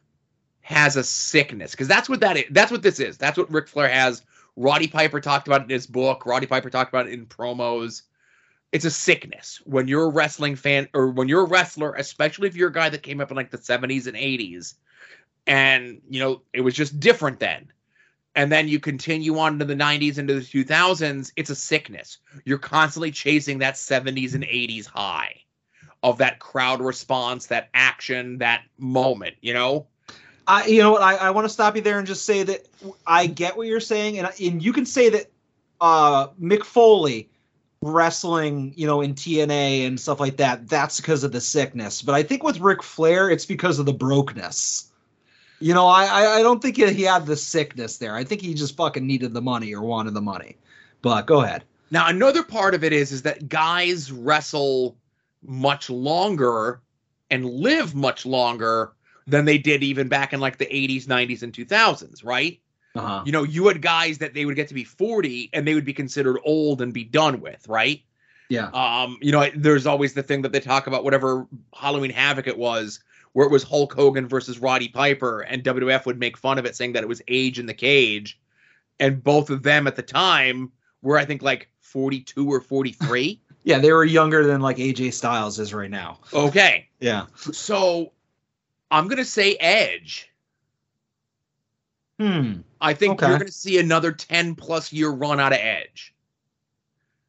has 0.60 0.96
a 0.96 1.02
sickness? 1.02 1.72
Because 1.72 1.88
that's 1.88 2.08
what 2.08 2.20
that 2.20 2.36
is. 2.36 2.44
That's 2.50 2.70
what 2.70 2.82
this 2.82 3.00
is. 3.00 3.16
That's 3.18 3.36
what 3.36 3.50
Ric 3.50 3.66
Flair 3.68 3.88
has. 3.88 4.22
Roddy 4.54 4.86
Piper 4.86 5.20
talked 5.20 5.48
about 5.48 5.62
it 5.62 5.64
in 5.64 5.70
his 5.70 5.86
book. 5.86 6.26
Roddy 6.26 6.46
Piper 6.46 6.70
talked 6.70 6.92
about 6.92 7.08
it 7.08 7.14
in 7.14 7.26
promos. 7.26 8.02
It's 8.70 8.84
a 8.84 8.90
sickness 8.90 9.60
when 9.64 9.88
you're 9.88 10.04
a 10.04 10.10
wrestling 10.10 10.56
fan 10.56 10.88
or 10.94 11.08
when 11.10 11.28
you're 11.28 11.44
a 11.44 11.48
wrestler, 11.48 11.94
especially 11.94 12.48
if 12.48 12.54
you're 12.54 12.68
a 12.68 12.72
guy 12.72 12.88
that 12.90 13.02
came 13.02 13.20
up 13.20 13.30
in 13.30 13.36
like 13.36 13.50
the 13.50 13.58
70s 13.58 14.06
and 14.06 14.16
80s. 14.16 14.74
And, 15.46 16.00
you 16.08 16.20
know, 16.20 16.42
it 16.52 16.60
was 16.60 16.74
just 16.74 17.00
different 17.00 17.40
then. 17.40 17.72
And 18.34 18.50
then 18.50 18.68
you 18.68 18.80
continue 18.80 19.38
on 19.38 19.58
to 19.58 19.64
the 19.64 19.74
90s 19.74 20.18
into 20.18 20.34
the 20.34 20.40
2000s. 20.40 21.32
It's 21.36 21.50
a 21.50 21.54
sickness. 21.54 22.18
You're 22.44 22.58
constantly 22.58 23.10
chasing 23.10 23.58
that 23.58 23.74
70s 23.74 24.34
and 24.34 24.44
80s 24.44 24.86
high 24.86 25.42
of 26.02 26.18
that 26.18 26.38
crowd 26.38 26.80
response, 26.80 27.46
that 27.46 27.68
action, 27.74 28.38
that 28.38 28.62
moment, 28.78 29.36
you 29.40 29.52
know? 29.52 29.86
I, 30.46 30.66
you 30.66 30.80
know 30.82 30.92
what? 30.92 31.02
I, 31.02 31.16
I 31.16 31.30
want 31.30 31.44
to 31.44 31.48
stop 31.48 31.76
you 31.76 31.82
there 31.82 31.98
and 31.98 32.06
just 32.06 32.24
say 32.24 32.42
that 32.42 32.66
I 33.06 33.26
get 33.26 33.56
what 33.56 33.66
you're 33.66 33.80
saying, 33.80 34.18
and 34.18 34.28
and 34.40 34.62
you 34.62 34.72
can 34.72 34.86
say 34.86 35.08
that 35.10 35.30
uh, 35.80 36.28
Mick 36.40 36.64
Foley 36.64 37.30
wrestling, 37.80 38.72
you 38.76 38.86
know, 38.86 39.00
in 39.00 39.14
TNA 39.14 39.86
and 39.86 40.00
stuff 40.00 40.20
like 40.20 40.36
that. 40.38 40.68
That's 40.68 41.00
because 41.00 41.24
of 41.24 41.32
the 41.32 41.40
sickness. 41.40 42.02
But 42.02 42.14
I 42.14 42.22
think 42.22 42.42
with 42.42 42.60
Ric 42.60 42.82
Flair, 42.82 43.30
it's 43.30 43.46
because 43.46 43.78
of 43.78 43.86
the 43.86 43.92
brokenness. 43.92 44.91
You 45.62 45.74
know, 45.74 45.86
I 45.86 46.04
I, 46.04 46.38
I 46.38 46.42
don't 46.42 46.60
think 46.60 46.76
he 46.76 47.02
had 47.02 47.26
the 47.26 47.36
sickness 47.36 47.98
there. 47.98 48.14
I 48.14 48.24
think 48.24 48.40
he 48.40 48.54
just 48.54 48.76
fucking 48.76 49.06
needed 49.06 49.32
the 49.32 49.42
money 49.42 49.74
or 49.74 49.82
wanted 49.82 50.14
the 50.14 50.20
money. 50.20 50.56
But 51.02 51.26
go 51.26 51.42
ahead. 51.42 51.64
Now, 51.90 52.08
another 52.08 52.42
part 52.42 52.74
of 52.74 52.84
it 52.84 52.92
is 52.92 53.12
is 53.12 53.22
that 53.22 53.48
guys 53.48 54.10
wrestle 54.10 54.96
much 55.42 55.90
longer 55.90 56.80
and 57.30 57.44
live 57.44 57.94
much 57.94 58.24
longer 58.24 58.92
than 59.26 59.44
they 59.44 59.58
did 59.58 59.82
even 59.82 60.08
back 60.08 60.32
in 60.32 60.40
like 60.40 60.58
the 60.58 60.66
80s, 60.66 61.06
90s, 61.06 61.42
and 61.42 61.52
2000s, 61.52 62.24
right? 62.24 62.60
Uh-huh. 62.94 63.22
You 63.24 63.32
know, 63.32 63.42
you 63.42 63.68
had 63.68 63.80
guys 63.80 64.18
that 64.18 64.34
they 64.34 64.44
would 64.44 64.56
get 64.56 64.68
to 64.68 64.74
be 64.74 64.84
40 64.84 65.50
and 65.52 65.66
they 65.66 65.74
would 65.74 65.84
be 65.84 65.94
considered 65.94 66.38
old 66.44 66.82
and 66.82 66.92
be 66.92 67.04
done 67.04 67.40
with, 67.40 67.66
right? 67.68 68.02
Yeah. 68.48 68.68
Um, 68.74 69.18
you 69.22 69.32
know, 69.32 69.48
there's 69.54 69.86
always 69.86 70.12
the 70.12 70.22
thing 70.22 70.42
that 70.42 70.52
they 70.52 70.60
talk 70.60 70.86
about, 70.86 71.04
whatever 71.04 71.46
Halloween 71.74 72.10
Havoc 72.10 72.46
it 72.46 72.58
was, 72.58 73.00
where 73.32 73.46
it 73.46 73.50
was 73.52 73.62
Hulk 73.62 73.92
Hogan 73.94 74.28
versus 74.28 74.58
Roddy 74.58 74.88
Piper, 74.88 75.40
and 75.40 75.62
WWF 75.64 76.04
would 76.06 76.18
make 76.18 76.36
fun 76.36 76.58
of 76.58 76.64
it, 76.66 76.76
saying 76.76 76.92
that 76.92 77.02
it 77.02 77.08
was 77.08 77.22
age 77.28 77.58
in 77.58 77.66
the 77.66 77.74
cage. 77.74 78.38
And 79.00 79.22
both 79.24 79.48
of 79.50 79.62
them 79.62 79.86
at 79.86 79.96
the 79.96 80.02
time 80.02 80.70
were, 81.00 81.16
I 81.18 81.24
think, 81.24 81.42
like 81.42 81.68
42 81.80 82.46
or 82.52 82.60
43. 82.60 83.40
Yeah, 83.64 83.78
they 83.78 83.92
were 83.92 84.04
younger 84.04 84.44
than 84.44 84.60
like 84.60 84.78
AJ 84.78 85.12
Styles 85.12 85.60
is 85.60 85.72
right 85.72 85.88
now. 85.88 86.18
okay. 86.34 86.88
Yeah. 86.98 87.26
So 87.36 88.10
I'm 88.90 89.06
going 89.06 89.18
to 89.18 89.24
say 89.24 89.54
Edge. 89.60 90.28
Hmm. 92.18 92.62
I 92.80 92.94
think 92.94 93.14
Okay. 93.22 93.28
you're 93.28 93.38
going 93.38 93.46
to 93.46 93.52
see 93.52 93.78
another 93.78 94.10
10 94.10 94.56
plus 94.56 94.92
year 94.92 95.10
run 95.10 95.38
out 95.38 95.52
of 95.52 95.58
Edge. 95.60 96.12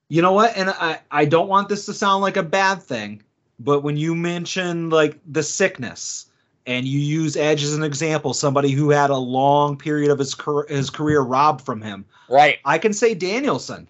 You 0.09 0.23
know 0.23 0.31
what? 0.33 0.57
And 0.57 0.71
I, 0.71 1.01
I 1.11 1.25
don't 1.25 1.47
want 1.47 1.69
this 1.69 1.85
to 1.85 1.93
sound 1.93 2.23
like 2.23 2.37
a 2.37 2.41
bad 2.43 2.81
thing, 2.81 3.21
but 3.59 3.81
when 3.81 3.97
you 3.97 4.15
mention 4.15 4.89
like 4.89 5.19
the 5.31 5.43
sickness 5.43 6.27
and 6.65 6.85
you 6.87 6.99
use 6.99 7.35
Edge 7.35 7.63
as 7.63 7.73
an 7.73 7.83
example, 7.83 8.33
somebody 8.33 8.71
who 8.71 8.89
had 8.89 9.09
a 9.09 9.17
long 9.17 9.77
period 9.77 10.11
of 10.11 10.19
his 10.19 10.33
car- 10.33 10.65
his 10.67 10.89
career 10.89 11.21
robbed 11.21 11.61
from 11.65 11.81
him, 11.81 12.05
Right. 12.29 12.59
I 12.65 12.77
can 12.77 12.93
say 12.93 13.13
Danielson. 13.13 13.87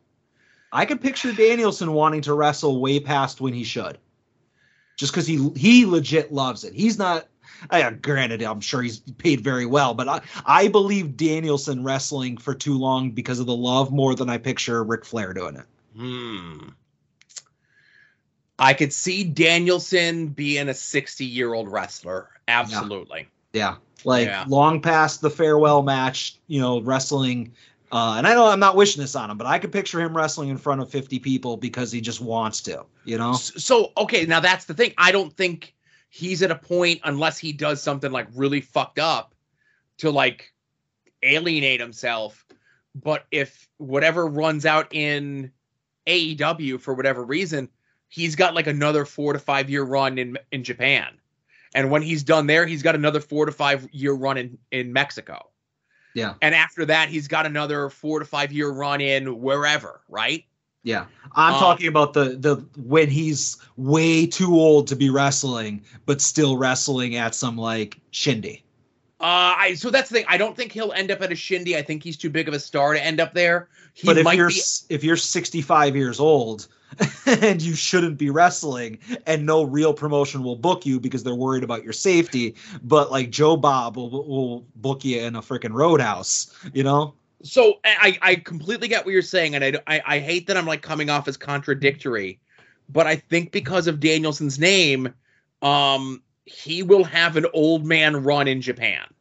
I 0.71 0.85
can 0.85 0.97
picture 0.97 1.31
Danielson 1.31 1.93
wanting 1.93 2.21
to 2.21 2.33
wrestle 2.33 2.81
way 2.81 2.99
past 2.99 3.39
when 3.39 3.53
he 3.53 3.63
should, 3.63 3.99
just 4.97 5.13
because 5.13 5.27
he 5.27 5.49
he 5.55 5.85
legit 5.85 6.33
loves 6.33 6.63
it. 6.63 6.73
He's 6.73 6.97
not. 6.97 7.27
Uh, 7.69 7.91
granted, 7.91 8.41
I'm 8.41 8.59
sure 8.59 8.81
he's 8.81 8.99
paid 8.99 9.41
very 9.41 9.65
well, 9.65 9.93
but 9.93 10.09
I, 10.09 10.21
I 10.45 10.67
believe 10.67 11.15
Danielson 11.15 11.83
wrestling 11.83 12.37
for 12.37 12.53
too 12.53 12.77
long 12.77 13.11
because 13.11 13.39
of 13.39 13.45
the 13.45 13.55
love 13.55 13.91
more 13.91 14.15
than 14.15 14.29
I 14.29 14.37
picture 14.37 14.83
Ric 14.83 15.05
Flair 15.05 15.33
doing 15.33 15.55
it. 15.55 15.65
Hmm. 15.95 16.69
I 18.63 18.73
could 18.73 18.93
see 18.93 19.25
Danielson 19.25 20.27
being 20.27 20.69
a 20.69 20.73
60 20.73 21.25
year 21.25 21.53
old 21.53 21.69
wrestler. 21.69 22.29
Absolutely. 22.47 23.27
Yeah, 23.51 23.75
like 24.05 24.27
Yeah. 24.27 24.45
long 24.47 24.81
past 24.81 25.19
the 25.19 25.29
farewell 25.29 25.83
match, 25.83 26.37
you 26.47 26.61
know, 26.61 26.79
wrestling. 26.79 27.53
Uh, 27.91 28.15
and 28.17 28.25
I 28.25 28.33
know 28.33 28.47
I'm 28.47 28.61
not 28.61 28.77
wishing 28.77 29.01
this 29.01 29.17
on 29.17 29.29
him, 29.29 29.37
but 29.37 29.47
I 29.47 29.59
could 29.59 29.73
picture 29.73 29.99
him 29.99 30.15
wrestling 30.15 30.47
in 30.47 30.57
front 30.57 30.79
of 30.79 30.89
50 30.89 31.19
people 31.19 31.57
because 31.57 31.91
he 31.91 31.99
just 31.99 32.21
wants 32.21 32.61
to, 32.61 32.85
you 33.03 33.17
know? 33.17 33.33
So, 33.33 33.91
okay, 33.97 34.25
now 34.25 34.39
that's 34.39 34.63
the 34.63 34.73
thing. 34.73 34.93
I 34.97 35.11
don't 35.11 35.35
think 35.35 35.75
he's 36.09 36.41
at 36.41 36.49
a 36.49 36.55
point, 36.55 37.01
unless 37.03 37.37
he 37.37 37.51
does 37.51 37.83
something 37.83 38.13
like 38.13 38.27
really 38.33 38.61
fucked 38.61 38.97
up, 38.97 39.35
to 39.97 40.09
like 40.09 40.53
alienate 41.21 41.81
himself. 41.81 42.45
But 42.95 43.25
if 43.29 43.67
whatever 43.77 44.25
runs 44.25 44.65
out 44.65 44.87
in 44.95 45.51
AEW 46.07 46.79
for 46.79 46.93
whatever 46.93 47.23
reason, 47.23 47.69
he's 48.13 48.35
got 48.35 48.53
like 48.53 48.67
another 48.67 49.05
four 49.05 49.33
to 49.33 49.39
five 49.39 49.71
year 49.71 49.81
run 49.83 50.19
in 50.19 50.37
in 50.51 50.63
Japan. 50.63 51.17
And 51.73 51.89
when 51.89 52.03
he's 52.03 52.21
done 52.21 52.45
there, 52.45 52.67
he's 52.67 52.83
got 52.83 52.93
another 52.93 53.19
four 53.19 53.47
to 53.47 53.51
five 53.51 53.89
year 53.91 54.13
run 54.13 54.37
in, 54.37 54.55
in 54.71 54.93
Mexico. 54.93 55.49
Yeah. 56.13 56.35
And 56.43 56.53
after 56.53 56.85
that, 56.85 57.09
he's 57.09 57.27
got 57.27 57.47
another 57.47 57.89
four 57.89 58.19
to 58.19 58.25
five 58.25 58.51
year 58.51 58.69
run 58.69 59.01
in 59.01 59.41
wherever, 59.41 60.01
right? 60.07 60.45
Yeah. 60.83 61.05
I'm 61.31 61.55
Um, 61.55 61.59
talking 61.59 61.87
about 61.87 62.13
the 62.13 62.37
the 62.37 62.57
when 62.77 63.09
he's 63.09 63.57
way 63.77 64.27
too 64.27 64.53
old 64.53 64.87
to 64.89 64.95
be 64.95 65.09
wrestling, 65.09 65.83
but 66.05 66.21
still 66.21 66.55
wrestling 66.55 67.15
at 67.15 67.33
some 67.33 67.57
like 67.57 67.99
shindy. 68.11 68.61
Uh, 69.19 69.55
I 69.57 69.73
so 69.73 69.89
that's 69.89 70.09
the 70.09 70.17
thing. 70.17 70.25
I 70.29 70.37
don't 70.37 70.55
think 70.55 70.71
he'll 70.71 70.91
end 70.91 71.09
up 71.09 71.21
at 71.21 71.31
a 71.31 71.35
shindy. 71.35 71.75
I 71.77 71.81
think 71.81 72.03
he's 72.03 72.17
too 72.17 72.29
big 72.29 72.47
of 72.47 72.53
a 72.53 72.59
star 72.59 72.93
to 72.93 73.03
end 73.03 73.19
up 73.19 73.33
there. 73.33 73.69
He 73.95 74.05
but 74.05 74.19
if 74.19 74.23
might 74.25 74.37
you're 74.37 74.49
be. 74.49 74.61
if 74.89 75.03
you're 75.03 75.17
65 75.17 75.95
years 75.95 76.19
old 76.19 76.67
and 77.25 77.61
you 77.61 77.75
shouldn't 77.75 78.17
be 78.17 78.29
wrestling 78.29 78.99
and 79.25 79.45
no 79.45 79.63
real 79.63 79.93
promotion 79.93 80.43
will 80.43 80.55
book 80.55 80.85
you 80.85 80.99
because 80.99 81.23
they're 81.23 81.35
worried 81.35 81.63
about 81.63 81.83
your 81.83 81.93
safety, 81.93 82.55
but 82.83 83.11
like 83.11 83.29
Joe 83.29 83.57
Bob 83.57 83.97
will, 83.97 84.09
will 84.09 84.65
book 84.75 85.03
you 85.05 85.21
in 85.21 85.35
a 85.35 85.41
freaking 85.41 85.73
roadhouse, 85.73 86.53
you 86.73 86.83
know? 86.83 87.13
So 87.43 87.79
I 87.83 88.17
I 88.21 88.35
completely 88.35 88.87
get 88.87 89.05
what 89.05 89.11
you're 89.11 89.21
saying, 89.21 89.53
and 89.53 89.63
I, 89.65 89.73
I 89.87 90.01
I 90.05 90.19
hate 90.19 90.47
that 90.47 90.55
I'm 90.55 90.65
like 90.65 90.81
coming 90.81 91.09
off 91.09 91.27
as 91.27 91.35
contradictory, 91.35 92.39
but 92.87 93.05
I 93.05 93.17
think 93.17 93.51
because 93.51 93.87
of 93.87 93.99
Danielson's 93.99 94.59
name, 94.59 95.13
um, 95.61 96.23
he 96.45 96.83
will 96.83 97.03
have 97.03 97.35
an 97.35 97.45
old 97.53 97.85
man 97.85 98.23
run 98.23 98.47
in 98.47 98.61
Japan. 98.61 99.12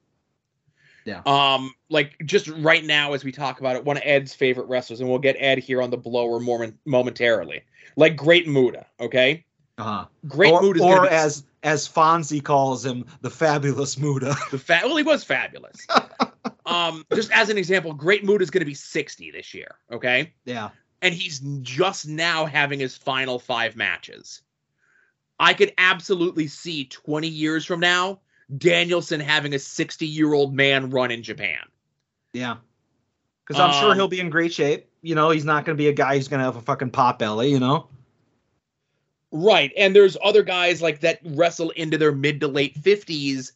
Yeah. 1.05 1.23
Um, 1.27 1.74
like 1.91 2.16
just 2.24 2.49
right 2.49 2.85
now 2.85 3.12
as 3.12 3.24
we 3.24 3.33
talk 3.33 3.61
about 3.61 3.77
it, 3.77 3.85
one 3.85 3.97
of 3.97 4.03
Ed's 4.05 4.35
favorite 4.35 4.69
wrestlers, 4.69 5.01
and 5.01 5.09
we'll 5.09 5.19
get 5.19 5.37
Ed 5.39 5.59
here 5.59 5.83
on 5.83 5.91
the 5.91 5.97
blower 5.97 6.41
moment 6.41 6.79
momentarily. 6.85 7.62
Like 7.97 8.16
Great 8.16 8.49
Muta, 8.49 8.87
okay? 9.01 9.45
Uh-huh. 9.79 10.07
Great 10.29 10.53
or 10.53 10.62
Muta 10.62 10.83
or 10.83 11.03
be 11.03 11.09
as 11.09 11.45
as 11.62 11.89
Fonzie 11.89 12.43
calls 12.43 12.85
him, 12.85 13.05
the 13.20 13.31
fabulous 13.31 13.99
Muta. 13.99 14.37
The 14.51 14.59
fa- 14.59 14.81
well, 14.85 14.97
he 14.97 15.03
was 15.03 15.24
fabulous. 15.24 15.87
um, 16.66 17.05
just 17.15 17.31
as 17.33 17.49
an 17.51 17.59
example, 17.59 17.93
Great 17.93 18.24
Muta 18.24 18.43
is 18.43 18.51
going 18.51 18.61
to 18.61 18.66
be 18.66 18.74
60 18.74 19.31
this 19.31 19.55
year, 19.55 19.77
okay? 19.91 20.33
yeah. 20.45 20.70
And 21.01 21.12
he's 21.12 21.41
just 21.62 22.07
now 22.07 22.47
having 22.47 22.79
his 22.79 22.97
final 22.97 23.41
five 23.41 23.74
matches. 23.74 24.43
I 25.41 25.53
could 25.53 25.73
absolutely 25.77 26.47
see 26.47 26.85
20 26.85 27.27
years 27.27 27.65
from 27.65 27.81
now 27.81 28.20
Danielson 28.59 29.20
having 29.20 29.55
a 29.55 29.59
60 29.59 30.06
year 30.06 30.32
old 30.32 30.55
man 30.55 30.90
run 30.90 31.10
in 31.10 31.23
Japan. 31.23 31.60
Yeah. 32.32 32.56
Because 33.47 33.60
I'm 33.60 33.73
sure 33.81 33.90
Um, 33.90 33.97
he'll 33.97 34.09
be 34.09 34.20
in 34.20 34.31
great 34.31 34.52
shape. 34.52 34.89
You 35.02 35.14
know, 35.14 35.31
he's 35.31 35.44
not 35.44 35.64
going 35.64 35.77
to 35.77 35.82
be 35.82 35.89
a 35.89 35.93
guy 35.93 36.16
who's 36.16 36.28
going 36.28 36.39
to 36.39 36.44
have 36.44 36.56
a 36.56 36.62
fucking 36.62 36.90
pot 36.90 37.19
belly, 37.19 37.51
you 37.51 37.59
know? 37.59 37.89
Right. 39.32 39.73
And 39.77 39.97
there's 39.97 40.16
other 40.23 40.43
guys 40.43 40.81
like 40.82 41.01
that 41.01 41.20
wrestle 41.24 41.70
into 41.70 41.98
their 41.98 42.12
mid 42.12 42.40
to 42.40 42.48
late 42.48 42.81
50s 42.81 43.52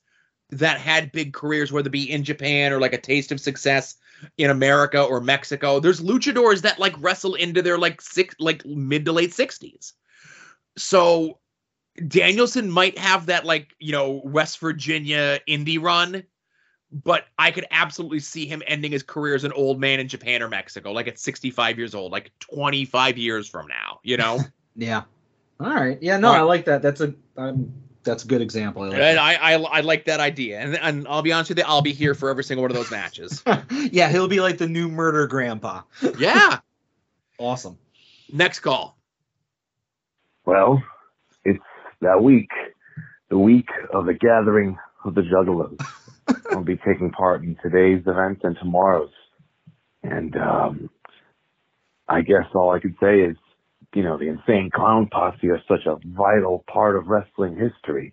that 0.50 0.80
had 0.80 1.12
big 1.12 1.32
careers, 1.32 1.70
whether 1.70 1.88
it 1.88 1.92
be 1.92 2.10
in 2.10 2.24
Japan 2.24 2.72
or 2.72 2.80
like 2.80 2.92
a 2.92 3.00
taste 3.00 3.30
of 3.32 3.40
success 3.40 3.96
in 4.38 4.50
America 4.50 5.02
or 5.02 5.20
Mexico. 5.20 5.78
There's 5.78 6.00
luchadors 6.00 6.62
that 6.62 6.78
like 6.78 6.94
wrestle 6.98 7.34
into 7.34 7.62
their 7.62 7.78
like 7.78 8.00
six 8.00 8.34
like 8.38 8.64
mid 8.64 9.04
to 9.04 9.12
late 9.12 9.32
60s. 9.32 9.92
So 10.78 11.38
Danielson 12.08 12.70
might 12.70 12.98
have 12.98 13.26
that 13.26 13.44
like, 13.44 13.74
you 13.78 13.92
know, 13.92 14.20
West 14.24 14.58
Virginia 14.58 15.40
indie 15.48 15.80
run, 15.80 16.22
but 16.92 17.24
I 17.38 17.50
could 17.50 17.66
absolutely 17.70 18.20
see 18.20 18.46
him 18.46 18.62
ending 18.66 18.92
his 18.92 19.02
career 19.02 19.34
as 19.34 19.44
an 19.44 19.52
old 19.52 19.80
man 19.80 20.00
in 20.00 20.08
Japan 20.08 20.42
or 20.42 20.48
Mexico, 20.48 20.92
like 20.92 21.08
at 21.08 21.18
65 21.18 21.78
years 21.78 21.94
old, 21.94 22.12
like 22.12 22.32
25 22.40 23.18
years 23.18 23.48
from 23.48 23.66
now, 23.66 24.00
you 24.02 24.16
know? 24.16 24.40
Yeah. 24.78 25.04
All 25.58 25.72
right. 25.72 25.96
Yeah. 26.02 26.18
No, 26.18 26.28
All 26.28 26.34
right. 26.34 26.40
I 26.40 26.42
like 26.42 26.66
that. 26.66 26.82
That's 26.82 27.00
a 27.00 27.14
um, 27.38 27.72
that's 28.04 28.24
a 28.24 28.26
good 28.26 28.42
example. 28.42 28.82
I 28.82 28.88
like 28.88 29.00
And 29.00 29.18
I, 29.18 29.34
I 29.34 29.52
I 29.54 29.80
like 29.80 30.04
that 30.04 30.20
idea, 30.20 30.60
and 30.60 30.76
and 30.76 31.08
I'll 31.08 31.22
be 31.22 31.32
honest 31.32 31.50
with 31.50 31.58
you, 31.58 31.64
I'll 31.66 31.82
be 31.82 31.94
here 31.94 32.14
for 32.14 32.28
every 32.28 32.44
single 32.44 32.62
one 32.62 32.70
of 32.70 32.76
those 32.76 32.90
matches. 32.90 33.42
yeah, 33.90 34.10
he'll 34.10 34.28
be 34.28 34.40
like 34.40 34.58
the 34.58 34.68
new 34.68 34.88
murder 34.88 35.26
grandpa. 35.26 35.82
yeah. 36.18 36.58
Awesome. 37.38 37.76
Next 38.32 38.60
call. 38.60 38.96
Well, 40.46 40.82
it's 40.82 40.86
that 42.00 42.22
week, 42.22 42.50
the 43.28 43.38
week 43.38 43.68
of 43.92 44.06
the 44.06 44.14
gathering 44.14 44.78
of 45.04 45.14
the 45.14 45.22
Juggalos. 45.22 45.80
I'll 46.50 46.62
be 46.62 46.76
taking 46.76 47.10
part 47.10 47.42
in 47.42 47.56
today's 47.62 48.02
event 48.06 48.40
and 48.42 48.56
tomorrow's. 48.58 49.10
And 50.02 50.36
um, 50.36 50.90
I 52.08 52.20
guess 52.22 52.46
all 52.54 52.70
I 52.70 52.80
could 52.80 52.96
say 53.00 53.20
is, 53.20 53.36
you 53.94 54.02
know, 54.02 54.18
the 54.18 54.28
Insane 54.28 54.70
Clown 54.74 55.08
Posse 55.10 55.48
are 55.48 55.62
such 55.68 55.86
a 55.86 55.96
vital 56.06 56.64
part 56.70 56.96
of 56.96 57.06
wrestling 57.06 57.56
history, 57.56 58.12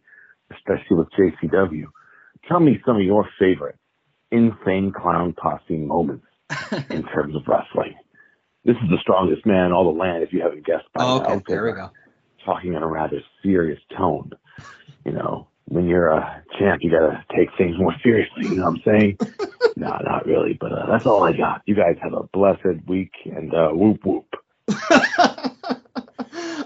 especially 0.52 0.98
with 0.98 1.08
JCW. 1.12 1.86
Tell 2.48 2.60
me 2.60 2.80
some 2.86 2.98
of 2.98 3.04
your 3.04 3.28
favorite 3.40 3.76
Insane 4.32 4.94
Clown 4.96 5.34
Posse 5.34 5.78
moments 5.78 6.26
in 6.90 7.04
terms 7.04 7.36
of 7.36 7.44
wrestling. 7.48 7.96
This 8.66 8.76
is 8.78 8.90
the 8.90 8.98
strongest 9.02 9.46
man 9.46 9.68
in 9.68 9.72
all 9.74 9.92
the 9.92 10.00
land, 10.00 10.24
if 10.24 10.32
you 10.32 10.42
haven't 10.42 10.66
guessed 10.66 10.86
by 10.94 11.04
Oh, 11.04 11.20
now 11.20 11.30
okay, 11.36 11.44
there 11.48 11.66
we 11.66 11.74
go. 11.74 11.92
Talking 12.46 12.74
in 12.74 12.84
a 12.84 12.88
rather 12.88 13.22
serious 13.42 13.80
tone. 13.98 14.32
You 15.06 15.12
know, 15.12 15.48
when 15.66 15.88
you're 15.88 16.10
a 16.10 16.44
champ, 16.58 16.84
you 16.84 16.92
gotta 16.92 17.24
take 17.36 17.50
things 17.58 17.78
more 17.78 17.96
seriously. 18.04 18.48
You 18.48 18.56
know 18.56 18.66
what 18.66 18.76
I'm 18.76 18.82
saying? 18.84 19.18
no, 19.76 19.98
not 20.04 20.26
really. 20.26 20.54
But 20.54 20.72
uh, 20.72 20.86
that's 20.88 21.06
all 21.06 21.24
I 21.24 21.34
got. 21.34 21.62
You 21.66 21.76
guys 21.76 21.98
have 22.02 22.14
a 22.14 22.24
blessed 22.24 22.88
week 22.88 23.12
and 23.26 23.54
uh, 23.54 23.70
whoop 23.70 24.06
whoop. 24.06 24.36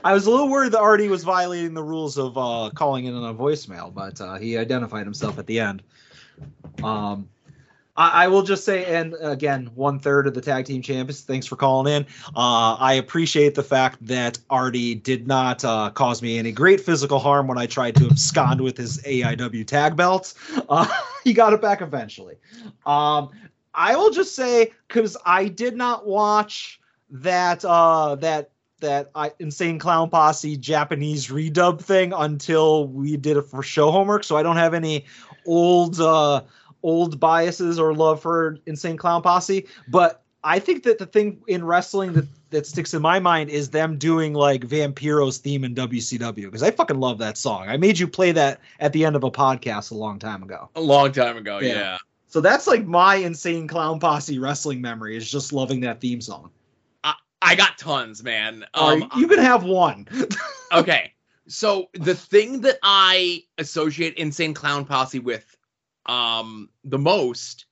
I 0.04 0.14
was 0.14 0.26
a 0.26 0.32
little 0.32 0.50
worried 0.50 0.72
that 0.72 0.80
Artie 0.80 1.10
was 1.10 1.24
violating 1.24 1.74
the 1.74 1.84
rules 1.84 2.18
of 2.18 2.38
uh, 2.38 2.70
calling 2.74 3.06
in 3.06 3.14
on 3.14 3.24
a 3.24 3.34
voicemail, 3.34 3.94
but 3.94 4.22
uh, 4.22 4.36
he 4.36 4.58
identified 4.58 5.06
himself 5.06 5.38
at 5.38 5.48
the 5.48 5.60
end. 5.60 5.82
Um, 6.84 7.28
I, 7.98 8.26
I 8.26 8.28
will 8.28 8.44
just 8.44 8.64
say, 8.64 8.86
and 8.86 9.16
again, 9.20 9.70
one 9.76 10.00
third 10.00 10.28
of 10.28 10.34
the 10.34 10.42
tag 10.42 10.66
team 10.66 10.82
champions. 10.82 11.22
Thanks 11.22 11.48
for 11.48 11.56
calling 11.56 11.92
in. 11.92 12.04
Uh, 12.36 12.76
I 12.76 12.94
appreciate 12.94 13.56
the 13.56 13.64
fact 13.64 14.06
that 14.06 14.40
Artie 14.50 14.96
did 14.96 15.28
not 15.28 15.66
uh, 15.66 15.90
cause 15.90 16.22
me 16.22 16.38
any 16.38 16.52
great 16.52 16.80
physical 16.80 17.20
harm 17.20 17.48
when 17.48 17.58
I 17.58 17.66
tried 17.66 17.96
to 17.96 18.06
abscond 18.06 18.62
with 18.62 18.78
his 18.78 19.00
AIW 19.00 19.66
tag 19.66 19.96
belt. 19.96 20.34
Uh, 20.70 20.86
he 21.24 21.34
got 21.34 21.54
it 21.54 21.62
back 21.62 21.82
eventually. 21.82 22.36
Um, 22.86 23.30
I 23.74 23.96
will 23.96 24.10
just 24.10 24.36
say 24.36 24.74
because 24.88 25.16
I 25.26 25.48
did 25.48 25.78
not 25.78 26.06
watch 26.06 26.82
that 27.10 27.64
uh, 27.64 28.16
that 28.16 28.52
that 28.80 29.12
I, 29.16 29.32
insane 29.40 29.80
clown 29.80 30.10
posse 30.10 30.58
Japanese 30.58 31.28
redub 31.28 31.80
thing 31.80 32.12
until 32.12 32.88
we 32.88 33.16
did 33.18 33.38
it 33.38 33.44
for 33.44 33.64
show 33.64 33.92
homework, 33.92 34.24
so 34.24 34.36
I 34.36 34.44
don't 34.44 34.58
have 34.58 34.74
any 34.74 35.06
old 35.46 36.02
uh, 36.02 36.42
old 36.88 37.20
biases 37.20 37.78
or 37.78 37.94
love 37.94 38.22
for 38.22 38.58
insane 38.66 38.96
clown 38.96 39.22
posse. 39.22 39.68
But 39.90 40.24
I 40.44 40.60
think 40.60 40.84
that 40.84 40.98
the 40.98 41.06
thing 41.06 41.42
in 41.48 41.66
wrestling 41.66 42.14
that 42.14 42.26
that 42.50 42.66
sticks 42.66 42.94
in 42.94 43.02
my 43.02 43.20
mind 43.20 43.50
is 43.50 43.70
them 43.70 43.98
doing 43.98 44.34
like 44.34 44.64
Vampiro's 44.64 45.38
theme 45.38 45.66
in 45.66 45.76
WCW 45.76 46.46
because 46.46 46.64
I 46.64 46.72
fucking 46.72 46.98
love 46.98 47.18
that 47.18 47.38
song. 47.38 47.68
I 47.68 47.76
made 47.76 48.00
you 48.00 48.08
play 48.08 48.32
that 48.32 48.62
at 48.80 48.94
the 48.94 49.04
end 49.04 49.18
of 49.18 49.26
a 49.26 49.32
podcast 49.32 49.92
a 49.92 49.96
long 49.96 50.18
time 50.18 50.44
ago. 50.44 50.70
A 50.78 50.82
long 50.82 51.12
time 51.12 51.36
ago, 51.36 51.60
Yeah. 51.60 51.74
yeah. 51.74 51.98
So 52.30 52.40
that's 52.40 52.66
like 52.68 52.86
my 52.86 53.16
insane 53.16 53.68
clown 53.68 54.00
posse 54.00 54.40
wrestling 54.40 54.80
memory 54.80 55.18
is 55.18 55.30
just 55.30 55.52
loving 55.52 55.82
that 55.82 56.00
theme 56.00 56.22
song. 56.22 56.52
I 57.42 57.56
got 57.56 57.78
tons, 57.78 58.24
man. 58.24 58.66
Um, 58.74 59.10
you 59.16 59.28
can 59.28 59.40
have 59.40 59.64
one. 59.64 60.08
okay. 60.74 61.14
So 61.48 61.90
the 61.94 62.16
thing 62.16 62.62
that 62.62 62.78
I 62.84 63.44
associate 63.58 64.16
Insane 64.16 64.54
Clown 64.54 64.86
Posse 64.86 65.20
with 65.20 65.57
um 66.08 66.70
the 66.84 67.00
most 67.00 67.66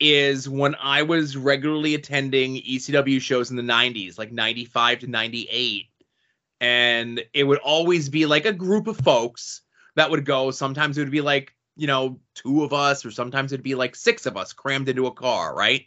is 0.00 0.48
when 0.48 0.76
I 0.80 1.02
was 1.02 1.36
regularly 1.36 1.94
attending 1.94 2.56
ECW 2.56 3.20
shows 3.20 3.50
in 3.50 3.56
the 3.56 3.62
90s, 3.62 4.18
like 4.18 4.30
95 4.30 5.00
to 5.00 5.06
98. 5.08 5.86
And 6.60 7.24
it 7.34 7.44
would 7.44 7.58
always 7.58 8.08
be 8.08 8.26
like 8.26 8.46
a 8.46 8.52
group 8.52 8.86
of 8.86 8.96
folks 8.96 9.62
that 9.96 10.10
would 10.10 10.24
go. 10.24 10.50
Sometimes 10.52 10.96
it 10.96 11.02
would 11.02 11.10
be 11.10 11.20
like, 11.20 11.52
you 11.76 11.86
know, 11.86 12.20
two 12.34 12.62
of 12.64 12.72
us, 12.72 13.04
or 13.04 13.10
sometimes 13.10 13.52
it'd 13.52 13.64
be 13.64 13.74
like 13.74 13.96
six 13.96 14.26
of 14.26 14.36
us 14.36 14.52
crammed 14.52 14.88
into 14.88 15.06
a 15.06 15.12
car, 15.12 15.54
right? 15.54 15.86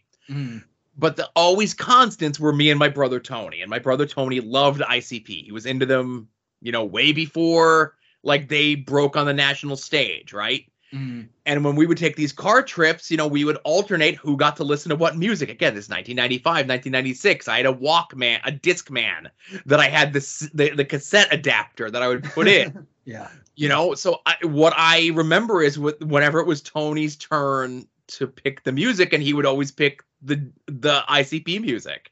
but 0.97 1.15
the 1.15 1.30
always 1.35 1.73
constants 1.73 2.39
were 2.39 2.53
me 2.53 2.69
and 2.69 2.80
my 2.80 2.89
brother 2.89 3.19
Tony. 3.19 3.61
And 3.61 3.69
my 3.69 3.80
brother 3.80 4.05
Tony 4.05 4.39
loved 4.39 4.81
ICP. 4.81 5.45
He 5.45 5.51
was 5.51 5.65
into 5.65 5.85
them, 5.85 6.27
you 6.61 6.72
know, 6.72 6.85
way 6.85 7.11
before 7.11 7.95
like 8.23 8.47
they 8.47 8.76
broke 8.76 9.18
on 9.18 9.26
the 9.26 9.34
national 9.34 9.77
stage, 9.77 10.31
right? 10.31 10.70
Mm-hmm. 10.93 11.27
And 11.45 11.63
when 11.63 11.76
we 11.76 11.85
would 11.85 11.97
take 11.97 12.15
these 12.15 12.34
car 12.34 12.61
trips, 12.61 13.09
you 13.09 13.18
know, 13.18 13.27
we 13.27 13.45
would 13.45 13.57
alternate 13.63 14.15
who 14.15 14.35
got 14.35 14.57
to 14.57 14.63
listen 14.63 14.89
to 14.89 14.95
what 14.95 15.18
music. 15.18 15.49
Again, 15.49 15.73
this 15.73 15.85
is 15.85 15.89
1995, 15.89 16.68
1996. 16.68 17.47
I 17.47 17.57
had 17.57 17.65
a 17.65 17.73
Walkman, 17.73 18.39
a 18.45 18.51
Discman 18.51 19.30
that 19.65 19.80
I 19.80 19.88
had 19.88 20.13
this 20.13 20.39
the, 20.53 20.72
the 20.72 20.85
cassette 20.85 21.34
adapter 21.34 21.89
that 21.89 22.01
I 22.01 22.07
would 22.07 22.23
put 22.23 22.47
in. 22.47 22.88
Yeah. 23.03 23.30
you 23.55 23.68
know, 23.68 23.95
so 23.95 24.22
I, 24.27 24.35
what 24.43 24.73
I 24.77 25.09
remember 25.15 25.63
is 25.63 25.80
with, 25.80 25.99
whenever 26.03 26.39
it 26.39 26.45
was 26.45 26.61
Tony's 26.61 27.15
turn 27.15 27.88
to 28.09 28.27
pick 28.27 28.63
the 28.63 28.72
music, 28.72 29.11
and 29.11 29.23
he 29.23 29.34
would 29.34 29.45
always 29.45 29.72
pick 29.72 30.03
the 30.22 30.51
the 30.68 31.03
ICP 31.09 31.61
music. 31.61 32.11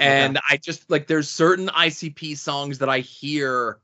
And 0.00 0.40
I 0.48 0.56
just 0.56 0.90
like 0.90 1.06
there's 1.06 1.28
certain 1.28 1.68
ICP 1.68 2.36
songs 2.38 2.78
that 2.78 2.88
I 2.88 3.00
hear, 3.00 3.78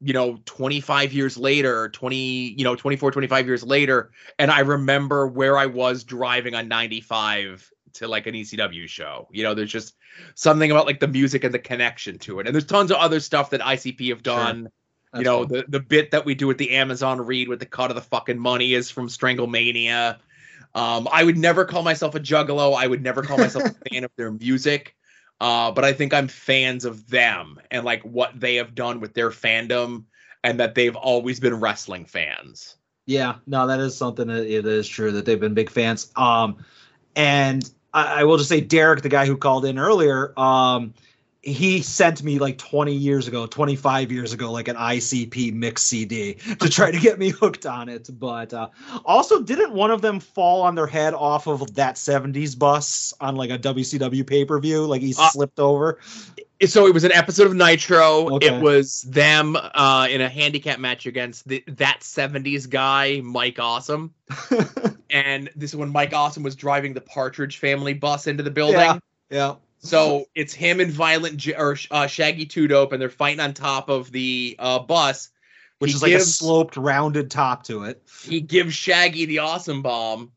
you 0.00 0.12
know, 0.12 0.38
25 0.44 1.12
years 1.12 1.36
later, 1.36 1.88
20, 1.90 2.16
you 2.16 2.64
know, 2.64 2.74
24, 2.74 3.10
25 3.10 3.46
years 3.46 3.62
later, 3.62 4.12
and 4.38 4.50
I 4.50 4.60
remember 4.60 5.26
where 5.26 5.58
I 5.58 5.66
was 5.66 6.04
driving 6.04 6.54
on 6.54 6.68
95 6.68 7.70
to 7.94 8.08
like 8.08 8.26
an 8.26 8.34
ECW 8.34 8.88
show. 8.88 9.28
You 9.30 9.42
know, 9.42 9.54
there's 9.54 9.72
just 9.72 9.96
something 10.34 10.70
about 10.70 10.86
like 10.86 11.00
the 11.00 11.08
music 11.08 11.44
and 11.44 11.52
the 11.52 11.58
connection 11.58 12.18
to 12.20 12.40
it. 12.40 12.46
And 12.46 12.54
there's 12.54 12.66
tons 12.66 12.90
of 12.90 12.96
other 12.96 13.20
stuff 13.20 13.50
that 13.50 13.60
ICP 13.60 14.08
have 14.08 14.22
done 14.22 14.70
you 15.14 15.24
know 15.24 15.44
the 15.44 15.64
the 15.68 15.80
bit 15.80 16.12
that 16.12 16.24
we 16.24 16.34
do 16.34 16.46
with 16.46 16.58
the 16.58 16.70
Amazon 16.76 17.20
read 17.20 17.48
with 17.48 17.58
the 17.58 17.66
cut 17.66 17.90
of 17.90 17.96
the 17.96 18.02
fucking 18.02 18.38
money 18.38 18.74
is 18.74 18.90
from 18.90 19.08
Stranglemania. 19.08 20.18
Um, 20.72 21.08
I 21.10 21.24
would 21.24 21.36
never 21.36 21.64
call 21.64 21.82
myself 21.82 22.14
a 22.14 22.20
juggalo. 22.20 22.76
I 22.76 22.86
would 22.86 23.02
never 23.02 23.22
call 23.22 23.36
myself 23.36 23.64
a 23.64 23.74
fan 23.90 24.04
of 24.04 24.12
their 24.16 24.30
music. 24.30 24.94
Uh, 25.40 25.70
but 25.70 25.84
I 25.84 25.92
think 25.92 26.12
I'm 26.12 26.28
fans 26.28 26.84
of 26.84 27.08
them 27.08 27.58
and 27.70 27.84
like 27.84 28.02
what 28.02 28.38
they 28.38 28.56
have 28.56 28.74
done 28.74 29.00
with 29.00 29.14
their 29.14 29.30
fandom 29.30 30.04
and 30.44 30.60
that 30.60 30.74
they've 30.74 30.96
always 30.96 31.40
been 31.40 31.58
wrestling 31.58 32.04
fans. 32.04 32.76
Yeah, 33.06 33.36
no, 33.46 33.66
that 33.66 33.80
is 33.80 33.96
something 33.96 34.28
that 34.28 34.46
it 34.46 34.66
is 34.66 34.86
true 34.86 35.12
that 35.12 35.24
they've 35.24 35.40
been 35.40 35.54
big 35.54 35.70
fans. 35.70 36.12
Um, 36.16 36.64
and 37.16 37.68
I, 37.92 38.20
I 38.20 38.24
will 38.24 38.36
just 38.36 38.48
say, 38.48 38.60
Derek, 38.60 39.02
the 39.02 39.08
guy 39.08 39.26
who 39.26 39.36
called 39.36 39.64
in 39.64 39.78
earlier, 39.78 40.38
um, 40.38 40.94
he 41.42 41.80
sent 41.80 42.22
me 42.22 42.38
like 42.38 42.58
20 42.58 42.92
years 42.92 43.26
ago, 43.26 43.46
25 43.46 44.12
years 44.12 44.32
ago, 44.32 44.52
like 44.52 44.68
an 44.68 44.76
ICP 44.76 45.54
mix 45.54 45.82
CD 45.82 46.34
to 46.34 46.68
try 46.68 46.90
to 46.90 46.98
get 46.98 47.18
me 47.18 47.30
hooked 47.40 47.64
on 47.64 47.88
it. 47.88 48.10
But 48.18 48.52
uh, 48.52 48.68
also, 49.04 49.40
didn't 49.40 49.72
one 49.72 49.90
of 49.90 50.02
them 50.02 50.20
fall 50.20 50.62
on 50.62 50.74
their 50.74 50.86
head 50.86 51.14
off 51.14 51.46
of 51.46 51.74
that 51.74 51.94
70s 51.96 52.58
bus 52.58 53.14
on 53.20 53.36
like 53.36 53.50
a 53.50 53.58
WCW 53.58 54.26
pay 54.26 54.44
per 54.44 54.58
view? 54.60 54.84
Like 54.84 55.00
he 55.00 55.14
Uh, 55.18 55.30
slipped 55.30 55.58
over. 55.58 55.98
So 56.66 56.86
it 56.86 56.92
was 56.92 57.04
an 57.04 57.12
episode 57.12 57.46
of 57.46 57.54
Nitro. 57.54 58.34
Okay. 58.34 58.54
It 58.54 58.62
was 58.62 59.00
them 59.02 59.56
uh, 59.56 60.08
in 60.10 60.20
a 60.20 60.28
handicap 60.28 60.78
match 60.78 61.06
against 61.06 61.48
the, 61.48 61.64
that 61.68 62.00
70s 62.00 62.68
guy, 62.68 63.22
Mike 63.24 63.58
Awesome. 63.58 64.12
and 65.10 65.48
this 65.56 65.70
is 65.70 65.76
when 65.76 65.88
Mike 65.88 66.12
Awesome 66.12 66.42
was 66.42 66.54
driving 66.54 66.92
the 66.92 67.00
Partridge 67.00 67.56
family 67.56 67.94
bus 67.94 68.26
into 68.26 68.42
the 68.42 68.50
building. 68.50 68.80
Yeah. 68.80 68.98
Yeah. 69.30 69.54
So 69.80 70.26
it's 70.34 70.52
him 70.52 70.80
and 70.80 70.92
Violent 70.92 71.38
J- 71.38 71.54
or 71.54 71.76
uh, 71.90 72.06
Shaggy 72.06 72.46
Two 72.46 72.68
Dope, 72.68 72.92
and 72.92 73.00
they're 73.00 73.08
fighting 73.08 73.40
on 73.40 73.54
top 73.54 73.88
of 73.88 74.12
the 74.12 74.56
uh, 74.58 74.78
bus. 74.80 75.30
Which 75.78 75.92
He 75.92 75.96
is 75.96 76.02
like 76.02 76.12
a 76.12 76.20
sloped, 76.20 76.76
rounded 76.76 77.30
top 77.30 77.64
to 77.64 77.84
it. 77.84 78.02
He 78.22 78.42
gives 78.42 78.74
Shaggy 78.74 79.24
the 79.24 79.38
awesome 79.38 79.80
bomb, 79.80 80.32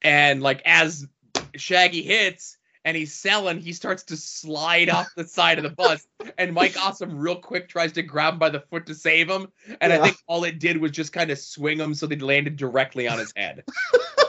and 0.00 0.42
like 0.42 0.62
as 0.64 1.06
Shaggy 1.54 2.02
hits, 2.02 2.56
and 2.86 2.96
he's 2.96 3.12
selling, 3.12 3.58
he 3.58 3.74
starts 3.74 4.04
to 4.04 4.16
slide 4.16 4.88
off 4.88 5.08
the 5.16 5.24
side 5.24 5.58
of 5.58 5.64
the 5.64 5.70
bus, 5.70 6.06
and 6.38 6.54
Mike 6.54 6.76
Awesome 6.80 7.18
real 7.18 7.36
quick 7.36 7.68
tries 7.68 7.92
to 7.92 8.02
grab 8.02 8.34
him 8.34 8.38
by 8.38 8.48
the 8.48 8.60
foot 8.60 8.86
to 8.86 8.94
save 8.94 9.28
him, 9.28 9.48
and 9.82 9.92
I 9.92 9.98
think 10.02 10.16
all 10.26 10.44
it 10.44 10.58
did 10.58 10.78
was 10.78 10.92
just 10.92 11.12
kind 11.12 11.30
of 11.30 11.38
swing 11.38 11.78
him 11.78 11.92
so 11.92 12.06
they 12.06 12.16
landed 12.16 12.56
directly 12.56 13.06
on 13.06 13.18
his 13.18 13.32
head. 13.36 13.64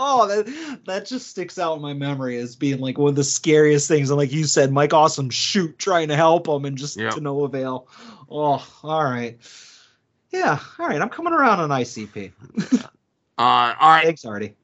Oh, 0.00 0.28
that 0.28 0.80
that 0.86 1.06
just 1.06 1.26
sticks 1.26 1.58
out 1.58 1.74
in 1.74 1.82
my 1.82 1.92
memory 1.92 2.36
as 2.38 2.54
being 2.54 2.78
like 2.78 2.96
one 2.98 3.08
of 3.10 3.16
the 3.16 3.24
scariest 3.24 3.88
things. 3.88 4.10
And 4.10 4.16
like 4.16 4.30
you 4.32 4.44
said, 4.44 4.70
Mike 4.72 4.94
Awesome 4.94 5.28
shoot 5.28 5.76
trying 5.76 6.08
to 6.08 6.16
help 6.16 6.46
him 6.46 6.64
and 6.64 6.78
just 6.78 6.96
Yep. 6.96 7.14
to 7.14 7.20
no 7.20 7.42
avail. 7.44 7.88
Oh, 8.30 8.64
all 8.84 9.04
right. 9.04 9.38
Yeah, 10.30 10.58
all 10.78 10.86
right. 10.86 11.00
I'm 11.02 11.08
coming 11.08 11.32
around 11.32 11.58
on 11.60 11.70
ICP. 11.70 12.30
Uh, 12.72 12.90
all 13.38 13.74
right, 13.90 14.04
Thanks, 14.04 14.24
Artie. 14.24 14.54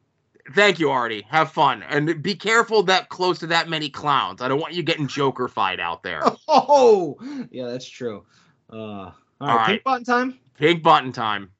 thank 0.55 0.78
you, 0.78 0.90
Artie. 0.90 1.23
Have 1.31 1.51
fun, 1.52 1.82
and 1.82 2.23
be 2.23 2.35
careful 2.35 2.82
that 2.85 3.09
close 3.09 3.39
to 3.40 3.47
that 3.48 3.69
many 3.69 3.89
clowns. 3.89 4.40
I 4.43 4.48
don't 4.48 4.61
want 4.61 4.74
you 4.74 4.82
getting 4.82 5.09
Joker 5.09 5.48
fight 5.48 5.81
out 5.81 6.02
there. 6.02 6.23
Oh, 6.48 7.16
yeah, 7.51 7.66
that's 7.69 7.89
true. 7.89 8.24
Uh, 8.73 8.77
all 8.77 9.12
right, 9.40 9.51
All 9.51 9.56
right. 9.56 9.66
pink 9.66 9.85
button 9.85 10.05
time. 10.05 10.39
Pig 10.59 10.82
button 10.82 11.11
time. 11.12 11.51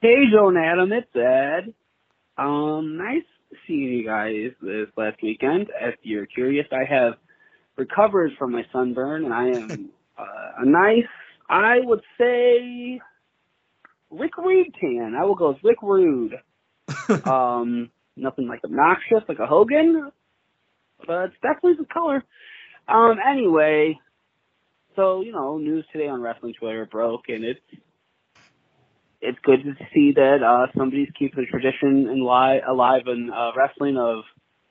Hey, 0.00 0.24
Joe 0.30 0.48
and 0.48 0.58
Adam, 0.58 0.92
it's 0.92 1.14
Ed. 1.14 1.74
Um, 2.38 2.96
nice 2.96 3.24
seeing 3.66 3.92
you 3.92 4.04
guys 4.04 4.52
this 4.60 4.88
last 4.96 5.22
weekend. 5.22 5.68
If 5.80 5.96
you're 6.02 6.26
curious, 6.26 6.66
I 6.72 6.84
have 6.84 7.14
recovered 7.76 8.32
from 8.38 8.52
my 8.52 8.64
sunburn, 8.72 9.24
and 9.24 9.34
I 9.34 9.48
am 9.48 9.90
uh, 10.18 10.62
a 10.62 10.66
nice, 10.66 11.08
I 11.48 11.80
would 11.80 12.02
say, 12.18 13.00
Rick 14.10 14.36
Rude 14.36 14.74
tan. 14.80 15.14
I 15.18 15.24
will 15.24 15.34
go 15.34 15.48
with 15.48 15.64
Rick 15.64 15.82
Rude. 15.82 16.34
um, 17.26 17.90
nothing 18.16 18.48
like 18.48 18.64
obnoxious 18.64 19.22
like 19.28 19.38
a 19.38 19.46
Hogan, 19.46 20.10
but 21.06 21.24
it's 21.24 21.34
definitely 21.42 21.74
the 21.78 21.86
color. 21.92 22.22
Um, 22.88 23.16
anyway, 23.26 23.98
so 24.94 25.22
you 25.22 25.32
know, 25.32 25.58
news 25.58 25.84
today 25.92 26.08
on 26.08 26.20
wrestling 26.20 26.54
Twitter 26.58 26.86
broke, 26.86 27.28
and 27.28 27.44
it's 27.44 27.60
it's 29.20 29.38
good 29.42 29.62
to 29.64 29.72
see 29.94 30.12
that 30.14 30.42
uh, 30.42 30.70
somebody's 30.76 31.08
keeping 31.18 31.44
the 31.44 31.50
tradition 31.50 32.08
in 32.08 32.20
li- 32.20 32.62
alive 32.66 33.02
in 33.06 33.30
uh, 33.30 33.52
wrestling 33.56 33.96
of 33.96 34.24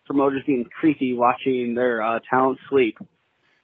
promoters 0.06 0.44
being 0.46 0.66
creepy 0.80 1.14
watching 1.14 1.74
their 1.76 2.02
uh, 2.02 2.20
talent 2.30 2.60
sleep. 2.70 2.98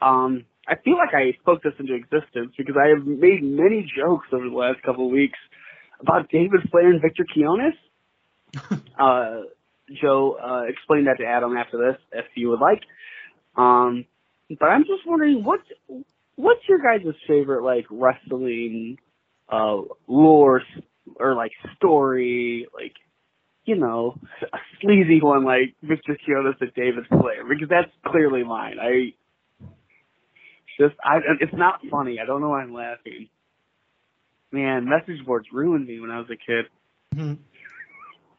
Um, 0.01 0.45
I 0.67 0.75
feel 0.75 0.97
like 0.97 1.13
I 1.13 1.37
spoke 1.41 1.63
this 1.63 1.73
into 1.79 1.93
existence 1.93 2.53
because 2.57 2.75
I 2.81 2.89
have 2.89 3.05
made 3.05 3.43
many 3.43 3.85
jokes 3.95 4.27
over 4.31 4.49
the 4.49 4.55
last 4.55 4.81
couple 4.83 5.05
of 5.05 5.11
weeks 5.11 5.37
about 5.99 6.29
David 6.29 6.61
Flair 6.71 6.91
and 6.91 7.01
Victor 7.01 7.25
Quinones. 7.31 7.75
uh, 8.99 9.41
Joe, 10.01 10.37
uh, 10.41 10.63
explain 10.67 11.05
that 11.05 11.17
to 11.17 11.25
Adam 11.25 11.55
after 11.57 11.77
this 11.77 12.01
if 12.11 12.25
you 12.35 12.49
would 12.49 12.59
like. 12.59 12.81
Um, 13.55 14.05
but 14.59 14.67
I'm 14.67 14.83
just 14.83 15.05
wondering 15.05 15.43
what's 15.43 15.67
what's 16.35 16.61
your 16.67 16.79
guys' 16.79 17.13
favorite 17.27 17.63
like 17.63 17.85
wrestling 17.89 18.97
uh, 19.51 19.81
lore 20.07 20.63
or 21.17 21.35
like 21.35 21.51
story, 21.75 22.67
like 22.73 22.93
you 23.65 23.75
know, 23.75 24.17
a 24.53 24.57
sleazy 24.81 25.21
one 25.21 25.43
like 25.43 25.75
Victor 25.83 26.17
Quinones 26.25 26.55
and 26.61 26.73
David 26.73 27.05
Flair, 27.07 27.45
because 27.47 27.69
that's 27.69 27.91
clearly 28.05 28.43
mine. 28.43 28.77
I 28.81 29.13
just, 30.79 30.95
I, 31.03 31.19
it's 31.39 31.53
not 31.53 31.81
funny. 31.91 32.19
I 32.19 32.25
don't 32.25 32.41
know 32.41 32.49
why 32.49 32.61
I'm 32.63 32.73
laughing. 32.73 33.29
Man, 34.51 34.89
message 34.89 35.23
boards 35.25 35.47
ruined 35.51 35.87
me 35.87 35.99
when 35.99 36.09
I 36.11 36.17
was 36.19 36.29
a 36.29 36.35
kid. 36.35 36.65
Mhm. 37.15 37.37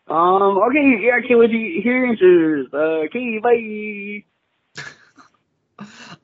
Um. 0.08 0.58
Okay. 0.58 0.98
Yeah. 1.02 1.16
I 1.16 1.26
can't 1.26 1.38
wait 1.38 1.52
to 1.52 1.80
hear 1.82 2.04
answers. 2.06 2.66
Uh, 2.72 3.06
okay. 3.06 3.38
Bye. 3.38 4.24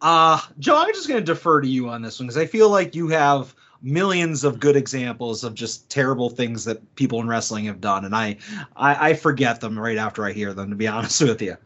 Uh, 0.01 0.41
Joe, 0.61 0.77
I'm 0.77 0.93
just 0.93 1.09
going 1.09 1.21
to 1.21 1.25
defer 1.25 1.61
to 1.61 1.67
you 1.67 1.89
on 1.89 2.01
this 2.03 2.21
one 2.21 2.29
because 2.29 2.37
I 2.41 2.47
feel 2.47 2.71
like 2.71 2.95
you 2.95 3.09
have 3.09 3.53
millions 3.83 4.45
of 4.45 4.61
good 4.61 4.77
examples 4.77 5.45
of 5.45 5.55
just 5.55 5.89
terrible 5.91 6.31
things 6.31 6.65
that 6.65 6.95
people 6.97 7.21
in 7.21 7.29
wrestling 7.29 7.67
have 7.67 7.81
done, 7.81 8.05
and 8.05 8.15
I, 8.15 8.37
I, 8.77 9.11
I 9.11 9.15
forget 9.15 9.61
them 9.61 9.79
right 9.79 9.99
after 9.99 10.25
I 10.25 10.33
hear 10.33 10.53
them. 10.55 10.71
To 10.71 10.77
be 10.77 10.87
honest 10.89 11.21
with 11.23 11.41
you, 11.43 11.57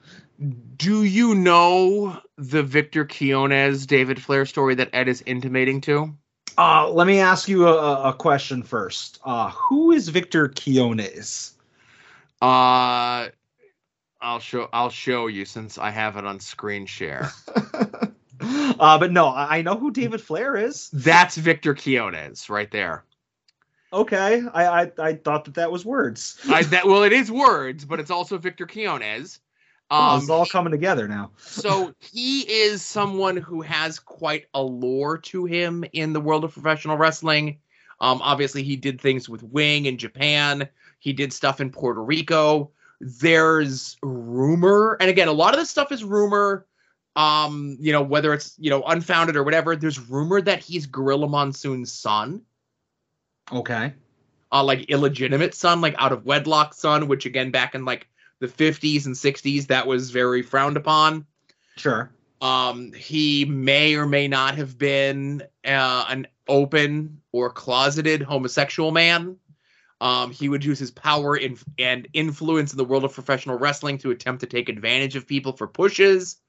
Do 0.77 1.05
you 1.05 1.35
know 1.35 2.21
the 2.37 2.63
Victor 2.63 3.05
Quinones 3.05 3.87
David 3.87 4.21
Flair 4.23 4.45
story 4.47 4.75
that 4.75 4.91
Ed 4.93 5.09
is 5.09 5.23
intimating 5.27 5.81
to? 5.83 6.15
uh, 6.59 6.89
let 6.91 7.07
me 7.07 7.19
ask 7.21 7.49
you 7.49 7.67
a, 7.67 8.11
a 8.11 8.13
question 8.15 8.63
first. 8.63 9.19
Uh, 9.25 9.51
who 9.51 9.93
is 9.93 10.09
Victor 10.09 10.49
Quinones? 10.49 11.55
Uh 12.41 13.29
I'll 14.21 14.39
show 14.41 14.69
I'll 14.73 14.91
show 14.91 15.27
you 15.29 15.45
since 15.45 15.79
I 15.79 15.91
have 15.91 16.17
it 16.17 16.25
on 16.25 16.41
screen 16.41 16.87
share. 16.87 17.31
uh, 18.43 18.99
but 18.99 19.13
no, 19.13 19.29
I 19.29 19.63
know 19.63 19.77
who 19.77 19.91
David 19.91 20.21
Flair 20.21 20.57
is. 20.57 20.91
That's 20.93 21.37
Victor 21.37 21.75
Quinones 21.75 22.49
right 22.51 22.71
there. 22.71 23.05
Okay, 23.93 24.43
I, 24.55 24.83
I, 24.85 24.93
I 24.99 25.15
thought 25.15 25.45
that 25.45 25.55
that 25.55 25.71
was 25.71 25.85
words. 25.85 26.39
I, 26.49 26.63
that 26.63 26.87
well, 26.87 27.03
it 27.03 27.13
is 27.13 27.31
words, 27.31 27.85
but 27.85 28.01
it's 28.01 28.11
also 28.11 28.39
Victor 28.39 28.67
Quinones. 28.67 29.41
Oh, 29.91 30.15
Um, 30.15 30.21
it's 30.21 30.31
all 30.31 30.47
coming 30.47 30.71
together 30.71 31.07
now. 31.07 31.33
so 31.37 31.95
he 31.99 32.41
is 32.41 32.81
someone 32.81 33.37
who 33.37 33.61
has 33.61 33.99
quite 33.99 34.47
a 34.55 34.63
lore 34.63 35.19
to 35.19 35.45
him 35.45 35.85
in 35.93 36.15
the 36.15 36.21
world 36.21 36.45
of 36.45 36.53
professional 36.55 36.97
wrestling. 36.97 37.59
Um, 38.01 38.23
obviously, 38.23 38.63
he 38.63 38.77
did 38.77 38.99
things 39.01 39.29
with 39.29 39.43
Wing 39.43 39.85
in 39.85 39.99
Japan. 39.99 40.69
He 40.99 41.13
did 41.13 41.33
stuff 41.33 41.61
in 41.61 41.71
Puerto 41.71 42.03
Rico. 42.03 42.71
There's 43.01 43.99
rumor, 44.03 44.97
and 45.01 45.11
again, 45.11 45.29
a 45.29 45.33
lot 45.33 45.53
of 45.53 45.61
this 45.61 45.69
stuff 45.69 45.93
is 45.93 46.03
rumor. 46.03 46.65
Um, 47.15 47.77
you 47.79 47.93
know, 47.93 48.03
whether 48.03 48.33
it's 48.33 48.55
you 48.59 48.71
know 48.71 48.83
unfounded 48.83 49.37
or 49.37 49.45
whatever. 49.45 49.77
There's 49.77 50.01
rumor 50.01 50.41
that 50.41 50.61
he's 50.61 50.87
Gorilla 50.87 51.29
Monsoon's 51.29 51.93
son, 51.93 52.43
Okay. 53.51 53.93
uh, 54.51 54.65
like 54.65 54.89
illegitimate 54.91 55.55
son, 55.55 55.81
like 55.81 55.95
out 55.99 56.13
of 56.13 56.25
wedlock 56.25 56.73
son, 56.75 57.09
which 57.09 57.27
again, 57.27 57.51
back 57.51 57.75
in 57.75 57.85
like 57.85 58.09
the 58.39 58.49
50s 58.49 59.07
and 59.07 59.15
60s, 59.15 59.67
that 59.67 59.87
was 59.87 60.11
very 60.11 60.43
frowned 60.43 60.77
upon. 60.77 61.27
Sure. 61.77 62.11
Um, 62.41 62.93
he 62.93 63.45
may 63.45 63.95
or 63.95 64.07
may 64.07 64.27
not 64.27 64.57
have 64.57 64.77
been 64.77 65.43
uh, 65.65 66.05
an 66.09 66.27
open 66.49 67.21
or 67.31 67.51
closeted 67.51 68.23
homosexual 68.23 68.91
man. 68.91 69.37
Um, 70.01 70.33
he 70.33 70.49
would 70.49 70.65
use 70.65 70.81
his 70.81 70.91
power 70.91 71.37
in, 71.37 71.57
and 71.79 72.09
influence 72.13 72.73
in 72.73 72.79
the 72.79 72.85
world 72.85 73.05
of 73.05 73.13
professional 73.15 73.59
wrestling 73.59 73.99
to 73.99 74.11
attempt 74.11 74.41
to 74.41 74.47
take 74.49 74.69
advantage 74.69 75.15
of 75.15 75.29
people 75.29 75.53
for 75.53 75.69
pushes. 75.69 76.41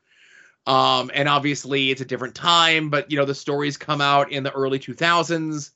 Um, 0.66 1.12
and 1.14 1.28
obviously, 1.28 1.92
it's 1.92 2.02
a 2.02 2.06
different 2.06 2.36
time, 2.36 2.90
but 2.90 3.12
you 3.12 3.18
know 3.18 3.26
the 3.26 3.36
stories 3.36 3.78
come 3.78 4.02
out 4.02 4.32
in 4.32 4.44
the 4.44 4.52
early 4.52 4.80
2000s, 4.80 5.72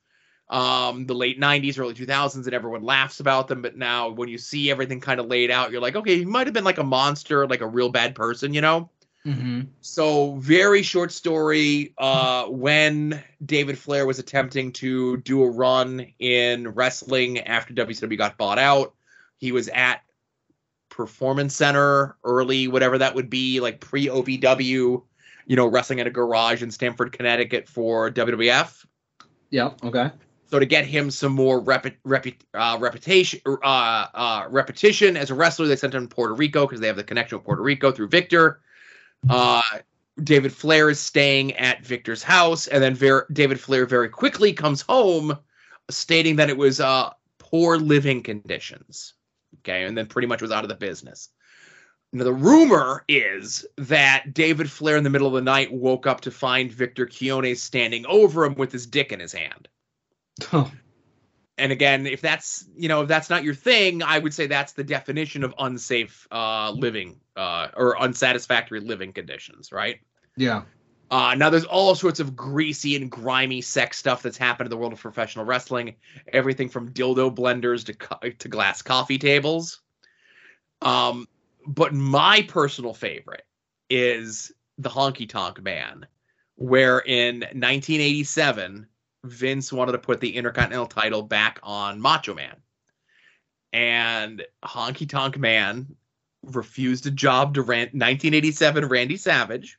um, 0.49 1.05
the 1.05 1.13
late 1.13 1.39
90s, 1.39 1.77
early 1.77 1.93
2000s, 1.93 2.45
and 2.45 2.53
everyone 2.53 2.83
laughs 2.83 3.19
about 3.19 3.47
them. 3.49 3.61
But 3.61 3.75
now, 3.77 4.09
when 4.09 4.29
you 4.29 4.37
see 4.37 4.71
everything 4.71 5.01
kind 5.01 5.19
of 5.19 5.27
laid 5.27 5.51
out, 5.51 5.71
you're 5.71 5.81
like, 5.81 5.95
okay, 5.95 6.17
he 6.17 6.25
might 6.25 6.47
have 6.47 6.53
been 6.53 6.63
like 6.63 6.77
a 6.77 6.83
monster, 6.83 7.45
like 7.47 7.61
a 7.61 7.67
real 7.67 7.89
bad 7.89 8.15
person, 8.15 8.53
you 8.53 8.61
know. 8.61 8.89
Mm-hmm. 9.25 9.61
So, 9.81 10.35
very 10.35 10.83
short 10.83 11.11
story. 11.11 11.93
Uh, 11.97 12.45
when 12.45 13.21
David 13.45 13.77
Flair 13.77 14.05
was 14.05 14.19
attempting 14.19 14.71
to 14.73 15.17
do 15.17 15.43
a 15.43 15.49
run 15.49 16.13
in 16.17 16.69
wrestling 16.69 17.39
after 17.39 17.73
WCW 17.73 18.17
got 18.17 18.37
bought 18.37 18.57
out, 18.57 18.93
he 19.35 19.51
was 19.51 19.67
at 19.67 20.01
Performance 20.97 21.55
Center 21.55 22.17
early, 22.23 22.67
whatever 22.67 22.97
that 22.97 23.13
would 23.13 23.29
be, 23.29 23.59
like 23.59 23.79
pre 23.79 24.07
OVW, 24.07 25.03
you 25.45 25.55
know, 25.55 25.67
wrestling 25.67 25.99
in 25.99 26.07
a 26.07 26.09
garage 26.09 26.63
in 26.63 26.71
Stamford, 26.71 27.11
Connecticut 27.11 27.69
for 27.69 28.09
WWF. 28.09 28.83
Yeah. 29.51 29.73
Okay. 29.83 30.09
So 30.49 30.57
to 30.57 30.65
get 30.65 30.85
him 30.85 31.11
some 31.11 31.33
more 31.33 31.61
repi- 31.61 31.97
repu- 32.05 32.39
uh, 32.55 32.77
reputation, 32.79 33.39
uh, 33.45 33.59
uh, 33.63 34.47
repetition 34.49 35.15
as 35.15 35.29
a 35.29 35.35
wrestler, 35.35 35.67
they 35.67 35.75
sent 35.75 35.93
him 35.93 36.07
to 36.07 36.15
Puerto 36.15 36.33
Rico 36.33 36.65
because 36.65 36.79
they 36.79 36.87
have 36.87 36.95
the 36.95 37.03
connection 37.03 37.37
with 37.37 37.45
Puerto 37.45 37.61
Rico 37.61 37.91
through 37.91 38.07
Victor. 38.07 38.61
Uh, 39.29 39.61
David 40.23 40.51
Flair 40.51 40.89
is 40.89 40.99
staying 40.99 41.53
at 41.57 41.85
Victor's 41.85 42.23
house, 42.23 42.65
and 42.65 42.81
then 42.81 42.95
Ver- 42.95 43.27
David 43.31 43.59
Flair 43.59 43.85
very 43.85 44.09
quickly 44.09 44.51
comes 44.51 44.81
home, 44.81 45.37
stating 45.91 46.37
that 46.37 46.49
it 46.49 46.57
was 46.57 46.79
uh, 46.79 47.11
poor 47.37 47.77
living 47.77 48.23
conditions. 48.23 49.13
Okay, 49.59 49.83
and 49.83 49.97
then 49.97 50.07
pretty 50.07 50.27
much 50.27 50.41
was 50.41 50.51
out 50.51 50.63
of 50.63 50.69
the 50.69 50.75
business. 50.75 51.29
Now, 52.13 52.23
the 52.23 52.33
rumor 52.33 53.03
is 53.09 53.65
that 53.77 54.33
David 54.33 54.71
Flair 54.71 54.95
in 54.95 55.03
the 55.03 55.09
middle 55.09 55.27
of 55.27 55.33
the 55.33 55.41
night 55.41 55.71
woke 55.73 56.07
up 56.07 56.21
to 56.21 56.31
find 56.31 56.71
Victor 56.71 57.05
Quinones 57.05 57.61
standing 57.61 58.05
over 58.05 58.45
him 58.45 58.55
with 58.55 58.71
his 58.71 58.87
dick 58.87 59.11
in 59.11 59.19
his 59.19 59.33
hand 59.33 59.67
and 61.57 61.71
again 61.71 62.05
if 62.05 62.21
that's 62.21 62.65
you 62.75 62.87
know 62.87 63.01
if 63.01 63.07
that's 63.07 63.29
not 63.29 63.43
your 63.43 63.53
thing 63.53 64.03
i 64.03 64.19
would 64.19 64.33
say 64.33 64.47
that's 64.47 64.73
the 64.73 64.83
definition 64.83 65.43
of 65.43 65.53
unsafe 65.59 66.27
uh 66.31 66.71
living 66.71 67.19
uh 67.35 67.67
or 67.75 67.99
unsatisfactory 67.99 68.79
living 68.79 69.11
conditions 69.11 69.71
right 69.71 69.99
yeah. 70.39 70.61
Uh 71.09 71.35
now 71.35 71.49
there's 71.49 71.65
all 71.65 71.95
sorts 71.95 72.19
of 72.19 72.35
greasy 72.35 72.95
and 72.95 73.09
grimy 73.09 73.61
sex 73.61 73.97
stuff 73.97 74.21
that's 74.21 74.37
happened 74.37 74.67
in 74.67 74.69
the 74.71 74.77
world 74.77 74.93
of 74.93 74.99
professional 74.99 75.45
wrestling. 75.45 75.95
Everything 76.33 76.69
from 76.69 76.91
dildo 76.91 77.33
blenders 77.33 77.85
to 77.85 77.93
co- 77.93 78.29
to 78.29 78.47
glass 78.47 78.81
coffee 78.81 79.17
tables. 79.17 79.81
Um 80.81 81.27
but 81.65 81.93
my 81.93 82.43
personal 82.47 82.93
favorite 82.93 83.45
is 83.89 84.51
the 84.77 84.89
Honky 84.89 85.27
Tonk 85.27 85.61
Man, 85.61 86.07
where 86.55 86.99
in 86.99 87.39
1987 87.39 88.87
Vince 89.23 89.73
wanted 89.73 89.93
to 89.93 89.97
put 89.97 90.21
the 90.21 90.35
Intercontinental 90.35 90.87
title 90.87 91.23
back 91.23 91.59
on 91.63 91.99
Macho 91.99 92.33
Man, 92.33 92.55
and 93.73 94.45
Honky 94.63 95.09
Tonk 95.09 95.37
Man 95.37 95.95
refused 96.43 97.05
a 97.07 97.11
job 97.11 97.55
to 97.55 97.61
Ran- 97.61 97.87
1987 97.87 98.85
Randy 98.85 99.17
Savage 99.17 99.77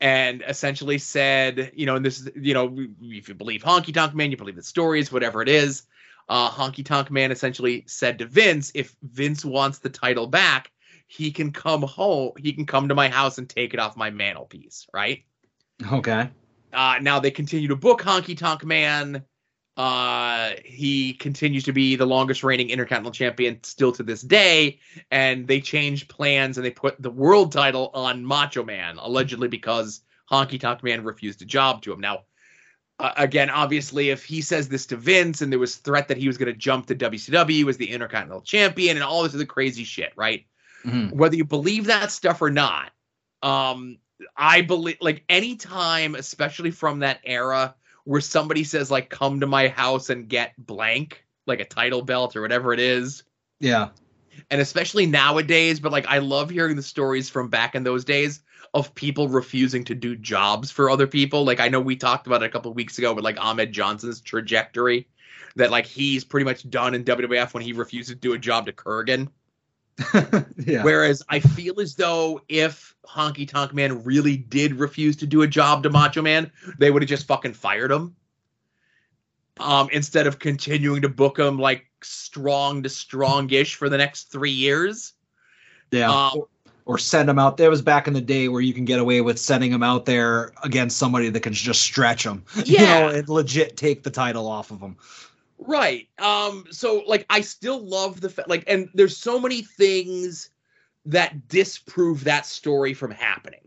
and 0.00 0.42
essentially 0.46 0.98
said, 0.98 1.72
you 1.74 1.86
know, 1.86 1.96
and 1.96 2.04
this 2.04 2.20
is, 2.20 2.30
you 2.36 2.54
know, 2.54 2.74
if 3.00 3.28
you 3.28 3.34
believe 3.34 3.62
Honky 3.62 3.94
Tonk 3.94 4.14
Man, 4.14 4.30
you 4.30 4.36
believe 4.36 4.56
the 4.56 4.62
stories, 4.62 5.10
whatever 5.10 5.42
it 5.42 5.48
is. 5.48 5.84
Uh, 6.28 6.50
Honky 6.50 6.84
Tonk 6.84 7.10
Man 7.10 7.30
essentially 7.30 7.84
said 7.86 8.18
to 8.18 8.26
Vince, 8.26 8.72
if 8.74 8.94
Vince 9.02 9.44
wants 9.44 9.78
the 9.78 9.88
title 9.88 10.26
back, 10.26 10.70
he 11.06 11.30
can 11.30 11.52
come 11.52 11.82
home, 11.82 12.32
he 12.36 12.52
can 12.52 12.66
come 12.66 12.88
to 12.88 12.94
my 12.94 13.08
house 13.08 13.38
and 13.38 13.48
take 13.48 13.74
it 13.74 13.80
off 13.80 13.96
my 13.96 14.10
mantelpiece, 14.10 14.86
right? 14.92 15.24
Okay. 15.92 16.28
Uh, 16.72 16.98
now 17.00 17.20
they 17.20 17.30
continue 17.30 17.68
to 17.68 17.76
book 17.76 18.02
Honky 18.02 18.36
Tonk 18.36 18.64
Man. 18.64 19.24
Uh, 19.76 20.52
he 20.64 21.12
continues 21.12 21.64
to 21.64 21.72
be 21.72 21.96
the 21.96 22.06
longest 22.06 22.42
reigning 22.42 22.70
Intercontinental 22.70 23.12
Champion 23.12 23.62
still 23.62 23.92
to 23.92 24.02
this 24.02 24.22
day, 24.22 24.78
and 25.10 25.46
they 25.46 25.60
changed 25.60 26.08
plans 26.08 26.56
and 26.56 26.64
they 26.64 26.70
put 26.70 27.00
the 27.00 27.10
world 27.10 27.52
title 27.52 27.90
on 27.92 28.24
Macho 28.24 28.64
Man, 28.64 28.96
allegedly 28.98 29.48
because 29.48 30.00
Honky 30.30 30.58
Tonk 30.58 30.82
Man 30.82 31.04
refused 31.04 31.42
a 31.42 31.44
job 31.44 31.82
to 31.82 31.92
him. 31.92 32.00
Now, 32.00 32.20
uh, 32.98 33.12
again, 33.18 33.50
obviously, 33.50 34.08
if 34.08 34.24
he 34.24 34.40
says 34.40 34.68
this 34.68 34.86
to 34.86 34.96
Vince 34.96 35.42
and 35.42 35.52
there 35.52 35.58
was 35.58 35.76
threat 35.76 36.08
that 36.08 36.16
he 36.16 36.26
was 36.26 36.38
going 36.38 36.50
to 36.50 36.58
jump 36.58 36.86
to 36.86 36.94
WCW 36.94 37.68
as 37.68 37.76
the 37.76 37.90
Intercontinental 37.90 38.40
Champion 38.40 38.96
and 38.96 39.04
all 39.04 39.22
this 39.24 39.34
other 39.34 39.44
crazy 39.44 39.84
shit, 39.84 40.12
right? 40.16 40.46
Mhm. 40.86 41.12
Whether 41.12 41.36
you 41.36 41.44
believe 41.44 41.84
that 41.86 42.10
stuff 42.10 42.40
or 42.40 42.50
not, 42.50 42.92
um, 43.42 43.98
I 44.34 44.62
believe 44.62 44.96
like 45.02 45.24
anytime, 45.28 46.14
especially 46.14 46.70
from 46.70 47.00
that 47.00 47.20
era, 47.24 47.74
where 48.06 48.20
somebody 48.20 48.62
says 48.62 48.88
like 48.88 49.10
come 49.10 49.40
to 49.40 49.46
my 49.46 49.66
house 49.66 50.10
and 50.10 50.28
get 50.28 50.54
blank, 50.56 51.24
like 51.44 51.58
a 51.58 51.64
title 51.64 52.02
belt 52.02 52.36
or 52.36 52.40
whatever 52.40 52.72
it 52.72 52.78
is. 52.78 53.24
Yeah. 53.58 53.88
And 54.48 54.60
especially 54.60 55.06
nowadays, 55.06 55.80
but 55.80 55.90
like 55.90 56.06
I 56.06 56.18
love 56.18 56.50
hearing 56.50 56.76
the 56.76 56.82
stories 56.82 57.28
from 57.28 57.48
back 57.48 57.74
in 57.74 57.82
those 57.82 58.04
days 58.04 58.42
of 58.72 58.94
people 58.94 59.28
refusing 59.28 59.82
to 59.84 59.94
do 59.96 60.14
jobs 60.14 60.70
for 60.70 60.88
other 60.88 61.08
people. 61.08 61.44
Like 61.44 61.58
I 61.58 61.68
know 61.68 61.80
we 61.80 61.96
talked 61.96 62.28
about 62.28 62.44
it 62.44 62.46
a 62.46 62.50
couple 62.50 62.70
of 62.70 62.76
weeks 62.76 62.96
ago 62.96 63.12
with 63.12 63.24
like 63.24 63.42
Ahmed 63.42 63.72
Johnson's 63.72 64.20
trajectory. 64.20 65.08
That 65.56 65.72
like 65.72 65.86
he's 65.86 66.22
pretty 66.22 66.44
much 66.44 66.68
done 66.70 66.94
in 66.94 67.02
WWF 67.02 67.54
when 67.54 67.62
he 67.62 67.72
refused 67.72 68.10
to 68.10 68.14
do 68.14 68.34
a 68.34 68.38
job 68.38 68.66
to 68.66 68.72
Kurgan. 68.72 69.30
yeah. 70.58 70.82
Whereas 70.82 71.22
I 71.28 71.40
feel 71.40 71.80
as 71.80 71.94
though 71.94 72.40
if 72.48 72.94
Honky 73.06 73.48
Tonk 73.48 73.72
Man 73.72 74.04
really 74.04 74.36
did 74.36 74.74
refuse 74.74 75.16
to 75.16 75.26
do 75.26 75.42
a 75.42 75.46
job 75.46 75.82
to 75.84 75.90
Macho 75.90 76.22
Man, 76.22 76.50
they 76.78 76.90
would 76.90 77.02
have 77.02 77.08
just 77.08 77.26
fucking 77.26 77.54
fired 77.54 77.90
him. 77.90 78.14
Um, 79.58 79.88
instead 79.90 80.26
of 80.26 80.38
continuing 80.38 81.00
to 81.00 81.08
book 81.08 81.38
him 81.38 81.58
like 81.58 81.86
strong 82.02 82.82
to 82.82 82.90
strongish 82.90 83.74
for 83.74 83.88
the 83.88 83.96
next 83.96 84.24
three 84.30 84.50
years. 84.50 85.14
yeah. 85.90 86.10
Um, 86.10 86.42
or, 86.84 86.98
send 86.98 87.28
him 87.30 87.38
out. 87.38 87.56
There 87.56 87.70
was 87.70 87.80
back 87.82 88.06
in 88.06 88.12
the 88.12 88.20
day 88.20 88.48
where 88.48 88.60
you 88.60 88.74
can 88.74 88.84
get 88.84 89.00
away 89.00 89.22
with 89.22 89.38
sending 89.38 89.72
him 89.72 89.82
out 89.82 90.04
there 90.04 90.52
against 90.62 90.98
somebody 90.98 91.30
that 91.30 91.40
can 91.40 91.54
just 91.54 91.80
stretch. 91.80 92.26
You 92.26 92.36
Yeah. 92.64 93.00
know, 93.00 93.08
and 93.08 93.28
legit 93.28 93.76
take 93.78 94.02
the 94.02 94.10
title 94.10 94.46
off 94.46 94.70
of 94.70 94.78
them. 94.80 94.96
Right. 95.58 96.08
Um. 96.18 96.66
So 96.70 97.02
like, 97.06 97.26
I 97.30 97.40
still 97.40 97.84
love 97.84 98.20
the 98.20 98.30
fa- 98.30 98.44
like, 98.46 98.64
and 98.66 98.88
there's 98.94 99.16
so 99.16 99.40
many 99.40 99.62
things 99.62 100.50
that 101.06 101.48
disprove 101.48 102.24
that 102.24 102.46
story 102.46 102.92
from 102.92 103.10
happening. 103.10 103.60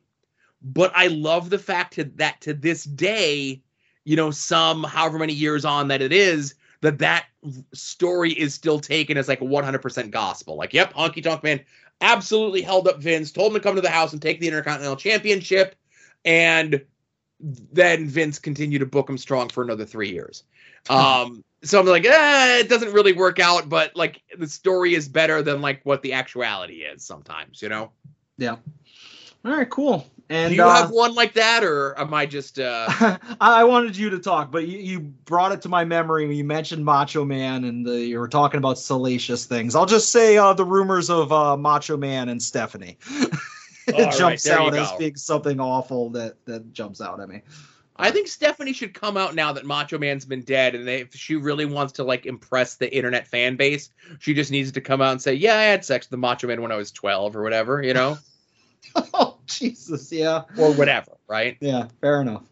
But 0.62 0.92
I 0.94 1.08
love 1.08 1.50
the 1.50 1.58
fact 1.58 1.94
to, 1.94 2.04
that 2.16 2.42
to 2.42 2.54
this 2.54 2.84
day, 2.84 3.62
you 4.04 4.16
know, 4.16 4.30
some 4.30 4.84
however 4.84 5.18
many 5.18 5.34
years 5.34 5.64
on 5.64 5.88
that 5.88 6.02
it 6.02 6.12
is, 6.12 6.56
that 6.82 7.00
that 7.00 7.26
story 7.74 8.32
is 8.32 8.54
still 8.54 8.80
taken 8.80 9.18
as 9.18 9.28
like 9.28 9.40
100% 9.40 10.12
gospel. 10.12 10.56
Like, 10.56 10.74
yep, 10.74 10.94
Honky 10.94 11.24
Tonk 11.24 11.44
Man 11.44 11.62
absolutely 12.02 12.62
held 12.62 12.88
up 12.88 13.02
Vince, 13.02 13.32
told 13.32 13.52
him 13.52 13.60
to 13.60 13.64
come 13.64 13.76
to 13.76 13.82
the 13.82 13.90
house 13.90 14.14
and 14.14 14.22
take 14.22 14.40
the 14.40 14.48
Intercontinental 14.48 14.96
Championship, 14.96 15.76
and 16.26 16.84
then 17.40 18.08
Vince 18.08 18.40
continued 18.40 18.80
to 18.80 18.86
book 18.86 19.10
him 19.10 19.18
strong 19.18 19.50
for 19.50 19.64
another 19.64 19.86
three 19.86 20.10
years. 20.10 20.44
Um, 20.90 21.44
so 21.64 21.80
I'm 21.80 21.86
like, 21.86 22.06
eh, 22.06 22.60
it 22.60 22.70
doesn't 22.70 22.94
really 22.94 23.14
work 23.14 23.40
out, 23.40 23.70
but 23.70 23.96
like 23.96 24.22
the 24.38 24.48
story 24.48 24.96
is 24.96 25.08
better 25.08 25.42
than 25.42 25.62
like 25.62 25.82
what 25.84 26.02
the 26.02 26.14
actuality 26.14 26.84
is 26.84 27.04
sometimes, 27.04 27.62
you 27.62 27.70
know? 27.70 27.92
Yeah. 28.38 28.58
All 29.46 29.52
right, 29.56 29.70
cool. 29.70 30.08
And 30.32 30.52
Do 30.52 30.56
you 30.56 30.64
uh, 30.64 30.76
have 30.76 30.92
one 30.92 31.16
like 31.16 31.34
that, 31.34 31.64
or 31.64 31.98
am 32.00 32.14
I 32.14 32.28
just 32.28 32.60
uh 32.60 33.18
I 33.42 33.64
wanted 33.64 33.98
you 33.98 34.12
to 34.12 34.20
talk, 34.20 34.52
but 34.52 34.68
you, 34.68 34.78
you 34.78 35.00
brought 35.00 35.52
it 35.52 35.62
to 35.64 35.70
my 35.70 35.84
memory 35.84 36.28
when 36.28 36.38
you 36.38 36.44
mentioned 36.44 36.86
Macho 36.86 37.26
Man 37.26 37.64
and 37.64 37.84
the, 37.84 38.00
you 38.00 38.20
were 38.20 38.28
talking 38.28 38.60
about 38.60 38.78
salacious 38.78 39.46
things. 39.46 39.76
I'll 39.76 39.88
just 39.88 40.12
say 40.12 40.38
uh, 40.38 40.54
the 40.54 40.66
rumors 40.66 41.10
of 41.10 41.32
uh, 41.32 41.58
Macho 41.58 41.98
Man 41.98 42.30
and 42.30 42.42
Stephanie. 42.42 42.98
it 43.10 43.96
All 43.96 44.02
right, 44.02 44.14
jumps 44.14 44.46
you 44.46 44.52
out 44.52 44.76
as 44.76 44.92
being 45.00 45.16
something 45.16 45.60
awful 45.60 46.12
that 46.12 46.46
that 46.46 46.74
jumps 46.74 47.02
out 47.02 47.20
at 47.20 47.28
me. 47.28 47.42
I 48.00 48.12
think 48.12 48.30
Stephanie 48.30 48.72
should 48.72 48.94
come 48.94 49.18
out 49.18 49.36
now 49.36 49.52
that 49.52 49.66
Macho 49.66 49.98
Man's 49.98 50.24
been 50.24 50.42
dead, 50.42 50.74
and 50.74 50.88
they, 50.88 51.02
if 51.02 51.14
she 51.14 51.36
really 51.36 51.66
wants 51.66 51.94
to 51.94 52.06
like 52.06 52.26
impress 52.26 52.76
the 52.76 52.92
internet 52.96 53.28
fan 53.28 53.58
base, 53.58 53.90
she 54.20 54.34
just 54.34 54.52
needs 54.52 54.72
to 54.72 54.82
come 54.82 55.02
out 55.02 55.12
and 55.12 55.22
say, 55.22 55.34
"Yeah, 55.34 55.58
I 55.58 55.64
had 55.64 55.84
sex 55.84 56.06
with 56.06 56.12
the 56.12 56.18
Macho 56.18 56.48
Man 56.48 56.62
when 56.62 56.72
I 56.72 56.78
was 56.78 56.92
12 56.92 57.36
or 57.36 57.44
whatever," 57.44 57.84
you 57.84 57.94
know, 57.94 58.18
oh 59.14 59.38
Jesus, 59.46 60.12
yeah, 60.14 60.44
or 60.58 60.72
whatever, 60.74 61.12
right? 61.28 61.58
yeah, 61.60 61.88
fair 62.00 62.22
enough. 62.22 62.44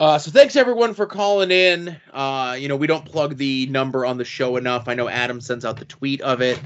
Uh, 0.00 0.18
so 0.18 0.30
thanks 0.30 0.56
everyone 0.56 0.94
for 0.94 1.06
calling 1.06 1.50
in. 1.50 1.96
Uh, 2.12 2.56
you 2.58 2.68
know, 2.68 2.76
we 2.76 2.86
don't 2.86 3.04
plug 3.04 3.36
the 3.36 3.66
number 3.66 4.04
on 4.04 4.18
the 4.18 4.24
show 4.24 4.56
enough. 4.56 4.88
I 4.88 4.94
know 4.94 5.08
Adam 5.08 5.40
sends 5.40 5.64
out 5.64 5.78
the 5.78 5.86
tweet 5.86 6.22
of 6.22 6.40
it, 6.40 6.58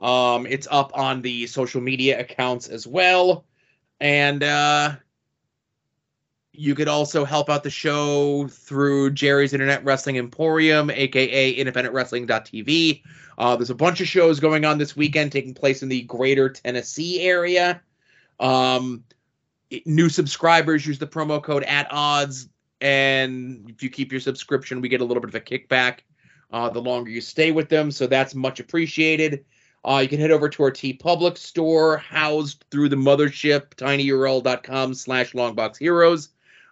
Um, 0.00 0.46
it's 0.46 0.66
up 0.70 0.92
on 0.94 1.22
the 1.22 1.46
social 1.46 1.80
media 1.80 2.20
accounts 2.20 2.68
as 2.68 2.86
well. 2.86 3.44
And 4.00 4.42
uh, 4.42 4.96
you 6.58 6.74
could 6.74 6.88
also 6.88 7.24
help 7.24 7.48
out 7.48 7.62
the 7.62 7.70
show 7.70 8.46
through 8.48 9.10
Jerry's 9.10 9.52
Internet 9.52 9.84
Wrestling 9.84 10.18
Emporium, 10.18 10.90
aka 10.90 11.56
independentwrestling.tv. 11.56 13.02
Uh, 13.38 13.56
there's 13.56 13.70
a 13.70 13.74
bunch 13.74 14.00
of 14.00 14.08
shows 14.08 14.40
going 14.40 14.64
on 14.64 14.78
this 14.78 14.96
weekend 14.96 15.32
taking 15.32 15.54
place 15.54 15.82
in 15.82 15.88
the 15.88 16.02
greater 16.02 16.48
Tennessee 16.48 17.20
area. 17.20 17.80
Um, 18.40 19.04
new 19.84 20.08
subscribers 20.08 20.86
use 20.86 20.98
the 20.98 21.06
promo 21.06 21.42
code 21.42 21.64
at 21.64 21.86
odds, 21.90 22.48
and 22.80 23.68
if 23.68 23.82
you 23.82 23.90
keep 23.90 24.12
your 24.12 24.20
subscription, 24.20 24.80
we 24.80 24.88
get 24.88 25.00
a 25.00 25.04
little 25.04 25.20
bit 25.20 25.28
of 25.28 25.34
a 25.34 25.40
kickback 25.40 26.00
uh, 26.52 26.70
the 26.70 26.80
longer 26.80 27.10
you 27.10 27.20
stay 27.20 27.52
with 27.52 27.68
them. 27.68 27.90
So 27.90 28.06
that's 28.06 28.34
much 28.34 28.60
appreciated. 28.60 29.44
Uh, 29.84 29.98
you 29.98 30.08
can 30.08 30.18
head 30.18 30.32
over 30.32 30.48
to 30.48 30.62
our 30.64 30.70
TeePublic 30.70 31.36
store, 31.36 31.98
housed 31.98 32.64
through 32.70 32.88
the 32.88 32.96
mothership, 32.96 33.68
tinyurl.com 33.76 34.94
slash 34.94 35.32
longboxheroes. 35.32 36.28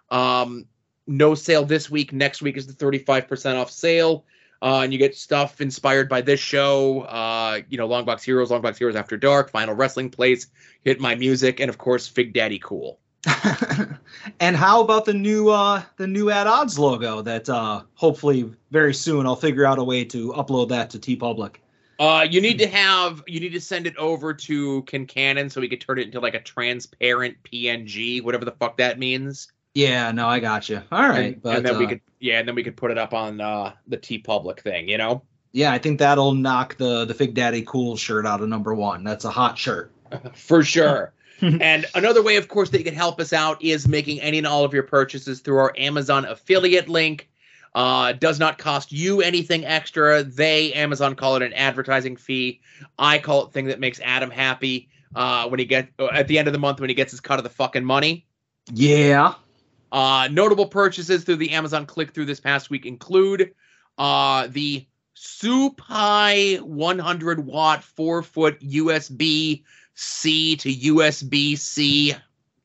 Um, 0.09 0.65
no 1.07 1.35
sale 1.35 1.65
this 1.65 1.89
week. 1.89 2.13
Next 2.13 2.41
week 2.41 2.57
is 2.57 2.67
the 2.67 2.73
35% 2.73 3.55
off 3.55 3.71
sale. 3.71 4.25
Uh, 4.61 4.81
and 4.81 4.93
you 4.93 4.97
get 4.97 5.15
stuff 5.15 5.61
inspired 5.61 6.09
by 6.09 6.21
this 6.21 6.39
show. 6.39 7.01
Uh, 7.01 7.59
you 7.69 7.77
know, 7.77 7.87
Longbox 7.87 8.23
Heroes, 8.23 8.49
Longbox 8.49 8.77
Heroes 8.77 8.95
After 8.95 9.17
Dark, 9.17 9.51
Final 9.51 9.75
Wrestling 9.75 10.09
Place, 10.09 10.47
Hit 10.83 10.99
My 10.99 11.13
Music, 11.13 11.59
and 11.59 11.69
of 11.69 11.77
course, 11.77 12.07
Fig 12.07 12.33
Daddy 12.33 12.59
Cool. 12.59 12.99
and 14.39 14.55
how 14.55 14.81
about 14.81 15.05
the 15.05 15.13
new 15.13 15.49
uh 15.49 15.81
the 15.97 16.05
new 16.05 16.29
at 16.29 16.45
odds 16.45 16.77
logo 16.77 17.23
that 17.23 17.49
uh 17.49 17.81
hopefully 17.95 18.51
very 18.69 18.93
soon 18.93 19.25
I'll 19.25 19.35
figure 19.35 19.65
out 19.65 19.79
a 19.79 19.83
way 19.83 20.05
to 20.05 20.31
upload 20.33 20.69
that 20.69 20.91
to 20.91 20.99
TeePublic. 20.99 21.55
Uh, 21.97 22.27
you 22.29 22.41
need 22.41 22.59
to 22.59 22.67
have 22.67 23.23
you 23.25 23.39
need 23.39 23.53
to 23.53 23.61
send 23.61 23.87
it 23.87 23.95
over 23.97 24.33
to 24.33 24.83
Kincannon 24.83 25.51
so 25.51 25.61
we 25.61 25.69
could 25.69 25.81
turn 25.81 25.97
it 25.97 26.07
into 26.07 26.19
like 26.19 26.35
a 26.35 26.41
transparent 26.41 27.37
PNG, 27.43 28.23
whatever 28.23 28.45
the 28.45 28.51
fuck 28.51 28.77
that 28.77 28.99
means. 28.99 29.51
Yeah, 29.75 30.11
no, 30.13 30.27
I 30.27 30.39
got 30.39 30.69
you. 30.69 30.81
All 30.91 31.07
right, 31.07 31.33
and, 31.33 31.41
but 31.41 31.57
and 31.57 31.65
then 31.65 31.77
we 31.77 31.85
uh, 31.85 31.89
could 31.89 32.01
yeah, 32.19 32.39
and 32.39 32.47
then 32.47 32.55
we 32.55 32.63
could 32.63 32.77
put 32.77 32.91
it 32.91 32.97
up 32.97 33.13
on 33.13 33.41
uh, 33.41 33.73
the 33.87 33.97
TeePublic 33.97 34.61
thing, 34.61 34.87
you 34.87 34.97
know. 34.97 35.21
yeah, 35.51 35.71
I 35.71 35.77
think 35.77 35.99
that'll 35.99 36.33
knock 36.33 36.77
the 36.77 37.05
the 37.05 37.13
Fig 37.13 37.35
Daddy 37.35 37.61
Cool 37.61 37.97
shirt 37.97 38.25
out 38.25 38.41
of 38.41 38.47
number 38.47 38.73
one. 38.73 39.03
That's 39.03 39.25
a 39.25 39.29
hot 39.29 39.57
shirt. 39.57 39.91
For 40.33 40.63
sure. 40.63 41.13
and 41.41 41.85
another 41.93 42.23
way, 42.23 42.37
of 42.37 42.47
course, 42.47 42.69
that 42.69 42.77
you 42.77 42.85
can 42.85 42.93
help 42.93 43.19
us 43.19 43.33
out 43.33 43.61
is 43.61 43.87
making 43.87 44.21
any 44.21 44.37
and 44.37 44.47
all 44.47 44.63
of 44.63 44.73
your 44.73 44.83
purchases 44.83 45.41
through 45.41 45.57
our 45.57 45.73
Amazon 45.77 46.23
affiliate 46.25 46.87
link. 46.87 47.29
Uh, 47.73 48.13
does 48.13 48.39
not 48.39 48.57
cost 48.57 48.93
you 48.93 49.21
anything 49.21 49.65
extra. 49.65 50.23
They, 50.23 50.71
Amazon, 50.71 51.13
call 51.13 51.35
it 51.35 51.41
an 51.41 51.51
advertising 51.51 52.15
fee. 52.15 52.61
I 52.97 53.17
call 53.17 53.47
it 53.47 53.51
thing 53.51 53.65
that 53.65 53.81
makes 53.81 53.99
Adam 53.99 54.31
happy 54.31 54.87
uh, 55.13 55.49
when 55.49 55.59
he 55.59 55.65
get 55.65 55.89
at 56.13 56.29
the 56.29 56.39
end 56.39 56.47
of 56.47 56.53
the 56.53 56.59
month 56.59 56.79
when 56.79 56.89
he 56.89 56.95
gets 56.95 57.11
his 57.11 57.19
cut 57.19 57.37
of 57.37 57.43
the 57.43 57.49
fucking 57.49 57.83
money. 57.83 58.25
Yeah. 58.71 59.33
Uh, 59.91 60.27
notable 60.31 60.67
purchases 60.67 61.23
through 61.23 61.37
the 61.37 61.51
Amazon 61.51 61.85
click 61.85 62.13
through 62.13 62.25
this 62.25 62.39
past 62.39 62.69
week 62.69 62.85
include 62.85 63.53
uh, 63.97 64.47
the 64.47 64.85
Supai 65.15 66.59
100 66.61 67.45
watt 67.45 67.83
4 67.83 68.23
foot 68.23 68.59
USB 68.59 69.63
C 69.93 70.55
to 70.57 70.69
USB 70.69 71.57
C 71.57 72.13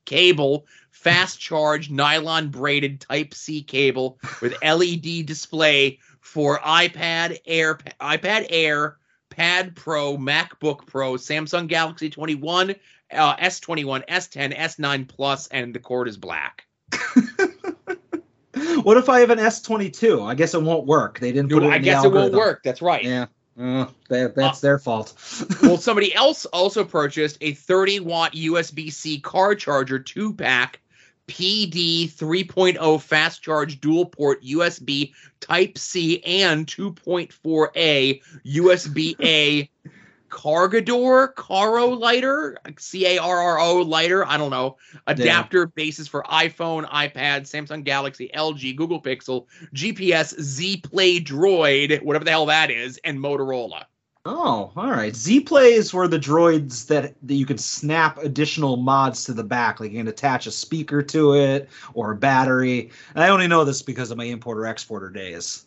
cable, 0.04 0.66
fast 0.90 1.38
charge 1.38 1.90
nylon 1.90 2.48
braided 2.48 3.00
Type 3.00 3.32
C 3.34 3.62
cable 3.62 4.18
with 4.42 4.56
LED 4.64 5.26
display 5.26 6.00
for 6.20 6.58
iPad 6.58 7.38
Air, 7.46 7.76
iPad 8.00 8.46
Air, 8.50 8.96
Pad 9.30 9.76
Pro, 9.76 10.16
MacBook 10.16 10.86
Pro, 10.86 11.14
Samsung 11.14 11.68
Galaxy 11.68 12.10
21, 12.10 12.74
uh, 13.12 13.36
S21, 13.36 14.06
S10, 14.08 14.56
S9 14.56 15.08
Plus, 15.08 15.46
and 15.48 15.72
the 15.72 15.78
cord 15.78 16.08
is 16.08 16.16
black. 16.16 16.66
What 18.82 18.96
if 18.96 19.08
I 19.08 19.20
have 19.20 19.30
an 19.30 19.38
S22? 19.38 20.26
I 20.26 20.34
guess 20.34 20.54
it 20.54 20.62
won't 20.62 20.86
work. 20.86 21.18
They 21.18 21.32
didn't 21.32 21.50
put 21.50 21.62
it 21.62 21.66
in 21.66 21.72
I 21.72 21.78
guess 21.78 22.04
it 22.04 22.12
won't 22.12 22.32
work. 22.32 22.62
That's 22.62 22.82
right. 22.82 23.04
Yeah. 23.04 23.26
Uh, 23.58 23.86
that, 24.08 24.34
that's 24.34 24.60
their 24.60 24.78
fault. 24.78 25.14
well, 25.62 25.76
somebody 25.76 26.14
else 26.14 26.46
also 26.46 26.84
purchased 26.84 27.36
a 27.40 27.52
30 27.52 28.00
watt 28.00 28.32
USB 28.32 28.92
C 28.92 29.20
car 29.20 29.54
charger 29.54 29.98
two 29.98 30.32
pack 30.32 30.80
PD 31.28 32.10
3.0 32.10 33.00
fast 33.00 33.42
charge 33.42 33.80
dual 33.80 34.06
port 34.06 34.42
USB 34.42 35.12
Type 35.40 35.76
C 35.76 36.22
and 36.24 36.66
2.4A 36.66 38.22
USB 38.46 39.14
A 39.22 39.70
Cargador 40.30 41.34
Caro 41.34 41.88
lighter 41.88 42.56
C 42.78 43.06
A 43.06 43.18
R 43.18 43.38
R 43.38 43.58
O 43.58 43.76
lighter. 43.82 44.24
I 44.24 44.36
don't 44.36 44.50
know 44.50 44.76
adapter 45.06 45.66
bases 45.66 46.08
for 46.08 46.22
iPhone, 46.22 46.88
iPad, 46.88 47.42
Samsung 47.42 47.84
Galaxy, 47.84 48.30
LG, 48.34 48.76
Google 48.76 49.02
Pixel, 49.02 49.46
GPS, 49.74 50.40
Z 50.40 50.78
Play 50.78 51.20
Droid, 51.20 52.02
whatever 52.02 52.24
the 52.24 52.30
hell 52.30 52.46
that 52.46 52.70
is, 52.70 52.98
and 53.04 53.18
Motorola. 53.18 53.84
Oh, 54.26 54.70
all 54.76 54.90
right. 54.90 55.16
Z 55.16 55.40
plays 55.40 55.94
were 55.94 56.06
the 56.06 56.18
droids 56.18 56.86
that, 56.88 57.14
that 57.22 57.34
you 57.34 57.46
could 57.46 57.60
snap 57.60 58.18
additional 58.18 58.76
mods 58.76 59.24
to 59.24 59.32
the 59.32 59.42
back, 59.42 59.80
like 59.80 59.92
you 59.92 59.98
can 59.98 60.08
attach 60.08 60.46
a 60.46 60.50
speaker 60.50 61.02
to 61.02 61.34
it 61.34 61.70
or 61.94 62.12
a 62.12 62.16
battery. 62.16 62.90
And 63.14 63.24
I 63.24 63.30
only 63.30 63.48
know 63.48 63.64
this 63.64 63.80
because 63.80 64.10
of 64.10 64.18
my 64.18 64.24
importer 64.24 64.66
exporter 64.66 65.08
days. 65.08 65.64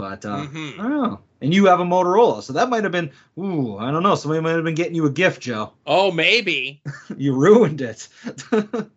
But 0.00 0.24
uh, 0.24 0.36
Mhm. 0.46 0.78
I 0.78 0.82
don't 0.82 1.02
know. 1.02 1.20
And 1.42 1.54
you 1.54 1.66
have 1.66 1.80
a 1.80 1.84
Motorola, 1.84 2.42
so 2.42 2.52
that 2.54 2.68
might 2.70 2.82
have 2.84 2.92
been. 2.92 3.10
Ooh, 3.38 3.76
I 3.78 3.90
don't 3.90 4.02
know. 4.02 4.14
Somebody 4.14 4.40
might 4.40 4.52
have 4.52 4.64
been 4.64 4.74
getting 4.74 4.94
you 4.94 5.06
a 5.06 5.10
gift, 5.10 5.42
Joe. 5.42 5.72
Oh, 5.86 6.10
maybe. 6.10 6.82
you 7.16 7.34
ruined 7.34 7.80
it. 7.80 8.08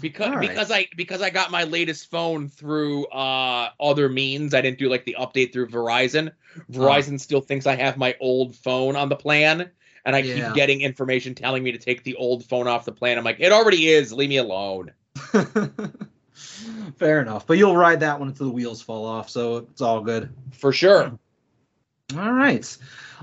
because 0.00 0.30
right. 0.30 0.40
because 0.40 0.70
I 0.70 0.86
because 0.96 1.20
I 1.22 1.30
got 1.30 1.50
my 1.50 1.64
latest 1.64 2.10
phone 2.10 2.48
through 2.48 3.06
uh 3.06 3.70
other 3.80 4.08
means. 4.08 4.54
I 4.54 4.60
didn't 4.60 4.78
do 4.78 4.88
like 4.88 5.04
the 5.04 5.16
update 5.18 5.52
through 5.52 5.68
Verizon. 5.68 6.32
Verizon 6.70 7.20
still 7.20 7.40
thinks 7.40 7.66
I 7.66 7.76
have 7.76 7.96
my 7.96 8.16
old 8.20 8.56
phone 8.56 8.96
on 8.96 9.08
the 9.08 9.16
plan, 9.16 9.70
and 10.04 10.16
I 10.16 10.20
Yeah. 10.20 10.46
keep 10.46 10.54
getting 10.54 10.80
information 10.80 11.34
telling 11.34 11.62
me 11.62 11.72
to 11.72 11.78
take 11.78 12.02
the 12.04 12.16
old 12.16 12.44
phone 12.44 12.66
off 12.66 12.84
the 12.84 12.92
plan. 12.92 13.18
I'm 13.18 13.24
like, 13.24 13.40
it 13.40 13.52
already 13.52 13.88
is. 13.88 14.12
Leave 14.12 14.28
me 14.30 14.36
alone. 14.38 14.92
Fair 16.96 17.20
enough. 17.20 17.46
But 17.46 17.58
you'll 17.58 17.76
ride 17.76 18.00
that 18.00 18.18
one 18.18 18.28
until 18.28 18.46
the 18.46 18.52
wheels 18.52 18.82
fall 18.82 19.04
off, 19.04 19.30
so 19.30 19.58
it's 19.58 19.80
all 19.80 20.00
good. 20.00 20.32
For 20.52 20.72
sure. 20.72 21.18
All 22.16 22.32
right. 22.32 22.76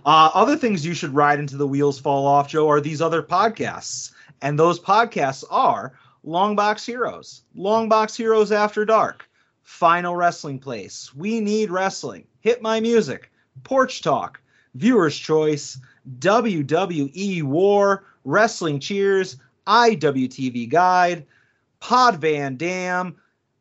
Uh, 0.06 0.30
other 0.34 0.56
things 0.56 0.86
you 0.86 0.94
should 0.94 1.14
ride 1.14 1.40
into 1.40 1.58
the 1.58 1.68
wheels 1.68 2.00
fall 2.00 2.28
off, 2.28 2.48
Joe, 2.50 2.70
are 2.70 2.82
these 2.82 3.02
other 3.02 3.24
podcasts. 3.24 4.12
And 4.42 4.60
those 4.60 4.80
podcasts 4.80 5.44
are 5.50 5.94
Longbox 6.26 6.86
Heroes, 6.86 7.44
Longbox 7.58 8.16
Heroes 8.16 8.52
After 8.52 8.86
Dark, 8.86 9.28
Final 9.64 10.16
Wrestling 10.16 10.60
Place, 10.60 11.14
We 11.16 11.40
Need 11.40 11.72
Wrestling, 11.72 12.28
Hit 12.42 12.62
My 12.62 12.80
Music, 12.80 13.32
Porch 13.64 14.02
Talk, 14.02 14.40
Viewer's 14.76 15.18
Choice, 15.18 15.80
WWE 16.20 17.44
War, 17.44 18.06
Wrestling 18.24 18.80
Cheers, 18.80 19.38
IWTV 19.66 20.70
Guide, 20.70 21.26
Pod 21.80 22.18
Van 22.18 22.58
Dam. 22.58 23.16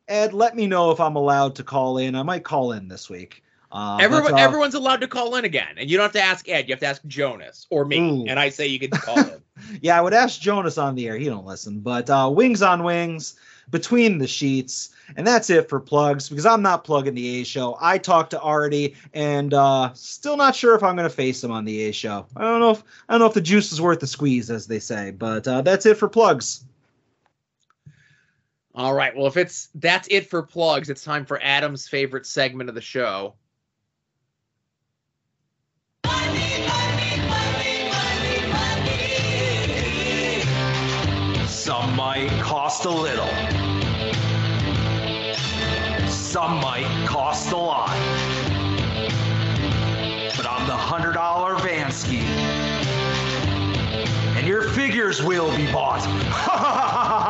Ed, 0.09 0.33
let 0.33 0.55
me 0.55 0.67
know 0.67 0.91
if 0.91 1.01
I'm 1.01 1.17
allowed 1.17 1.57
to 1.57 1.65
call 1.65 1.99
in. 1.99 2.15
I 2.15 2.23
might 2.23 2.45
call 2.45 2.73
in 2.73 2.89
this 2.89 3.09
week. 3.09 3.43
Uh, 3.73 3.97
Everyone, 4.01 4.35
uh, 4.35 4.37
everyone's 4.37 4.75
allowed 4.75 5.01
to 5.01 5.09
call 5.09 5.35
in 5.35 5.45
again, 5.45 5.75
and 5.77 5.91
you 5.91 5.97
don't 5.97 6.05
have 6.05 6.13
to 6.13 6.21
ask 6.21 6.49
Ed. 6.49 6.69
You 6.69 6.75
have 6.75 6.81
to 6.81 6.87
ask 6.87 7.05
Jonas 7.07 7.67
or 7.71 7.85
me, 7.85 7.99
Ooh. 7.99 8.25
and 8.27 8.39
I 8.39 8.51
say 8.51 8.69
you 8.69 8.79
can 8.79 8.91
call 8.91 9.19
in. 9.19 9.41
Yeah, 9.81 9.97
I 9.97 10.01
would 10.01 10.13
ask 10.13 10.41
Jonas 10.41 10.79
on 10.79 10.95
the 10.95 11.09
air. 11.09 11.17
He 11.17 11.27
don't 11.27 11.47
listen. 11.47 11.81
But 11.81 12.11
uh, 12.11 12.31
Wings 12.33 12.61
on 12.61 12.83
Wings, 12.83 13.37
Between 13.71 14.19
the 14.19 14.27
Sheets, 14.27 14.91
and 15.17 15.27
that's 15.27 15.49
it 15.49 15.69
for 15.69 15.81
plugs 15.81 16.29
because 16.29 16.45
I'm 16.45 16.61
not 16.61 16.85
plugging 16.85 17.15
the 17.15 17.41
A 17.41 17.45
show. 17.45 17.79
I 17.81 17.99
talked 17.99 18.31
to 18.31 18.41
Artie, 18.41 18.95
and 19.15 19.55
uh, 19.55 19.93
still 19.95 20.37
not 20.37 20.55
sure 20.55 20.75
if 20.75 20.83
I'm 20.83 20.97
going 20.97 21.09
to 21.09 21.15
face 21.15 21.43
him 21.43 21.51
on 21.51 21.65
the 21.65 21.83
A 21.85 21.93
show. 21.93 22.27
I 22.37 22.43
don't 22.43 22.61
know 22.61 22.73
if 22.73 22.83
I 23.09 23.15
don't 23.15 23.21
know 23.21 23.27
if 23.27 23.35
the 23.35 23.41
juice 23.41 23.73
is 23.73 23.81
worth 23.81 24.01
the 24.01 24.07
squeeze, 24.07 24.51
as 24.51 24.67
they 24.67 24.81
say. 24.81 25.13
But 25.13 25.49
uh, 25.49 25.63
that's 25.63 25.87
it 25.87 25.97
for 25.97 26.09
plugs. 26.09 26.65
All 28.77 28.93
right. 28.93 29.15
Well, 29.17 29.27
if 29.27 29.37
it's 29.37 29.69
that's 29.77 30.09
it 30.11 30.29
for 30.29 30.43
plugs, 30.43 30.91
it's 30.91 31.05
time 31.05 31.25
for 31.25 31.41
Adam's 31.41 31.87
favorite 31.87 32.27
segment 32.27 32.69
of 32.69 32.75
the 32.75 32.81
show. 32.81 33.35
Some 41.47 41.97
might 41.97 42.29
cost 42.43 42.85
a 42.85 42.91
little. 42.91 43.29
Some 46.09 46.57
might 46.57 47.07
cost 47.07 47.53
a 47.53 47.57
lot. 47.57 47.89
But 50.37 50.47
I'm 50.47 50.67
the 50.67 50.73
$100 50.73 51.15
Vansky. 51.59 52.23
And 54.37 54.47
your 54.49 54.69
figures 54.71 55.23
will 55.23 55.57
be 55.57 55.71
bought. 55.71 56.03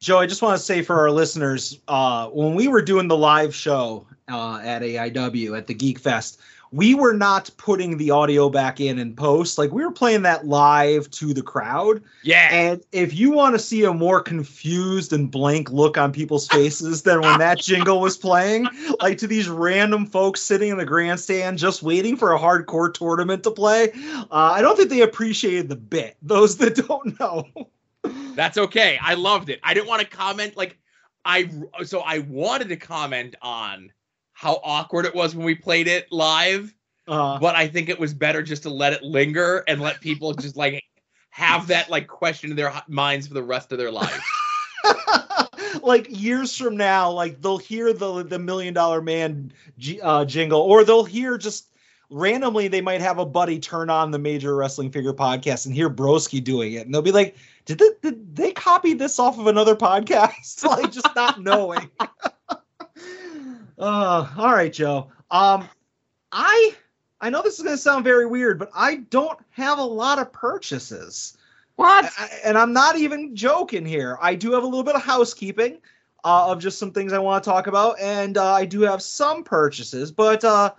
Joe, 0.00 0.18
I 0.18 0.26
just 0.26 0.42
want 0.42 0.56
to 0.56 0.64
say 0.64 0.82
for 0.82 0.98
our 0.98 1.10
listeners, 1.10 1.80
uh, 1.88 2.28
when 2.28 2.54
we 2.54 2.68
were 2.68 2.82
doing 2.82 3.08
the 3.08 3.16
live 3.16 3.54
show 3.54 4.06
uh, 4.28 4.60
at 4.62 4.82
AIW 4.82 5.58
at 5.58 5.66
the 5.66 5.74
Geek 5.74 5.98
Fest, 5.98 6.40
we 6.70 6.94
were 6.94 7.14
not 7.14 7.50
putting 7.56 7.96
the 7.96 8.10
audio 8.10 8.48
back 8.48 8.80
in 8.80 8.98
and 8.98 9.16
post. 9.16 9.58
Like 9.58 9.72
we 9.72 9.84
were 9.84 9.90
playing 9.90 10.22
that 10.22 10.46
live 10.46 11.10
to 11.12 11.32
the 11.32 11.42
crowd. 11.42 12.02
Yeah. 12.22 12.48
And 12.52 12.82
if 12.92 13.14
you 13.14 13.32
want 13.32 13.54
to 13.54 13.58
see 13.58 13.84
a 13.84 13.92
more 13.92 14.20
confused 14.20 15.12
and 15.12 15.30
blank 15.30 15.70
look 15.70 15.96
on 15.96 16.12
people's 16.12 16.46
faces 16.46 17.02
than 17.02 17.20
when 17.22 17.38
that 17.38 17.58
jingle 17.58 18.00
was 18.00 18.16
playing, 18.16 18.68
like 19.00 19.18
to 19.18 19.26
these 19.26 19.48
random 19.48 20.06
folks 20.06 20.42
sitting 20.42 20.70
in 20.70 20.78
the 20.78 20.84
grandstand 20.84 21.58
just 21.58 21.82
waiting 21.82 22.16
for 22.16 22.34
a 22.34 22.38
hardcore 22.38 22.92
tournament 22.92 23.42
to 23.44 23.50
play, 23.50 23.90
uh, 23.94 24.26
I 24.30 24.60
don't 24.60 24.76
think 24.76 24.90
they 24.90 25.02
appreciated 25.02 25.68
the 25.68 25.76
bit. 25.76 26.16
Those 26.22 26.58
that 26.58 26.76
don't 26.76 27.18
know. 27.18 27.46
That's 28.04 28.58
okay. 28.58 28.98
I 29.02 29.14
loved 29.14 29.48
it. 29.50 29.60
I 29.62 29.74
didn't 29.74 29.88
want 29.88 30.02
to 30.02 30.08
comment 30.08 30.56
like 30.56 30.78
I 31.24 31.50
so 31.84 32.00
I 32.00 32.20
wanted 32.20 32.68
to 32.68 32.76
comment 32.76 33.34
on 33.42 33.92
how 34.32 34.60
awkward 34.62 35.04
it 35.04 35.14
was 35.14 35.34
when 35.34 35.44
we 35.44 35.54
played 35.54 35.88
it 35.88 36.10
live, 36.12 36.72
Uh, 37.08 37.38
but 37.38 37.56
I 37.56 37.66
think 37.66 37.88
it 37.88 37.98
was 37.98 38.14
better 38.14 38.42
just 38.42 38.62
to 38.62 38.70
let 38.70 38.92
it 38.92 39.02
linger 39.02 39.64
and 39.66 39.80
let 39.80 40.00
people 40.00 40.32
just 40.32 40.56
like 40.56 40.82
have 41.30 41.66
that 41.68 41.90
like 41.90 42.06
question 42.06 42.50
in 42.50 42.56
their 42.56 42.72
minds 42.86 43.26
for 43.26 43.34
the 43.34 43.42
rest 43.42 43.72
of 43.72 43.78
their 43.78 43.90
life. 43.90 44.22
like 45.82 46.06
years 46.08 46.56
from 46.56 46.76
now, 46.76 47.10
like 47.10 47.40
they'll 47.40 47.58
hear 47.58 47.92
the 47.92 48.22
the 48.22 48.38
Million 48.38 48.74
Dollar 48.74 49.02
Man 49.02 49.52
j- 49.78 50.00
uh, 50.00 50.24
jingle, 50.24 50.60
or 50.60 50.84
they'll 50.84 51.04
hear 51.04 51.36
just 51.38 51.74
randomly 52.10 52.68
they 52.68 52.80
might 52.80 53.00
have 53.00 53.18
a 53.18 53.26
buddy 53.26 53.58
turn 53.58 53.90
on 53.90 54.10
the 54.10 54.18
Major 54.18 54.56
Wrestling 54.56 54.90
Figure 54.90 55.12
podcast 55.12 55.66
and 55.66 55.74
hear 55.74 55.90
Broski 55.90 56.42
doing 56.42 56.74
it, 56.74 56.86
and 56.86 56.94
they'll 56.94 57.02
be 57.02 57.12
like, 57.12 57.36
"Did 57.68 57.78
they, 57.78 57.90
did 58.10 58.34
they 58.36 58.52
copy 58.52 58.94
this 58.94 59.18
off 59.18 59.38
of 59.38 59.46
another 59.46 59.76
podcast?" 59.76 60.64
like 60.64 60.90
just 60.90 61.14
not 61.14 61.40
knowing. 61.42 61.90
uh, 62.00 62.56
all 63.78 64.52
right, 64.52 64.72
Joe. 64.72 65.08
Um, 65.30 65.68
I 66.32 66.74
I 67.20 67.30
know 67.30 67.42
this 67.42 67.58
is 67.58 67.64
gonna 67.64 67.76
sound 67.76 68.04
very 68.04 68.26
weird, 68.26 68.58
but 68.58 68.70
I 68.74 68.96
don't 69.10 69.38
have 69.50 69.78
a 69.78 69.84
lot 69.84 70.18
of 70.18 70.32
purchases. 70.32 71.36
What? 71.76 72.10
I- 72.18 72.40
and 72.44 72.56
I'm 72.56 72.72
not 72.72 72.96
even 72.96 73.36
joking 73.36 73.84
here. 73.84 74.16
I 74.20 74.34
do 74.34 74.52
have 74.52 74.62
a 74.62 74.66
little 74.66 74.82
bit 74.84 74.94
of 74.96 75.02
housekeeping 75.02 75.78
uh, 76.24 76.50
of 76.50 76.58
just 76.60 76.78
some 76.78 76.90
things 76.92 77.12
I 77.12 77.18
want 77.18 77.44
to 77.44 77.50
talk 77.50 77.66
about, 77.66 78.00
and 78.00 78.38
uh, 78.38 78.52
I 78.54 78.64
do 78.64 78.80
have 78.80 79.02
some 79.02 79.44
purchases, 79.44 80.10
but 80.10 80.42
uh, 80.42 80.72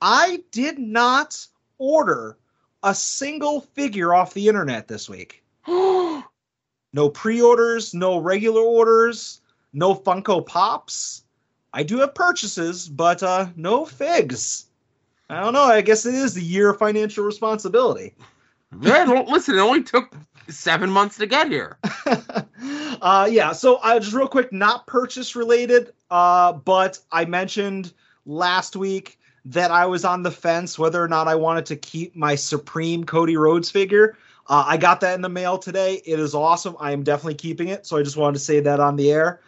I 0.00 0.42
did 0.52 0.78
not 0.78 1.44
order 1.78 2.38
a 2.84 2.94
single 2.94 3.60
figure 3.60 4.14
off 4.14 4.34
the 4.34 4.48
internet 4.48 4.86
this 4.88 5.08
week. 5.08 5.42
No 6.94 7.10
pre-orders, 7.10 7.92
no 7.92 8.18
regular 8.18 8.62
orders, 8.62 9.42
no 9.74 9.94
Funko 9.94 10.44
Pops. 10.44 11.22
I 11.74 11.82
do 11.82 11.98
have 11.98 12.14
purchases, 12.14 12.88
but 12.88 13.22
uh, 13.22 13.48
no 13.56 13.84
figs. 13.84 14.66
I 15.28 15.40
don't 15.40 15.52
know. 15.52 15.64
I 15.64 15.82
guess 15.82 16.06
it 16.06 16.14
is 16.14 16.32
the 16.32 16.42
year 16.42 16.70
of 16.70 16.78
financial 16.78 17.24
responsibility. 17.24 18.14
yeah, 18.80 19.04
don't 19.04 19.28
listen. 19.28 19.56
It 19.56 19.60
only 19.60 19.82
took 19.82 20.14
seven 20.48 20.90
months 20.90 21.18
to 21.18 21.26
get 21.26 21.50
here. 21.50 21.78
uh, 23.02 23.28
yeah. 23.30 23.52
So 23.52 23.76
uh, 23.76 24.00
just 24.00 24.14
real 24.14 24.28
quick, 24.28 24.50
not 24.52 24.86
purchase 24.86 25.36
related, 25.36 25.92
uh, 26.10 26.54
but 26.54 26.98
I 27.12 27.26
mentioned 27.26 27.92
last 28.24 28.76
week 28.76 29.18
that 29.44 29.70
I 29.70 29.84
was 29.86 30.04
on 30.04 30.22
the 30.22 30.30
fence 30.30 30.78
whether 30.78 31.02
or 31.02 31.08
not 31.08 31.28
I 31.28 31.34
wanted 31.34 31.66
to 31.66 31.76
keep 31.76 32.16
my 32.16 32.34
Supreme 32.34 33.04
Cody 33.04 33.36
Rhodes 33.36 33.70
figure. 33.70 34.16
Uh, 34.48 34.64
I 34.66 34.76
got 34.76 35.00
that 35.00 35.14
in 35.14 35.20
the 35.20 35.28
mail 35.28 35.58
today. 35.58 36.00
It 36.06 36.18
is 36.18 36.34
awesome. 36.34 36.76
I 36.80 36.92
am 36.92 37.02
definitely 37.02 37.34
keeping 37.34 37.68
it. 37.68 37.86
So 37.86 37.98
I 37.98 38.02
just 38.02 38.16
wanted 38.16 38.34
to 38.34 38.44
say 38.44 38.60
that 38.60 38.80
on 38.80 38.96
the 38.96 39.12
air. 39.12 39.40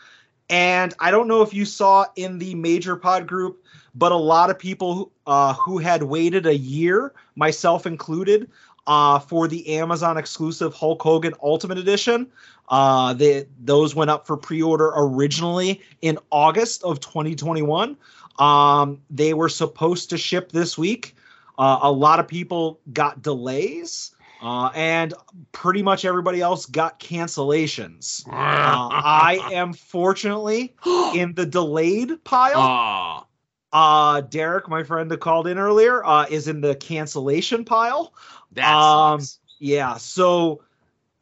And 0.50 0.92
I 0.98 1.10
don't 1.10 1.28
know 1.28 1.42
if 1.42 1.54
you 1.54 1.64
saw 1.64 2.06
in 2.16 2.38
the 2.38 2.54
major 2.54 2.96
pod 2.96 3.26
group, 3.26 3.64
but 3.94 4.12
a 4.12 4.16
lot 4.16 4.50
of 4.50 4.58
people 4.58 5.12
uh, 5.26 5.54
who 5.54 5.78
had 5.78 6.02
waited 6.02 6.44
a 6.46 6.56
year, 6.56 7.14
myself 7.36 7.86
included, 7.86 8.50
uh, 8.86 9.20
for 9.20 9.46
the 9.46 9.76
Amazon 9.78 10.18
exclusive 10.18 10.74
Hulk 10.74 11.00
Hogan 11.00 11.34
Ultimate 11.42 11.78
Edition. 11.78 12.26
Uh, 12.68 13.14
they, 13.14 13.46
those 13.60 13.94
went 13.94 14.10
up 14.10 14.26
for 14.26 14.36
pre 14.36 14.60
order 14.62 14.92
originally 14.96 15.80
in 16.02 16.18
August 16.30 16.82
of 16.82 17.00
2021. 17.00 17.96
Um, 18.38 19.00
they 19.08 19.34
were 19.34 19.48
supposed 19.48 20.10
to 20.10 20.18
ship 20.18 20.50
this 20.52 20.76
week. 20.76 21.14
Uh, 21.58 21.78
a 21.82 21.92
lot 21.92 22.18
of 22.18 22.26
people 22.26 22.80
got 22.92 23.22
delays. 23.22 24.14
Uh, 24.42 24.70
and 24.74 25.12
pretty 25.52 25.82
much 25.82 26.04
everybody 26.04 26.40
else 26.40 26.66
got 26.66 26.98
cancellations. 27.00 28.24
Uh, 28.30 28.88
I 28.92 29.50
am 29.52 29.72
fortunately 29.72 30.74
in 31.14 31.34
the 31.34 31.44
delayed 31.46 32.22
pile. 32.24 32.58
Aw. 32.60 33.24
Uh, 33.72 34.20
Derek, 34.22 34.68
my 34.68 34.82
friend 34.82 35.10
that 35.10 35.18
called 35.20 35.46
in 35.46 35.58
earlier, 35.58 36.04
uh, 36.04 36.26
is 36.28 36.48
in 36.48 36.60
the 36.60 36.74
cancellation 36.76 37.64
pile. 37.64 38.14
that 38.52 38.74
Um, 38.74 39.20
sucks. 39.20 39.38
Yeah. 39.58 39.96
So 39.96 40.62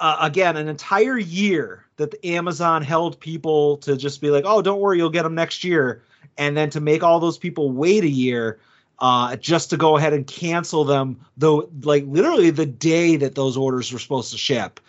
uh, 0.01 0.16
again, 0.20 0.57
an 0.57 0.69
entire 0.69 1.19
year 1.19 1.85
that 1.97 2.11
the 2.12 2.24
Amazon 2.27 2.82
held 2.82 3.19
people 3.20 3.78
to 3.78 3.97
just 3.97 4.20
be 4.20 4.31
like, 4.31 4.45
"Oh, 4.47 4.62
don't 4.62 4.81
worry, 4.81 4.97
you'll 4.99 5.11
get 5.11 5.24
them 5.24 5.35
next 5.35 5.65
year," 5.65 6.03
and 6.36 6.57
then 6.57 6.70
to 6.70 6.81
make 6.81 7.03
all 7.03 7.19
those 7.20 7.36
people 7.39 7.73
wait 7.73 8.05
a 8.05 8.09
year 8.09 8.61
uh, 9.01 9.37
just 9.37 9.70
to 9.70 9.77
go 9.77 9.97
ahead 9.97 10.12
and 10.12 10.27
cancel 10.27 10.85
them, 10.85 11.20
though, 11.37 11.69
like 11.83 12.05
literally 12.07 12.51
the 12.51 12.66
day 12.66 13.16
that 13.16 13.35
those 13.35 13.57
orders 13.57 13.93
were 13.93 13.99
supposed 13.99 14.33
to 14.33 14.39
ship, 14.39 14.81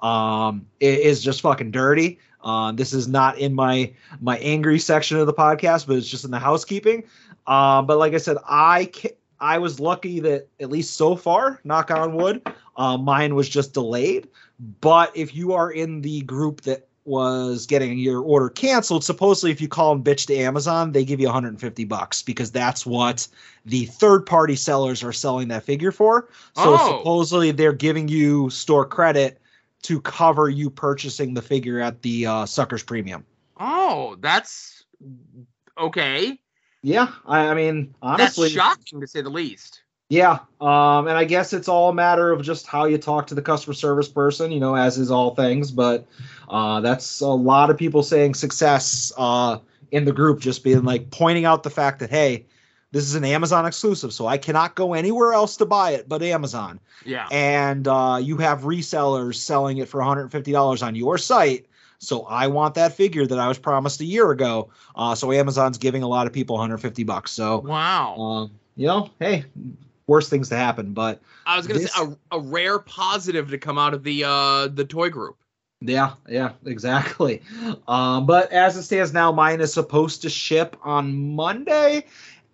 um, 0.00 0.66
is 0.80 1.22
just 1.22 1.40
fucking 1.40 1.70
dirty. 1.70 2.18
Uh, 2.42 2.72
this 2.72 2.92
is 2.92 3.08
not 3.08 3.38
in 3.38 3.54
my 3.54 3.92
my 4.20 4.38
angry 4.38 4.78
section 4.78 5.18
of 5.18 5.26
the 5.26 5.34
podcast, 5.34 5.86
but 5.86 5.96
it's 5.96 6.08
just 6.08 6.24
in 6.24 6.30
the 6.30 6.38
housekeeping. 6.38 7.04
Uh, 7.46 7.82
but 7.82 7.98
like 7.98 8.14
I 8.14 8.18
said, 8.18 8.36
I 8.48 8.90
ca- 8.94 9.16
I 9.40 9.58
was 9.58 9.80
lucky 9.80 10.20
that 10.20 10.48
at 10.60 10.70
least 10.70 10.96
so 10.96 11.16
far, 11.16 11.60
knock 11.64 11.90
on 11.90 12.14
wood, 12.14 12.42
uh, 12.76 12.96
mine 12.96 13.34
was 13.34 13.48
just 13.48 13.74
delayed. 13.74 14.28
But 14.80 15.16
if 15.16 15.34
you 15.34 15.52
are 15.52 15.70
in 15.70 16.00
the 16.00 16.22
group 16.22 16.62
that 16.62 16.87
was 17.08 17.66
getting 17.66 17.98
your 17.98 18.20
order 18.20 18.48
canceled, 18.48 19.02
supposedly 19.02 19.50
if 19.50 19.60
you 19.60 19.66
call 19.68 19.92
and 19.92 20.04
bitch 20.04 20.26
to 20.26 20.36
Amazon, 20.36 20.92
they 20.92 21.04
give 21.04 21.18
you 21.18 21.26
150 21.26 21.84
bucks 21.84 22.22
because 22.22 22.52
that's 22.52 22.86
what 22.86 23.26
the 23.64 23.86
third 23.86 24.26
party 24.26 24.54
sellers 24.54 25.02
are 25.02 25.12
selling 25.12 25.48
that 25.48 25.64
figure 25.64 25.90
for. 25.90 26.28
So 26.54 26.74
Oh. 26.74 26.98
supposedly 27.00 27.50
they're 27.50 27.72
giving 27.72 28.08
you 28.08 28.50
store 28.50 28.84
credit 28.84 29.40
to 29.82 30.00
cover 30.00 30.48
you 30.48 30.70
purchasing 30.70 31.34
the 31.34 31.42
figure 31.42 31.80
at 31.80 32.02
the 32.02 32.26
uh, 32.26 32.46
Suckers 32.46 32.82
Premium. 32.82 33.24
Oh, 33.58 34.16
that's 34.20 34.84
okay. 35.76 36.38
Yeah, 36.82 37.08
I, 37.26 37.48
I 37.48 37.54
mean, 37.54 37.94
honestly, 38.02 38.48
that's 38.48 38.54
shocking 38.54 39.00
to 39.00 39.06
say 39.06 39.20
the 39.20 39.30
least. 39.30 39.82
Yeah, 40.10 40.38
um, 40.60 41.06
and 41.06 41.18
I 41.18 41.24
guess 41.24 41.52
it's 41.52 41.68
all 41.68 41.90
a 41.90 41.94
matter 41.94 42.32
of 42.32 42.40
just 42.40 42.66
how 42.66 42.86
you 42.86 42.96
talk 42.96 43.26
to 43.26 43.34
the 43.34 43.42
customer 43.42 43.74
service 43.74 44.08
person, 44.08 44.50
you 44.50 44.58
know, 44.58 44.74
as 44.74 44.96
is 44.96 45.10
all 45.10 45.34
things. 45.34 45.70
But 45.70 46.06
uh, 46.48 46.80
that's 46.80 47.20
a 47.20 47.26
lot 47.26 47.68
of 47.68 47.76
people 47.76 48.02
saying 48.02 48.34
success 48.34 49.12
uh, 49.18 49.58
in 49.90 50.06
the 50.06 50.12
group, 50.12 50.40
just 50.40 50.64
being 50.64 50.82
like 50.84 51.10
pointing 51.10 51.44
out 51.44 51.62
the 51.62 51.68
fact 51.70 51.98
that 52.00 52.08
hey, 52.08 52.46
this 52.90 53.04
is 53.04 53.16
an 53.16 53.24
Amazon 53.24 53.66
exclusive, 53.66 54.14
so 54.14 54.26
I 54.26 54.38
cannot 54.38 54.74
go 54.74 54.94
anywhere 54.94 55.34
else 55.34 55.58
to 55.58 55.66
buy 55.66 55.90
it 55.90 56.08
but 56.08 56.22
Amazon. 56.22 56.80
Yeah. 57.04 57.28
And 57.30 57.86
uh, 57.86 58.18
you 58.22 58.38
have 58.38 58.62
resellers 58.62 59.34
selling 59.34 59.76
it 59.76 59.88
for 59.88 59.98
150 59.98 60.52
dollars 60.52 60.82
on 60.82 60.94
your 60.94 61.18
site. 61.18 61.66
So 61.98 62.22
I 62.22 62.46
want 62.46 62.76
that 62.76 62.94
figure 62.94 63.26
that 63.26 63.38
I 63.38 63.46
was 63.48 63.58
promised 63.58 64.00
a 64.00 64.04
year 64.06 64.30
ago. 64.30 64.70
Uh, 64.96 65.14
so 65.14 65.32
Amazon's 65.32 65.76
giving 65.76 66.02
a 66.02 66.08
lot 66.08 66.26
of 66.26 66.32
people 66.32 66.54
150 66.54 67.04
bucks. 67.04 67.30
So 67.32 67.58
Wow. 67.58 68.14
um, 68.16 68.50
you 68.76 68.86
know, 68.86 69.10
hey, 69.18 69.44
worse 70.08 70.28
things 70.28 70.48
to 70.48 70.56
happen, 70.56 70.92
but 70.94 71.20
I 71.46 71.56
was 71.56 71.68
gonna 71.68 71.78
this- 71.78 71.94
say 71.94 72.02
a, 72.32 72.36
a 72.36 72.40
rare 72.40 72.80
positive 72.80 73.50
to 73.50 73.58
come 73.58 73.78
out 73.78 73.94
of 73.94 74.02
the 74.02 74.24
uh 74.24 74.68
the 74.68 74.84
toy 74.84 75.10
group. 75.10 75.36
yeah, 75.80 76.14
yeah, 76.28 76.52
exactly. 76.66 77.42
Um, 77.86 78.26
but 78.26 78.52
as 78.52 78.76
it 78.76 78.82
stands 78.82 79.12
now, 79.12 79.30
mine 79.30 79.60
is 79.60 79.72
supposed 79.72 80.22
to 80.22 80.30
ship 80.30 80.76
on 80.82 81.34
Monday, 81.34 82.04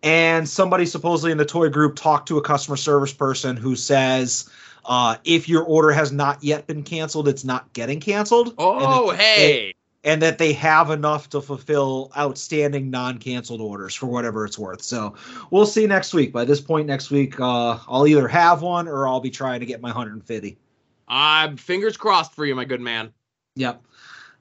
and 0.03 0.49
somebody 0.49 0.85
supposedly 0.85 1.33
in 1.33 1.39
the 1.39 1.47
toy 1.47 1.71
group 1.71 1.97
talked 1.97 2.29
to 2.29 2.37
a 2.37 2.43
customer 2.43 2.77
service 2.77 3.13
person 3.13 3.57
who 3.57 3.77
says. 3.77 4.51
Uh, 4.87 5.17
if 5.25 5.49
your 5.49 5.63
order 5.63 5.91
has 5.91 6.13
not 6.13 6.45
yet 6.45 6.67
been 6.67 6.83
canceled, 6.83 7.27
it's 7.27 7.43
not 7.43 7.73
getting 7.73 8.01
canceled. 8.01 8.53
Oh, 8.59 9.13
hey. 9.13 9.75
And 10.05 10.21
that 10.23 10.39
they 10.39 10.53
have 10.53 10.91
enough 10.91 11.31
to 11.31 11.41
fulfill 11.41 12.13
outstanding 12.17 12.91
non-canceled 12.91 13.61
orders 13.61 13.95
for 13.95 14.07
whatever 14.07 14.45
it's 14.45 14.59
worth. 14.59 14.83
So 14.83 15.15
we'll 15.51 15.67
see 15.67 15.87
next 15.87 16.13
week. 16.15 16.33
By 16.33 16.45
this 16.45 16.61
point 16.61 16.87
next 16.87 17.11
week, 17.11 17.41
uh, 17.41 17.79
I'll 17.89 18.07
either 18.07 18.29
have 18.29 18.63
one 18.63 18.87
or 18.87 19.09
I'll 19.09 19.21
be 19.21 19.31
trying 19.31 19.61
to 19.61 19.67
get 19.67 19.81
my 19.81 19.89
150. 19.89 20.59
I'm 21.09 21.57
fingers 21.57 21.97
crossed 21.97 22.35
for 22.35 22.45
you, 22.45 22.55
my 22.55 22.65
good 22.65 22.81
man. 22.81 23.13
Yep. 23.57 23.83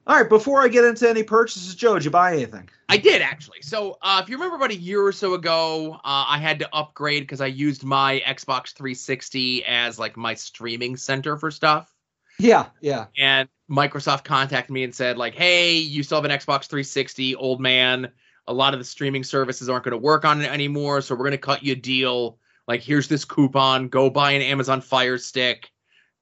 All 0.06 0.20
right. 0.20 0.28
Before 0.28 0.62
I 0.62 0.68
get 0.68 0.84
into 0.84 1.10
any 1.10 1.24
purchases, 1.24 1.76
Joe, 1.76 1.94
did 1.94 2.04
you 2.04 2.12
buy 2.12 2.34
anything? 2.34 2.70
I 2.90 2.98
did 2.98 3.22
actually. 3.22 3.62
So, 3.62 3.98
uh, 4.02 4.20
if 4.22 4.30
you 4.30 4.36
remember 4.36 4.58
about 4.58 4.72
a 4.72 4.76
year 4.76 5.02
or 5.02 5.14
so 5.14 5.34
ago, 5.34 5.94
uh, 5.94 6.26
I 6.28 6.38
had 6.38 6.60
to 6.60 6.70
upgrade 6.76 7.24
because 7.24 7.40
I 7.42 7.48
used 7.48 7.84
my 7.84 8.22
Xbox 8.26 8.74
360 8.74 9.64
as 9.66 9.98
like 9.98 10.18
my 10.18 10.34
streaming 10.34 10.98
center 10.98 11.38
for 11.38 11.52
stuff. 11.52 11.93
Yeah. 12.40 12.68
Yeah. 12.82 13.06
And 13.18 13.48
Microsoft 13.70 14.24
contacted 14.24 14.72
me 14.74 14.84
and 14.84 14.94
said, 14.94 15.18
like, 15.18 15.36
hey, 15.36 15.76
you 15.78 16.04
still 16.04 16.22
have 16.22 16.26
an 16.26 16.32
Xbox 16.32 16.66
360, 16.68 17.36
old 17.36 17.62
man. 17.62 18.12
A 18.48 18.54
lot 18.54 18.74
of 18.74 18.80
the 18.80 18.84
streaming 18.84 19.24
services 19.24 19.70
aren't 19.70 19.86
going 19.86 19.92
to 19.94 19.98
work 19.98 20.26
on 20.26 20.42
it 20.42 20.52
anymore, 20.52 21.02
so 21.02 21.16
we're 21.16 21.20
going 21.20 21.32
to 21.32 21.38
cut 21.38 21.64
you 21.64 21.74
a 21.74 21.76
deal. 21.76 22.38
Like, 22.68 22.82
here's 22.82 23.08
this 23.08 23.24
coupon. 23.26 23.88
Go 23.88 24.10
buy 24.10 24.32
an 24.32 24.42
Amazon 24.42 24.82
Fire 24.82 25.18
Stick, 25.18 25.72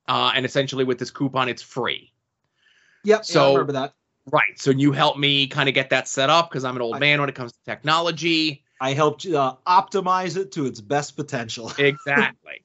uh, 0.08 0.32
and 0.36 0.46
essentially 0.46 0.84
with 0.84 1.00
this 1.00 1.10
coupon, 1.12 1.50
it's 1.50 1.62
free. 1.64 2.12
Yep. 3.04 3.26
So- 3.26 3.40
yeah, 3.40 3.46
I 3.48 3.52
remember 3.54 3.74
that. 3.74 3.94
Right. 4.32 4.58
So 4.58 4.70
you 4.70 4.92
helped 4.92 5.18
me 5.18 5.48
kind 5.48 5.68
of 5.68 5.74
get 5.74 5.90
that 5.90 6.08
set 6.08 6.30
up 6.30 6.50
because 6.52 6.64
I'm 6.64 6.76
an 6.76 6.82
old 6.84 6.98
I- 6.98 7.00
man 7.00 7.20
when 7.20 7.28
it 7.30 7.34
comes 7.34 7.54
to 7.54 7.58
technology. 7.66 8.64
I 8.80 8.94
helped 8.94 9.26
uh, 9.26 9.56
optimize 9.68 10.38
it 10.38 10.52
to 10.54 10.66
its 10.68 10.80
best 10.82 11.16
potential. 11.16 11.72
Exactly. 11.80 12.62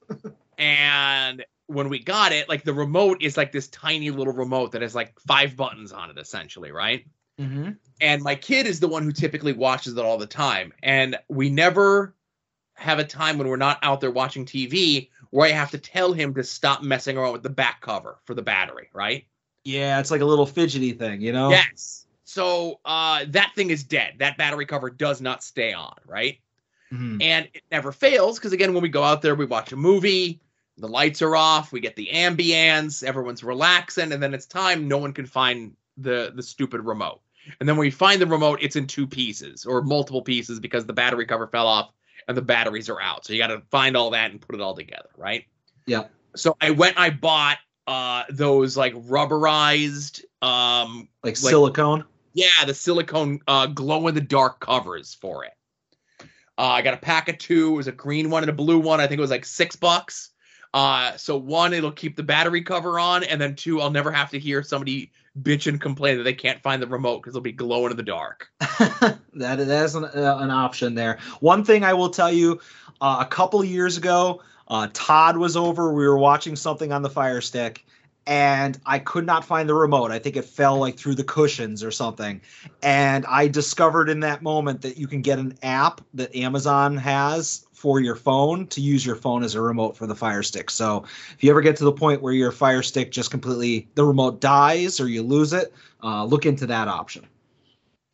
and 0.59 1.44
when 1.67 1.89
we 1.89 1.99
got 1.99 2.33
it, 2.33 2.49
like 2.49 2.65
the 2.65 2.75
remote 2.75 3.23
is 3.23 3.37
like 3.37 3.53
this 3.53 3.69
tiny 3.69 4.11
little 4.11 4.33
remote 4.33 4.73
that 4.73 4.83
has 4.83 4.95
like 4.95 5.19
five 5.21 5.57
buttons 5.57 5.93
on 5.93 6.11
it, 6.11 6.19
essentially, 6.19 6.71
right? 6.71 7.07
mm-hmm. 7.41 7.71
And 8.01 8.23
my 8.23 8.35
kid 8.35 8.67
is 8.67 8.81
the 8.81 8.89
one 8.89 9.03
who 9.03 9.13
typically 9.13 9.53
watches 9.53 9.97
it 9.97 10.05
all 10.05 10.19
the 10.19 10.27
time. 10.27 10.73
And 10.83 11.17
we 11.29 11.51
never 11.51 12.15
have 12.75 12.99
a 12.99 13.05
time 13.05 13.39
when 13.39 13.49
we're 13.49 13.57
not 13.57 13.79
out 13.83 14.01
there 14.01 14.11
watching 14.11 14.45
TV 14.45 15.11
where 15.31 15.49
I 15.49 15.53
have 15.53 15.71
to 15.73 15.79
tell 15.79 16.13
him 16.13 16.35
to 16.35 16.45
stop 16.45 16.83
messing 16.83 17.17
around 17.17 17.33
with 17.33 17.43
the 17.43 17.51
back 17.51 17.81
cover 17.81 18.19
for 18.25 18.35
the 18.35 18.43
battery, 18.43 18.89
right? 18.93 19.27
Yeah, 19.65 19.99
it's 19.99 20.11
like 20.11 20.21
a 20.21 20.27
little 20.27 20.47
fidgety 20.47 20.93
thing, 20.93 21.21
you 21.21 21.33
know. 21.33 21.51
Yes. 21.51 22.07
So 22.25 22.81
uh, 22.85 23.25
that 23.29 23.53
thing 23.55 23.71
is 23.71 23.83
dead. 23.83 24.15
That 24.19 24.37
battery 24.37 24.67
cover 24.67 24.91
does 24.91 25.21
not 25.21 25.43
stay 25.43 25.73
on, 25.73 25.97
right? 26.07 26.39
Mhm. 26.93 27.21
and 27.21 27.49
it 27.53 27.63
never 27.73 27.91
fails 27.91 28.39
because 28.39 28.53
again 28.53 28.73
when 28.73 28.81
we 28.81 28.89
go 28.89 29.03
out 29.03 29.21
there 29.21 29.35
we 29.35 29.45
watch 29.45 29.73
a 29.73 29.77
movie 29.77 30.41
the 30.78 30.89
lights 30.89 31.23
are 31.23 31.35
off 31.36 31.73
we 31.73 31.81
get 31.81 31.97
the 31.97 32.09
ambience 32.12 33.03
everyone's 33.03 33.43
relaxing 33.43 34.12
and 34.12 34.23
then 34.23 34.35
it's 34.35 34.47
time 34.47 34.89
no 34.89 34.98
one 34.98 35.12
can 35.12 35.27
find 35.27 35.74
the 35.97 36.32
the 36.35 36.43
stupid 36.43 36.81
remote 36.82 37.20
and 37.61 37.69
then 37.69 37.77
when 37.77 37.86
we 37.86 37.90
find 37.90 38.20
the 38.20 38.27
remote 38.27 38.59
it's 38.62 38.77
in 38.77 38.86
two 38.86 39.07
pieces 39.07 39.65
or 39.65 39.81
multiple 39.82 40.23
pieces 40.23 40.61
because 40.61 40.85
the 40.86 40.93
battery 40.93 41.24
cover 41.27 41.47
fell 41.47 41.66
off 41.66 41.90
and 42.28 42.36
the 42.36 42.43
batteries 42.43 42.89
are 42.90 43.01
out 43.01 43.24
so 43.24 43.32
you 43.32 43.39
got 43.39 43.47
to 43.48 43.62
find 43.70 43.97
all 43.97 44.11
that 44.11 44.31
and 44.31 44.40
put 44.40 44.55
it 44.55 44.61
all 44.61 44.74
together 44.74 45.09
right 45.16 45.44
Yeah. 45.86 46.05
so 46.35 46.57
i 46.61 46.70
went 46.70 46.98
i 46.98 47.09
bought 47.11 47.59
uh 47.86 48.24
those 48.31 48.77
like 48.77 48.94
rubberized 48.94 50.23
um 50.43 51.09
Like, 51.23 51.35
Like- 51.43 51.51
silicone. 51.51 52.05
yeah, 52.35 52.65
the 52.66 52.74
silicone 52.74 53.40
uh, 53.48 53.66
glow 53.66 54.09
in 54.09 54.15
the 54.15 54.20
dark 54.20 54.61
covers 54.61 55.15
for 55.15 55.44
it. 55.44 55.53
Uh, 56.59 56.62
I 56.69 56.82
got 56.82 56.94
a 56.94 56.98
pack 56.98 57.28
of 57.28 57.39
two. 57.39 57.73
It 57.74 57.77
was 57.77 57.86
a 57.86 57.93
green 57.93 58.28
one 58.31 58.43
and 58.43 58.51
a 58.51 58.53
blue 58.53 58.78
one. 58.78 59.01
I 59.01 59.07
think 59.07 59.19
it 59.19 59.23
was 59.23 59.31
like 59.31 59.44
six 59.44 59.77
bucks. 59.77 60.31
Uh, 60.77 61.16
so 61.16 61.39
one, 61.39 61.73
it'll 61.73 61.90
keep 61.90 62.16
the 62.16 62.23
battery 62.23 62.61
cover 62.61 63.01
on, 63.01 63.24
and 63.24 63.40
then 63.40 63.55
two, 63.55 63.81
I'll 63.81 63.90
never 63.90 64.12
have 64.12 64.28
to 64.32 64.39
hear 64.39 64.62
somebody 64.62 65.11
bitch 65.40 65.66
and 65.66 65.81
complain 65.81 66.19
that 66.19 66.24
they 66.24 66.35
can't 66.35 66.62
find 66.62 66.82
the 66.82 66.86
remote 66.86 67.23
because 67.23 67.31
it'll 67.31 67.40
be 67.40 67.51
glowing 67.51 67.93
in 67.93 67.97
the 67.97 68.03
dark. 68.03 68.51
that 68.61 69.59
is 69.59 69.94
an, 69.94 70.05
uh, 70.05 70.36
an 70.39 70.51
option 70.51 70.94
there. 70.94 71.16
One 71.40 71.65
thing 71.65 71.82
I 71.82 71.94
will 71.94 72.11
tell 72.11 72.31
you, 72.31 72.61
uh, 73.01 73.16
a 73.20 73.24
couple 73.24 73.65
years 73.65 73.97
ago, 73.97 74.43
uh, 74.69 74.89
Todd 74.93 75.39
was 75.39 75.57
over. 75.57 75.94
We 75.94 76.07
were 76.07 76.19
watching 76.19 76.57
something 76.57 76.93
on 76.93 77.01
the 77.01 77.09
Fire 77.09 77.40
Stick, 77.40 77.86
and 78.27 78.78
I 78.85 78.98
could 78.98 79.24
not 79.24 79.47
find 79.47 79.66
the 79.66 79.74
remote. 79.74 80.11
I 80.11 80.19
think 80.19 80.36
it 80.36 80.44
fell 80.44 80.77
like 80.77 80.98
through 80.98 81.15
the 81.15 81.24
cushions 81.24 81.82
or 81.82 81.90
something. 81.90 82.43
And 82.82 83.24
I 83.24 83.48
discovered 83.48 84.11
in 84.11 84.20
that 84.20 84.43
moment 84.43 84.82
that 84.82 84.98
you 84.98 85.07
can 85.07 85.23
get 85.23 85.39
an 85.39 85.57
app 85.62 86.03
that 86.12 86.36
Amazon 86.36 86.98
has 86.98 87.66
for 87.87 88.01
your 88.01 88.17
phone 88.17 88.67
to 88.67 88.81
use 88.81 89.07
your 89.07 89.15
phone 89.15 89.45
as 89.45 89.55
a 89.55 89.61
remote 89.61 89.97
for 89.97 90.09
the 90.09 90.15
Fire 90.17 90.43
Stick. 90.43 90.71
So 90.71 91.05
if 91.31 91.45
you 91.45 91.51
ever 91.51 91.61
get 91.61 91.77
to 91.77 91.85
the 91.85 91.93
point 91.93 92.21
where 92.21 92.33
your 92.33 92.51
Fire 92.51 92.83
Stick 92.83 93.13
just 93.13 93.31
completely 93.31 93.87
the 93.95 94.05
remote 94.05 94.41
dies 94.41 94.99
or 94.99 95.09
you 95.09 95.23
lose 95.23 95.53
it, 95.53 95.73
uh, 96.03 96.25
look 96.25 96.47
into 96.47 96.67
that 96.67 96.89
option. 96.89 97.25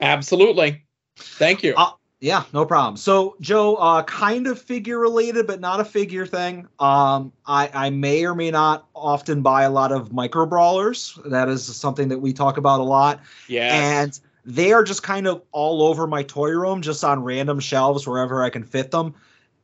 Absolutely. 0.02 0.84
Thank 1.16 1.62
you. 1.62 1.72
Uh, 1.74 1.92
yeah, 2.20 2.44
no 2.52 2.66
problem. 2.66 2.98
So, 2.98 3.34
Joe, 3.40 3.76
uh, 3.76 4.02
kind 4.02 4.46
of 4.46 4.60
figure 4.60 4.98
related, 4.98 5.46
but 5.46 5.58
not 5.58 5.80
a 5.80 5.86
figure 5.86 6.26
thing. 6.26 6.68
Um, 6.78 7.32
I, 7.46 7.70
I 7.72 7.88
may 7.88 8.26
or 8.26 8.34
may 8.34 8.50
not 8.50 8.88
often 8.94 9.40
buy 9.40 9.62
a 9.62 9.70
lot 9.70 9.90
of 9.90 10.12
micro 10.12 10.44
brawlers. 10.44 11.18
That 11.24 11.48
is 11.48 11.64
something 11.64 12.08
that 12.10 12.18
we 12.18 12.34
talk 12.34 12.58
about 12.58 12.80
a 12.80 12.84
lot. 12.84 13.22
yes. 13.48 13.72
And 13.72 14.20
they 14.44 14.74
are 14.74 14.84
just 14.84 15.02
kind 15.02 15.26
of 15.26 15.40
all 15.50 15.82
over 15.82 16.06
my 16.06 16.24
toy 16.24 16.50
room, 16.50 16.82
just 16.82 17.02
on 17.04 17.24
random 17.24 17.58
shelves 17.58 18.06
wherever 18.06 18.44
I 18.44 18.50
can 18.50 18.64
fit 18.64 18.90
them. 18.90 19.14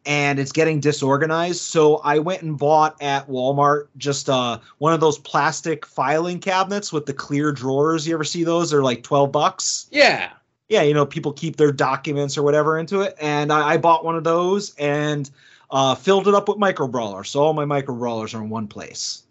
And 0.06 0.38
it's 0.38 0.52
getting 0.52 0.80
disorganized. 0.80 1.60
So 1.60 1.96
I 1.98 2.18
went 2.18 2.42
and 2.42 2.56
bought 2.56 2.96
at 3.02 3.28
Walmart 3.28 3.88
just 3.98 4.30
uh, 4.30 4.58
one 4.78 4.94
of 4.94 5.00
those 5.00 5.18
plastic 5.18 5.84
filing 5.84 6.40
cabinets 6.40 6.92
with 6.92 7.04
the 7.04 7.12
clear 7.12 7.52
drawers. 7.52 8.06
You 8.06 8.14
ever 8.14 8.24
see 8.24 8.42
those? 8.42 8.70
They're 8.70 8.82
like 8.82 9.02
12 9.02 9.30
bucks 9.30 9.88
yeah. 9.90 10.30
yeah, 10.68 10.82
you 10.82 10.94
know, 10.94 11.06
people 11.06 11.32
keep 11.32 11.56
their 11.56 11.72
documents 11.72 12.36
or 12.38 12.42
whatever 12.42 12.78
into 12.78 13.00
it. 13.00 13.16
And 13.20 13.52
I, 13.52 13.70
I 13.70 13.76
bought 13.76 14.04
one 14.04 14.16
of 14.16 14.24
those 14.24 14.74
and 14.76 15.30
uh, 15.70 15.94
filled 15.94 16.28
it 16.28 16.34
up 16.34 16.48
with 16.48 16.58
micro 16.58 16.88
brawlers. 16.88 17.30
So 17.30 17.40
all 17.40 17.52
my 17.52 17.64
micro 17.64 17.94
brawlers 17.94 18.34
are 18.34 18.42
in 18.42 18.48
one 18.48 18.68
place. 18.68 19.24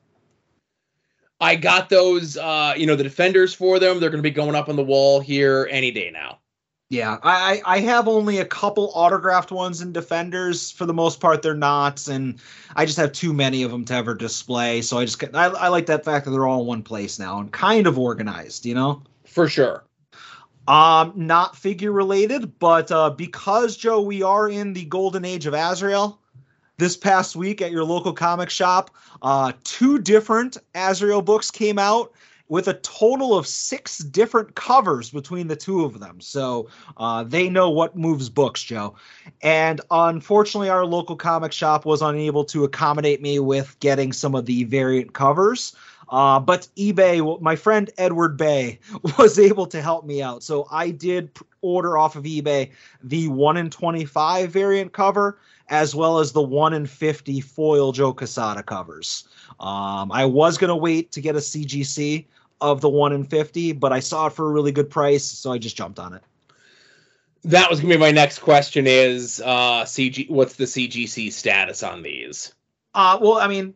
I 1.39 1.55
got 1.55 1.89
those, 1.89 2.35
uh, 2.37 2.73
you 2.75 2.87
know, 2.87 2.95
the 2.95 3.03
defenders 3.03 3.53
for 3.53 3.79
them. 3.79 3.99
They're 3.99 4.09
going 4.09 4.23
to 4.23 4.27
be 4.27 4.31
going 4.31 4.55
up 4.55 4.69
on 4.69 4.75
the 4.75 4.83
wall 4.83 5.19
here 5.19 5.67
any 5.71 5.91
day 5.91 6.09
now. 6.11 6.39
Yeah, 6.89 7.17
I, 7.21 7.61
I 7.65 7.79
have 7.79 8.07
only 8.07 8.37
a 8.37 8.45
couple 8.45 8.91
autographed 8.95 9.51
ones 9.51 9.81
in 9.81 9.91
Defenders. 9.91 10.71
For 10.71 10.85
the 10.85 10.93
most 10.93 11.19
part, 11.19 11.41
they're 11.41 11.53
not, 11.53 12.07
and 12.07 12.39
I 12.77 12.85
just 12.85 12.97
have 12.97 13.11
too 13.11 13.33
many 13.33 13.63
of 13.63 13.71
them 13.71 13.83
to 13.85 13.93
ever 13.93 14.15
display. 14.15 14.81
So 14.81 14.97
I 14.97 15.03
just 15.03 15.21
I, 15.35 15.47
I 15.47 15.67
like 15.67 15.87
that 15.87 16.05
fact 16.05 16.25
that 16.25 16.31
they're 16.31 16.47
all 16.47 16.61
in 16.61 16.67
one 16.67 16.83
place 16.83 17.19
now 17.19 17.39
and 17.39 17.51
kind 17.51 17.87
of 17.87 17.99
organized. 17.99 18.65
You 18.65 18.75
know. 18.75 19.03
For 19.25 19.49
sure. 19.49 19.83
Um, 20.69 21.13
not 21.15 21.57
figure 21.57 21.91
related, 21.91 22.57
but 22.59 22.89
uh, 22.91 23.09
because 23.09 23.75
Joe, 23.75 24.01
we 24.01 24.23
are 24.23 24.49
in 24.49 24.73
the 24.73 24.85
golden 24.85 25.25
age 25.25 25.45
of 25.45 25.53
Azrael. 25.53 26.19
This 26.77 26.95
past 26.95 27.35
week 27.35 27.61
at 27.61 27.71
your 27.71 27.83
local 27.83 28.13
comic 28.13 28.49
shop, 28.49 28.91
uh, 29.23 29.51
two 29.63 29.97
different 29.97 30.57
Azrael 30.75 31.23
books 31.23 31.49
came 31.49 31.79
out 31.79 32.13
with 32.49 32.67
a 32.67 32.73
total 32.75 33.37
of 33.37 33.45
six 33.45 33.97
different 33.97 34.55
covers 34.55 35.11
between 35.11 35.47
the 35.47 35.55
two 35.55 35.83
of 35.83 35.99
them. 35.99 36.21
So 36.21 36.69
uh, 36.95 37.23
they 37.23 37.49
know 37.49 37.69
what 37.69 37.97
moves 37.97 38.29
books, 38.29 38.63
Joe. 38.63 38.95
And 39.41 39.81
unfortunately, 39.91 40.69
our 40.69 40.85
local 40.85 41.15
comic 41.15 41.51
shop 41.51 41.85
was 41.85 42.01
unable 42.01 42.45
to 42.45 42.63
accommodate 42.63 43.21
me 43.21 43.39
with 43.39 43.77
getting 43.79 44.13
some 44.13 44.35
of 44.35 44.45
the 44.45 44.63
variant 44.63 45.13
covers. 45.13 45.75
Uh, 46.09 46.39
but 46.39 46.67
eBay, 46.77 47.41
my 47.41 47.55
friend 47.55 47.89
Edward 47.97 48.37
Bay 48.37 48.79
was 49.17 49.37
able 49.37 49.65
to 49.67 49.81
help 49.81 50.05
me 50.05 50.21
out. 50.21 50.41
So 50.41 50.67
I 50.71 50.91
did 50.91 51.31
order 51.61 51.97
off 51.97 52.15
of 52.15 52.23
eBay 52.23 52.71
the 53.03 53.27
1 53.27 53.57
in 53.57 53.69
25 53.69 54.51
variant 54.51 54.93
cover 54.93 55.37
as 55.69 55.93
well 55.93 56.19
as 56.19 56.31
the 56.31 56.41
1 56.41 56.73
in 56.73 56.85
50 56.85 57.41
foil 57.41 57.91
Joe 57.91 58.13
Quesada 58.13 58.63
covers. 58.63 59.27
Um, 59.59 60.11
I 60.13 60.23
was 60.25 60.57
going 60.57 60.69
to 60.69 60.75
wait 60.75 61.11
to 61.11 61.21
get 61.21 61.35
a 61.35 61.39
CGC 61.39 62.25
of 62.61 62.81
the 62.81 62.89
1 62.89 63.13
in 63.13 63.23
50, 63.23 63.73
but 63.73 63.93
I 63.93 63.99
saw 63.99 64.27
it 64.27 64.33
for 64.33 64.47
a 64.47 64.51
really 64.51 64.71
good 64.71 64.89
price, 64.89 65.25
so 65.25 65.51
I 65.51 65.57
just 65.57 65.75
jumped 65.75 65.99
on 65.99 66.13
it. 66.13 66.23
That 67.43 67.69
was 67.69 67.79
going 67.79 67.91
to 67.91 67.95
be 67.97 67.99
my 67.99 68.11
next 68.11 68.39
question 68.39 68.87
is 68.87 69.41
uh 69.45 69.83
CG 69.83 70.29
what's 70.29 70.55
the 70.55 70.65
CGC 70.65 71.31
status 71.31 71.83
on 71.83 72.01
these? 72.01 72.53
Uh, 72.93 73.19
well, 73.21 73.37
I 73.37 73.47
mean, 73.47 73.73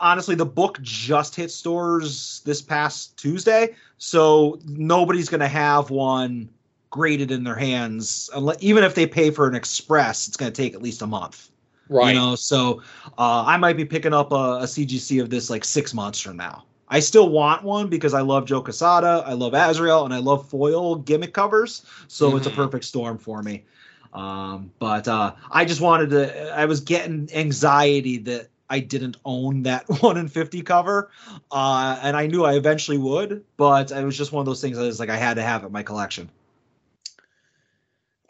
honestly, 0.00 0.34
the 0.34 0.46
book 0.46 0.78
just 0.80 1.36
hit 1.36 1.50
stores 1.50 2.40
this 2.44 2.62
past 2.62 3.16
Tuesday, 3.16 3.74
so 3.98 4.58
nobody's 4.64 5.28
going 5.28 5.40
to 5.40 5.48
have 5.48 5.90
one 5.90 6.48
graded 6.90 7.30
in 7.30 7.44
their 7.44 7.54
hands. 7.54 8.30
Unless, 8.34 8.58
even 8.60 8.84
if 8.84 8.94
they 8.94 9.06
pay 9.06 9.30
for 9.30 9.46
an 9.46 9.54
express, 9.54 10.28
it's 10.28 10.36
going 10.36 10.52
to 10.52 10.62
take 10.62 10.74
at 10.74 10.82
least 10.82 11.02
a 11.02 11.06
month. 11.06 11.50
Right. 11.88 12.14
You 12.14 12.20
know, 12.20 12.34
so 12.34 12.82
uh, 13.18 13.44
I 13.46 13.56
might 13.56 13.76
be 13.76 13.84
picking 13.84 14.14
up 14.14 14.32
a, 14.32 14.34
a 14.34 14.62
CGC 14.62 15.20
of 15.20 15.28
this 15.28 15.50
like 15.50 15.64
six 15.64 15.92
months 15.92 16.20
from 16.20 16.36
now. 16.36 16.64
I 16.88 17.00
still 17.00 17.28
want 17.28 17.62
one 17.62 17.88
because 17.88 18.14
I 18.14 18.20
love 18.20 18.46
Joe 18.46 18.60
Quesada, 18.62 19.22
I 19.26 19.32
love 19.32 19.54
Azrael, 19.54 20.04
and 20.04 20.12
I 20.14 20.18
love 20.18 20.48
foil 20.48 20.96
gimmick 20.96 21.32
covers. 21.32 21.82
So 22.08 22.36
it's 22.36 22.46
a 22.46 22.50
Mhm. 22.50 22.54
perfect 22.54 22.84
storm 22.84 23.18
for 23.18 23.42
me. 23.42 23.64
Um, 24.12 24.70
but 24.78 25.08
uh, 25.08 25.34
I 25.50 25.64
just 25.64 25.80
wanted 25.80 26.10
to. 26.10 26.52
I 26.54 26.66
was 26.66 26.80
getting 26.80 27.28
anxiety 27.34 28.18
that 28.18 28.48
I 28.70 28.78
didn't 28.78 29.16
own 29.24 29.64
that 29.64 29.84
one 30.02 30.16
in 30.16 30.28
fifty 30.28 30.62
cover, 30.62 31.10
uh, 31.50 31.98
and 32.02 32.16
I 32.16 32.26
knew 32.28 32.44
I 32.44 32.54
eventually 32.54 32.98
would. 32.98 33.44
But 33.56 33.90
it 33.90 34.04
was 34.04 34.16
just 34.16 34.30
one 34.32 34.40
of 34.40 34.46
those 34.46 34.60
things. 34.60 34.78
I 34.78 34.82
was 34.82 35.00
like, 35.00 35.10
I 35.10 35.16
had 35.16 35.34
to 35.34 35.42
have 35.42 35.62
it 35.64 35.66
in 35.66 35.72
my 35.72 35.82
collection. 35.82 36.30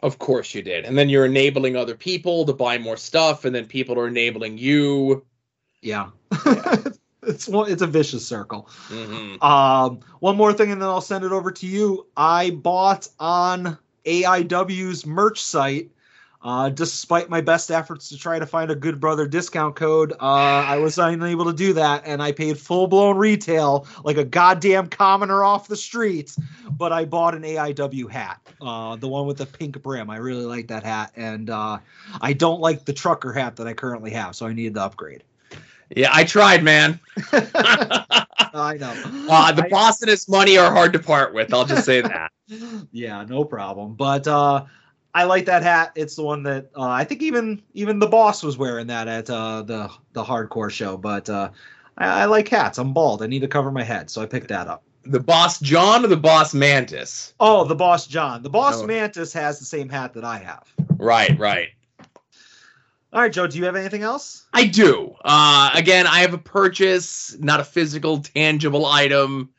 Of 0.01 0.19
course 0.19 0.53
you 0.53 0.61
did. 0.61 0.85
And 0.85 0.97
then 0.97 1.09
you're 1.09 1.25
enabling 1.25 1.75
other 1.75 1.95
people 1.95 2.45
to 2.45 2.53
buy 2.53 2.77
more 2.77 2.97
stuff 2.97 3.45
and 3.45 3.55
then 3.55 3.65
people 3.65 3.97
are 3.99 4.07
enabling 4.07 4.57
you. 4.57 5.25
Yeah, 5.81 6.09
it's 7.27 7.47
one. 7.47 7.71
It's 7.71 7.81
a 7.81 7.87
vicious 7.87 8.25
circle. 8.25 8.69
Mhm. 8.89 9.41
Um, 9.43 9.99
one 10.19 10.37
more 10.37 10.53
thing, 10.53 10.71
and 10.71 10.81
then 10.81 10.89
I'll 10.89 11.01
send 11.01 11.25
it 11.25 11.31
over 11.31 11.51
to 11.51 11.67
you. 11.67 12.05
I 12.15 12.51
bought 12.51 13.07
on 13.19 13.77
AIW's 14.05 15.05
merch 15.05 15.41
site. 15.41 15.91
Uh, 16.43 16.69
despite 16.69 17.27
my 17.27 17.41
best 17.41 17.71
efforts 17.71 18.07
to 18.09 18.17
try 18.19 18.37
to 18.37 18.45
find 18.45 18.69
a 18.69 18.75
good 18.75 18.99
brother 18.99 19.25
discount 19.27 19.75
code, 19.75 20.11
uh, 20.11 20.15
I 20.21 20.77
was 20.77 20.99
unable 20.99 21.45
to 21.45 21.53
do 21.53 21.73
that, 21.73 22.03
and 22.05 22.21
I 22.21 22.33
paid 22.33 22.59
full 22.59 22.85
blown 22.85 23.17
retail 23.17 23.87
like 24.03 24.17
a 24.17 24.23
goddamn 24.23 24.89
commoner 24.89 25.43
off 25.43 25.67
the 25.67 25.75
streets. 25.75 26.37
But 26.69 26.93
I 26.93 27.05
bought 27.05 27.33
an 27.33 27.41
AIW 27.41 28.11
hat, 28.11 28.47
uh, 28.61 28.95
the 28.95 29.07
one 29.07 29.25
with 29.25 29.37
the 29.37 29.47
pink 29.47 29.81
brim. 29.81 30.11
I 30.11 30.17
really 30.17 30.45
like 30.45 30.67
that 30.67 30.83
hat, 30.83 31.13
and 31.15 31.49
uh, 31.49 31.79
I 32.21 32.33
don't 32.33 32.61
like 32.61 32.85
the 32.85 32.93
trucker 32.93 33.33
hat 33.33 33.55
that 33.55 33.65
I 33.65 33.73
currently 33.73 34.11
have, 34.11 34.35
so 34.35 34.45
I 34.45 34.53
needed 34.53 34.75
to 34.75 34.81
upgrade. 34.83 35.23
Yeah, 35.95 36.09
I 36.13 36.23
tried, 36.23 36.63
man. 36.63 36.99
I 37.31 38.77
know. 38.79 38.93
Uh, 39.29 39.51
the 39.51 39.65
I- 39.65 39.69
boss 39.69 40.01
and 40.01 40.09
his 40.09 40.27
money 40.27 40.57
are 40.57 40.71
hard 40.71 40.93
to 40.93 40.99
part 40.99 41.33
with. 41.33 41.53
I'll 41.53 41.65
just 41.65 41.85
say 41.85 42.01
that. 42.01 42.31
yeah, 42.91 43.23
no 43.27 43.43
problem. 43.43 43.95
But 43.95 44.27
uh, 44.27 44.65
I 45.13 45.23
like 45.23 45.45
that 45.45 45.63
hat. 45.63 45.91
It's 45.95 46.15
the 46.15 46.23
one 46.23 46.43
that 46.43 46.69
uh, 46.75 46.81
I 46.89 47.03
think 47.03 47.21
even 47.21 47.61
even 47.73 47.99
the 47.99 48.07
boss 48.07 48.43
was 48.43 48.57
wearing 48.57 48.87
that 48.87 49.07
at 49.07 49.29
uh, 49.29 49.61
the 49.61 49.89
the 50.13 50.23
hardcore 50.23 50.69
show. 50.69 50.97
But 50.97 51.29
uh, 51.29 51.49
I, 51.97 52.21
I 52.21 52.25
like 52.25 52.47
hats. 52.47 52.77
I'm 52.77 52.93
bald. 52.93 53.23
I 53.23 53.27
need 53.27 53.39
to 53.41 53.47
cover 53.47 53.71
my 53.71 53.83
head, 53.83 54.09
so 54.09 54.21
I 54.21 54.25
picked 54.25 54.49
that 54.49 54.67
up. 54.67 54.83
The 55.07 55.19
boss 55.19 55.59
John 55.59 56.03
or 56.03 56.07
the 56.07 56.17
boss 56.17 56.53
Mantis? 56.55 57.33
Oh, 57.39 57.63
the 57.63 57.75
boss 57.75 58.07
John. 58.07 58.41
The 58.41 58.49
boss 58.49 58.81
Oh. 58.81 58.87
Mantis 58.87 59.31
has 59.33 59.59
the 59.59 59.65
same 59.65 59.87
hat 59.87 60.13
that 60.15 60.23
I 60.23 60.39
have. 60.39 60.63
Right, 60.97 61.37
right. 61.37 61.69
All 63.13 63.21
right, 63.21 63.31
Joe. 63.31 63.47
Do 63.47 63.57
you 63.57 63.65
have 63.65 63.75
anything 63.75 64.03
else? 64.03 64.45
I 64.53 64.65
do. 64.65 65.15
Uh, 65.23 65.71
again, 65.73 66.05
I 66.05 66.19
have 66.19 66.33
a 66.33 66.37
purchase, 66.37 67.35
not 67.39 67.59
a 67.59 67.63
physical, 67.63 68.19
tangible 68.19 68.85
item. 68.85 69.51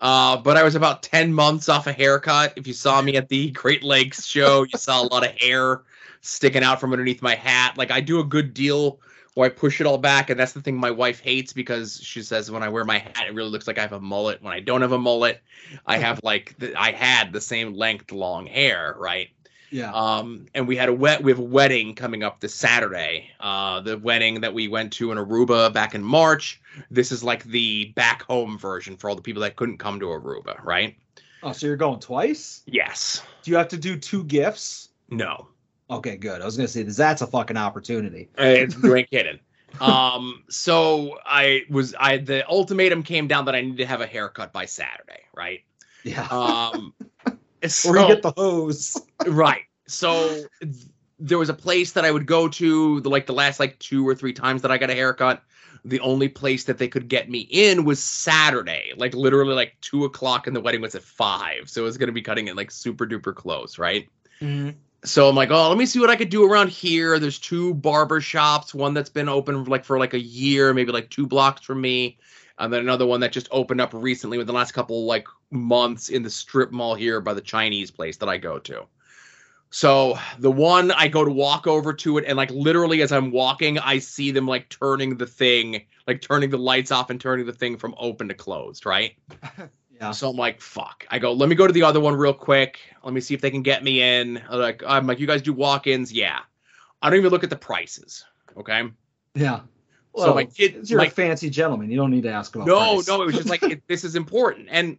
Uh, 0.00 0.36
but 0.36 0.56
I 0.56 0.62
was 0.62 0.74
about 0.74 1.02
10 1.02 1.32
months 1.32 1.68
off 1.68 1.86
a 1.86 1.92
haircut. 1.92 2.52
If 2.56 2.66
you 2.66 2.72
saw 2.72 3.02
me 3.02 3.16
at 3.16 3.28
the 3.28 3.50
Great 3.50 3.82
Lakes 3.82 4.24
show, 4.24 4.62
you 4.62 4.78
saw 4.78 5.02
a 5.02 5.06
lot 5.08 5.26
of 5.26 5.32
hair 5.40 5.82
sticking 6.20 6.62
out 6.62 6.80
from 6.80 6.92
underneath 6.92 7.22
my 7.22 7.34
hat. 7.34 7.76
Like, 7.76 7.90
I 7.90 8.00
do 8.00 8.20
a 8.20 8.24
good 8.24 8.54
deal 8.54 9.00
where 9.34 9.46
I 9.46 9.52
push 9.52 9.80
it 9.80 9.86
all 9.86 9.98
back. 9.98 10.30
And 10.30 10.38
that's 10.38 10.52
the 10.52 10.60
thing 10.60 10.76
my 10.76 10.90
wife 10.90 11.20
hates 11.20 11.52
because 11.52 12.00
she 12.02 12.22
says 12.22 12.50
when 12.50 12.62
I 12.62 12.68
wear 12.68 12.84
my 12.84 12.98
hat, 12.98 13.26
it 13.26 13.34
really 13.34 13.50
looks 13.50 13.66
like 13.66 13.78
I 13.78 13.82
have 13.82 13.92
a 13.92 14.00
mullet. 14.00 14.42
When 14.42 14.52
I 14.52 14.60
don't 14.60 14.82
have 14.82 14.92
a 14.92 14.98
mullet, 14.98 15.40
I 15.86 15.98
have 15.98 16.20
like, 16.22 16.56
the, 16.58 16.74
I 16.80 16.92
had 16.92 17.32
the 17.32 17.40
same 17.40 17.74
length 17.74 18.12
long 18.12 18.46
hair, 18.46 18.94
right? 18.98 19.28
Yeah. 19.70 19.92
Um, 19.92 20.46
and 20.54 20.66
we 20.66 20.76
had 20.76 20.88
a 20.88 20.92
wet 20.92 21.22
we 21.22 21.30
have 21.30 21.38
a 21.38 21.42
wedding 21.42 21.94
coming 21.94 22.22
up 22.22 22.40
this 22.40 22.54
Saturday. 22.54 23.30
Uh, 23.40 23.80
the 23.80 23.98
wedding 23.98 24.40
that 24.40 24.54
we 24.54 24.68
went 24.68 24.92
to 24.94 25.12
in 25.12 25.18
Aruba 25.18 25.72
back 25.72 25.94
in 25.94 26.02
March. 26.02 26.60
This 26.90 27.12
is 27.12 27.22
like 27.22 27.44
the 27.44 27.86
back 27.96 28.22
home 28.22 28.58
version 28.58 28.96
for 28.96 29.10
all 29.10 29.16
the 29.16 29.22
people 29.22 29.42
that 29.42 29.56
couldn't 29.56 29.78
come 29.78 30.00
to 30.00 30.06
Aruba, 30.06 30.62
right? 30.64 30.96
oh, 31.42 31.52
so 31.52 31.66
you're 31.66 31.76
going 31.76 32.00
twice? 32.00 32.62
Yes. 32.66 33.22
Do 33.42 33.50
you 33.50 33.56
have 33.56 33.68
to 33.68 33.76
do 33.76 33.96
two 33.96 34.24
gifts? 34.24 34.88
No. 35.10 35.48
Okay, 35.90 36.16
good. 36.16 36.42
I 36.42 36.44
was 36.44 36.56
gonna 36.56 36.68
say 36.68 36.82
that's 36.82 37.22
a 37.22 37.26
fucking 37.26 37.56
opportunity. 37.56 38.28
It's, 38.36 38.76
you 38.82 38.94
ain't 38.94 39.10
kidding. 39.10 39.38
Um, 39.82 40.44
so 40.48 41.18
I 41.26 41.64
was 41.68 41.94
I 42.00 42.16
the 42.16 42.48
ultimatum 42.48 43.02
came 43.02 43.28
down 43.28 43.44
that 43.44 43.54
I 43.54 43.60
need 43.60 43.76
to 43.76 43.86
have 43.86 44.00
a 44.00 44.06
haircut 44.06 44.50
by 44.50 44.64
Saturday, 44.64 45.20
right? 45.36 45.60
Yeah. 46.04 46.26
Um, 46.30 46.94
so, 47.66 47.90
or 47.90 47.98
you 47.98 48.06
get 48.08 48.22
the 48.22 48.32
hose. 48.36 49.00
right. 49.26 49.62
So 49.86 50.44
there 51.18 51.38
was 51.38 51.48
a 51.48 51.54
place 51.54 51.92
that 51.92 52.04
I 52.04 52.10
would 52.10 52.26
go 52.26 52.48
to 52.48 53.00
the 53.00 53.10
like 53.10 53.26
the 53.26 53.32
last 53.32 53.58
like 53.58 53.78
two 53.78 54.06
or 54.06 54.14
three 54.14 54.32
times 54.32 54.62
that 54.62 54.70
I 54.70 54.78
got 54.78 54.90
a 54.90 54.94
haircut. 54.94 55.42
The 55.84 56.00
only 56.00 56.28
place 56.28 56.64
that 56.64 56.78
they 56.78 56.88
could 56.88 57.08
get 57.08 57.30
me 57.30 57.40
in 57.50 57.84
was 57.84 58.02
Saturday, 58.02 58.92
like 58.96 59.14
literally 59.14 59.54
like 59.54 59.76
two 59.80 60.04
o'clock, 60.04 60.46
and 60.46 60.54
the 60.54 60.60
wedding 60.60 60.80
was 60.80 60.94
at 60.94 61.02
five, 61.02 61.68
so 61.68 61.82
it 61.82 61.84
was 61.84 61.96
gonna 61.96 62.12
be 62.12 62.22
cutting 62.22 62.48
it 62.48 62.56
like 62.56 62.70
super 62.70 63.06
duper 63.06 63.34
close, 63.34 63.78
right? 63.78 64.08
Mm-hmm. 64.40 64.70
so 65.04 65.28
I'm 65.28 65.34
like, 65.34 65.50
oh, 65.50 65.68
let 65.68 65.78
me 65.78 65.86
see 65.86 65.98
what 65.98 66.10
I 66.10 66.16
could 66.16 66.28
do 66.28 66.44
around 66.44 66.68
here. 66.68 67.18
There's 67.18 67.40
two 67.40 67.74
barber 67.74 68.20
shops, 68.20 68.72
one 68.72 68.94
that's 68.94 69.10
been 69.10 69.28
open 69.28 69.64
like 69.64 69.84
for 69.84 69.98
like 69.98 70.14
a 70.14 70.20
year, 70.20 70.72
maybe 70.74 70.92
like 70.92 71.10
two 71.10 71.26
blocks 71.26 71.64
from 71.64 71.80
me, 71.80 72.18
and 72.58 72.72
then 72.72 72.80
another 72.80 73.06
one 73.06 73.20
that 73.20 73.32
just 73.32 73.48
opened 73.50 73.80
up 73.80 73.90
recently 73.92 74.38
within 74.38 74.48
the 74.48 74.58
last 74.58 74.72
couple 74.72 75.04
like 75.04 75.26
months 75.50 76.08
in 76.08 76.22
the 76.22 76.30
strip 76.30 76.72
mall 76.72 76.94
here 76.94 77.20
by 77.20 77.34
the 77.34 77.40
Chinese 77.40 77.90
place 77.90 78.16
that 78.18 78.28
I 78.28 78.36
go 78.36 78.58
to. 78.60 78.86
So 79.70 80.18
the 80.38 80.50
one 80.50 80.90
I 80.92 81.08
go 81.08 81.24
to 81.24 81.30
walk 81.30 81.66
over 81.66 81.92
to 81.92 82.18
it, 82.18 82.24
and 82.26 82.36
like 82.36 82.50
literally 82.50 83.02
as 83.02 83.12
I'm 83.12 83.30
walking, 83.30 83.78
I 83.78 83.98
see 83.98 84.30
them 84.30 84.46
like 84.46 84.68
turning 84.70 85.16
the 85.16 85.26
thing, 85.26 85.84
like 86.06 86.22
turning 86.22 86.50
the 86.50 86.58
lights 86.58 86.90
off 86.90 87.10
and 87.10 87.20
turning 87.20 87.44
the 87.44 87.52
thing 87.52 87.76
from 87.76 87.94
open 87.98 88.28
to 88.28 88.34
closed, 88.34 88.86
right? 88.86 89.14
Yeah. 90.00 90.12
So 90.12 90.30
I'm 90.30 90.36
like, 90.36 90.60
fuck. 90.60 91.04
I 91.10 91.18
go, 91.18 91.32
let 91.32 91.48
me 91.48 91.56
go 91.56 91.66
to 91.66 91.72
the 91.72 91.82
other 91.82 91.98
one 91.98 92.14
real 92.14 92.32
quick. 92.32 92.78
Let 93.02 93.12
me 93.12 93.20
see 93.20 93.34
if 93.34 93.40
they 93.40 93.50
can 93.50 93.62
get 93.62 93.82
me 93.82 94.00
in. 94.00 94.40
I'm 94.48 94.60
like, 94.60 94.82
I'm 94.86 95.06
like, 95.06 95.18
you 95.18 95.26
guys 95.26 95.42
do 95.42 95.52
walk-ins? 95.52 96.12
Yeah. 96.12 96.40
I 97.02 97.10
don't 97.10 97.18
even 97.18 97.30
look 97.30 97.42
at 97.42 97.50
the 97.50 97.56
prices. 97.56 98.24
Okay. 98.56 98.84
Yeah. 99.34 99.60
So 100.18 100.26
Well, 100.26 100.34
my 100.34 100.44
kid, 100.44 100.88
you're 100.90 100.98
my, 100.98 101.06
a 101.06 101.10
fancy 101.10 101.48
gentleman. 101.48 101.90
You 101.90 101.96
don't 101.96 102.10
need 102.10 102.24
to 102.24 102.30
ask 102.32 102.54
about. 102.54 102.66
no, 102.66 102.94
price. 102.96 103.08
no, 103.08 103.22
it 103.22 103.26
was 103.26 103.34
just 103.36 103.48
like 103.48 103.62
it, 103.62 103.82
this 103.86 104.02
is 104.04 104.16
important, 104.16 104.68
and 104.70 104.98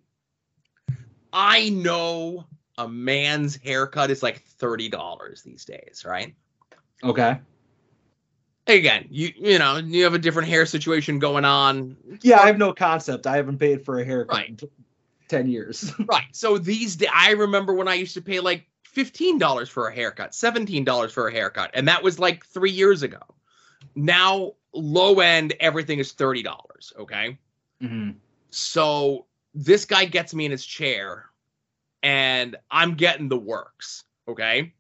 I 1.34 1.70
know 1.70 2.46
a 2.78 2.88
man's 2.88 3.56
haircut 3.58 4.10
is 4.12 4.24
like 4.24 4.42
thirty 4.44 4.90
dollars 4.90 5.42
these 5.44 5.66
days, 5.66 6.04
right? 6.06 6.34
Okay. 7.04 7.40
Again, 8.68 9.08
you 9.10 9.32
you 9.36 9.60
know 9.60 9.78
you 9.78 10.04
have 10.04 10.14
a 10.14 10.20
different 10.20 10.48
hair 10.48 10.66
situation 10.66 11.20
going 11.20 11.44
on, 11.44 11.98
Yeah, 12.22 12.40
I 12.40 12.48
have 12.48 12.58
no 12.58 12.72
concept. 12.74 13.26
I 13.28 13.36
haven't 13.36 13.58
paid 13.58 13.84
for 13.84 14.00
a 14.00 14.06
haircut 14.06 14.36
Right. 14.38 14.50
in 14.50 14.58
t- 14.58 14.70
ten 15.28 15.50
years. 15.50 15.92
right? 16.08 16.26
So 16.32 16.58
these 16.58 16.96
days, 16.96 17.10
I 17.14 17.32
remember 17.32 17.74
when 17.74 17.88
I 17.88 17.96
used 17.96 18.14
to 18.14 18.22
pay 18.22 18.40
like 18.40 18.68
fifteen 18.84 19.38
dollars 19.40 19.70
for 19.70 19.88
a 19.88 19.94
haircut, 19.94 20.34
seventeen 20.36 20.84
dollars 20.86 21.12
for 21.12 21.28
a 21.28 21.32
haircut, 21.32 21.72
and 21.74 21.88
that 21.88 22.04
was 22.04 22.20
like 22.20 22.46
three 22.46 22.72
years 22.72 23.02
ago. 23.04 23.20
Now, 24.00 24.54
low 24.74 25.20
end, 25.20 25.54
everything 25.60 26.00
is 26.00 26.14
thirty 26.14 26.42
dollars. 26.42 26.94
Okay. 26.98 27.38
Mhm. 27.84 28.16
So 28.50 29.26
this 29.54 29.86
guy 29.86 30.06
gets 30.06 30.34
me 30.34 30.46
in 30.46 30.52
his 30.52 30.66
chair, 30.66 31.26
and 32.02 32.56
I'm 32.72 32.96
getting 32.96 33.28
the 33.30 33.38
works. 33.38 34.06
Okay. 34.28 34.74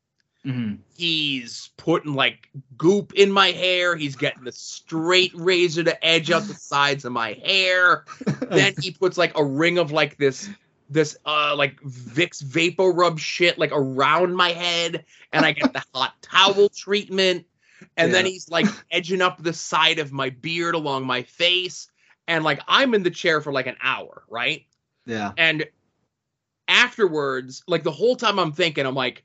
Mhm. 0.45 0.79
He's 0.95 1.69
putting 1.75 2.13
like 2.13 2.49
goop 2.77 3.13
in 3.13 3.29
my 3.31 3.51
hair. 3.51 3.95
He's 3.97 4.15
getting 4.15 4.45
the 4.45 4.53
straight 4.53 5.31
razor 5.35 5.83
to 5.83 6.05
edge 6.05 6.31
up 6.31 6.45
the 6.45 6.53
sides 6.71 7.03
of 7.03 7.11
my 7.11 7.33
hair. 7.43 8.05
then 8.49 8.73
he 8.79 8.91
puts 8.91 9.17
like 9.17 9.37
a 9.37 9.43
ring 9.43 9.77
of 9.77 9.91
like 9.91 10.17
this 10.17 10.49
this 10.89 11.17
uh 11.25 11.55
like 11.55 11.79
Vicks 11.81 12.41
Vapor 12.41 12.91
Rub 12.91 13.19
shit 13.19 13.59
like 13.59 13.71
around 13.73 14.33
my 14.33 14.49
head, 14.51 15.03
and 15.33 15.45
I 15.45 15.51
get 15.51 15.73
the 15.73 15.83
hot 15.93 16.13
towel 16.21 16.69
treatment. 16.75 17.45
And 17.97 18.13
then 18.13 18.25
he's 18.25 18.49
like 18.49 18.65
edging 18.91 19.21
up 19.21 19.41
the 19.41 19.53
side 19.53 19.99
of 19.99 20.11
my 20.11 20.29
beard 20.29 20.75
along 20.75 21.05
my 21.05 21.23
face. 21.23 21.89
And 22.27 22.43
like 22.43 22.61
I'm 22.67 22.93
in 22.93 23.03
the 23.03 23.11
chair 23.11 23.41
for 23.41 23.51
like 23.51 23.67
an 23.67 23.77
hour, 23.81 24.23
right? 24.29 24.65
Yeah. 25.05 25.31
And 25.37 25.65
afterwards, 26.67 27.63
like 27.67 27.83
the 27.83 27.91
whole 27.91 28.15
time 28.15 28.39
I'm 28.39 28.51
thinking, 28.51 28.85
I'm 28.85 28.95
like, 28.95 29.23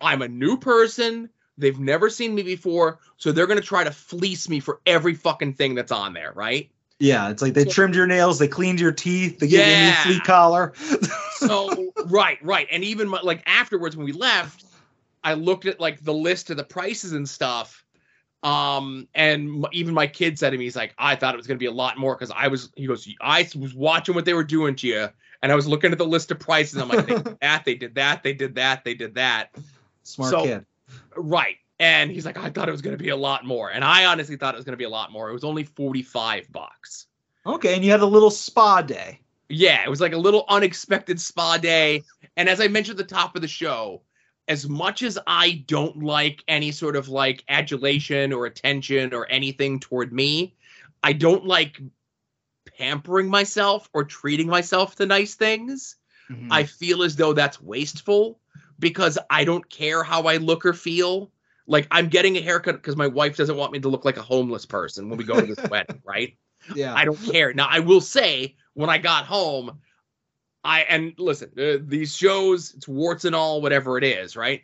I'm 0.00 0.22
a 0.22 0.28
new 0.28 0.58
person. 0.58 1.30
They've 1.56 1.78
never 1.78 2.10
seen 2.10 2.34
me 2.34 2.42
before. 2.42 2.98
So 3.16 3.30
they're 3.30 3.46
going 3.46 3.60
to 3.60 3.66
try 3.66 3.84
to 3.84 3.92
fleece 3.92 4.48
me 4.48 4.60
for 4.60 4.80
every 4.86 5.14
fucking 5.14 5.54
thing 5.54 5.74
that's 5.76 5.92
on 5.92 6.12
there, 6.12 6.32
right? 6.34 6.70
Yeah. 6.98 7.30
It's 7.30 7.42
like 7.42 7.54
they 7.54 7.64
trimmed 7.64 7.94
your 7.94 8.06
nails, 8.06 8.38
they 8.38 8.48
cleaned 8.48 8.80
your 8.80 8.92
teeth, 8.92 9.38
they 9.38 9.48
gave 9.48 9.66
you 9.66 9.72
a 9.72 9.86
new 9.86 9.92
flea 9.92 10.20
collar. 10.20 10.72
So, 11.36 11.92
right, 12.06 12.38
right. 12.42 12.66
And 12.70 12.82
even 12.84 13.08
my, 13.08 13.20
like 13.20 13.42
afterwards 13.44 13.98
when 13.98 14.06
we 14.06 14.12
left, 14.12 14.63
I 15.24 15.34
looked 15.34 15.66
at 15.66 15.80
like 15.80 16.02
the 16.04 16.14
list 16.14 16.50
of 16.50 16.56
the 16.56 16.64
prices 16.64 17.12
and 17.12 17.28
stuff. 17.28 17.84
Um, 18.42 19.08
and 19.14 19.64
m- 19.64 19.70
even 19.72 19.94
my 19.94 20.06
kid 20.06 20.38
said 20.38 20.50
to 20.50 20.58
me, 20.58 20.64
he's 20.64 20.76
like, 20.76 20.94
I 20.98 21.16
thought 21.16 21.34
it 21.34 21.38
was 21.38 21.46
going 21.46 21.56
to 21.56 21.62
be 21.62 21.66
a 21.66 21.72
lot 21.72 21.96
more 21.98 22.14
because 22.14 22.30
I 22.36 22.48
was, 22.48 22.70
he 22.76 22.86
goes, 22.86 23.08
I 23.20 23.48
was 23.58 23.74
watching 23.74 24.14
what 24.14 24.26
they 24.26 24.34
were 24.34 24.44
doing 24.44 24.76
to 24.76 24.86
you. 24.86 25.08
And 25.42 25.50
I 25.50 25.54
was 25.54 25.66
looking 25.66 25.92
at 25.92 25.98
the 25.98 26.06
list 26.06 26.30
of 26.30 26.38
prices. 26.38 26.78
I'm 26.80 26.88
like, 26.88 27.06
they 27.06 27.14
did 27.14 27.38
that, 27.40 27.64
they 27.64 27.74
did 27.74 27.94
that, 27.94 28.22
they 28.22 28.34
did 28.34 28.54
that, 28.56 28.84
they 28.84 28.94
did 28.94 29.14
that. 29.14 29.50
Smart 30.02 30.30
So- 30.30 30.44
kid. 30.44 30.66
Right. 31.16 31.56
And 31.80 32.10
he's 32.10 32.24
like, 32.24 32.38
I 32.38 32.50
thought 32.50 32.68
it 32.68 32.72
was 32.72 32.82
going 32.82 32.96
to 32.96 33.02
be 33.02 33.08
a 33.10 33.16
lot 33.16 33.44
more. 33.44 33.70
And 33.72 33.82
I 33.82 34.04
honestly 34.04 34.36
thought 34.36 34.54
it 34.54 34.58
was 34.58 34.64
going 34.64 34.74
to 34.74 34.78
be 34.78 34.84
a 34.84 34.88
lot 34.90 35.10
more. 35.10 35.28
It 35.28 35.32
was 35.32 35.42
only 35.42 35.64
45 35.64 36.52
bucks. 36.52 37.06
Okay, 37.46 37.74
and 37.74 37.84
you 37.84 37.90
had 37.90 38.00
a 38.00 38.06
little 38.06 38.30
spa 38.30 38.80
day. 38.80 39.20
Yeah, 39.48 39.82
it 39.84 39.90
was 39.90 40.00
like 40.00 40.12
a 40.12 40.18
little 40.18 40.44
unexpected 40.48 41.20
spa 41.20 41.58
day. 41.58 42.02
And 42.36 42.48
as 42.48 42.60
I 42.60 42.68
mentioned 42.68 42.98
at 43.00 43.08
the 43.08 43.14
top 43.14 43.34
of 43.34 43.42
the 43.42 43.48
show, 43.48 44.02
as 44.48 44.68
much 44.68 45.02
as 45.02 45.18
I 45.26 45.64
don't 45.66 46.02
like 46.02 46.44
any 46.48 46.70
sort 46.70 46.96
of 46.96 47.08
like 47.08 47.44
adulation 47.48 48.32
or 48.32 48.46
attention 48.46 49.14
or 49.14 49.26
anything 49.26 49.80
toward 49.80 50.12
me, 50.12 50.54
I 51.02 51.12
don't 51.12 51.46
like 51.46 51.80
pampering 52.76 53.28
myself 53.28 53.88
or 53.92 54.04
treating 54.04 54.48
myself 54.48 54.96
to 54.96 55.06
nice 55.06 55.34
things. 55.34 55.96
Mhm. 56.30 56.48
I 56.50 56.64
feel 56.64 57.02
as 57.02 57.16
though 57.16 57.32
that's 57.32 57.60
wasteful 57.62 58.40
because 58.78 59.18
I 59.30 59.44
don't 59.44 59.68
care 59.70 60.02
how 60.02 60.22
I 60.22 60.38
look 60.38 60.66
or 60.66 60.72
feel. 60.72 61.30
Like 61.66 61.86
I'm 61.90 62.08
getting 62.08 62.36
a 62.36 62.42
haircut 62.42 62.76
because 62.76 62.96
my 62.96 63.06
wife 63.06 63.36
doesn't 63.36 63.56
want 63.56 63.72
me 63.72 63.80
to 63.80 63.88
look 63.88 64.04
like 64.04 64.16
a 64.16 64.22
homeless 64.22 64.66
person 64.66 65.08
when 65.08 65.18
we 65.18 65.24
go 65.24 65.40
to 65.40 65.46
this 65.46 65.64
wedding, 65.70 66.00
right? 66.04 66.36
yeah. 66.74 66.94
I 66.94 67.04
don't 67.04 67.22
care. 67.22 67.54
Now 67.54 67.68
I 67.70 67.80
will 67.80 68.00
say 68.00 68.56
when 68.74 68.90
I 68.90 68.98
got 68.98 69.24
home, 69.24 69.78
I 70.64 70.80
and 70.82 71.12
listen, 71.18 71.50
uh, 71.58 71.78
these 71.82 72.16
shows, 72.16 72.74
it's 72.74 72.88
warts 72.88 73.24
and 73.24 73.34
all, 73.34 73.60
whatever 73.60 73.98
it 73.98 74.04
is, 74.04 74.36
right? 74.36 74.62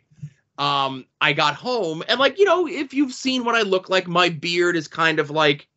Um, 0.57 1.05
I 1.21 1.33
got 1.33 1.55
home 1.55 2.03
and 2.07 2.19
like 2.19 2.37
you 2.37 2.45
know, 2.45 2.67
if 2.67 2.93
you've 2.93 3.13
seen 3.13 3.43
what 3.45 3.55
I 3.55 3.61
look 3.61 3.89
like, 3.89 4.07
my 4.07 4.29
beard 4.29 4.75
is 4.75 4.87
kind 4.87 5.19
of 5.19 5.29
like 5.29 5.67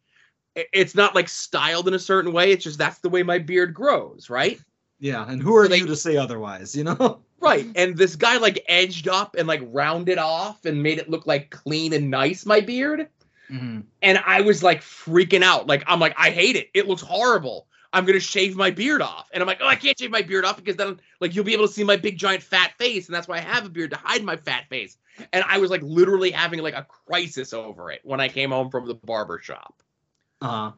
it's 0.55 0.95
not 0.95 1.15
like 1.15 1.29
styled 1.29 1.89
in 1.89 1.95
a 1.95 1.99
certain 1.99 2.33
way. 2.33 2.51
It's 2.53 2.65
just 2.65 2.79
that's 2.79 2.99
the 2.99 3.09
way 3.09 3.23
my 3.23 3.39
beard 3.39 3.75
grows, 3.75 4.31
right? 4.31 4.61
yeah. 5.01 5.29
And 5.29 5.43
who 5.43 5.55
are 5.57 5.69
they- 5.69 5.79
you 5.79 5.87
to 5.87 5.97
say 5.97 6.17
otherwise? 6.17 6.75
You 6.75 6.85
know. 6.85 7.21
Right. 7.41 7.67
And 7.77 7.95
this 7.95 8.17
guy 8.17 8.39
like 8.39 8.65
edged 8.69 9.07
up 9.07 9.37
and 9.37 9.47
like 9.47 9.61
rounded 9.65 10.17
off 10.17 10.65
and 10.65 10.83
made 10.83 10.97
it 10.99 11.11
look 11.11 11.27
like 11.27 11.51
clean 11.51 11.93
and 11.93 12.09
nice, 12.11 12.47
my 12.47 12.61
beard. 12.61 13.09
Mm-hmm. 13.51 13.81
And 14.01 14.19
I 14.25 14.41
was 14.41 14.63
like 14.63 14.81
freaking 14.81 15.43
out. 15.43 15.67
Like, 15.67 15.85
I'm 15.87 16.01
like, 16.01 16.15
I 16.17 16.31
hate 16.31 16.57
it. 16.57 16.71
It 16.73 16.89
looks 16.89 17.03
horrible. 17.03 17.67
I'm 17.95 18.05
gonna 18.05 18.21
shave 18.21 18.57
my 18.57 18.71
beard 18.71 19.01
off. 19.01 19.29
And 19.33 19.41
I'm 19.41 19.47
like, 19.47 19.61
oh, 19.63 19.69
I 19.69 19.77
can't 19.77 19.99
shave 19.99 20.11
my 20.11 20.23
beard 20.23 20.45
off 20.45 20.57
because 20.57 20.77
then 20.77 21.01
like 21.21 21.35
you'll 21.35 21.45
be 21.45 21.55
able 21.55 21.67
to 21.67 21.73
see 21.73 21.85
my 21.85 21.97
big 21.97 22.19
giant 22.19 22.43
fat 22.43 22.73
face, 22.77 23.07
and 23.07 23.15
that's 23.15 23.29
why 23.29 23.37
I 23.37 23.41
have 23.41 23.65
a 23.65 23.69
beard 23.69 23.91
to 23.91 23.97
hide 23.97 24.25
my 24.25 24.37
fat 24.37 24.69
face. 24.69 24.99
And 25.33 25.45
I 25.49 25.59
was 25.59 25.71
like 25.71 25.81
literally 25.83 26.33
having 26.33 26.61
like 26.61 26.75
a 26.75 26.87
crisis 27.07 27.53
over 27.53 27.93
it 27.93 28.01
when 28.03 28.21
I 28.21 28.29
came 28.29 28.51
home 28.51 28.71
from 28.71 28.89
the 28.89 28.95
barber 28.95 29.39
shop. 29.39 29.81
Uh 30.41 30.49
huh. 30.49 30.73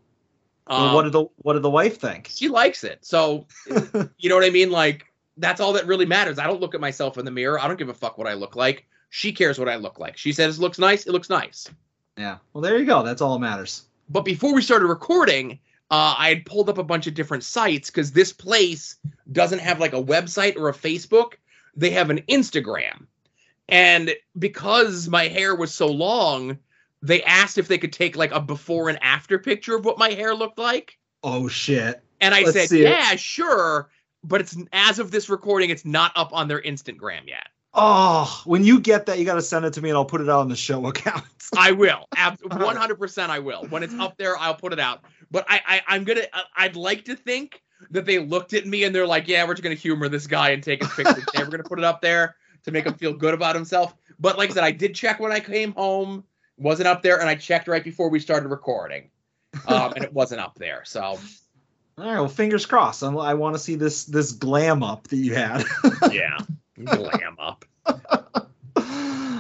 Um, 0.69 0.83
well, 0.83 0.95
what 0.97 1.03
did 1.05 1.13
the 1.13 1.25
what 1.37 1.55
did 1.55 1.63
the 1.63 1.71
wife 1.71 1.99
think? 1.99 2.29
she 2.31 2.49
likes 2.49 2.85
it. 2.85 3.05
So 3.05 3.47
you 4.19 4.29
know 4.29 4.35
what 4.35 4.45
I 4.45 4.51
mean? 4.51 4.71
Like 4.71 5.07
that's 5.39 5.61
all 5.61 5.73
that 5.73 5.87
really 5.87 6.07
matters. 6.07 6.39
I 6.39 6.47
don't 6.47 6.61
look 6.61 6.75
at 6.75 6.81
myself 6.81 7.17
in 7.17 7.25
the 7.25 7.31
mirror. 7.31 7.59
I 7.59 7.67
don't 7.67 7.79
give 7.79 7.89
a 7.89 7.95
fuck 7.95 8.19
what 8.19 8.27
I 8.27 8.35
look 8.35 8.57
like. 8.57 8.87
She 9.09 9.33
cares 9.33 9.59
what 9.59 9.69
I 9.69 9.77
look 9.77 9.99
like. 9.99 10.19
She 10.19 10.33
says 10.33 10.59
it 10.59 10.61
looks 10.61 10.79
nice. 10.79 11.07
It 11.07 11.13
looks 11.13 11.31
nice. 11.31 11.67
Yeah. 12.19 12.39
Well, 12.53 12.63
there 12.63 12.79
you 12.79 12.85
go. 12.85 13.03
That's 13.03 13.23
all 13.23 13.35
that 13.35 13.41
matters. 13.41 13.85
But 14.09 14.25
before 14.25 14.55
we 14.55 14.63
started 14.63 14.87
recording, 14.87 15.59
uh, 15.91 16.15
I 16.19 16.29
had 16.31 16.45
pulled 16.45 16.69
up 16.69 16.79
a 16.79 16.85
bunch 16.85 17.07
of 17.07 17.15
different 17.15 17.45
sites 17.45 17.91
because 17.91 18.13
this 18.13 18.33
place 18.33 18.97
doesn't 19.31 19.61
have 19.61 19.79
like 19.79 19.93
a 19.93 20.03
website 20.03 20.57
or 20.57 20.69
a 20.69 20.75
Facebook. 20.75 21.35
They 21.77 21.91
have 21.91 22.11
an 22.11 22.23
Instagram. 22.29 23.07
And 23.69 24.15
because 24.39 25.09
my 25.09 25.29
hair 25.29 25.55
was 25.55 25.73
so 25.73 25.87
long, 25.87 26.59
they 27.03 27.23
asked 27.23 27.59
if 27.59 27.69
they 27.69 27.79
could 27.79 27.93
take 27.93 28.17
like 28.17 28.33
a 28.33 28.41
before 28.41 28.89
and 28.89 29.03
after 29.03 29.39
picture 29.39 29.77
of 29.77 29.85
what 29.85 29.99
my 29.99 30.11
hair 30.11 30.35
looked 30.35 30.59
like. 30.59 30.99
Oh 31.23 31.49
shit. 31.49 32.03
And 32.21 32.35
I 32.35 32.43
Let's 32.43 32.53
said, 32.53 32.69
see 32.69 32.83
it. 32.83 32.91
yeah, 32.91 33.17
sure. 33.17 33.91
But 34.25 34.41
it's 34.41 34.57
as 34.73 34.99
of 34.99 35.11
this 35.11 35.29
recording, 35.29 35.71
it's 35.71 35.85
not 35.85 36.13
up 36.17 36.33
on 36.33 36.49
their 36.49 36.63
Instagram 36.63 37.27
yet. 37.27 37.49
Oh, 37.79 38.41
when 38.47 38.65
you 38.65 38.81
get 38.81 39.05
that, 39.05 39.19
you 39.19 39.27
got 39.27 39.35
to 39.35 39.43
send 39.43 39.67
it 39.67 39.75
to 39.75 39.83
me, 39.83 39.91
and 39.91 39.99
I'll 39.99 40.07
put 40.07 40.23
it 40.23 40.31
out 40.31 40.41
on 40.41 40.49
the 40.49 40.57
show 40.57 40.87
account. 40.87 41.25
I 41.57 41.73
will. 41.73 42.07
Ab- 42.17 42.39
100% 42.39 43.29
I 43.29 43.39
will. 43.39 43.67
When 43.67 43.83
it's 43.83 43.95
up 43.95 44.17
there, 44.17 44.37
I'll 44.39 44.55
put 44.55 44.73
it 44.73 44.81
out. 44.81 45.05
But 45.31 45.45
I, 45.49 45.61
I 45.67 45.83
I'm 45.89 46.05
going 46.05 46.19
to 46.19 46.29
I'd 46.57 46.75
like 46.75 47.05
to 47.05 47.15
think 47.15 47.63
that 47.91 48.07
they 48.07 48.19
looked 48.19 48.55
at 48.55 48.67
me 48.67 48.85
and 48.85 48.95
they're 48.95 49.07
like, 49.07 49.29
"Yeah, 49.29 49.45
we're 49.45 49.53
just 49.53 49.63
going 49.63 49.77
to 49.77 49.81
humor 49.81 50.09
this 50.09 50.27
guy 50.27 50.51
and 50.51 50.63
take 50.63 50.83
his 50.83 50.93
picture. 50.95 51.15
today. 51.15 51.39
we're 51.39 51.51
going 51.51 51.63
to 51.63 51.69
put 51.69 51.79
it 51.79 51.85
up 51.85 52.01
there 52.01 52.37
to 52.65 52.71
make 52.71 52.87
him 52.87 52.95
feel 52.95 53.13
good 53.13 53.35
about 53.35 53.55
himself." 53.55 53.95
But 54.19 54.39
like 54.39 54.51
I 54.51 54.55
said, 54.55 54.65
I 54.65 54.71
did 54.71 54.95
check 54.95 55.21
when 55.21 55.33
I 55.33 55.41
came 55.41 55.73
home. 55.73 56.25
Wasn't 56.57 56.89
up 56.89 57.03
there, 57.03 57.21
and 57.21 57.29
I 57.29 57.35
checked 57.35 57.69
right 57.69 57.85
before 57.85 58.09
we 58.09 58.19
started 58.19 58.49
recording, 58.49 59.11
um, 59.69 59.93
and 59.95 60.03
it 60.03 60.13
wasn't 60.15 60.41
up 60.41 60.59
there. 60.59 60.83
So 60.87 61.03
All 61.03 61.19
right, 61.99 62.15
well, 62.15 62.29
fingers 62.29 62.65
crossed. 62.65 63.03
I'm, 63.03 63.19
I 63.19 63.35
want 63.35 63.55
to 63.55 63.59
see 63.59 63.75
this 63.75 64.05
this 64.05 64.33
glam 64.33 64.83
up 64.83 65.09
that 65.09 65.17
you 65.17 65.35
had. 65.35 65.65
yeah, 66.11 66.39
glam 66.85 67.37
up. 67.39 67.65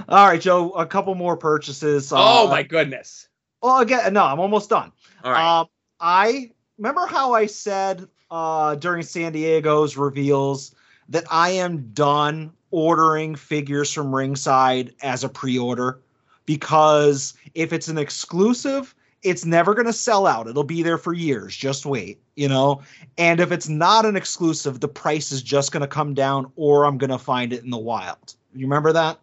All 0.08 0.26
right, 0.26 0.40
Joe. 0.40 0.70
A 0.72 0.86
couple 0.86 1.14
more 1.14 1.36
purchases. 1.36 2.12
oh 2.12 2.46
Uh, 2.46 2.50
my 2.50 2.62
goodness! 2.62 3.28
Well, 3.62 3.80
again, 3.80 4.12
no, 4.12 4.24
I'm 4.24 4.40
almost 4.40 4.70
done. 4.70 4.92
All 5.24 5.32
right. 5.32 5.60
Um, 5.60 5.66
I 6.00 6.50
remember 6.78 7.06
how 7.06 7.32
I 7.34 7.46
said 7.46 8.06
uh, 8.30 8.74
during 8.76 9.02
San 9.02 9.32
Diego's 9.32 9.96
reveals 9.96 10.74
that 11.08 11.24
I 11.30 11.50
am 11.50 11.90
done 11.92 12.52
ordering 12.70 13.34
figures 13.36 13.92
from 13.92 14.14
Ringside 14.14 14.94
as 15.02 15.24
a 15.24 15.28
pre-order 15.28 16.00
because 16.44 17.34
if 17.54 17.72
it's 17.72 17.88
an 17.88 17.96
exclusive, 17.98 18.94
it's 19.26 19.44
never 19.44 19.74
going 19.74 19.86
to 19.86 19.92
sell 19.92 20.26
out. 20.26 20.46
It'll 20.46 20.62
be 20.62 20.82
there 20.82 20.98
for 20.98 21.12
years. 21.12 21.56
Just 21.56 21.84
wait, 21.84 22.20
you 22.36 22.48
know. 22.48 22.82
And 23.18 23.40
if 23.40 23.50
it's 23.50 23.68
not 23.68 24.06
an 24.06 24.14
exclusive, 24.14 24.78
the 24.78 24.88
price 24.88 25.32
is 25.32 25.42
just 25.42 25.72
going 25.72 25.80
to 25.80 25.88
come 25.88 26.14
down, 26.14 26.52
or 26.54 26.84
I'm 26.84 26.96
going 26.96 27.10
to 27.10 27.18
find 27.18 27.52
it 27.52 27.64
in 27.64 27.70
the 27.70 27.76
wild. 27.76 28.36
You 28.54 28.66
remember 28.66 28.92
that? 28.92 29.18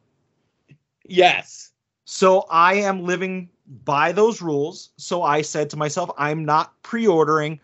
yes. 1.06 1.72
So 2.06 2.46
I 2.50 2.76
am 2.76 3.06
living 3.06 3.50
by 3.86 4.12
those 4.12 4.42
rules. 4.42 4.90
So 4.98 5.24
I 5.24 5.42
said 5.42 5.70
to 5.70 5.78
myself, 5.78 6.12
I'm 6.18 6.44
not 6.44 6.74
pre-ordering 6.84 7.60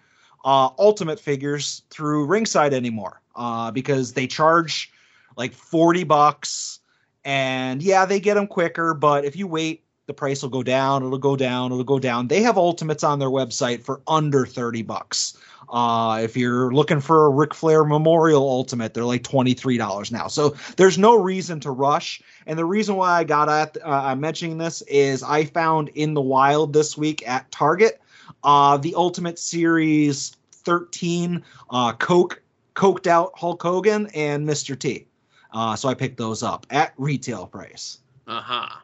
uh, 0.45 0.69
Ultimate 0.79 1.19
figures 1.19 1.83
through 1.89 2.25
Ringside 2.25 2.73
anymore 2.73 3.21
uh, 3.35 3.71
because 3.71 4.13
they 4.13 4.27
charge 4.27 4.91
like 5.35 5.53
40 5.53 6.05
bucks, 6.05 6.79
and 7.25 7.83
yeah, 7.83 8.05
they 8.05 8.19
get 8.19 8.35
them 8.35 8.47
quicker. 8.47 8.93
But 8.93 9.25
if 9.25 9.35
you 9.35 9.45
wait, 9.45 9.83
the 10.09 10.13
price 10.15 10.41
will 10.41 10.49
go 10.49 10.63
down. 10.63 11.05
It'll 11.05 11.19
go 11.19 11.35
down. 11.35 11.71
It'll 11.71 11.83
go 11.83 11.99
down. 11.99 12.27
They 12.27 12.41
have 12.41 12.57
Ultimates 12.57 13.03
on 13.03 13.19
their 13.19 13.29
website 13.29 13.83
for 13.83 14.01
under 14.07 14.43
30 14.43 14.81
bucks. 14.81 15.37
Uh, 15.69 16.19
if 16.23 16.35
you're 16.35 16.73
looking 16.73 16.99
for 16.99 17.27
a 17.27 17.29
Ric 17.29 17.53
Flair 17.53 17.85
Memorial 17.85 18.41
Ultimate, 18.41 18.95
they're 18.95 19.05
like 19.05 19.21
$23 19.21 20.11
now. 20.11 20.27
So 20.27 20.55
there's 20.77 20.97
no 20.97 21.13
reason 21.13 21.59
to 21.59 21.69
rush. 21.69 22.23
And 22.47 22.57
the 22.57 22.65
reason 22.65 22.95
why 22.95 23.19
I 23.19 23.23
got 23.23 23.49
at 23.49 23.77
uh, 23.85 23.87
I'm 23.87 24.19
mentioning 24.19 24.57
this 24.57 24.81
is 24.81 25.21
I 25.21 25.45
found 25.45 25.89
in 25.89 26.15
the 26.15 26.21
wild 26.21 26.73
this 26.73 26.97
week 26.97 27.27
at 27.27 27.51
Target 27.51 28.01
uh, 28.43 28.77
the 28.77 28.95
Ultimate 28.95 29.37
Series 29.37 30.35
13 30.51 31.43
uh, 31.69 31.93
Coke 31.93 32.41
coked 32.73 33.05
out 33.05 33.31
Hulk 33.35 33.61
Hogan 33.61 34.07
and 34.15 34.49
Mr. 34.49 34.77
T. 34.77 35.05
Uh, 35.53 35.75
so 35.75 35.87
I 35.87 35.93
picked 35.93 36.17
those 36.17 36.41
up 36.41 36.65
at 36.71 36.93
retail 36.97 37.45
price. 37.45 37.99
Uh 38.25 38.41
huh. 38.41 38.79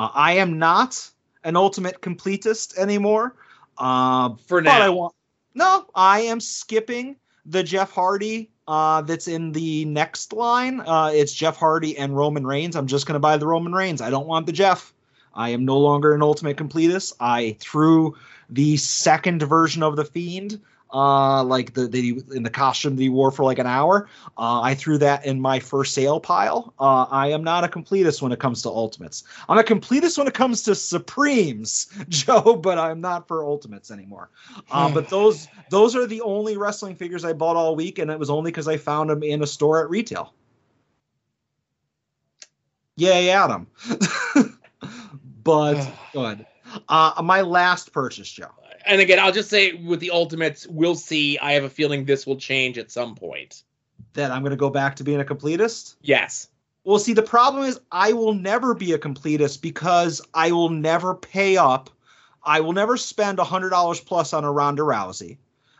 Uh, 0.00 0.08
I 0.14 0.32
am 0.32 0.58
not 0.58 1.10
an 1.44 1.56
Ultimate 1.56 2.00
completist 2.00 2.78
anymore. 2.78 3.36
Uh, 3.76 4.30
For 4.46 4.62
but 4.62 4.70
I 4.70 4.86
now. 4.86 4.92
want 4.92 5.14
no. 5.54 5.86
I 5.94 6.20
am 6.20 6.40
skipping 6.40 7.16
the 7.44 7.62
Jeff 7.62 7.90
Hardy 7.90 8.50
uh, 8.66 9.02
that's 9.02 9.28
in 9.28 9.52
the 9.52 9.84
next 9.84 10.32
line. 10.32 10.80
Uh, 10.80 11.10
it's 11.12 11.34
Jeff 11.34 11.58
Hardy 11.58 11.98
and 11.98 12.16
Roman 12.16 12.46
Reigns. 12.46 12.76
I'm 12.76 12.86
just 12.86 13.04
going 13.04 13.14
to 13.14 13.20
buy 13.20 13.36
the 13.36 13.46
Roman 13.46 13.74
Reigns. 13.74 14.00
I 14.00 14.08
don't 14.08 14.26
want 14.26 14.46
the 14.46 14.52
Jeff. 14.52 14.94
I 15.34 15.50
am 15.50 15.66
no 15.66 15.78
longer 15.78 16.14
an 16.14 16.22
Ultimate 16.22 16.56
completist. 16.56 17.12
I 17.20 17.56
threw 17.60 18.16
the 18.48 18.78
second 18.78 19.42
version 19.42 19.82
of 19.82 19.96
the 19.96 20.04
Fiend, 20.04 20.60
uh, 20.92 21.44
like 21.44 21.74
the, 21.74 21.86
the 21.86 22.22
in 22.34 22.42
the 22.42 22.50
costume 22.50 22.96
that 22.96 23.02
he 23.02 23.08
wore 23.08 23.30
for 23.30 23.44
like 23.44 23.58
an 23.58 23.66
hour. 23.66 24.08
Uh, 24.36 24.60
I 24.60 24.74
threw 24.74 24.98
that 24.98 25.24
in 25.24 25.40
my 25.40 25.60
first 25.60 25.94
sale 25.94 26.20
pile. 26.20 26.74
Uh, 26.78 27.04
I 27.10 27.28
am 27.28 27.44
not 27.44 27.64
a 27.64 27.68
completist 27.68 28.22
when 28.22 28.32
it 28.32 28.38
comes 28.38 28.62
to 28.62 28.68
Ultimates. 28.68 29.24
I'm 29.48 29.58
a 29.58 29.62
completist 29.62 30.18
when 30.18 30.26
it 30.26 30.34
comes 30.34 30.62
to 30.64 30.74
Supremes, 30.74 31.86
Joe, 32.08 32.56
but 32.56 32.78
I'm 32.78 33.00
not 33.00 33.28
for 33.28 33.44
Ultimates 33.44 33.90
anymore. 33.90 34.30
Uh, 34.70 34.92
but 34.92 35.08
those 35.08 35.48
those 35.70 35.94
are 35.94 36.06
the 36.06 36.20
only 36.22 36.56
wrestling 36.56 36.96
figures 36.96 37.24
I 37.24 37.32
bought 37.32 37.56
all 37.56 37.76
week, 37.76 37.98
and 37.98 38.10
it 38.10 38.18
was 38.18 38.30
only 38.30 38.50
because 38.50 38.68
I 38.68 38.76
found 38.76 39.10
them 39.10 39.22
in 39.22 39.42
a 39.42 39.46
store 39.46 39.82
at 39.82 39.90
retail. 39.90 40.34
Yay, 42.96 43.30
Adam. 43.30 43.66
but 45.42 45.90
good. 46.12 46.46
Uh, 46.88 47.20
my 47.24 47.40
last 47.40 47.92
purchase, 47.92 48.30
Joe. 48.30 48.50
And 48.90 49.00
again, 49.00 49.20
I'll 49.20 49.30
just 49.30 49.48
say 49.48 49.72
with 49.72 50.00
the 50.00 50.10
Ultimates, 50.10 50.66
we'll 50.66 50.96
see. 50.96 51.38
I 51.38 51.52
have 51.52 51.62
a 51.62 51.70
feeling 51.70 52.04
this 52.04 52.26
will 52.26 52.36
change 52.36 52.76
at 52.76 52.90
some 52.90 53.14
point. 53.14 53.62
That 54.14 54.32
I'm 54.32 54.42
going 54.42 54.50
to 54.50 54.56
go 54.56 54.68
back 54.68 54.96
to 54.96 55.04
being 55.04 55.20
a 55.20 55.24
completist. 55.24 55.94
Yes. 56.02 56.48
Well, 56.82 56.98
see, 56.98 57.12
the 57.12 57.22
problem 57.22 57.62
is 57.62 57.78
I 57.92 58.14
will 58.14 58.34
never 58.34 58.74
be 58.74 58.92
a 58.92 58.98
completist 58.98 59.62
because 59.62 60.20
I 60.34 60.50
will 60.50 60.70
never 60.70 61.14
pay 61.14 61.56
up. 61.56 61.88
I 62.42 62.62
will 62.62 62.72
never 62.72 62.96
spend 62.96 63.38
$100 63.38 64.06
plus 64.06 64.32
on 64.32 64.42
a 64.42 64.50
Ronda 64.50 64.82
Rousey. 64.82 65.36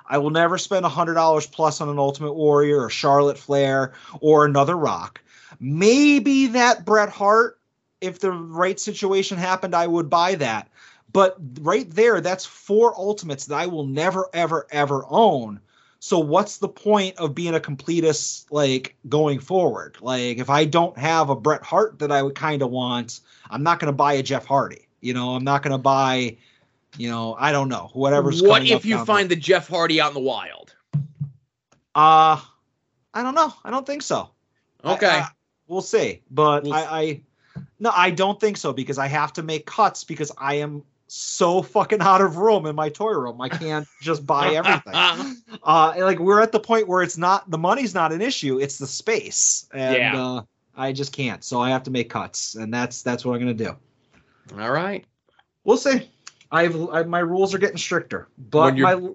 I 0.06 0.18
will 0.18 0.30
never 0.30 0.56
spend 0.56 0.86
$100 0.86 1.50
plus 1.50 1.80
on 1.80 1.88
an 1.88 1.98
Ultimate 1.98 2.34
Warrior 2.34 2.82
or 2.82 2.90
Charlotte 2.90 3.38
Flair 3.38 3.92
or 4.20 4.44
another 4.44 4.76
Rock. 4.76 5.20
Maybe 5.58 6.46
that 6.48 6.84
Bret 6.84 7.08
Hart, 7.08 7.58
if 8.00 8.20
the 8.20 8.30
right 8.30 8.78
situation 8.78 9.36
happened, 9.36 9.74
I 9.74 9.88
would 9.88 10.08
buy 10.08 10.36
that. 10.36 10.68
But 11.12 11.36
right 11.60 11.90
there, 11.90 12.20
that's 12.20 12.44
four 12.46 12.94
Ultimates 12.96 13.46
that 13.46 13.56
I 13.56 13.66
will 13.66 13.86
never, 13.86 14.28
ever, 14.32 14.66
ever 14.70 15.04
own. 15.08 15.60
So 15.98 16.18
what's 16.18 16.58
the 16.58 16.68
point 16.68 17.16
of 17.18 17.34
being 17.34 17.54
a 17.54 17.60
completist 17.60 18.46
like 18.50 18.96
going 19.08 19.38
forward? 19.38 19.96
Like 20.00 20.38
if 20.38 20.48
I 20.48 20.64
don't 20.64 20.96
have 20.96 21.28
a 21.30 21.36
Bret 21.36 21.62
Hart 21.62 21.98
that 21.98 22.10
I 22.10 22.22
would 22.22 22.34
kind 22.34 22.62
of 22.62 22.70
want, 22.70 23.20
I'm 23.50 23.62
not 23.62 23.80
going 23.80 23.92
to 23.92 23.96
buy 23.96 24.14
a 24.14 24.22
Jeff 24.22 24.46
Hardy. 24.46 24.86
You 25.00 25.14
know, 25.14 25.34
I'm 25.34 25.44
not 25.44 25.62
going 25.62 25.72
to 25.72 25.78
buy, 25.78 26.36
you 26.96 27.10
know, 27.10 27.36
I 27.38 27.52
don't 27.52 27.68
know, 27.68 27.90
whatever's. 27.92 28.42
what 28.42 28.66
if 28.66 28.84
you 28.84 29.04
find 29.04 29.30
the 29.30 29.36
Jeff 29.36 29.68
Hardy 29.68 30.00
out 30.00 30.08
in 30.08 30.14
the 30.14 30.20
wild? 30.20 30.74
Uh 31.94 32.40
I 33.12 33.22
don't 33.22 33.34
know. 33.34 33.52
I 33.64 33.70
don't 33.70 33.84
think 33.86 34.02
so. 34.02 34.30
I- 34.84 34.94
Okay. 34.94 35.06
I- 35.08 35.28
we'll 35.66 35.80
see. 35.80 36.22
But 36.30 36.64
We'll 36.64 36.74
I, 36.74 36.84
I 36.84 37.20
no, 37.78 37.90
I 37.94 38.10
don't 38.10 38.38
think 38.38 38.56
so 38.56 38.72
because 38.72 38.98
I 38.98 39.08
have 39.08 39.32
to 39.34 39.42
make 39.42 39.66
cuts 39.66 40.04
because 40.04 40.30
I 40.38 40.54
am 40.56 40.82
so 41.12 41.60
fucking 41.60 42.00
out 42.00 42.20
of 42.20 42.36
room 42.36 42.66
in 42.66 42.76
my 42.76 42.88
toy 42.88 43.10
room. 43.12 43.40
I 43.40 43.48
can't 43.48 43.86
just 44.00 44.24
buy 44.24 44.50
everything. 44.50 45.36
uh 45.64 45.94
like 45.98 46.18
we're 46.20 46.40
at 46.40 46.52
the 46.52 46.60
point 46.60 46.86
where 46.86 47.02
it's 47.02 47.18
not 47.18 47.50
the 47.50 47.58
money's 47.58 47.92
not 47.94 48.12
an 48.12 48.20
issue 48.22 48.60
it's 48.60 48.78
the 48.78 48.86
space 48.86 49.68
and 49.74 49.96
Yeah. 49.96 50.24
uh 50.24 50.42
i 50.76 50.92
just 50.92 51.12
can't 51.12 51.42
so 51.42 51.60
i 51.60 51.70
have 51.70 51.82
to 51.82 51.90
make 51.90 52.08
cuts 52.08 52.54
and 52.54 52.72
that's 52.72 53.02
that's 53.02 53.24
what 53.24 53.34
i'm 53.34 53.40
gonna 53.40 53.52
do 53.54 53.76
All 54.58 54.70
right. 54.70 55.04
we'll 55.64 55.76
see 55.76 56.08
i've 56.52 56.76
I, 56.90 57.02
my 57.02 57.18
rules 57.18 57.52
are 57.52 57.58
getting 57.58 57.76
stricter 57.76 58.28
but 58.38 58.66
When 58.66 58.76
you're- 58.76 58.94
my 58.94 59.10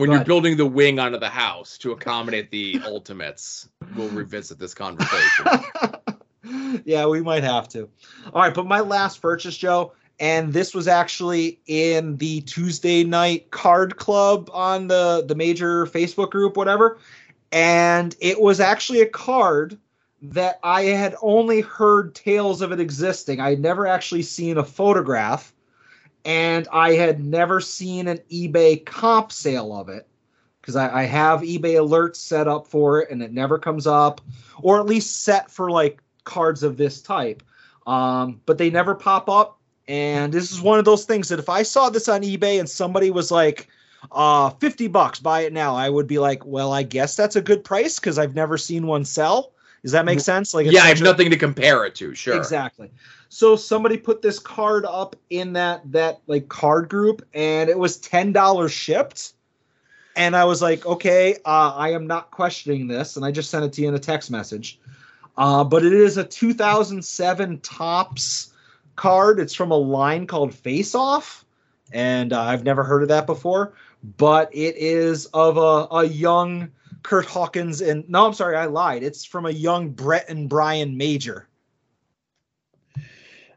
When 0.00 0.10
you're 0.12 0.24
building 0.24 0.56
the 0.56 0.66
wing 0.66 0.98
onto 1.00 1.18
the 1.18 1.28
house 1.28 1.76
to 1.78 1.90
accommodate 1.92 2.50
the 2.52 2.80
Ultimates, 2.84 3.68
we'll 3.96 4.08
revisit 4.10 4.58
this 4.58 4.72
conversation. 4.74 5.46
yeah 6.84 7.06
we 7.06 7.20
might 7.22 7.42
have 7.42 7.68
to 7.70 7.88
all 8.32 8.40
right 8.42 8.54
but 8.54 8.66
my 8.66 8.80
last 8.80 9.20
purchase 9.20 9.56
joe 9.56 9.92
and 10.20 10.52
this 10.52 10.74
was 10.74 10.86
actually 10.88 11.58
in 11.66 12.16
the 12.16 12.40
tuesday 12.42 13.04
night 13.04 13.50
card 13.50 13.96
club 13.96 14.50
on 14.52 14.86
the 14.86 15.24
the 15.26 15.34
major 15.34 15.86
facebook 15.86 16.30
group 16.30 16.56
whatever 16.56 16.98
and 17.52 18.16
it 18.20 18.40
was 18.40 18.60
actually 18.60 19.00
a 19.00 19.08
card 19.08 19.78
that 20.22 20.58
i 20.62 20.82
had 20.82 21.14
only 21.22 21.60
heard 21.60 22.14
tales 22.14 22.62
of 22.62 22.72
it 22.72 22.80
existing 22.80 23.40
i 23.40 23.50
had 23.50 23.60
never 23.60 23.86
actually 23.86 24.22
seen 24.22 24.58
a 24.58 24.64
photograph 24.64 25.52
and 26.24 26.68
i 26.72 26.92
had 26.92 27.24
never 27.24 27.60
seen 27.60 28.08
an 28.08 28.18
ebay 28.30 28.84
comp 28.84 29.30
sale 29.32 29.74
of 29.74 29.88
it 29.88 30.06
because 30.60 30.76
I, 30.76 31.02
I 31.02 31.02
have 31.02 31.42
ebay 31.42 31.74
alerts 31.74 32.16
set 32.16 32.48
up 32.48 32.66
for 32.66 33.02
it 33.02 33.10
and 33.10 33.22
it 33.22 33.32
never 33.32 33.58
comes 33.58 33.86
up 33.86 34.22
or 34.62 34.80
at 34.80 34.86
least 34.86 35.22
set 35.22 35.50
for 35.50 35.70
like 35.70 36.00
cards 36.24 36.62
of 36.62 36.76
this 36.76 37.00
type. 37.00 37.42
Um, 37.86 38.40
but 38.46 38.58
they 38.58 38.70
never 38.70 38.94
pop 38.94 39.28
up. 39.28 39.58
And 39.86 40.32
this 40.32 40.50
is 40.50 40.60
one 40.60 40.78
of 40.78 40.84
those 40.84 41.04
things 41.04 41.28
that 41.28 41.38
if 41.38 41.48
I 41.48 41.62
saw 41.62 41.90
this 41.90 42.08
on 42.08 42.22
eBay 42.22 42.58
and 42.58 42.68
somebody 42.68 43.10
was 43.10 43.30
like, 43.30 43.68
uh, 44.12 44.50
50 44.50 44.88
bucks, 44.88 45.20
buy 45.20 45.40
it 45.42 45.52
now, 45.52 45.74
I 45.74 45.88
would 45.90 46.06
be 46.06 46.18
like, 46.18 46.44
well, 46.44 46.72
I 46.72 46.82
guess 46.82 47.16
that's 47.16 47.36
a 47.36 47.42
good 47.42 47.64
price 47.64 47.98
because 47.98 48.18
I've 48.18 48.34
never 48.34 48.58
seen 48.58 48.86
one 48.86 49.04
sell. 49.04 49.52
Does 49.82 49.92
that 49.92 50.06
make 50.06 50.20
sense? 50.20 50.54
Like, 50.54 50.66
yeah, 50.66 50.82
I 50.82 50.88
have 50.88 51.00
a- 51.00 51.04
nothing 51.04 51.30
to 51.30 51.36
compare 51.36 51.84
it 51.84 51.94
to. 51.96 52.14
Sure. 52.14 52.36
Exactly. 52.36 52.90
So 53.28 53.54
somebody 53.54 53.98
put 53.98 54.22
this 54.22 54.38
card 54.38 54.86
up 54.86 55.14
in 55.28 55.52
that 55.54 55.82
that 55.92 56.20
like 56.26 56.48
card 56.48 56.88
group, 56.88 57.26
and 57.34 57.68
it 57.68 57.78
was 57.78 57.98
ten 57.98 58.32
dollars 58.32 58.72
shipped. 58.72 59.34
And 60.16 60.36
I 60.36 60.44
was 60.44 60.62
like, 60.62 60.86
okay, 60.86 61.34
uh, 61.44 61.74
I 61.74 61.90
am 61.90 62.06
not 62.06 62.30
questioning 62.30 62.86
this, 62.86 63.16
and 63.16 63.24
I 63.26 63.30
just 63.32 63.50
sent 63.50 63.64
it 63.64 63.72
to 63.74 63.82
you 63.82 63.88
in 63.88 63.94
a 63.94 63.98
text 63.98 64.30
message. 64.30 64.78
Uh, 65.36 65.64
but 65.64 65.84
it 65.84 65.92
is 65.92 66.16
a 66.16 66.24
2007 66.24 67.58
Topps 67.58 68.53
card. 68.96 69.40
It's 69.40 69.54
from 69.54 69.70
a 69.70 69.76
line 69.76 70.26
called 70.26 70.54
Face 70.54 70.94
Off, 70.94 71.44
and 71.92 72.32
uh, 72.32 72.42
I've 72.42 72.64
never 72.64 72.82
heard 72.82 73.02
of 73.02 73.08
that 73.08 73.26
before. 73.26 73.74
But 74.16 74.54
it 74.54 74.76
is 74.76 75.26
of 75.26 75.56
a, 75.56 75.94
a 75.94 76.04
young 76.04 76.70
Kurt 77.02 77.26
Hawkins 77.26 77.80
and 77.80 78.08
no, 78.08 78.26
I'm 78.26 78.34
sorry, 78.34 78.56
I 78.56 78.66
lied. 78.66 79.02
It's 79.02 79.24
from 79.24 79.46
a 79.46 79.50
young 79.50 79.90
Brett 79.90 80.28
and 80.28 80.48
Brian 80.48 80.96
Major 80.96 81.48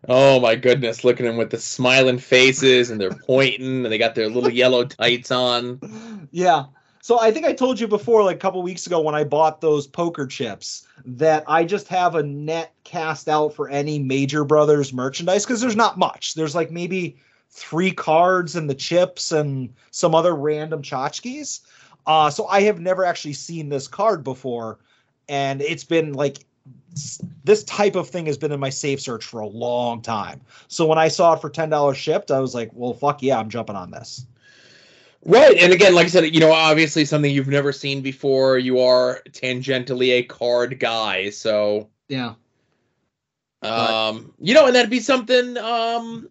Oh 0.09 0.39
my 0.39 0.55
goodness, 0.55 1.03
look 1.03 1.19
at 1.19 1.23
them 1.23 1.35
with 1.35 1.49
the 1.49 1.57
smiling 1.57 2.17
faces 2.17 2.89
and 2.89 3.01
they're 3.01 3.11
pointing 3.11 3.83
and 3.83 3.91
they 3.91 3.97
got 3.97 4.15
their 4.15 4.29
little 4.29 4.49
yellow 4.49 4.85
tights 4.85 5.31
on. 5.31 5.79
Yeah. 6.29 6.65
So 7.07 7.17
I 7.17 7.31
think 7.31 7.45
I 7.45 7.53
told 7.53 7.79
you 7.79 7.87
before, 7.87 8.21
like 8.21 8.35
a 8.35 8.39
couple 8.39 8.61
weeks 8.61 8.85
ago, 8.85 8.99
when 8.99 9.15
I 9.15 9.23
bought 9.23 9.61
those 9.61 9.87
poker 9.87 10.27
chips, 10.27 10.85
that 11.05 11.45
I 11.47 11.63
just 11.63 11.87
have 11.87 12.15
a 12.15 12.23
net 12.23 12.73
cast 12.83 13.29
out 13.29 13.53
for 13.53 13.69
any 13.69 13.97
Major 13.97 14.43
Brothers 14.43 14.91
merchandise 14.91 15.45
because 15.45 15.61
there's 15.61 15.77
not 15.77 15.97
much. 15.97 16.33
There's 16.33 16.53
like 16.53 16.69
maybe 16.69 17.15
three 17.49 17.93
cards 17.93 18.57
and 18.57 18.69
the 18.69 18.75
chips 18.75 19.31
and 19.31 19.73
some 19.91 20.13
other 20.13 20.35
random 20.35 20.81
tchotchkes. 20.81 21.61
Uh, 22.05 22.29
so 22.29 22.45
I 22.47 22.63
have 22.63 22.81
never 22.81 23.05
actually 23.05 23.35
seen 23.35 23.69
this 23.69 23.87
card 23.87 24.25
before, 24.25 24.77
and 25.29 25.61
it's 25.61 25.85
been 25.85 26.11
like 26.11 26.39
this 27.45 27.63
type 27.63 27.95
of 27.95 28.09
thing 28.09 28.25
has 28.25 28.37
been 28.37 28.51
in 28.51 28.59
my 28.59 28.69
safe 28.69 28.99
search 28.99 29.23
for 29.23 29.39
a 29.39 29.47
long 29.47 30.01
time. 30.01 30.41
So 30.67 30.85
when 30.85 30.97
I 30.97 31.07
saw 31.07 31.35
it 31.35 31.39
for 31.39 31.49
ten 31.49 31.69
dollars 31.69 31.95
shipped, 31.95 32.31
I 32.31 32.41
was 32.41 32.53
like, 32.53 32.69
"Well, 32.73 32.93
fuck 32.93 33.23
yeah, 33.23 33.39
I'm 33.39 33.49
jumping 33.49 33.77
on 33.77 33.91
this." 33.91 34.25
Right, 35.27 35.57
and 35.57 35.73
again, 35.73 35.93
like 35.93 36.05
I 36.05 36.09
said, 36.09 36.33
you 36.33 36.39
know, 36.39 36.53
obviously 36.53 37.03
something 37.03 37.29
you've 37.29 37.49
never 37.49 37.73
seen 37.73 38.01
before. 38.01 38.57
You 38.57 38.79
are 38.79 39.21
tangentially 39.31 40.11
a 40.11 40.23
card 40.23 40.79
guy, 40.79 41.31
so 41.31 41.89
Yeah. 42.07 42.35
um, 43.61 44.33
you 44.39 44.53
know, 44.53 44.67
and 44.67 44.75
that'd 44.75 44.89
be 44.89 45.01
something. 45.01 45.57
Um, 45.57 46.29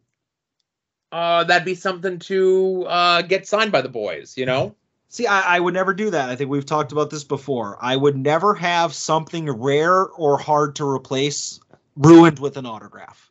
uh, 1.12 1.44
that'd 1.44 1.66
be 1.66 1.74
something 1.74 2.18
to 2.20 2.84
uh 2.88 3.22
get 3.22 3.46
signed 3.46 3.70
by 3.70 3.82
the 3.82 3.88
boys. 3.90 4.34
You 4.38 4.46
know. 4.46 4.74
See, 5.08 5.26
I, 5.26 5.56
I 5.56 5.60
would 5.60 5.74
never 5.74 5.94
do 5.94 6.10
that. 6.10 6.30
I 6.30 6.36
think 6.36 6.50
we've 6.50 6.66
talked 6.66 6.92
about 6.92 7.10
this 7.10 7.22
before. 7.24 7.78
I 7.80 7.96
would 7.96 8.16
never 8.16 8.54
have 8.54 8.92
something 8.94 9.48
rare 9.50 10.04
or 10.06 10.38
hard 10.38 10.76
to 10.76 10.88
replace 10.88 11.60
ruined 11.96 12.38
with 12.38 12.56
an 12.56 12.66
autograph. 12.66 13.25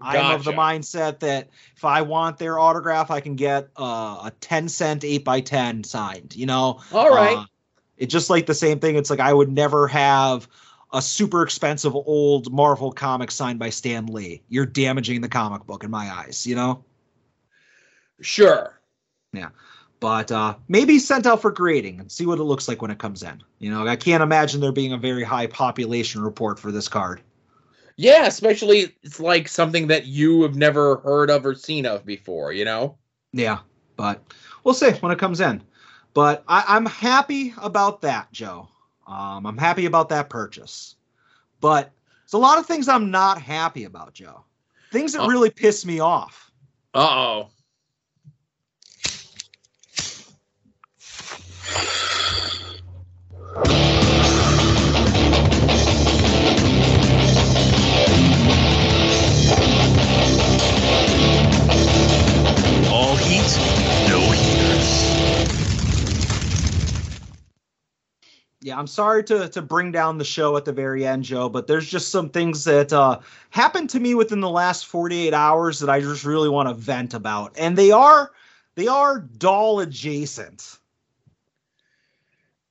I'm 0.00 0.34
of 0.34 0.44
the 0.44 0.52
mindset 0.52 1.20
that 1.20 1.48
if 1.76 1.84
I 1.84 2.02
want 2.02 2.38
their 2.38 2.58
autograph, 2.58 3.10
I 3.10 3.20
can 3.20 3.34
get 3.34 3.68
uh, 3.76 4.22
a 4.24 4.32
10 4.40 4.68
cent 4.68 5.04
8 5.04 5.24
by 5.24 5.40
10 5.40 5.84
signed. 5.84 6.36
You 6.36 6.46
know, 6.46 6.80
All 6.92 7.10
right. 7.10 7.36
Uh, 7.36 7.44
it's 7.96 8.12
just 8.12 8.30
like 8.30 8.46
the 8.46 8.54
same 8.54 8.78
thing. 8.78 8.96
It's 8.96 9.10
like 9.10 9.20
I 9.20 9.32
would 9.32 9.50
never 9.50 9.88
have 9.88 10.48
a 10.92 11.02
super 11.02 11.42
expensive 11.42 11.94
old 11.94 12.52
Marvel 12.52 12.92
comic 12.92 13.30
signed 13.30 13.58
by 13.58 13.70
Stan 13.70 14.06
Lee. 14.06 14.42
You're 14.48 14.66
damaging 14.66 15.20
the 15.20 15.28
comic 15.28 15.66
book 15.66 15.84
in 15.84 15.90
my 15.90 16.10
eyes, 16.10 16.46
you 16.46 16.54
know? 16.54 16.84
Sure. 18.20 18.78
Yeah. 19.32 19.50
But 20.00 20.30
uh, 20.30 20.54
maybe 20.68 20.98
sent 20.98 21.26
out 21.26 21.42
for 21.42 21.50
grading 21.50 22.00
and 22.00 22.10
see 22.10 22.24
what 22.24 22.38
it 22.38 22.44
looks 22.44 22.68
like 22.68 22.80
when 22.80 22.90
it 22.90 22.98
comes 22.98 23.22
in. 23.22 23.42
You 23.58 23.70
know, 23.70 23.86
I 23.86 23.96
can't 23.96 24.22
imagine 24.22 24.60
there 24.60 24.72
being 24.72 24.92
a 24.92 24.98
very 24.98 25.24
high 25.24 25.48
population 25.48 26.22
report 26.22 26.58
for 26.58 26.70
this 26.70 26.88
card. 26.88 27.20
Yeah, 28.00 28.26
especially 28.26 28.94
it's 29.02 29.18
like 29.18 29.48
something 29.48 29.88
that 29.88 30.06
you 30.06 30.42
have 30.42 30.54
never 30.54 30.98
heard 30.98 31.30
of 31.30 31.44
or 31.44 31.56
seen 31.56 31.84
of 31.84 32.06
before. 32.06 32.52
You 32.52 32.64
know. 32.64 32.96
Yeah, 33.32 33.58
but 33.96 34.22
we'll 34.62 34.72
see 34.72 34.92
when 34.92 35.10
it 35.10 35.18
comes 35.18 35.40
in. 35.40 35.62
But 36.14 36.44
I, 36.46 36.64
I'm 36.68 36.86
happy 36.86 37.52
about 37.60 38.00
that, 38.02 38.30
Joe. 38.32 38.68
Um, 39.06 39.44
I'm 39.46 39.58
happy 39.58 39.86
about 39.86 40.08
that 40.10 40.30
purchase. 40.30 40.94
But 41.60 41.90
there's 42.22 42.34
a 42.34 42.38
lot 42.38 42.58
of 42.58 42.66
things 42.66 42.88
I'm 42.88 43.10
not 43.10 43.42
happy 43.42 43.82
about, 43.84 44.14
Joe. 44.14 44.44
Things 44.92 45.12
that 45.14 45.22
Oh. 45.22 45.28
really 45.28 45.50
piss 45.50 45.84
me 45.84 45.98
off. 45.98 46.52
Uh 46.94 47.00
oh. 47.00 47.50
All 53.56 53.87
Yeah, 68.60 68.76
I'm 68.76 68.88
sorry 68.88 69.22
to 69.24 69.48
to 69.50 69.62
bring 69.62 69.92
down 69.92 70.18
the 70.18 70.24
show 70.24 70.56
at 70.56 70.64
the 70.64 70.72
very 70.72 71.06
end, 71.06 71.22
Joe, 71.22 71.48
but 71.48 71.68
there's 71.68 71.88
just 71.88 72.10
some 72.10 72.28
things 72.28 72.64
that 72.64 72.92
uh, 72.92 73.20
happened 73.50 73.88
to 73.90 74.00
me 74.00 74.14
within 74.14 74.40
the 74.40 74.50
last 74.50 74.86
48 74.86 75.32
hours 75.32 75.78
that 75.78 75.88
I 75.88 76.00
just 76.00 76.24
really 76.24 76.48
want 76.48 76.68
to 76.68 76.74
vent 76.74 77.14
about, 77.14 77.54
and 77.56 77.78
they 77.78 77.92
are 77.92 78.32
they 78.74 78.88
are 78.88 79.20
doll 79.20 79.80
adjacent. 79.80 80.78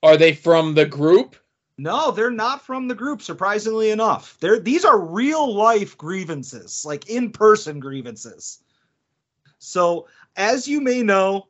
Are 0.04 0.18
they 0.18 0.34
from 0.34 0.74
the 0.74 0.86
group? 0.86 1.38
No, 1.78 2.12
they're 2.12 2.32
not 2.32 2.66
from 2.66 2.88
the 2.88 2.96
group. 2.96 3.22
Surprisingly 3.22 3.92
enough, 3.92 4.38
they're 4.42 4.60
these 4.60 4.84
are 4.84 5.00
real 5.00 5.54
life 5.54 5.98
grievances, 5.98 6.84
like 6.86 7.10
in 7.10 7.32
person 7.32 7.80
grievances. 7.80 8.60
So, 9.60 10.08
as 10.36 10.68
you 10.68 10.82
may 10.82 11.02
know, 11.02 11.48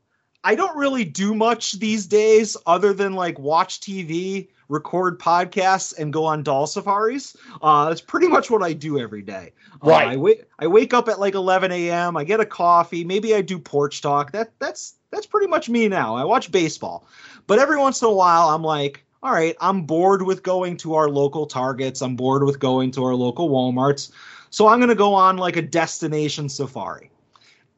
I 0.47 0.55
don't 0.55 0.77
really 0.77 1.03
do 1.03 1.35
much 1.35 1.73
these 1.73 2.05
days 2.05 2.55
other 2.65 2.93
than 2.93 3.11
like 3.11 3.37
watch 3.37 3.81
TV, 3.81 4.47
record 4.69 5.19
podcasts, 5.19 5.93
and 5.99 6.13
go 6.13 6.23
on 6.23 6.41
doll 6.41 6.67
safaris. 6.67 7.35
Uh, 7.61 7.89
that's 7.89 7.99
pretty 7.99 8.29
much 8.29 8.49
what 8.49 8.63
I 8.63 8.71
do 8.71 8.97
every 8.97 9.21
day. 9.21 9.51
Uh, 9.83 9.89
Right. 9.89 10.07
I 10.07 10.15
wait. 10.15 10.45
I 10.57 10.67
wake 10.67 10.93
up 10.93 11.09
at 11.09 11.19
like 11.19 11.35
11 11.35 11.73
a.m. 11.73 12.15
I 12.15 12.23
get 12.23 12.39
a 12.39 12.45
coffee. 12.45 13.03
Maybe 13.03 13.35
I 13.35 13.41
do 13.41 13.59
porch 13.59 14.01
talk. 14.01 14.31
That 14.31 14.57
that's 14.57 14.95
that's 15.11 15.25
pretty 15.25 15.47
much 15.47 15.67
me 15.67 15.89
now. 15.89 16.15
I 16.15 16.23
watch 16.23 16.49
baseball, 16.49 17.05
but 17.45 17.59
every 17.59 17.77
once 17.77 18.01
in 18.01 18.07
a 18.07 18.13
while, 18.13 18.47
I'm 18.47 18.63
like, 18.63 19.03
all 19.23 19.33
right, 19.33 19.57
I'm 19.59 19.81
bored 19.81 20.21
with 20.21 20.43
going 20.43 20.77
to 20.77 20.95
our 20.95 21.09
local 21.09 21.45
Targets. 21.45 22.01
I'm 22.01 22.15
bored 22.15 22.45
with 22.45 22.57
going 22.57 22.91
to 22.91 23.03
our 23.03 23.15
local 23.15 23.49
WalMarts. 23.49 24.11
So 24.49 24.69
I'm 24.69 24.79
going 24.79 24.87
to 24.87 24.95
go 24.95 25.13
on 25.13 25.35
like 25.35 25.57
a 25.57 25.61
destination 25.61 26.47
safari. 26.47 27.11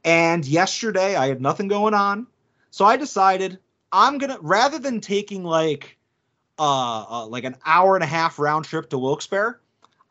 And 0.05 0.45
yesterday 0.45 1.15
I 1.15 1.29
had 1.29 1.41
nothing 1.41 1.67
going 1.67 1.95
on. 1.95 2.27
So 2.71 2.85
I 2.85 2.97
decided 2.97 3.59
I'm 3.91 4.17
going 4.17 4.31
to, 4.31 4.39
rather 4.41 4.79
than 4.79 5.01
taking 5.01 5.43
like, 5.43 5.97
uh, 6.57 7.05
uh, 7.09 7.27
like 7.27 7.43
an 7.43 7.55
hour 7.65 7.95
and 7.95 8.03
a 8.03 8.07
half 8.07 8.39
round 8.39 8.65
trip 8.65 8.89
to 8.89 8.97
Wilkes-Barre, 8.97 9.59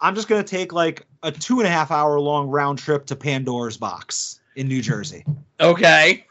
I'm 0.00 0.14
just 0.14 0.28
going 0.28 0.42
to 0.42 0.48
take 0.48 0.72
like 0.72 1.06
a 1.22 1.32
two 1.32 1.58
and 1.58 1.66
a 1.66 1.70
half 1.70 1.90
hour 1.90 2.18
long 2.20 2.48
round 2.48 2.78
trip 2.78 3.06
to 3.06 3.16
Pandora's 3.16 3.76
box 3.76 4.40
in 4.56 4.68
New 4.68 4.82
Jersey. 4.82 5.24
Okay. 5.60 6.24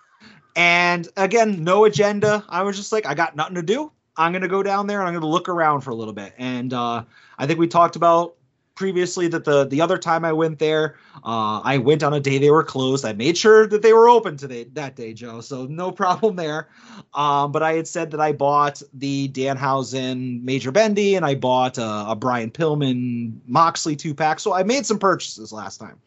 And 0.55 1.07
again, 1.17 1.63
no 1.63 1.85
agenda. 1.85 2.43
I 2.49 2.63
was 2.63 2.77
just 2.77 2.91
like, 2.91 3.05
I 3.05 3.13
got 3.13 3.35
nothing 3.35 3.55
to 3.55 3.61
do. 3.61 3.91
I'm 4.15 4.33
gonna 4.33 4.47
go 4.47 4.63
down 4.63 4.87
there 4.87 4.99
and 4.99 5.07
I'm 5.07 5.13
gonna 5.13 5.27
look 5.27 5.49
around 5.49 5.81
for 5.81 5.91
a 5.91 5.95
little 5.95 6.13
bit. 6.13 6.33
And 6.39 6.73
uh, 6.73 7.03
I 7.37 7.45
think 7.45 7.59
we 7.59 7.67
talked 7.67 7.95
about 7.95 8.36
previously 8.77 9.27
that 9.27 9.43
the 9.43 9.65
the 9.65 9.81
other 9.81 9.97
time 9.97 10.23
I 10.23 10.31
went 10.31 10.59
there, 10.59 10.95
uh, 11.17 11.59
I 11.63 11.79
went 11.79 12.03
on 12.03 12.13
a 12.13 12.19
day 12.21 12.37
they 12.37 12.51
were 12.51 12.63
closed. 12.63 13.03
I 13.03 13.11
made 13.11 13.37
sure 13.37 13.67
that 13.67 13.81
they 13.81 13.91
were 13.91 14.07
open 14.07 14.37
today 14.37 14.65
that 14.73 14.95
day, 14.95 15.13
Joe. 15.13 15.41
So 15.41 15.65
no 15.65 15.91
problem 16.03 16.37
there. 16.37 16.69
Um, 17.13 17.51
but 17.51 17.63
I 17.63 17.73
had 17.73 17.87
said 17.87 18.11
that 18.11 18.21
I 18.21 18.31
bought 18.31 18.81
the 18.93 19.27
Danhausen 19.29 20.41
Major 20.43 20.71
Bendy 20.71 21.15
and 21.15 21.25
I 21.25 21.35
bought 21.35 21.77
a, 21.77 22.11
a 22.11 22.15
Brian 22.15 22.51
Pillman 22.51 23.39
Moxley 23.47 23.97
two 23.97 24.13
pack. 24.13 24.39
So 24.39 24.53
I 24.53 24.63
made 24.63 24.85
some 24.85 24.99
purchases 24.99 25.51
last 25.51 25.77
time. 25.77 25.99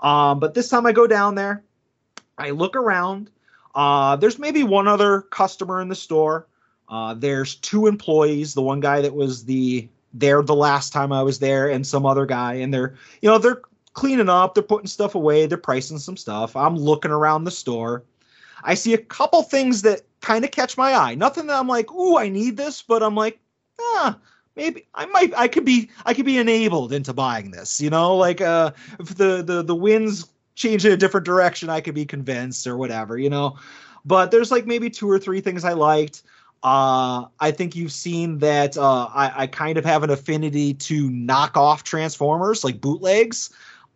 Um, 0.00 0.40
but 0.40 0.54
this 0.54 0.68
time 0.68 0.86
I 0.86 0.92
go 0.92 1.06
down 1.06 1.34
there, 1.34 1.62
I 2.38 2.50
look 2.50 2.76
around. 2.76 3.30
Uh, 3.74 4.16
there's 4.16 4.38
maybe 4.38 4.62
one 4.62 4.88
other 4.88 5.22
customer 5.22 5.80
in 5.82 5.88
the 5.88 5.94
store. 5.94 6.46
Uh, 6.88 7.14
there's 7.14 7.56
two 7.56 7.88
employees. 7.88 8.54
The 8.54 8.62
one 8.62 8.80
guy 8.80 9.00
that 9.02 9.14
was 9.14 9.44
the 9.44 9.88
there 10.18 10.42
the 10.42 10.54
last 10.54 10.92
time 10.92 11.12
I 11.12 11.22
was 11.22 11.38
there, 11.38 11.70
and 11.70 11.86
some 11.86 12.06
other 12.06 12.26
guy, 12.26 12.54
and 12.54 12.72
they're 12.72 12.94
you 13.22 13.28
know 13.28 13.38
they're 13.38 13.62
cleaning 13.92 14.28
up, 14.28 14.54
they're 14.54 14.62
putting 14.62 14.86
stuff 14.86 15.14
away, 15.14 15.46
they're 15.46 15.58
pricing 15.58 15.98
some 15.98 16.16
stuff. 16.16 16.54
I'm 16.54 16.76
looking 16.76 17.10
around 17.10 17.44
the 17.44 17.50
store. 17.50 18.04
I 18.62 18.74
see 18.74 18.94
a 18.94 18.98
couple 18.98 19.42
things 19.42 19.82
that 19.82 20.02
kind 20.20 20.44
of 20.44 20.50
catch 20.50 20.76
my 20.76 20.94
eye. 20.94 21.14
Nothing 21.14 21.46
that 21.46 21.58
I'm 21.58 21.68
like, 21.68 21.90
ooh, 21.92 22.18
I 22.18 22.28
need 22.28 22.56
this, 22.56 22.82
but 22.82 23.02
I'm 23.02 23.14
like, 23.14 23.38
ah, 23.80 24.18
maybe 24.54 24.86
I 24.94 25.06
might, 25.06 25.32
I 25.36 25.48
could 25.48 25.64
be, 25.64 25.90
I 26.04 26.14
could 26.14 26.26
be 26.26 26.38
enabled 26.38 26.92
into 26.92 27.12
buying 27.12 27.50
this. 27.50 27.80
You 27.80 27.90
know, 27.90 28.16
like 28.16 28.40
uh, 28.40 28.72
if 28.98 29.14
the 29.14 29.42
the 29.42 29.62
the 29.62 29.74
winds 29.74 30.26
change 30.54 30.84
in 30.84 30.92
a 30.92 30.96
different 30.96 31.26
direction, 31.26 31.70
I 31.70 31.80
could 31.80 31.94
be 31.94 32.06
convinced 32.06 32.66
or 32.66 32.76
whatever. 32.76 33.18
You 33.18 33.30
know, 33.30 33.56
but 34.04 34.30
there's 34.30 34.50
like 34.50 34.66
maybe 34.66 34.90
two 34.90 35.10
or 35.10 35.18
three 35.18 35.40
things 35.40 35.64
I 35.64 35.72
liked. 35.72 36.22
Uh, 36.66 37.28
I 37.38 37.52
think 37.52 37.76
you've 37.76 37.92
seen 37.92 38.38
that 38.38 38.76
uh, 38.76 39.08
I, 39.14 39.42
I 39.42 39.46
kind 39.46 39.78
of 39.78 39.84
have 39.84 40.02
an 40.02 40.10
affinity 40.10 40.74
to 40.74 41.08
knock 41.10 41.56
off 41.56 41.84
Transformers, 41.84 42.64
like 42.64 42.80
bootlegs. 42.80 43.50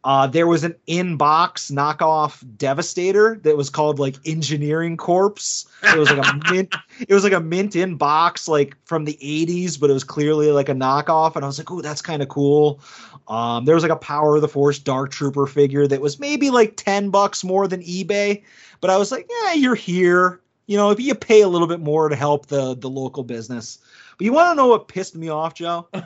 Uh, 0.04 0.28
there 0.28 0.46
was 0.46 0.62
an 0.62 0.76
in-box 0.86 1.72
knockoff 1.72 2.44
Devastator 2.56 3.40
that 3.42 3.56
was 3.56 3.70
called 3.70 3.98
like 3.98 4.14
Engineering 4.24 4.96
Corpse. 4.96 5.66
It 5.82 5.98
was 5.98 6.12
like 6.12 6.24
a 6.24 6.40
mint. 6.52 6.72
It 7.00 7.12
was 7.12 7.24
like 7.24 7.32
a 7.32 7.40
mint 7.40 7.74
in 7.74 7.96
box, 7.96 8.46
like 8.46 8.76
from 8.84 9.04
the 9.04 9.18
'80s, 9.20 9.78
but 9.78 9.90
it 9.90 9.92
was 9.92 10.04
clearly 10.04 10.52
like 10.52 10.68
a 10.68 10.74
knockoff. 10.74 11.34
And 11.34 11.44
I 11.44 11.48
was 11.48 11.58
like, 11.58 11.72
"Ooh, 11.72 11.82
that's 11.82 12.00
kind 12.00 12.22
of 12.22 12.28
cool." 12.28 12.78
Um, 13.26 13.64
there 13.64 13.74
was 13.74 13.82
like 13.82 13.90
a 13.90 13.96
Power 13.96 14.36
of 14.36 14.42
the 14.42 14.48
Force 14.48 14.78
Dark 14.78 15.10
Trooper 15.10 15.48
figure 15.48 15.88
that 15.88 16.00
was 16.00 16.20
maybe 16.20 16.50
like 16.50 16.76
ten 16.76 17.10
bucks 17.10 17.42
more 17.42 17.66
than 17.66 17.82
eBay, 17.82 18.44
but 18.80 18.90
I 18.90 18.96
was 18.96 19.10
like, 19.10 19.28
"Yeah, 19.28 19.54
you're 19.54 19.74
here. 19.74 20.40
You 20.70 20.76
know, 20.76 20.90
if 20.90 21.00
you 21.00 21.16
pay 21.16 21.40
a 21.40 21.48
little 21.48 21.66
bit 21.66 21.80
more 21.80 22.08
to 22.08 22.14
help 22.14 22.46
the 22.46 22.76
the 22.76 22.88
local 22.88 23.24
business." 23.24 23.80
But 24.16 24.24
you 24.24 24.32
want 24.32 24.52
to 24.52 24.54
know 24.54 24.68
what 24.68 24.86
pissed 24.86 25.16
me 25.16 25.28
off, 25.28 25.54
Joe? 25.54 25.88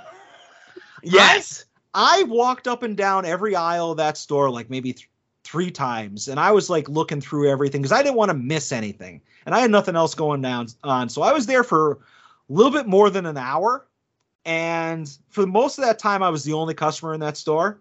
Yes. 1.07 1.67
I 1.93 2.23
walked 2.23 2.67
up 2.67 2.83
and 2.83 2.97
down 2.97 3.27
every 3.27 3.55
aisle 3.55 3.91
of 3.91 3.99
that 3.99 4.17
store 4.17 4.51
like 4.51 4.71
maybe 4.71 4.95
th- 4.95 5.09
three 5.45 5.71
times, 5.71 6.29
and 6.29 6.41
I 6.41 6.51
was 6.51 6.71
like 6.71 6.89
looking 6.89 7.21
through 7.21 7.51
everything 7.51 7.83
because 7.83 7.93
I 7.93 8.03
didn't 8.03 8.17
want 8.17 8.31
to 8.31 8.37
miss 8.37 8.73
anything, 8.73 9.21
and 9.45 9.55
I 9.55 9.61
had 9.61 9.71
nothing 9.71 9.97
else 9.97 10.15
going 10.15 10.41
down 10.41 10.69
on. 10.83 11.11
So 11.11 11.21
I 11.21 11.33
was 11.33 11.45
there 11.45 11.63
for 11.63 11.93
a 11.93 11.97
little 12.49 12.73
bit 12.73 12.87
more 12.87 13.11
than 13.11 13.27
an 13.27 13.37
hour, 13.37 13.87
and 14.47 15.15
for 15.29 15.47
most 15.47 15.79
of 15.79 15.85
that 15.85 15.99
time, 15.99 16.23
I 16.23 16.31
was 16.31 16.43
the 16.43 16.55
only 16.55 16.73
customer 16.73 17.13
in 17.13 17.21
that 17.21 17.37
store. 17.37 17.81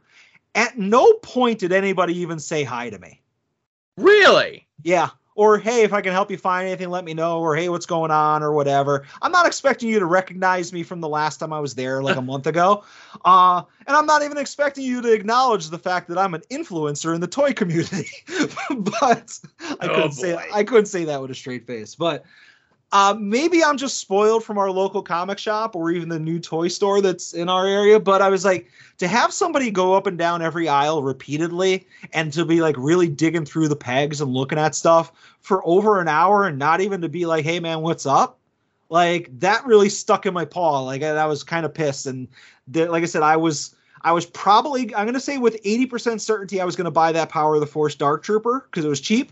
At 0.53 0.77
no 0.77 1.13
point 1.13 1.59
did 1.59 1.71
anybody 1.71 2.17
even 2.17 2.39
say 2.39 2.63
hi 2.63 2.89
to 2.89 2.99
me. 2.99 3.21
Really? 3.97 4.67
Yeah. 4.83 5.11
Or 5.35 5.57
hey, 5.57 5.83
if 5.83 5.93
I 5.93 6.01
can 6.01 6.11
help 6.13 6.29
you 6.31 6.37
find 6.37 6.67
anything, 6.67 6.89
let 6.89 7.03
me 7.05 7.13
know. 7.13 7.39
Or 7.39 7.55
hey, 7.55 7.69
what's 7.69 7.85
going 7.85 8.11
on, 8.11 8.43
or 8.43 8.51
whatever. 8.53 9.05
I'm 9.21 9.31
not 9.31 9.45
expecting 9.47 9.89
you 9.89 9.99
to 9.99 10.05
recognize 10.05 10.71
me 10.73 10.83
from 10.83 11.01
the 11.01 11.09
last 11.09 11.37
time 11.37 11.51
I 11.53 11.59
was 11.59 11.75
there, 11.75 12.01
like 12.03 12.15
a 12.15 12.21
month 12.21 12.47
ago. 12.47 12.83
Uh, 13.25 13.63
and 13.87 13.95
I'm 13.95 14.05
not 14.05 14.23
even 14.23 14.37
expecting 14.37 14.83
you 14.85 15.01
to 15.01 15.11
acknowledge 15.11 15.69
the 15.69 15.79
fact 15.79 16.07
that 16.09 16.17
I'm 16.17 16.33
an 16.33 16.41
influencer 16.51 17.13
in 17.15 17.21
the 17.21 17.27
toy 17.27 17.53
community. 17.53 18.09
but 18.69 19.39
I 19.79 19.87
Oh, 19.87 19.89
couldn't 19.89 20.11
say 20.11 20.37
boy. 20.37 20.43
I 20.49 20.63
couldn't 20.63 20.85
say 20.87 21.05
that 21.05 21.21
with 21.21 21.31
a 21.31 21.35
straight 21.35 21.65
face. 21.65 21.95
But 21.95 22.23
uh, 22.93 23.15
maybe 23.19 23.63
I'm 23.63 23.75
just 23.75 23.97
spoiled 23.97 24.43
from 24.43 24.59
our 24.59 24.69
local 24.69 25.01
comic 25.01 25.39
shop 25.39 25.75
or 25.75 25.89
even 25.89 26.09
the 26.09 26.19
new 26.19 26.39
toy 26.39 26.67
store 26.67 27.01
that's 27.01 27.33
in 27.33 27.49
our 27.49 27.65
area. 27.65 27.99
But 27.99 28.21
I 28.21 28.29
was 28.29 28.45
like, 28.45 28.69
to 28.99 29.07
have 29.07 29.33
somebody 29.33 29.71
go 29.71 29.95
up 29.95 30.05
and 30.05 30.15
down 30.15 30.43
every 30.43 30.69
aisle 30.69 31.01
repeatedly 31.01 31.87
and 32.13 32.31
to 32.33 32.45
be 32.45 32.61
like 32.61 32.75
really 32.77 33.09
digging 33.09 33.45
through 33.45 33.67
the 33.67 33.75
pegs 33.75 34.21
and 34.21 34.31
looking 34.31 34.59
at 34.59 34.75
stuff 34.75 35.11
for 35.41 35.65
over 35.65 35.99
an 35.99 36.07
hour 36.07 36.45
and 36.45 36.59
not 36.59 36.81
even 36.81 37.01
to 37.01 37.09
be 37.09 37.25
like, 37.25 37.43
hey 37.43 37.59
man, 37.59 37.81
what's 37.81 38.05
up? 38.05 38.37
Like 38.89 39.31
that 39.39 39.65
really 39.65 39.89
stuck 39.89 40.27
in 40.27 40.33
my 40.35 40.45
paw. 40.45 40.81
Like 40.81 41.01
I, 41.01 41.09
I 41.09 41.25
was 41.25 41.43
kind 41.43 41.65
of 41.65 41.73
pissed. 41.73 42.05
And 42.05 42.27
the, 42.67 42.85
like 42.85 43.01
I 43.01 43.07
said, 43.07 43.23
I 43.23 43.37
was. 43.37 43.75
I 44.03 44.11
was 44.11 44.25
probably, 44.25 44.93
I'm 44.95 45.05
going 45.05 45.13
to 45.13 45.19
say 45.19 45.37
with 45.37 45.61
80% 45.63 46.19
certainty, 46.19 46.59
I 46.59 46.65
was 46.65 46.75
going 46.75 46.85
to 46.85 46.91
buy 46.91 47.11
that 47.13 47.29
Power 47.29 47.55
of 47.55 47.61
the 47.61 47.67
Force 47.67 47.95
Dark 47.95 48.23
Trooper 48.23 48.67
because 48.69 48.83
it 48.83 48.89
was 48.89 48.99
cheap. 48.99 49.31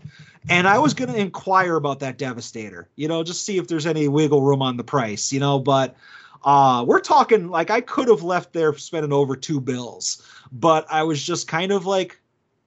And 0.49 0.67
I 0.67 0.79
was 0.79 0.93
going 0.93 1.11
to 1.11 1.19
inquire 1.19 1.75
about 1.75 1.99
that 1.99 2.17
Devastator, 2.17 2.89
you 2.95 3.07
know, 3.07 3.23
just 3.23 3.45
see 3.45 3.57
if 3.57 3.67
there's 3.67 3.85
any 3.85 4.07
wiggle 4.07 4.41
room 4.41 4.61
on 4.61 4.77
the 4.77 4.83
price, 4.83 5.31
you 5.31 5.39
know. 5.39 5.59
But 5.59 5.95
uh, 6.43 6.83
we're 6.87 7.01
talking 7.01 7.49
like 7.49 7.69
I 7.69 7.81
could 7.81 8.07
have 8.07 8.23
left 8.23 8.53
there 8.53 8.75
spending 8.75 9.13
over 9.13 9.35
two 9.35 9.59
bills, 9.59 10.25
but 10.51 10.87
I 10.89 11.03
was 11.03 11.21
just 11.21 11.47
kind 11.47 11.71
of 11.71 11.85
like, 11.85 12.19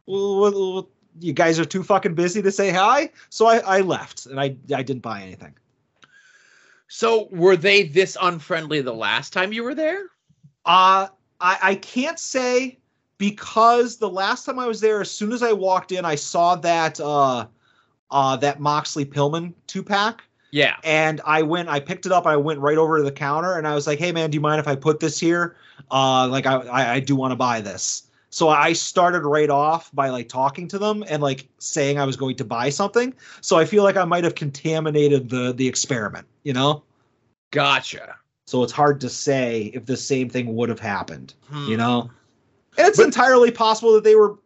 well, 0.07 0.89
you 1.19 1.33
guys 1.33 1.59
are 1.59 1.65
too 1.65 1.83
fucking 1.83 2.15
busy 2.15 2.43
to 2.43 2.53
say 2.53 2.71
hi. 2.71 3.11
So 3.31 3.47
I, 3.47 3.59
I 3.59 3.81
left 3.81 4.27
and 4.27 4.39
I, 4.39 4.57
I 4.75 4.83
didn't 4.83 5.03
buy 5.03 5.23
anything. 5.23 5.55
So 6.89 7.29
were 7.31 7.57
they 7.57 7.85
this 7.85 8.17
unfriendly 8.21 8.83
the 8.83 8.93
last 8.93 9.33
time 9.33 9.53
you 9.53 9.65
were 9.65 9.75
there? 9.75 10.05
Uh, 10.65 11.09
I, 11.45 11.59
I 11.61 11.75
can't 11.75 12.19
say 12.19 12.79
because 13.19 13.99
the 13.99 14.09
last 14.09 14.47
time 14.47 14.59
I 14.59 14.67
was 14.67 14.81
there, 14.81 15.03
as 15.03 15.11
soon 15.11 15.31
as 15.31 15.43
I 15.43 15.53
walked 15.53 15.93
in, 15.93 16.07
I 16.07 16.15
saw 16.15 16.57
that 16.57 16.99
uh, 16.99 17.47
uh, 18.11 18.37
that 18.39 18.61
Moxley 18.61 19.05
Pillman 19.05 19.53
two 19.67 19.83
pack, 19.83 20.25
Yeah. 20.53 20.77
and 20.85 21.21
I 21.27 21.43
went, 21.43 21.69
I 21.69 21.81
picked 21.81 22.07
it 22.07 22.13
up, 22.13 22.27
I 22.27 22.37
went 22.37 22.61
right 22.61 22.79
over 22.79 22.97
to 22.97 23.05
the 23.05 23.13
counter, 23.13 23.59
and 23.59 23.69
I 23.69 23.75
was 23.75 23.87
like, 23.87 23.99
"Hey 23.99 24.11
man, 24.11 24.31
do 24.31 24.37
you 24.37 24.41
mind 24.41 24.59
if 24.59 24.67
I 24.67 24.75
put 24.75 25.01
this 25.01 25.21
here? 25.21 25.57
Uh, 25.91 26.27
like 26.29 26.47
I, 26.47 26.55
I, 26.57 26.93
I 26.95 27.01
do 27.01 27.15
want 27.15 27.33
to 27.33 27.37
buy 27.37 27.61
this." 27.61 28.05
So 28.31 28.49
I 28.49 28.73
started 28.73 29.25
right 29.25 29.51
off 29.51 29.91
by 29.93 30.09
like 30.09 30.31
talking 30.31 30.67
to 30.69 30.79
them 30.79 31.05
and 31.09 31.23
like 31.23 31.47
saying 31.59 31.99
I 31.99 32.07
was 32.07 32.17
going 32.17 32.37
to 32.37 32.45
buy 32.45 32.71
something. 32.71 33.13
So 33.43 33.59
I 33.59 33.67
feel 33.67 33.85
like 33.85 33.99
I 33.99 34.05
might 34.07 34.25
have 34.25 34.35
contaminated 34.35 35.29
the 35.29 35.53
the 35.53 35.69
experiment, 35.69 36.27
you 36.43 36.55
know. 36.55 36.83
Gotcha. 37.51 38.17
So 38.47 38.63
it's 38.63 38.73
hard 38.73 39.01
to 39.01 39.09
say 39.09 39.71
if 39.75 39.87
the 39.87 39.97
same 39.97 40.29
thing 40.29 40.55
would 40.55 40.69
have 40.69 40.81
happened 40.81 41.35
Hmm. 41.51 41.67
you 41.69 41.77
know 41.77 42.11
and 42.77 42.87
it's 42.89 42.99
But- 42.99 43.07
entirely 43.07 43.51
possible 43.51 43.93
that 43.95 44.05
they 44.05 44.15
were 44.15 44.39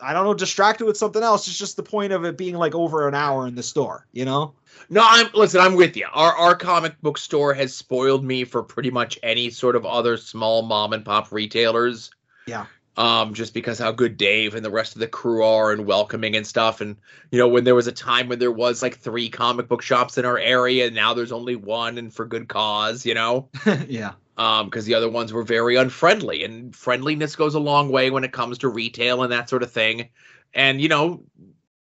i 0.00 0.12
don't 0.12 0.24
know 0.24 0.34
distracted 0.34 0.84
with 0.84 0.96
something 0.96 1.22
else 1.22 1.48
it's 1.48 1.58
just 1.58 1.76
the 1.76 1.82
point 1.82 2.12
of 2.12 2.24
it 2.24 2.36
being 2.36 2.54
like 2.54 2.74
over 2.74 3.08
an 3.08 3.14
hour 3.14 3.46
in 3.46 3.54
the 3.54 3.62
store 3.62 4.06
you 4.12 4.24
know 4.24 4.54
No, 4.90 5.02
I'm 5.04 5.28
listen, 5.34 5.60
I'm 5.60 5.74
with 5.74 5.96
you. 5.96 6.06
Our 6.12 6.32
our 6.36 6.54
comic 6.54 7.00
book 7.00 7.16
store 7.18 7.54
has 7.54 7.74
spoiled 7.74 8.22
me 8.24 8.44
for 8.44 8.62
pretty 8.62 8.90
much 8.90 9.18
any 9.22 9.48
sort 9.50 9.74
of 9.74 9.86
other 9.86 10.16
small 10.18 10.62
mom 10.62 10.92
and 10.92 11.02
pop 11.04 11.32
retailers. 11.32 12.10
Yeah. 12.46 12.66
Um, 12.96 13.34
just 13.34 13.52
because 13.52 13.78
how 13.78 13.92
good 13.92 14.16
Dave 14.16 14.54
and 14.54 14.64
the 14.64 14.70
rest 14.70 14.94
of 14.94 15.00
the 15.00 15.06
crew 15.06 15.44
are 15.44 15.70
and 15.70 15.84
welcoming 15.84 16.34
and 16.34 16.46
stuff. 16.46 16.80
And 16.80 16.96
you 17.30 17.38
know, 17.38 17.46
when 17.46 17.64
there 17.64 17.74
was 17.74 17.86
a 17.86 17.92
time 17.92 18.28
when 18.28 18.38
there 18.38 18.50
was 18.50 18.80
like 18.80 18.96
three 18.96 19.28
comic 19.28 19.68
book 19.68 19.82
shops 19.82 20.16
in 20.16 20.24
our 20.24 20.38
area, 20.38 20.86
and 20.86 20.94
now 20.94 21.12
there's 21.12 21.32
only 21.32 21.56
one 21.56 21.98
and 21.98 22.12
for 22.12 22.24
good 22.24 22.48
cause, 22.48 23.04
you 23.04 23.12
know? 23.12 23.50
yeah 23.86 24.12
um, 24.36 24.66
because 24.66 24.84
the 24.84 24.94
other 24.94 25.08
ones 25.08 25.32
were 25.32 25.42
very 25.42 25.76
unfriendly, 25.76 26.44
and 26.44 26.74
friendliness 26.74 27.36
goes 27.36 27.54
a 27.54 27.60
long 27.60 27.90
way 27.90 28.10
when 28.10 28.24
it 28.24 28.32
comes 28.32 28.58
to 28.58 28.68
retail 28.68 29.22
and 29.22 29.32
that 29.32 29.48
sort 29.48 29.62
of 29.62 29.72
thing. 29.72 30.08
And 30.54 30.80
you 30.80 30.88
know, 30.88 31.22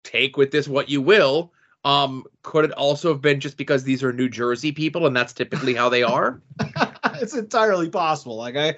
take 0.04 0.36
with 0.36 0.50
this 0.50 0.68
what 0.68 0.88
you 0.88 1.02
will. 1.02 1.52
Um, 1.84 2.24
could 2.42 2.64
it 2.64 2.72
also 2.72 3.12
have 3.12 3.22
been 3.22 3.40
just 3.40 3.56
because 3.56 3.84
these 3.84 4.02
are 4.02 4.12
New 4.12 4.28
Jersey 4.28 4.72
people 4.72 5.06
and 5.06 5.16
that's 5.16 5.32
typically 5.32 5.74
how 5.74 5.88
they 5.88 6.02
are? 6.02 6.42
it's 7.22 7.34
entirely 7.34 7.88
possible 7.90 8.36
like 8.36 8.56
i 8.56 8.68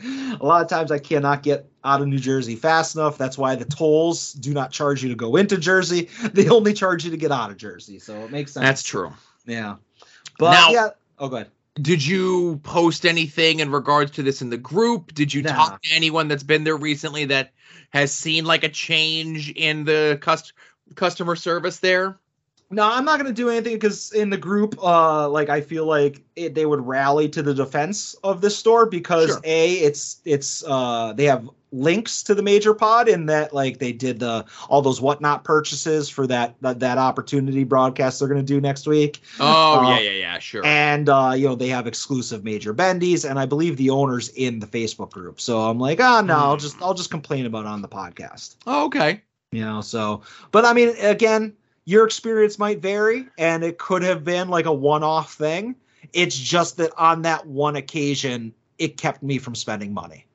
a 0.40 0.44
lot 0.44 0.62
of 0.62 0.68
times 0.68 0.90
i 0.90 0.98
cannot 0.98 1.42
get 1.42 1.68
out 1.84 2.00
of 2.00 2.08
new 2.08 2.18
jersey 2.18 2.56
fast 2.56 2.94
enough 2.96 3.16
that's 3.18 3.36
why 3.38 3.54
the 3.54 3.64
tolls 3.64 4.32
do 4.34 4.52
not 4.52 4.70
charge 4.70 5.02
you 5.02 5.08
to 5.08 5.14
go 5.14 5.36
into 5.36 5.56
jersey 5.58 6.08
they 6.32 6.48
only 6.48 6.72
charge 6.72 7.04
you 7.04 7.10
to 7.10 7.16
get 7.16 7.30
out 7.32 7.50
of 7.50 7.56
jersey 7.56 7.98
so 7.98 8.24
it 8.24 8.30
makes 8.30 8.52
sense 8.52 8.64
That's 8.64 8.82
true. 8.82 9.12
yeah 9.46 9.76
but 10.38 10.52
Now- 10.52 10.70
yeah 10.70 10.88
oh 11.18 11.28
go 11.28 11.36
ahead 11.36 11.50
Did 11.80 12.04
you 12.04 12.60
post 12.62 13.06
anything 13.06 13.60
in 13.60 13.70
regards 13.70 14.10
to 14.12 14.22
this 14.22 14.42
in 14.42 14.50
the 14.50 14.58
group? 14.58 15.14
Did 15.14 15.32
you 15.32 15.42
Nah. 15.42 15.52
talk 15.54 15.82
to 15.82 15.94
anyone 15.94 16.28
that's 16.28 16.42
been 16.42 16.64
there 16.64 16.76
recently 16.76 17.26
that 17.26 17.52
has 17.90 18.12
seen 18.12 18.44
like 18.44 18.64
a 18.64 18.68
change 18.68 19.50
in 19.52 19.84
the 19.84 20.18
cust- 20.20 20.52
customer 20.96 21.36
service 21.36 21.78
there? 21.78 22.18
No, 22.72 22.88
I'm 22.88 23.04
not 23.04 23.18
going 23.18 23.26
to 23.26 23.42
do 23.42 23.48
anything 23.50 23.74
because 23.74 24.12
in 24.12 24.30
the 24.30 24.36
group, 24.38 24.76
uh, 24.82 25.28
like 25.28 25.48
I 25.48 25.60
feel 25.60 25.86
like 25.86 26.22
it, 26.36 26.54
they 26.54 26.66
would 26.66 26.86
rally 26.86 27.28
to 27.30 27.42
the 27.42 27.52
defense 27.54 28.14
of 28.22 28.40
this 28.40 28.56
store 28.56 28.86
because 28.86 29.28
Sure. 29.30 29.40
a 29.44 29.72
it's 29.74 30.20
it's 30.24 30.64
uh 30.64 31.12
they 31.16 31.24
have 31.24 31.48
links 31.72 32.22
to 32.24 32.34
the 32.34 32.42
major 32.42 32.74
pod 32.74 33.08
in 33.08 33.26
that 33.26 33.52
like 33.54 33.78
they 33.78 33.92
did 33.92 34.18
the 34.18 34.44
all 34.68 34.82
those 34.82 35.00
whatnot 35.00 35.44
purchases 35.44 36.08
for 36.08 36.26
that 36.26 36.54
that, 36.62 36.80
that 36.80 36.98
opportunity 36.98 37.62
broadcast 37.62 38.18
they're 38.18 38.26
going 38.28 38.40
to 38.40 38.46
do 38.46 38.60
next 38.60 38.88
week 38.88 39.20
Oh 39.38 39.78
Uh, 39.78 39.90
yeah, 39.90 40.00
yeah, 40.00 40.10
yeah, 40.10 40.38
sure. 40.40 40.64
and 40.64 41.08
uh 41.08 41.32
you 41.36 41.46
know 41.46 41.54
they 41.54 41.68
have 41.68 41.86
exclusive 41.86 42.42
major 42.42 42.74
bendies 42.74 43.28
and 43.28 43.38
i 43.38 43.46
believe 43.46 43.76
the 43.76 43.90
owners 43.90 44.30
in 44.30 44.58
the 44.58 44.66
facebook 44.66 45.10
group 45.12 45.40
so 45.40 45.60
i'm 45.60 45.78
like 45.78 46.00
ah 46.00 46.20
no 46.22 46.34
i'll 46.36 46.52
Hmm. 46.54 46.58
just 46.58 46.82
i'll 46.82 46.94
just 46.94 47.10
complain 47.10 47.46
about 47.46 47.66
it 47.66 47.68
on 47.68 47.82
the 47.82 47.88
podcast 47.88 48.56
oh, 48.66 48.86
okay. 48.86 49.22
you 49.52 49.64
know 49.64 49.80
so 49.80 50.22
but 50.50 50.64
i 50.64 50.72
mean 50.72 50.88
again 50.98 51.52
your 51.84 52.04
experience 52.04 52.58
might 52.58 52.80
vary 52.80 53.26
and 53.38 53.64
it 53.64 53.78
could 53.78 54.02
have 54.02 54.24
been 54.24 54.48
like 54.48 54.66
a 54.66 54.72
one-off 54.72 55.34
thing 55.34 55.74
it's 56.12 56.36
just 56.36 56.76
that 56.76 56.92
on 56.96 57.22
that 57.22 57.46
one 57.46 57.76
occasion 57.76 58.54
it 58.78 58.96
kept 58.96 59.22
me 59.22 59.38
from 59.38 59.54
spending 59.54 59.92
money 59.92 60.26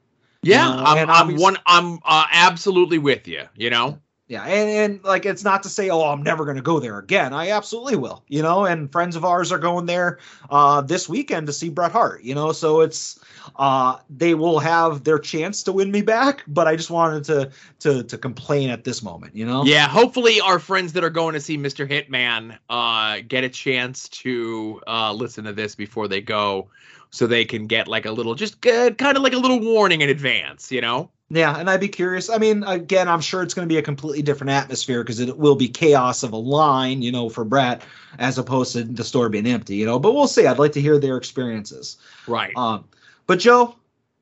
Yeah, 0.46 0.70
You 0.70 0.76
know, 0.76 0.84
I'm, 0.84 1.10
I'm 1.10 1.38
one. 1.38 1.58
I'm 1.66 2.00
uh, 2.06 2.26
absolutely 2.32 3.00
with 3.00 3.28
you. 3.28 3.46
You 3.56 3.72
know. 3.72 4.00
Yeah 4.28 4.44
and, 4.44 4.70
and 4.70 5.04
like 5.04 5.26
it's 5.26 5.44
not 5.44 5.62
to 5.64 5.70
say 5.70 5.90
oh 5.90 6.04
i'm 6.04 6.24
never 6.24 6.46
going 6.46 6.56
to 6.56 6.64
go 6.64 6.80
there 6.80 6.98
again 7.00 7.34
i 7.34 7.50
absolutely 7.50 7.96
will 7.96 8.24
you 8.28 8.42
know 8.42 8.66
and 8.66 8.92
friends 8.92 9.16
of 9.16 9.24
ours 9.26 9.52
are 9.52 9.60
going 9.60 9.86
there 9.86 10.20
uh 10.50 10.82
this 10.82 11.08
weekend 11.10 11.46
to 11.48 11.54
see 11.54 11.70
bret 11.70 11.92
hart 11.92 12.24
you 12.24 12.34
know 12.34 12.52
so 12.52 12.82
it's 12.82 13.20
uh 13.58 13.98
they 14.10 14.34
will 14.34 14.60
have 14.60 15.04
their 15.04 15.20
chance 15.20 15.62
to 15.64 15.72
win 15.72 15.92
me 15.92 16.02
back 16.02 16.44
but 16.48 16.68
i 16.68 16.76
just 16.76 16.90
wanted 16.90 17.24
to 17.24 17.52
to 17.80 18.04
to 18.04 18.18
complain 18.18 18.70
at 18.70 18.84
this 18.84 19.04
moment 19.04 19.36
you 19.36 19.46
know 19.46 19.64
Yeah. 19.64 19.88
Hopefully, 19.88 20.42
our 20.42 20.60
friends 20.60 20.94
that 20.94 21.04
are 21.04 21.10
going 21.10 21.34
to 21.34 21.40
see 21.40 21.58
Mr. 21.58 21.90
Hitman 21.90 22.58
uh, 22.70 23.22
get 23.28 23.44
a 23.44 23.50
chance 23.50 24.08
to 24.10 24.82
uh, 24.88 25.12
listen 25.14 25.44
to 25.46 25.54
this 25.54 25.76
before 25.76 26.08
they 26.08 26.22
go, 26.22 26.70
so 27.10 27.26
they 27.28 27.46
can 27.46 27.66
get 27.68 27.88
like 27.88 28.06
a 28.06 28.12
little, 28.12 28.36
just 28.36 28.62
good, 28.62 28.98
kind 28.98 29.18
of 29.18 29.24
like 29.24 29.34
a 29.34 29.38
little 29.38 29.60
warning 29.60 30.02
in 30.02 30.10
advance. 30.10 30.72
You 30.72 30.82
know. 30.82 31.10
Yeah, 31.30 31.58
and 31.58 31.70
I'd 31.70 31.80
be 31.80 31.88
curious. 31.88 32.30
I 32.30 32.38
mean, 32.38 32.64
again, 32.64 33.08
I'm 33.08 33.22
sure 33.22 33.42
it's 33.42 33.56
going 33.56 33.68
to 33.68 33.74
be 33.74 33.80
a 33.80 33.84
completely 33.84 34.22
different 34.22 34.52
atmosphere 34.52 35.04
because 35.04 35.20
it 35.20 35.36
will 35.38 35.56
be 35.56 35.68
chaos 35.68 36.22
of 36.22 36.34
a 36.34 36.38
line, 36.38 37.02
you 37.02 37.12
know, 37.12 37.30
for 37.30 37.44
Bret, 37.44 37.82
as 38.20 38.38
opposed 38.38 38.74
to 38.74 38.84
the 38.84 39.04
store 39.04 39.30
being 39.30 39.48
empty, 39.48 39.76
you 39.76 39.88
know. 39.88 39.98
But 39.98 40.14
we'll 40.14 40.28
see. 40.28 40.46
I'd 40.46 40.60
like 40.60 40.74
to 40.74 40.82
hear 40.82 41.00
their 41.00 41.18
experiences. 41.18 41.98
Right. 42.28 42.56
Um, 42.56 42.86
but 43.26 43.40
Joe, 43.40 43.76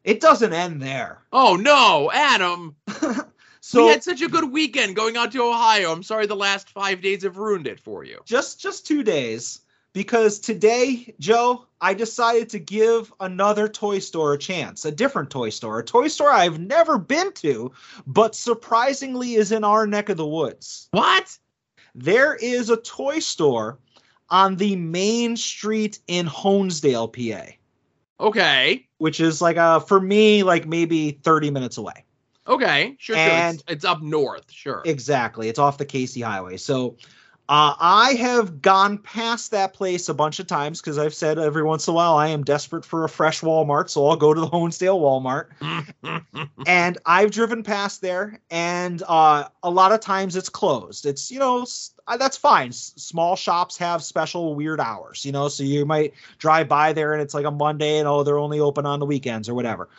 it 0.05 0.21
doesn't 0.21 0.53
end 0.53 0.81
there. 0.81 1.19
oh 1.33 1.55
no, 1.55 2.09
Adam. 2.13 2.75
So 3.65 3.85
we 3.85 3.91
had 3.91 4.03
such 4.03 4.21
a 4.21 4.27
good 4.27 4.51
weekend 4.51 4.93
going 4.93 5.15
out 5.15 5.31
to 5.31 5.41
Ohio. 5.41 5.93
I'm 5.93 6.03
sorry 6.03 6.25
the 6.25 6.35
last 6.35 6.69
five 6.69 7.01
days 7.01 7.23
have 7.23 7.37
ruined 7.37 7.65
it 7.65 7.79
for 7.79 8.03
you. 8.03 8.19
just 8.25 8.59
just 8.59 8.85
two 8.85 9.03
days 9.03 9.61
because 9.93 10.39
today, 10.39 11.13
Joe, 11.19 11.65
I 11.79 11.93
decided 11.93 12.49
to 12.49 12.59
give 12.59 13.13
another 13.19 13.67
toy 13.67 13.99
store 13.99 14.33
a 14.33 14.37
chance, 14.37 14.85
a 14.85 14.91
different 14.91 15.29
toy 15.29 15.49
store, 15.49 15.79
a 15.79 15.83
toy 15.83 16.07
store 16.07 16.31
I've 16.31 16.59
never 16.59 16.97
been 16.97 17.31
to, 17.33 17.71
but 18.07 18.35
surprisingly 18.35 19.35
is 19.35 19.51
in 19.51 19.63
our 19.63 19.85
neck 19.87 20.09
of 20.09 20.17
the 20.17 20.27
woods. 20.27 20.87
What? 20.91 21.37
there 21.95 22.33
is 22.33 22.71
a 22.71 22.77
toy 22.77 23.19
store 23.19 23.77
on 24.29 24.55
the 24.55 24.75
main 24.75 25.37
street 25.37 25.99
in 26.07 26.25
Honesdale, 26.25 27.07
PA, 27.13 27.51
Okay. 28.19 28.87
which 28.97 29.19
is 29.19 29.43
like 29.43 29.57
uh 29.57 29.79
for 29.79 29.99
me 30.01 30.41
like 30.41 30.65
maybe 30.65 31.11
30 31.11 31.51
minutes 31.51 31.77
away. 31.77 32.03
Okay, 32.47 32.95
sure, 32.97 33.15
sure. 33.15 33.23
And- 33.23 33.55
It's, 33.59 33.63
it's 33.67 33.85
up 33.85 34.01
north, 34.01 34.51
sure. 34.51 34.81
Exactly. 34.85 35.49
It's 35.49 35.59
off 35.59 35.77
the 35.77 35.85
Casey 35.85 36.21
Highway. 36.21 36.57
So 36.57 36.97
uh, 37.49 37.75
I 37.77 38.13
have 38.13 38.61
gone 38.61 38.97
past 38.97 39.51
that 39.51 39.73
place 39.73 40.07
a 40.07 40.13
bunch 40.13 40.39
of 40.39 40.47
times 40.47 40.79
because 40.79 40.97
I've 40.97 41.13
said 41.13 41.37
every 41.37 41.61
once 41.61 41.87
in 41.87 41.91
a 41.91 41.95
while 41.95 42.15
I 42.15 42.29
am 42.29 42.45
desperate 42.45 42.85
for 42.85 43.03
a 43.03 43.09
fresh 43.09 43.41
Walmart, 43.41 43.89
so 43.89 44.07
I'll 44.07 44.15
go 44.15 44.33
to 44.33 44.39
the 44.39 44.47
Honesdale 44.47 44.97
Walmart. 44.97 45.47
and 46.67 46.97
I've 47.05 47.31
driven 47.31 47.61
past 47.61 47.99
there, 47.99 48.39
and 48.49 49.03
uh, 49.09 49.49
a 49.61 49.69
lot 49.69 49.91
of 49.91 49.99
times 49.99 50.37
it's 50.37 50.47
closed. 50.47 51.05
It's 51.05 51.29
you 51.31 51.39
know 51.39 51.65
that's 52.17 52.37
fine. 52.37 52.69
S- 52.69 52.93
small 52.95 53.35
shops 53.35 53.77
have 53.77 54.03
special 54.03 54.55
weird 54.55 54.79
hours, 54.79 55.25
you 55.25 55.33
know, 55.33 55.49
so 55.49 55.63
you 55.63 55.85
might 55.85 56.13
drive 56.37 56.69
by 56.69 56.93
there 56.93 57.11
and 57.11 57.21
it's 57.21 57.33
like 57.33 57.45
a 57.45 57.51
Monday, 57.51 57.97
and 57.99 58.07
oh 58.07 58.23
they're 58.23 58.39
only 58.39 58.61
open 58.61 58.85
on 58.85 58.99
the 58.99 59.05
weekends 59.05 59.49
or 59.49 59.53
whatever. 59.53 59.89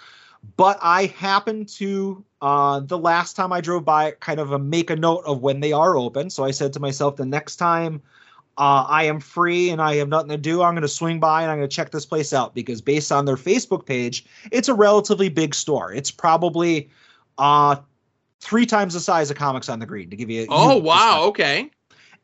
But 0.56 0.78
I 0.80 1.06
happen 1.06 1.66
to 1.66 2.24
uh, 2.44 2.80
the 2.80 2.98
last 2.98 3.36
time 3.36 3.54
I 3.54 3.62
drove 3.62 3.86
by, 3.86 4.10
kind 4.10 4.38
of 4.38 4.52
a 4.52 4.58
make 4.58 4.90
a 4.90 4.96
note 4.96 5.22
of 5.24 5.40
when 5.40 5.60
they 5.60 5.72
are 5.72 5.96
open. 5.96 6.28
So 6.28 6.44
I 6.44 6.50
said 6.50 6.74
to 6.74 6.80
myself, 6.80 7.16
the 7.16 7.24
next 7.24 7.56
time 7.56 8.02
uh, 8.58 8.84
I 8.86 9.04
am 9.04 9.18
free 9.18 9.70
and 9.70 9.80
I 9.80 9.94
have 9.96 10.10
nothing 10.10 10.28
to 10.28 10.36
do, 10.36 10.60
I'm 10.60 10.74
going 10.74 10.82
to 10.82 10.88
swing 10.88 11.18
by 11.18 11.40
and 11.40 11.50
I'm 11.50 11.56
going 11.56 11.70
to 11.70 11.74
check 11.74 11.90
this 11.90 12.04
place 12.04 12.34
out 12.34 12.54
because 12.54 12.82
based 12.82 13.10
on 13.10 13.24
their 13.24 13.36
Facebook 13.36 13.86
page, 13.86 14.26
it's 14.52 14.68
a 14.68 14.74
relatively 14.74 15.30
big 15.30 15.54
store. 15.54 15.90
It's 15.90 16.10
probably 16.10 16.90
uh, 17.38 17.76
three 18.40 18.66
times 18.66 18.92
the 18.92 19.00
size 19.00 19.30
of 19.30 19.38
Comics 19.38 19.70
on 19.70 19.78
the 19.78 19.86
Green 19.86 20.10
to 20.10 20.16
give 20.16 20.28
you. 20.28 20.46
oh 20.50 20.76
wow, 20.76 21.22
okay. 21.22 21.70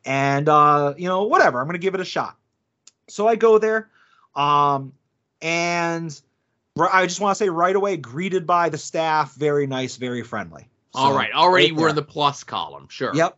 and 0.05 0.51
uh, 0.51 0.93
you 0.99 1.09
know 1.09 1.25
whatever 1.25 1.63
i'm 1.63 1.67
gonna 1.67 1.79
give 1.79 1.95
it 1.95 2.01
a 2.01 2.05
shot 2.05 2.37
so 3.09 3.27
i 3.27 3.37
go 3.37 3.59
there 3.59 3.89
um, 4.37 4.93
and 5.41 6.21
i 6.89 7.07
just 7.07 7.21
want 7.21 7.37
to 7.37 7.45
say 7.45 7.49
right 7.49 7.77
away 7.77 7.97
greeted 7.97 8.47
by 8.47 8.69
the 8.69 8.79
staff 8.79 9.35
very 9.35 9.67
nice 9.67 9.97
very 9.97 10.23
friendly. 10.23 10.67
All 10.95 11.11
So, 11.11 11.17
right, 11.17 11.31
already 11.33 11.73
right 11.73 11.81
we're 11.81 11.89
in 11.91 11.95
the 11.97 12.03
plus 12.03 12.43
column, 12.45 12.87
sure. 12.89 13.15
yep. 13.15 13.37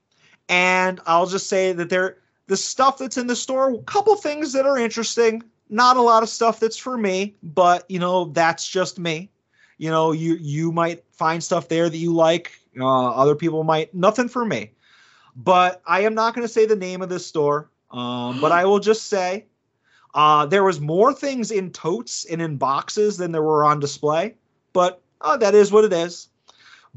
And 0.49 1.01
i'll 1.07 1.27
just 1.27 1.49
say 1.49 1.73
that 1.73 1.89
there 1.91 2.19
the 2.47 2.57
stuff 2.57 2.99
that's 2.99 3.17
in 3.17 3.27
the 3.27 3.37
store 3.37 3.73
a 3.75 3.79
couple 3.83 4.15
things 4.17 4.53
that 4.53 4.67
are 4.67 4.79
interesting. 4.79 5.43
Not 5.69 5.97
a 5.97 6.03
lot 6.03 6.23
of 6.23 6.29
stuff 6.29 6.61
that's 6.61 6.77
for 6.77 6.97
me 6.99 7.37
but 7.43 7.85
you 7.89 7.99
know 7.99 8.27
that's 8.27 8.69
just 8.69 8.99
me. 8.99 9.31
You 9.79 9.91
know 9.91 10.13
you 10.13 10.35
you 10.37 10.71
might 10.73 11.03
find 11.13 11.43
stuff 11.43 11.69
there 11.69 11.89
that 11.89 11.97
you 11.97 12.13
like 12.15 12.53
uh, 12.79 13.11
other 13.11 13.35
people 13.35 13.65
might 13.65 13.93
nothing 13.95 14.29
for 14.29 14.45
me. 14.45 14.71
But 15.35 15.81
i 15.87 16.01
am 16.03 16.15
not 16.15 16.35
going 16.35 16.47
to 16.47 16.53
say 16.53 16.67
the 16.67 16.77
name 16.77 17.01
of 17.03 17.09
this 17.09 17.27
store 17.27 17.71
um, 17.91 18.41
but 18.41 18.53
i 18.61 18.65
will 18.67 18.79
just 18.81 19.07
say 19.07 19.47
uh, 20.15 20.45
there 20.47 20.63
was 20.65 20.81
more 20.81 21.13
things 21.15 21.51
in 21.51 21.71
totes 21.71 22.25
and 22.27 22.43
in 22.43 22.57
boxes 22.57 23.17
than 23.17 23.33
there 23.33 23.43
were 23.43 23.65
on 23.65 23.81
display 23.81 24.35
but 24.73 25.01
uh, 25.21 25.37
that 25.37 25.55
is 25.55 25.71
what 25.71 25.85
it 25.85 25.93
is. 25.93 26.29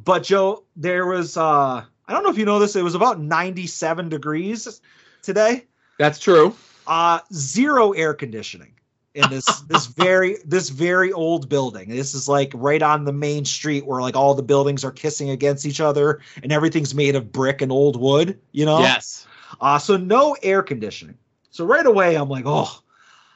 But 0.04 0.24
joe 0.24 0.64
there 0.76 1.06
was 1.06 1.38
uh, 1.38 1.84
i 2.08 2.12
don't 2.14 2.24
know 2.24 2.30
if 2.30 2.38
you 2.38 2.46
know 2.46 2.60
this 2.60 2.76
it 2.76 2.84
was 2.84 2.96
about 2.96 3.20
97 3.20 4.10
degrees 4.10 4.82
today. 5.22 5.66
That's 5.98 6.20
true. 6.20 6.56
uh 6.88 7.20
zero 7.34 7.94
air 7.94 8.14
conditioning 8.14 8.74
in 9.14 9.30
this 9.30 9.46
this 9.68 9.86
very 9.88 10.38
this 10.46 10.70
very 10.70 11.14
old 11.14 11.48
building. 11.48 11.90
This 11.90 12.14
is 12.14 12.28
like 12.28 12.52
right 12.54 12.82
on 12.82 13.06
the 13.06 13.14
main 13.14 13.46
street 13.46 13.86
where 13.86 14.02
like 14.02 14.16
all 14.16 14.34
the 14.36 14.44
buildings 14.44 14.84
are 14.84 14.92
kissing 14.92 15.30
against 15.30 15.66
each 15.66 15.80
other 15.80 16.20
and 16.44 16.52
everything's 16.52 16.94
made 16.94 17.16
of 17.16 17.32
brick 17.32 17.62
and 17.62 17.72
old 17.72 18.00
wood 18.00 18.38
you 18.52 18.66
know? 18.66 18.80
Yes. 18.80 19.26
uh 19.62 19.80
so 19.80 19.96
no 19.98 20.36
air 20.44 20.62
conditioning. 20.62 21.18
So 21.52 21.66
right 21.66 21.86
away 21.86 22.16
i'm 22.16 22.30
like 22.30 22.44
oh 22.46 22.82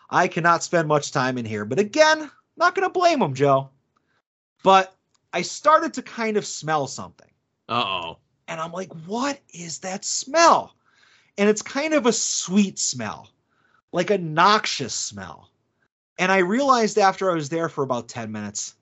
i 0.09 0.27
cannot 0.27 0.63
spend 0.63 0.87
much 0.87 1.11
time 1.11 1.37
in 1.37 1.45
here 1.45 1.65
but 1.65 1.79
again 1.79 2.29
not 2.57 2.75
gonna 2.75 2.89
blame 2.89 3.19
them 3.19 3.33
joe 3.33 3.69
but 4.63 4.95
i 5.33 5.41
started 5.41 5.93
to 5.93 6.01
kind 6.01 6.37
of 6.37 6.45
smell 6.45 6.87
something 6.87 7.29
Uh 7.67 7.83
oh. 7.85 8.17
and 8.47 8.59
I'm 8.59 8.71
like, 8.71 8.91
what 9.05 9.39
is 9.53 9.79
that 9.79 10.03
smell? 10.03 10.73
And 11.37 11.47
it's 11.49 11.61
kind 11.61 11.93
of 11.93 12.05
a 12.07 12.11
sweet 12.11 12.79
smell, 12.79 13.29
like 13.91 14.09
a 14.09 14.17
noxious 14.17 14.93
smell. 14.95 15.49
And 16.17 16.31
I 16.31 16.39
realized 16.39 16.97
after 16.97 17.29
I 17.31 17.35
was 17.35 17.49
there 17.49 17.69
for 17.69 17.83
about 17.83 18.09
10 18.09 18.31
minutes, 18.31 18.73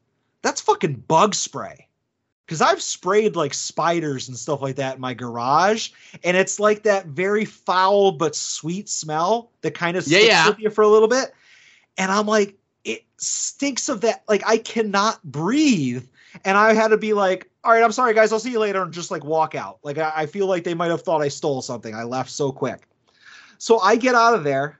that's 0.41 0.61
fucking 0.61 1.03
bug 1.07 1.35
spray. 1.35 1.86
Because 2.47 2.61
I've 2.61 2.81
sprayed 2.81 3.35
like 3.35 3.53
spiders 3.53 4.29
and 4.29 4.37
stuff 4.37 4.61
like 4.61 4.77
that 4.77 4.95
in 4.95 5.01
my 5.01 5.13
garage. 5.13 5.89
And 6.23 6.37
it's 6.37 6.61
like 6.61 6.83
that 6.83 7.07
very 7.07 7.43
foul 7.43 8.13
but 8.13 8.37
sweet 8.37 8.87
smell 8.87 9.51
that 9.61 9.73
kind 9.73 9.97
of 9.97 10.07
Yeah, 10.07 10.19
sticks 10.19 10.33
yeah. 10.33 10.47
with 10.47 10.59
you 10.59 10.69
for 10.69 10.81
a 10.81 10.87
little 10.87 11.09
bit. 11.09 11.33
And 11.97 12.09
I'm 12.09 12.25
like, 12.25 12.55
it 12.85 13.03
stinks 13.17 13.89
of 13.89 13.99
that. 14.01 14.23
Like 14.29 14.43
I 14.47 14.59
cannot 14.59 15.21
breathe. 15.23 16.07
And 16.45 16.57
I 16.57 16.73
had 16.73 16.89
to 16.89 16.97
be 16.97 17.11
like, 17.11 17.49
all 17.65 17.73
right, 17.73 17.83
I'm 17.83 17.91
sorry, 17.91 18.13
guys. 18.13 18.31
I'll 18.31 18.39
see 18.39 18.51
you 18.51 18.59
later 18.59 18.81
and 18.81 18.93
just 18.93 19.11
like 19.11 19.25
walk 19.25 19.53
out. 19.53 19.79
Like 19.83 19.97
I, 19.97 20.13
I 20.15 20.25
feel 20.25 20.47
like 20.47 20.63
they 20.63 20.73
might 20.73 20.91
have 20.91 21.01
thought 21.01 21.21
I 21.21 21.27
stole 21.27 21.61
something. 21.61 21.93
I 21.93 22.03
left 22.03 22.29
so 22.29 22.53
quick. 22.53 22.87
So 23.57 23.79
I 23.79 23.97
get 23.97 24.15
out 24.15 24.35
of 24.35 24.45
there 24.45 24.79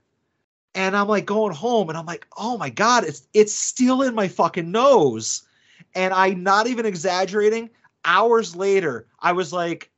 and 0.74 0.96
I'm 0.96 1.10
like 1.10 1.26
going 1.26 1.54
home 1.54 1.90
and 1.90 1.98
I'm 1.98 2.06
like, 2.06 2.28
oh 2.38 2.58
my 2.58 2.70
God, 2.70 3.04
it's 3.04 3.28
it's 3.34 3.54
still 3.54 4.04
in 4.04 4.16
my 4.16 4.30
fucking 4.30 4.72
nose. 4.72 5.42
And 5.98 6.14
I'm 6.14 6.44
not 6.44 6.68
even 6.68 6.86
exaggerating. 6.86 7.72
Hours 8.06 8.56
later, 8.56 9.08
I 9.20 9.32
was 9.32 9.52
like, 9.52 9.90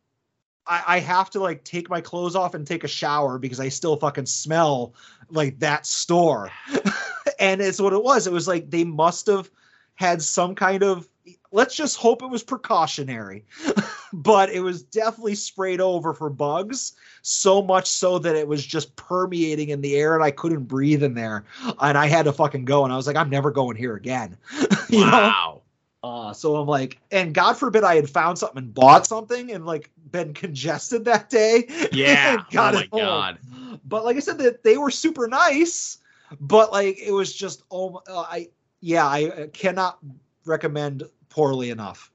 I, 0.66 0.82
I 0.88 1.00
have 1.00 1.30
to 1.32 1.42
like 1.42 1.66
take 1.66 1.90
my 1.90 2.00
clothes 2.00 2.38
off 2.38 2.54
and 2.54 2.66
take 2.66 2.86
a 2.86 2.88
shower 2.88 3.38
because 3.38 3.60
I 3.60 3.68
still 3.68 3.98
fucking 3.98 4.26
smell 4.26 4.94
like 5.30 5.60
that 5.60 5.86
store. 5.86 6.52
and 7.40 7.60
it's 7.60 7.82
what 7.82 7.92
it 7.92 8.02
was. 8.02 8.28
It 8.28 8.34
was 8.34 8.48
like 8.48 8.72
they 8.72 8.86
must 8.86 9.28
have 9.28 9.52
had 9.96 10.22
some 10.22 10.56
kind 10.56 10.84
of 10.84 11.10
let's 11.52 11.76
just 11.76 11.98
hope 11.98 12.22
it 12.22 12.30
was 12.30 12.44
precautionary. 12.44 13.44
but 14.14 14.50
it 14.50 14.62
was 14.62 14.82
definitely 14.82 15.36
sprayed 15.36 15.82
over 15.82 16.14
for 16.14 16.30
bugs, 16.30 16.94
so 17.24 17.62
much 17.62 17.88
so 17.88 18.20
that 18.20 18.38
it 18.38 18.48
was 18.48 18.66
just 18.66 18.96
permeating 18.96 19.68
in 19.68 19.82
the 19.82 19.98
air 19.98 20.16
and 20.16 20.24
I 20.24 20.32
couldn't 20.32 20.64
breathe 20.64 21.04
in 21.04 21.14
there. 21.14 21.44
And 21.82 21.98
I 21.98 22.08
had 22.08 22.24
to 22.24 22.32
fucking 22.32 22.64
go. 22.64 22.86
And 22.86 22.94
I 22.94 22.96
was 22.96 23.06
like, 23.06 23.18
I'm 23.18 23.30
never 23.30 23.52
going 23.52 23.76
here 23.76 23.96
again. 23.96 24.38
Wow. 24.92 25.59
Uh, 26.02 26.32
so 26.32 26.56
I'm 26.56 26.68
like, 26.68 27.00
and 27.12 27.34
God 27.34 27.58
forbid 27.58 27.84
I 27.84 27.96
had 27.96 28.10
found 28.10 28.38
something 28.38 28.60
and 28.60 28.74
bought 28.74 29.06
something 29.06 29.52
and 29.52 29.66
like 29.66 29.90
been 30.12 30.34
congested 30.34 31.06
that 31.06 31.30
day. 31.30 31.68
Yeah. 31.92 32.38
got 32.52 32.76
oh 32.76 32.78
my 32.78 32.88
god. 32.88 33.40
But 33.86 34.06
like 34.06 34.16
I 34.16 34.20
said, 34.20 34.38
that 34.40 34.64
they 34.64 34.78
were 34.78 34.92
super 34.92 35.28
nice, 35.28 35.98
but 36.40 36.72
like 36.72 36.98
it 37.00 37.12
was 37.12 37.34
just 37.34 37.64
oh, 37.72 38.02
uh, 38.08 38.22
I 38.22 38.50
yeah, 38.82 39.06
I 39.06 39.26
uh, 39.26 39.48
cannot 39.48 40.00
recommend 40.46 41.04
poorly 41.30 41.70
enough. 41.70 42.12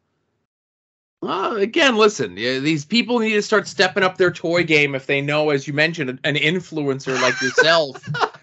Well, 1.20 1.56
again, 1.56 1.96
listen. 1.96 2.34
These 2.34 2.84
people 2.84 3.18
need 3.18 3.32
to 3.32 3.42
start 3.42 3.66
stepping 3.66 4.02
up 4.02 4.18
their 4.18 4.30
toy 4.30 4.62
game 4.62 4.94
if 4.94 5.06
they 5.06 5.20
know, 5.20 5.50
as 5.50 5.66
you 5.66 5.72
mentioned, 5.72 6.10
an 6.10 6.34
influencer 6.34 7.20
like 7.20 7.40
yourself 7.40 8.06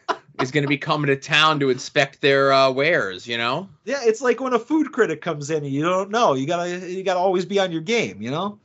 is 0.41 0.51
going 0.51 0.63
to 0.63 0.67
be 0.67 0.77
coming 0.77 1.07
to 1.07 1.15
town 1.15 1.59
to 1.59 1.69
inspect 1.69 2.21
their 2.21 2.51
uh, 2.51 2.71
wares. 2.71 3.27
You 3.27 3.37
know. 3.37 3.69
Yeah, 3.85 3.99
it's 4.03 4.21
like 4.21 4.39
when 4.39 4.53
a 4.53 4.59
food 4.59 4.91
critic 4.91 5.21
comes 5.21 5.49
in 5.49 5.63
and 5.63 5.73
you 5.73 5.83
don't 5.83 6.11
know. 6.11 6.33
You 6.33 6.45
gotta 6.45 6.89
you 6.89 7.03
gotta 7.03 7.19
always 7.19 7.45
be 7.45 7.59
on 7.59 7.71
your 7.71 7.81
game, 7.81 8.21
you 8.21 8.31
know. 8.31 8.59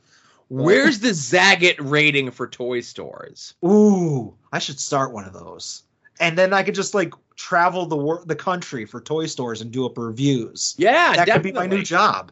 Where's 0.49 0.99
the 0.99 1.09
Zagat 1.09 1.75
rating 1.79 2.31
for 2.31 2.47
toy 2.47 2.79
stores? 2.79 3.53
Ooh, 3.65 4.33
I 4.53 4.59
should 4.59 4.79
start 4.79 5.11
one 5.11 5.25
of 5.25 5.33
those, 5.33 5.83
and 6.19 6.37
then 6.37 6.53
I 6.53 6.63
could 6.63 6.75
just 6.75 6.93
like 6.93 7.13
travel 7.35 7.85
the 7.85 7.97
wor- 7.97 8.23
the 8.25 8.35
country 8.35 8.85
for 8.85 9.01
toy 9.01 9.25
stores 9.25 9.61
and 9.61 9.71
do 9.71 9.85
up 9.85 9.97
reviews. 9.97 10.75
Yeah, 10.77 11.15
that 11.15 11.25
definitely. 11.25 11.51
could 11.51 11.55
be 11.55 11.67
my 11.69 11.75
new 11.75 11.83
job. 11.83 12.31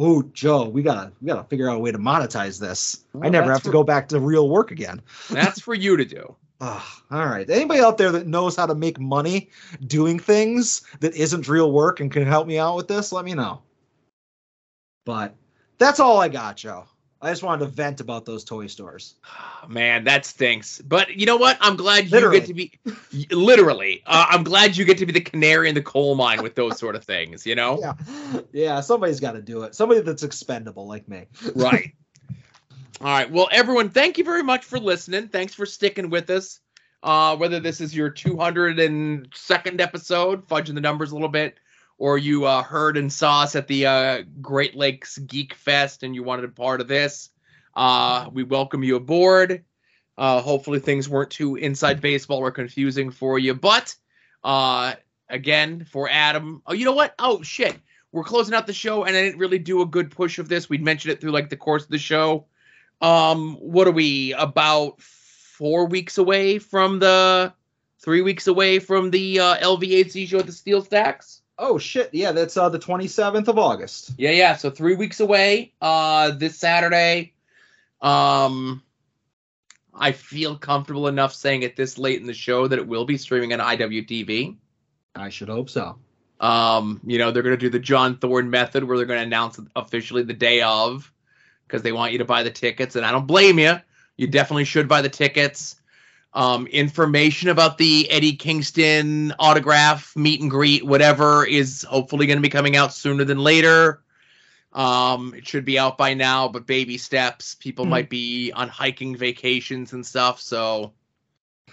Ooh, 0.00 0.30
Joe, 0.32 0.68
we 0.68 0.82
gotta 0.82 1.12
we 1.20 1.26
gotta 1.26 1.44
figure 1.44 1.68
out 1.68 1.76
a 1.76 1.80
way 1.80 1.92
to 1.92 1.98
monetize 1.98 2.60
this. 2.60 3.04
I 3.20 3.28
never 3.28 3.52
have 3.52 3.62
to 3.62 3.68
for- 3.68 3.72
go 3.72 3.84
back 3.84 4.08
to 4.08 4.20
real 4.20 4.48
work 4.48 4.70
again. 4.70 5.02
That's 5.28 5.60
for 5.60 5.74
you 5.74 5.96
to 5.96 6.04
do. 6.04 6.34
Ugh, 6.60 6.82
all 7.10 7.24
right. 7.26 7.48
Anybody 7.48 7.80
out 7.80 7.98
there 7.98 8.10
that 8.12 8.26
knows 8.26 8.56
how 8.56 8.66
to 8.66 8.74
make 8.74 8.98
money 8.98 9.50
doing 9.86 10.18
things 10.18 10.82
that 11.00 11.14
isn't 11.14 11.48
real 11.48 11.70
work 11.70 12.00
and 12.00 12.10
can 12.10 12.26
help 12.26 12.46
me 12.48 12.58
out 12.58 12.74
with 12.76 12.88
this, 12.88 13.12
let 13.12 13.24
me 13.24 13.34
know. 13.34 13.62
But 15.04 15.34
that's 15.78 16.00
all 16.00 16.18
I 16.20 16.28
got, 16.28 16.56
Joe. 16.56 16.84
I 17.20 17.30
just 17.30 17.42
wanted 17.42 17.64
to 17.64 17.70
vent 17.70 18.00
about 18.00 18.24
those 18.24 18.44
toy 18.44 18.66
stores. 18.68 19.14
Man, 19.68 20.04
that 20.04 20.24
stinks. 20.24 20.80
But 20.80 21.16
you 21.16 21.26
know 21.26 21.36
what? 21.36 21.58
I'm 21.60 21.76
glad 21.76 22.04
you 22.04 22.10
Literally. 22.10 22.40
get 22.40 22.46
to 22.48 22.54
be 22.54 22.72
literally. 23.30 24.02
Uh, 24.06 24.26
I'm 24.28 24.44
glad 24.44 24.76
you 24.76 24.84
get 24.84 24.98
to 24.98 25.06
be 25.06 25.12
the 25.12 25.20
canary 25.20 25.68
in 25.68 25.74
the 25.74 25.82
coal 25.82 26.14
mine 26.14 26.42
with 26.42 26.54
those 26.54 26.78
sort 26.78 26.94
of 26.96 27.04
things. 27.04 27.46
You 27.46 27.54
know. 27.54 27.78
Yeah. 28.32 28.40
Yeah, 28.52 28.80
somebody's 28.80 29.20
got 29.20 29.32
to 29.32 29.42
do 29.42 29.62
it. 29.62 29.74
Somebody 29.74 30.00
that's 30.00 30.22
expendable 30.22 30.86
like 30.86 31.08
me. 31.08 31.26
right. 31.54 31.92
All 33.00 33.06
right. 33.06 33.30
Well, 33.30 33.48
everyone, 33.52 33.90
thank 33.90 34.18
you 34.18 34.24
very 34.24 34.42
much 34.42 34.64
for 34.64 34.80
listening. 34.80 35.28
Thanks 35.28 35.54
for 35.54 35.64
sticking 35.66 36.10
with 36.10 36.30
us. 36.30 36.58
Uh, 37.00 37.36
whether 37.36 37.60
this 37.60 37.80
is 37.80 37.94
your 37.94 38.10
202nd 38.10 39.80
episode, 39.80 40.48
fudging 40.48 40.74
the 40.74 40.80
numbers 40.80 41.12
a 41.12 41.14
little 41.14 41.28
bit, 41.28 41.58
or 41.98 42.18
you 42.18 42.44
uh, 42.44 42.60
heard 42.60 42.96
and 42.96 43.12
saw 43.12 43.42
us 43.42 43.54
at 43.54 43.68
the 43.68 43.86
uh, 43.86 44.22
Great 44.40 44.74
Lakes 44.74 45.16
Geek 45.18 45.54
Fest 45.54 46.02
and 46.02 46.12
you 46.12 46.24
wanted 46.24 46.44
a 46.44 46.48
part 46.48 46.80
of 46.80 46.88
this, 46.88 47.30
uh, 47.76 48.28
we 48.32 48.42
welcome 48.42 48.82
you 48.82 48.96
aboard. 48.96 49.64
Uh, 50.16 50.40
hopefully, 50.40 50.80
things 50.80 51.08
weren't 51.08 51.30
too 51.30 51.54
inside 51.54 52.00
baseball 52.00 52.38
or 52.38 52.50
confusing 52.50 53.12
for 53.12 53.38
you, 53.38 53.54
but 53.54 53.94
uh, 54.42 54.94
again 55.28 55.84
for 55.84 56.08
Adam. 56.10 56.62
Oh, 56.66 56.72
you 56.72 56.84
know 56.84 56.94
what? 56.94 57.14
Oh 57.20 57.44
shit, 57.44 57.78
we're 58.10 58.24
closing 58.24 58.54
out 58.54 58.66
the 58.66 58.72
show, 58.72 59.04
and 59.04 59.16
I 59.16 59.22
didn't 59.22 59.38
really 59.38 59.60
do 59.60 59.82
a 59.82 59.86
good 59.86 60.10
push 60.10 60.40
of 60.40 60.48
this. 60.48 60.68
We'd 60.68 60.82
mentioned 60.82 61.12
it 61.12 61.20
through 61.20 61.30
like 61.30 61.48
the 61.48 61.56
course 61.56 61.84
of 61.84 61.90
the 61.90 61.98
show. 61.98 62.46
Um, 63.00 63.54
what 63.56 63.86
are 63.86 63.92
we 63.92 64.32
about 64.34 65.00
four 65.00 65.86
weeks 65.86 66.18
away 66.18 66.58
from 66.58 66.98
the 66.98 67.52
three 68.00 68.22
weeks 68.22 68.46
away 68.46 68.78
from 68.78 69.10
the 69.10 69.40
uh, 69.40 69.56
LVAC 69.58 70.26
show 70.26 70.38
at 70.38 70.46
the 70.46 70.52
Steel 70.52 70.82
Stacks? 70.82 71.42
Oh 71.58 71.78
shit! 71.78 72.10
Yeah, 72.12 72.32
that's 72.32 72.56
uh, 72.56 72.68
the 72.68 72.78
27th 72.78 73.48
of 73.48 73.58
August. 73.58 74.12
Yeah, 74.16 74.30
yeah. 74.30 74.56
So 74.56 74.70
three 74.70 74.94
weeks 74.94 75.20
away. 75.20 75.72
Uh, 75.80 76.30
this 76.30 76.56
Saturday. 76.56 77.32
Um, 78.00 78.82
I 79.92 80.12
feel 80.12 80.56
comfortable 80.56 81.08
enough 81.08 81.34
saying 81.34 81.62
it 81.62 81.74
this 81.74 81.98
late 81.98 82.20
in 82.20 82.26
the 82.26 82.34
show 82.34 82.68
that 82.68 82.78
it 82.78 82.86
will 82.86 83.04
be 83.04 83.16
streaming 83.16 83.52
on 83.52 83.58
IWTV. 83.58 84.56
I 85.16 85.28
should 85.30 85.48
hope 85.48 85.68
so. 85.68 85.98
Um, 86.38 87.00
you 87.04 87.18
know, 87.18 87.32
they're 87.32 87.42
going 87.42 87.56
to 87.56 87.60
do 87.60 87.70
the 87.70 87.80
John 87.80 88.18
Thorne 88.18 88.50
method 88.50 88.84
where 88.84 88.96
they're 88.96 89.06
going 89.06 89.18
to 89.18 89.26
announce 89.26 89.58
officially 89.74 90.22
the 90.22 90.34
day 90.34 90.62
of 90.62 91.12
because 91.68 91.82
they 91.82 91.92
want 91.92 92.12
you 92.12 92.18
to 92.18 92.24
buy 92.24 92.42
the 92.42 92.50
tickets. 92.50 92.96
And 92.96 93.04
I 93.04 93.12
don't 93.12 93.26
blame 93.26 93.58
you. 93.58 93.74
You 94.16 94.26
definitely 94.26 94.64
should 94.64 94.88
buy 94.88 95.02
the 95.02 95.08
tickets. 95.08 95.76
Um, 96.34 96.66
information 96.68 97.48
about 97.50 97.78
the 97.78 98.10
Eddie 98.10 98.34
Kingston 98.36 99.32
autograph, 99.38 100.14
meet 100.16 100.40
and 100.40 100.50
greet, 100.50 100.84
whatever, 100.84 101.46
is 101.46 101.82
hopefully 101.88 102.26
going 102.26 102.38
to 102.38 102.42
be 102.42 102.48
coming 102.48 102.76
out 102.76 102.92
sooner 102.92 103.24
than 103.24 103.38
later. 103.38 104.00
Um, 104.72 105.34
it 105.34 105.46
should 105.46 105.64
be 105.64 105.78
out 105.78 105.96
by 105.96 106.14
now, 106.14 106.48
but 106.48 106.66
baby 106.66 106.98
steps. 106.98 107.54
People 107.54 107.86
Mhm. 107.86 107.90
might 107.90 108.10
be 108.10 108.52
on 108.52 108.68
hiking 108.68 109.16
vacations 109.16 109.92
and 109.92 110.04
stuff. 110.04 110.40
So, 110.40 110.92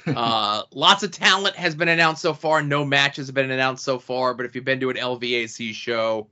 uh, 0.07 0.63
lots 0.71 1.03
of 1.03 1.11
talent 1.11 1.55
has 1.55 1.75
been 1.75 1.89
announced 1.89 2.21
so 2.21 2.33
far. 2.33 2.61
No 2.61 2.85
matches 2.85 3.27
have 3.27 3.35
been 3.35 3.51
announced 3.51 3.83
so 3.83 3.99
far. 3.99 4.33
But 4.33 4.45
if 4.45 4.55
you've 4.55 4.65
been 4.65 4.79
to 4.79 4.89
an 4.89 4.97
LVAC 4.97 5.73
show, 5.73 6.27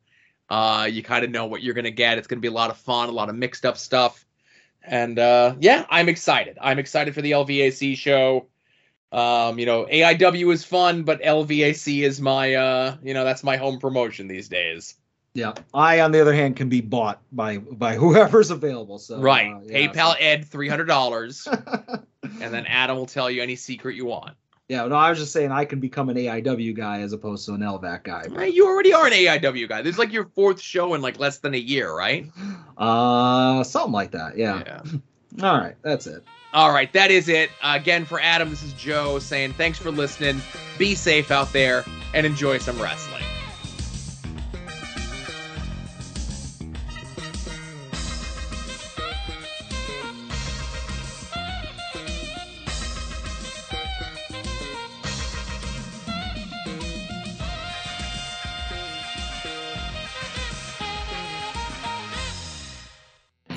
uh, 0.49 0.88
you 0.90 1.03
kind 1.03 1.24
of 1.24 1.32
know 1.32 1.45
what 1.45 1.64
you're 1.64 1.74
gonna 1.74 1.91
get. 1.91 2.18
It's 2.18 2.28
gonna 2.28 2.41
be 2.41 2.48
a 2.48 2.52
lot 2.52 2.70
of 2.70 2.78
fun, 2.78 3.10
a 3.10 3.11
lot 3.11 3.30
of 3.30 3.36
mixed 3.36 3.65
up 3.65 3.78
stuff, 3.78 4.26
and 4.84 5.18
uh, 5.18 5.56
yeah, 5.60 5.86
I'm 5.90 6.10
excited. 6.10 6.57
I'm 6.61 6.80
excited 6.80 7.14
for 7.14 7.22
the 7.22 7.32
LVAC 7.32 7.98
show. 7.98 8.48
Um, 9.11 9.60
you 9.60 9.68
know, 9.68 9.86
AIW 9.86 10.52
is 10.52 10.65
fun, 10.65 11.03
but 11.03 11.22
LVAC 11.22 12.02
is 12.02 12.20
my, 12.20 12.56
uh, 12.56 12.95
you 13.03 13.14
know, 13.14 13.24
that's 13.24 13.44
my 13.44 13.57
home 13.57 13.78
promotion 13.78 14.28
these 14.28 14.49
days. 14.49 14.95
Yeah. 15.36 15.53
I, 15.72 16.02
on 16.02 16.11
the 16.11 16.20
other 16.20 16.34
hand, 16.34 16.56
can 16.56 16.68
be 16.70 16.82
bought 16.82 17.22
by 17.32 17.57
by 17.57 17.95
whoever's 17.98 18.52
available. 18.52 18.99
So 18.99 19.20
right. 19.20 19.53
uh, 19.53 19.60
yeah, 19.64 19.88
PayPal 19.88 20.15
Ed 20.20 20.45
three 20.45 20.68
hundred 20.68 20.86
dollars, 20.86 21.48
and 22.24 22.53
then 22.53 22.65
Adam 22.65 22.98
will 22.98 23.06
tell 23.06 23.30
you 23.30 23.41
any 23.41 23.56
secret 23.56 23.95
you 23.95 24.06
want. 24.06 24.36
Yeah, 24.69 24.85
no, 24.88 24.95
I 24.95 25.10
was 25.10 25.19
just 25.19 25.34
saying 25.34 25.52
I 25.52 25.65
can 25.65 25.80
become 25.80 26.10
an 26.10 26.15
AIW 26.15 26.76
guy 26.76 27.02
as 27.02 27.11
opposed 27.11 27.45
to 27.48 27.53
an 27.53 27.60
LVAC 27.61 28.03
guy. 28.03 28.27
Hey, 28.34 28.49
You 28.49 28.65
already 28.65 28.94
are 28.94 29.06
an 29.06 29.11
AIW 29.14 29.68
guy. 29.68 29.81
This 29.81 29.95
is 29.95 29.99
like 29.99 30.14
your 30.14 30.26
fourth 30.35 30.61
show 30.61 30.94
in 30.94 31.02
like 31.02 31.19
less 31.19 31.40
than 31.40 31.53
a 31.53 31.57
year, 31.57 31.94
right? 31.94 32.31
Uh, 32.77 33.64
something 33.64 33.91
like 33.91 34.11
that. 34.11 34.38
Yeah. 34.38 34.64
Yeah. 34.65 34.81
All 35.48 35.57
right, 35.57 35.76
that's 35.81 36.07
it. 36.07 36.23
All 36.53 36.72
right, 36.72 36.94
that 36.94 37.10
is 37.10 37.27
it. 37.27 37.49
Uh, 37.61 37.73
again, 37.76 38.06
for 38.06 38.22
Adam, 38.22 38.49
this 38.52 38.61
is 38.61 38.73
Joe 38.73 39.18
saying 39.19 39.53
thanks 39.53 39.80
for 39.80 39.90
listening. 39.91 40.40
Be 40.77 40.94
safe 40.94 41.31
out 41.31 41.52
there 41.52 41.84
and 42.14 42.26
enjoy 42.26 42.60
some 42.60 42.80
wrestling. 42.80 43.23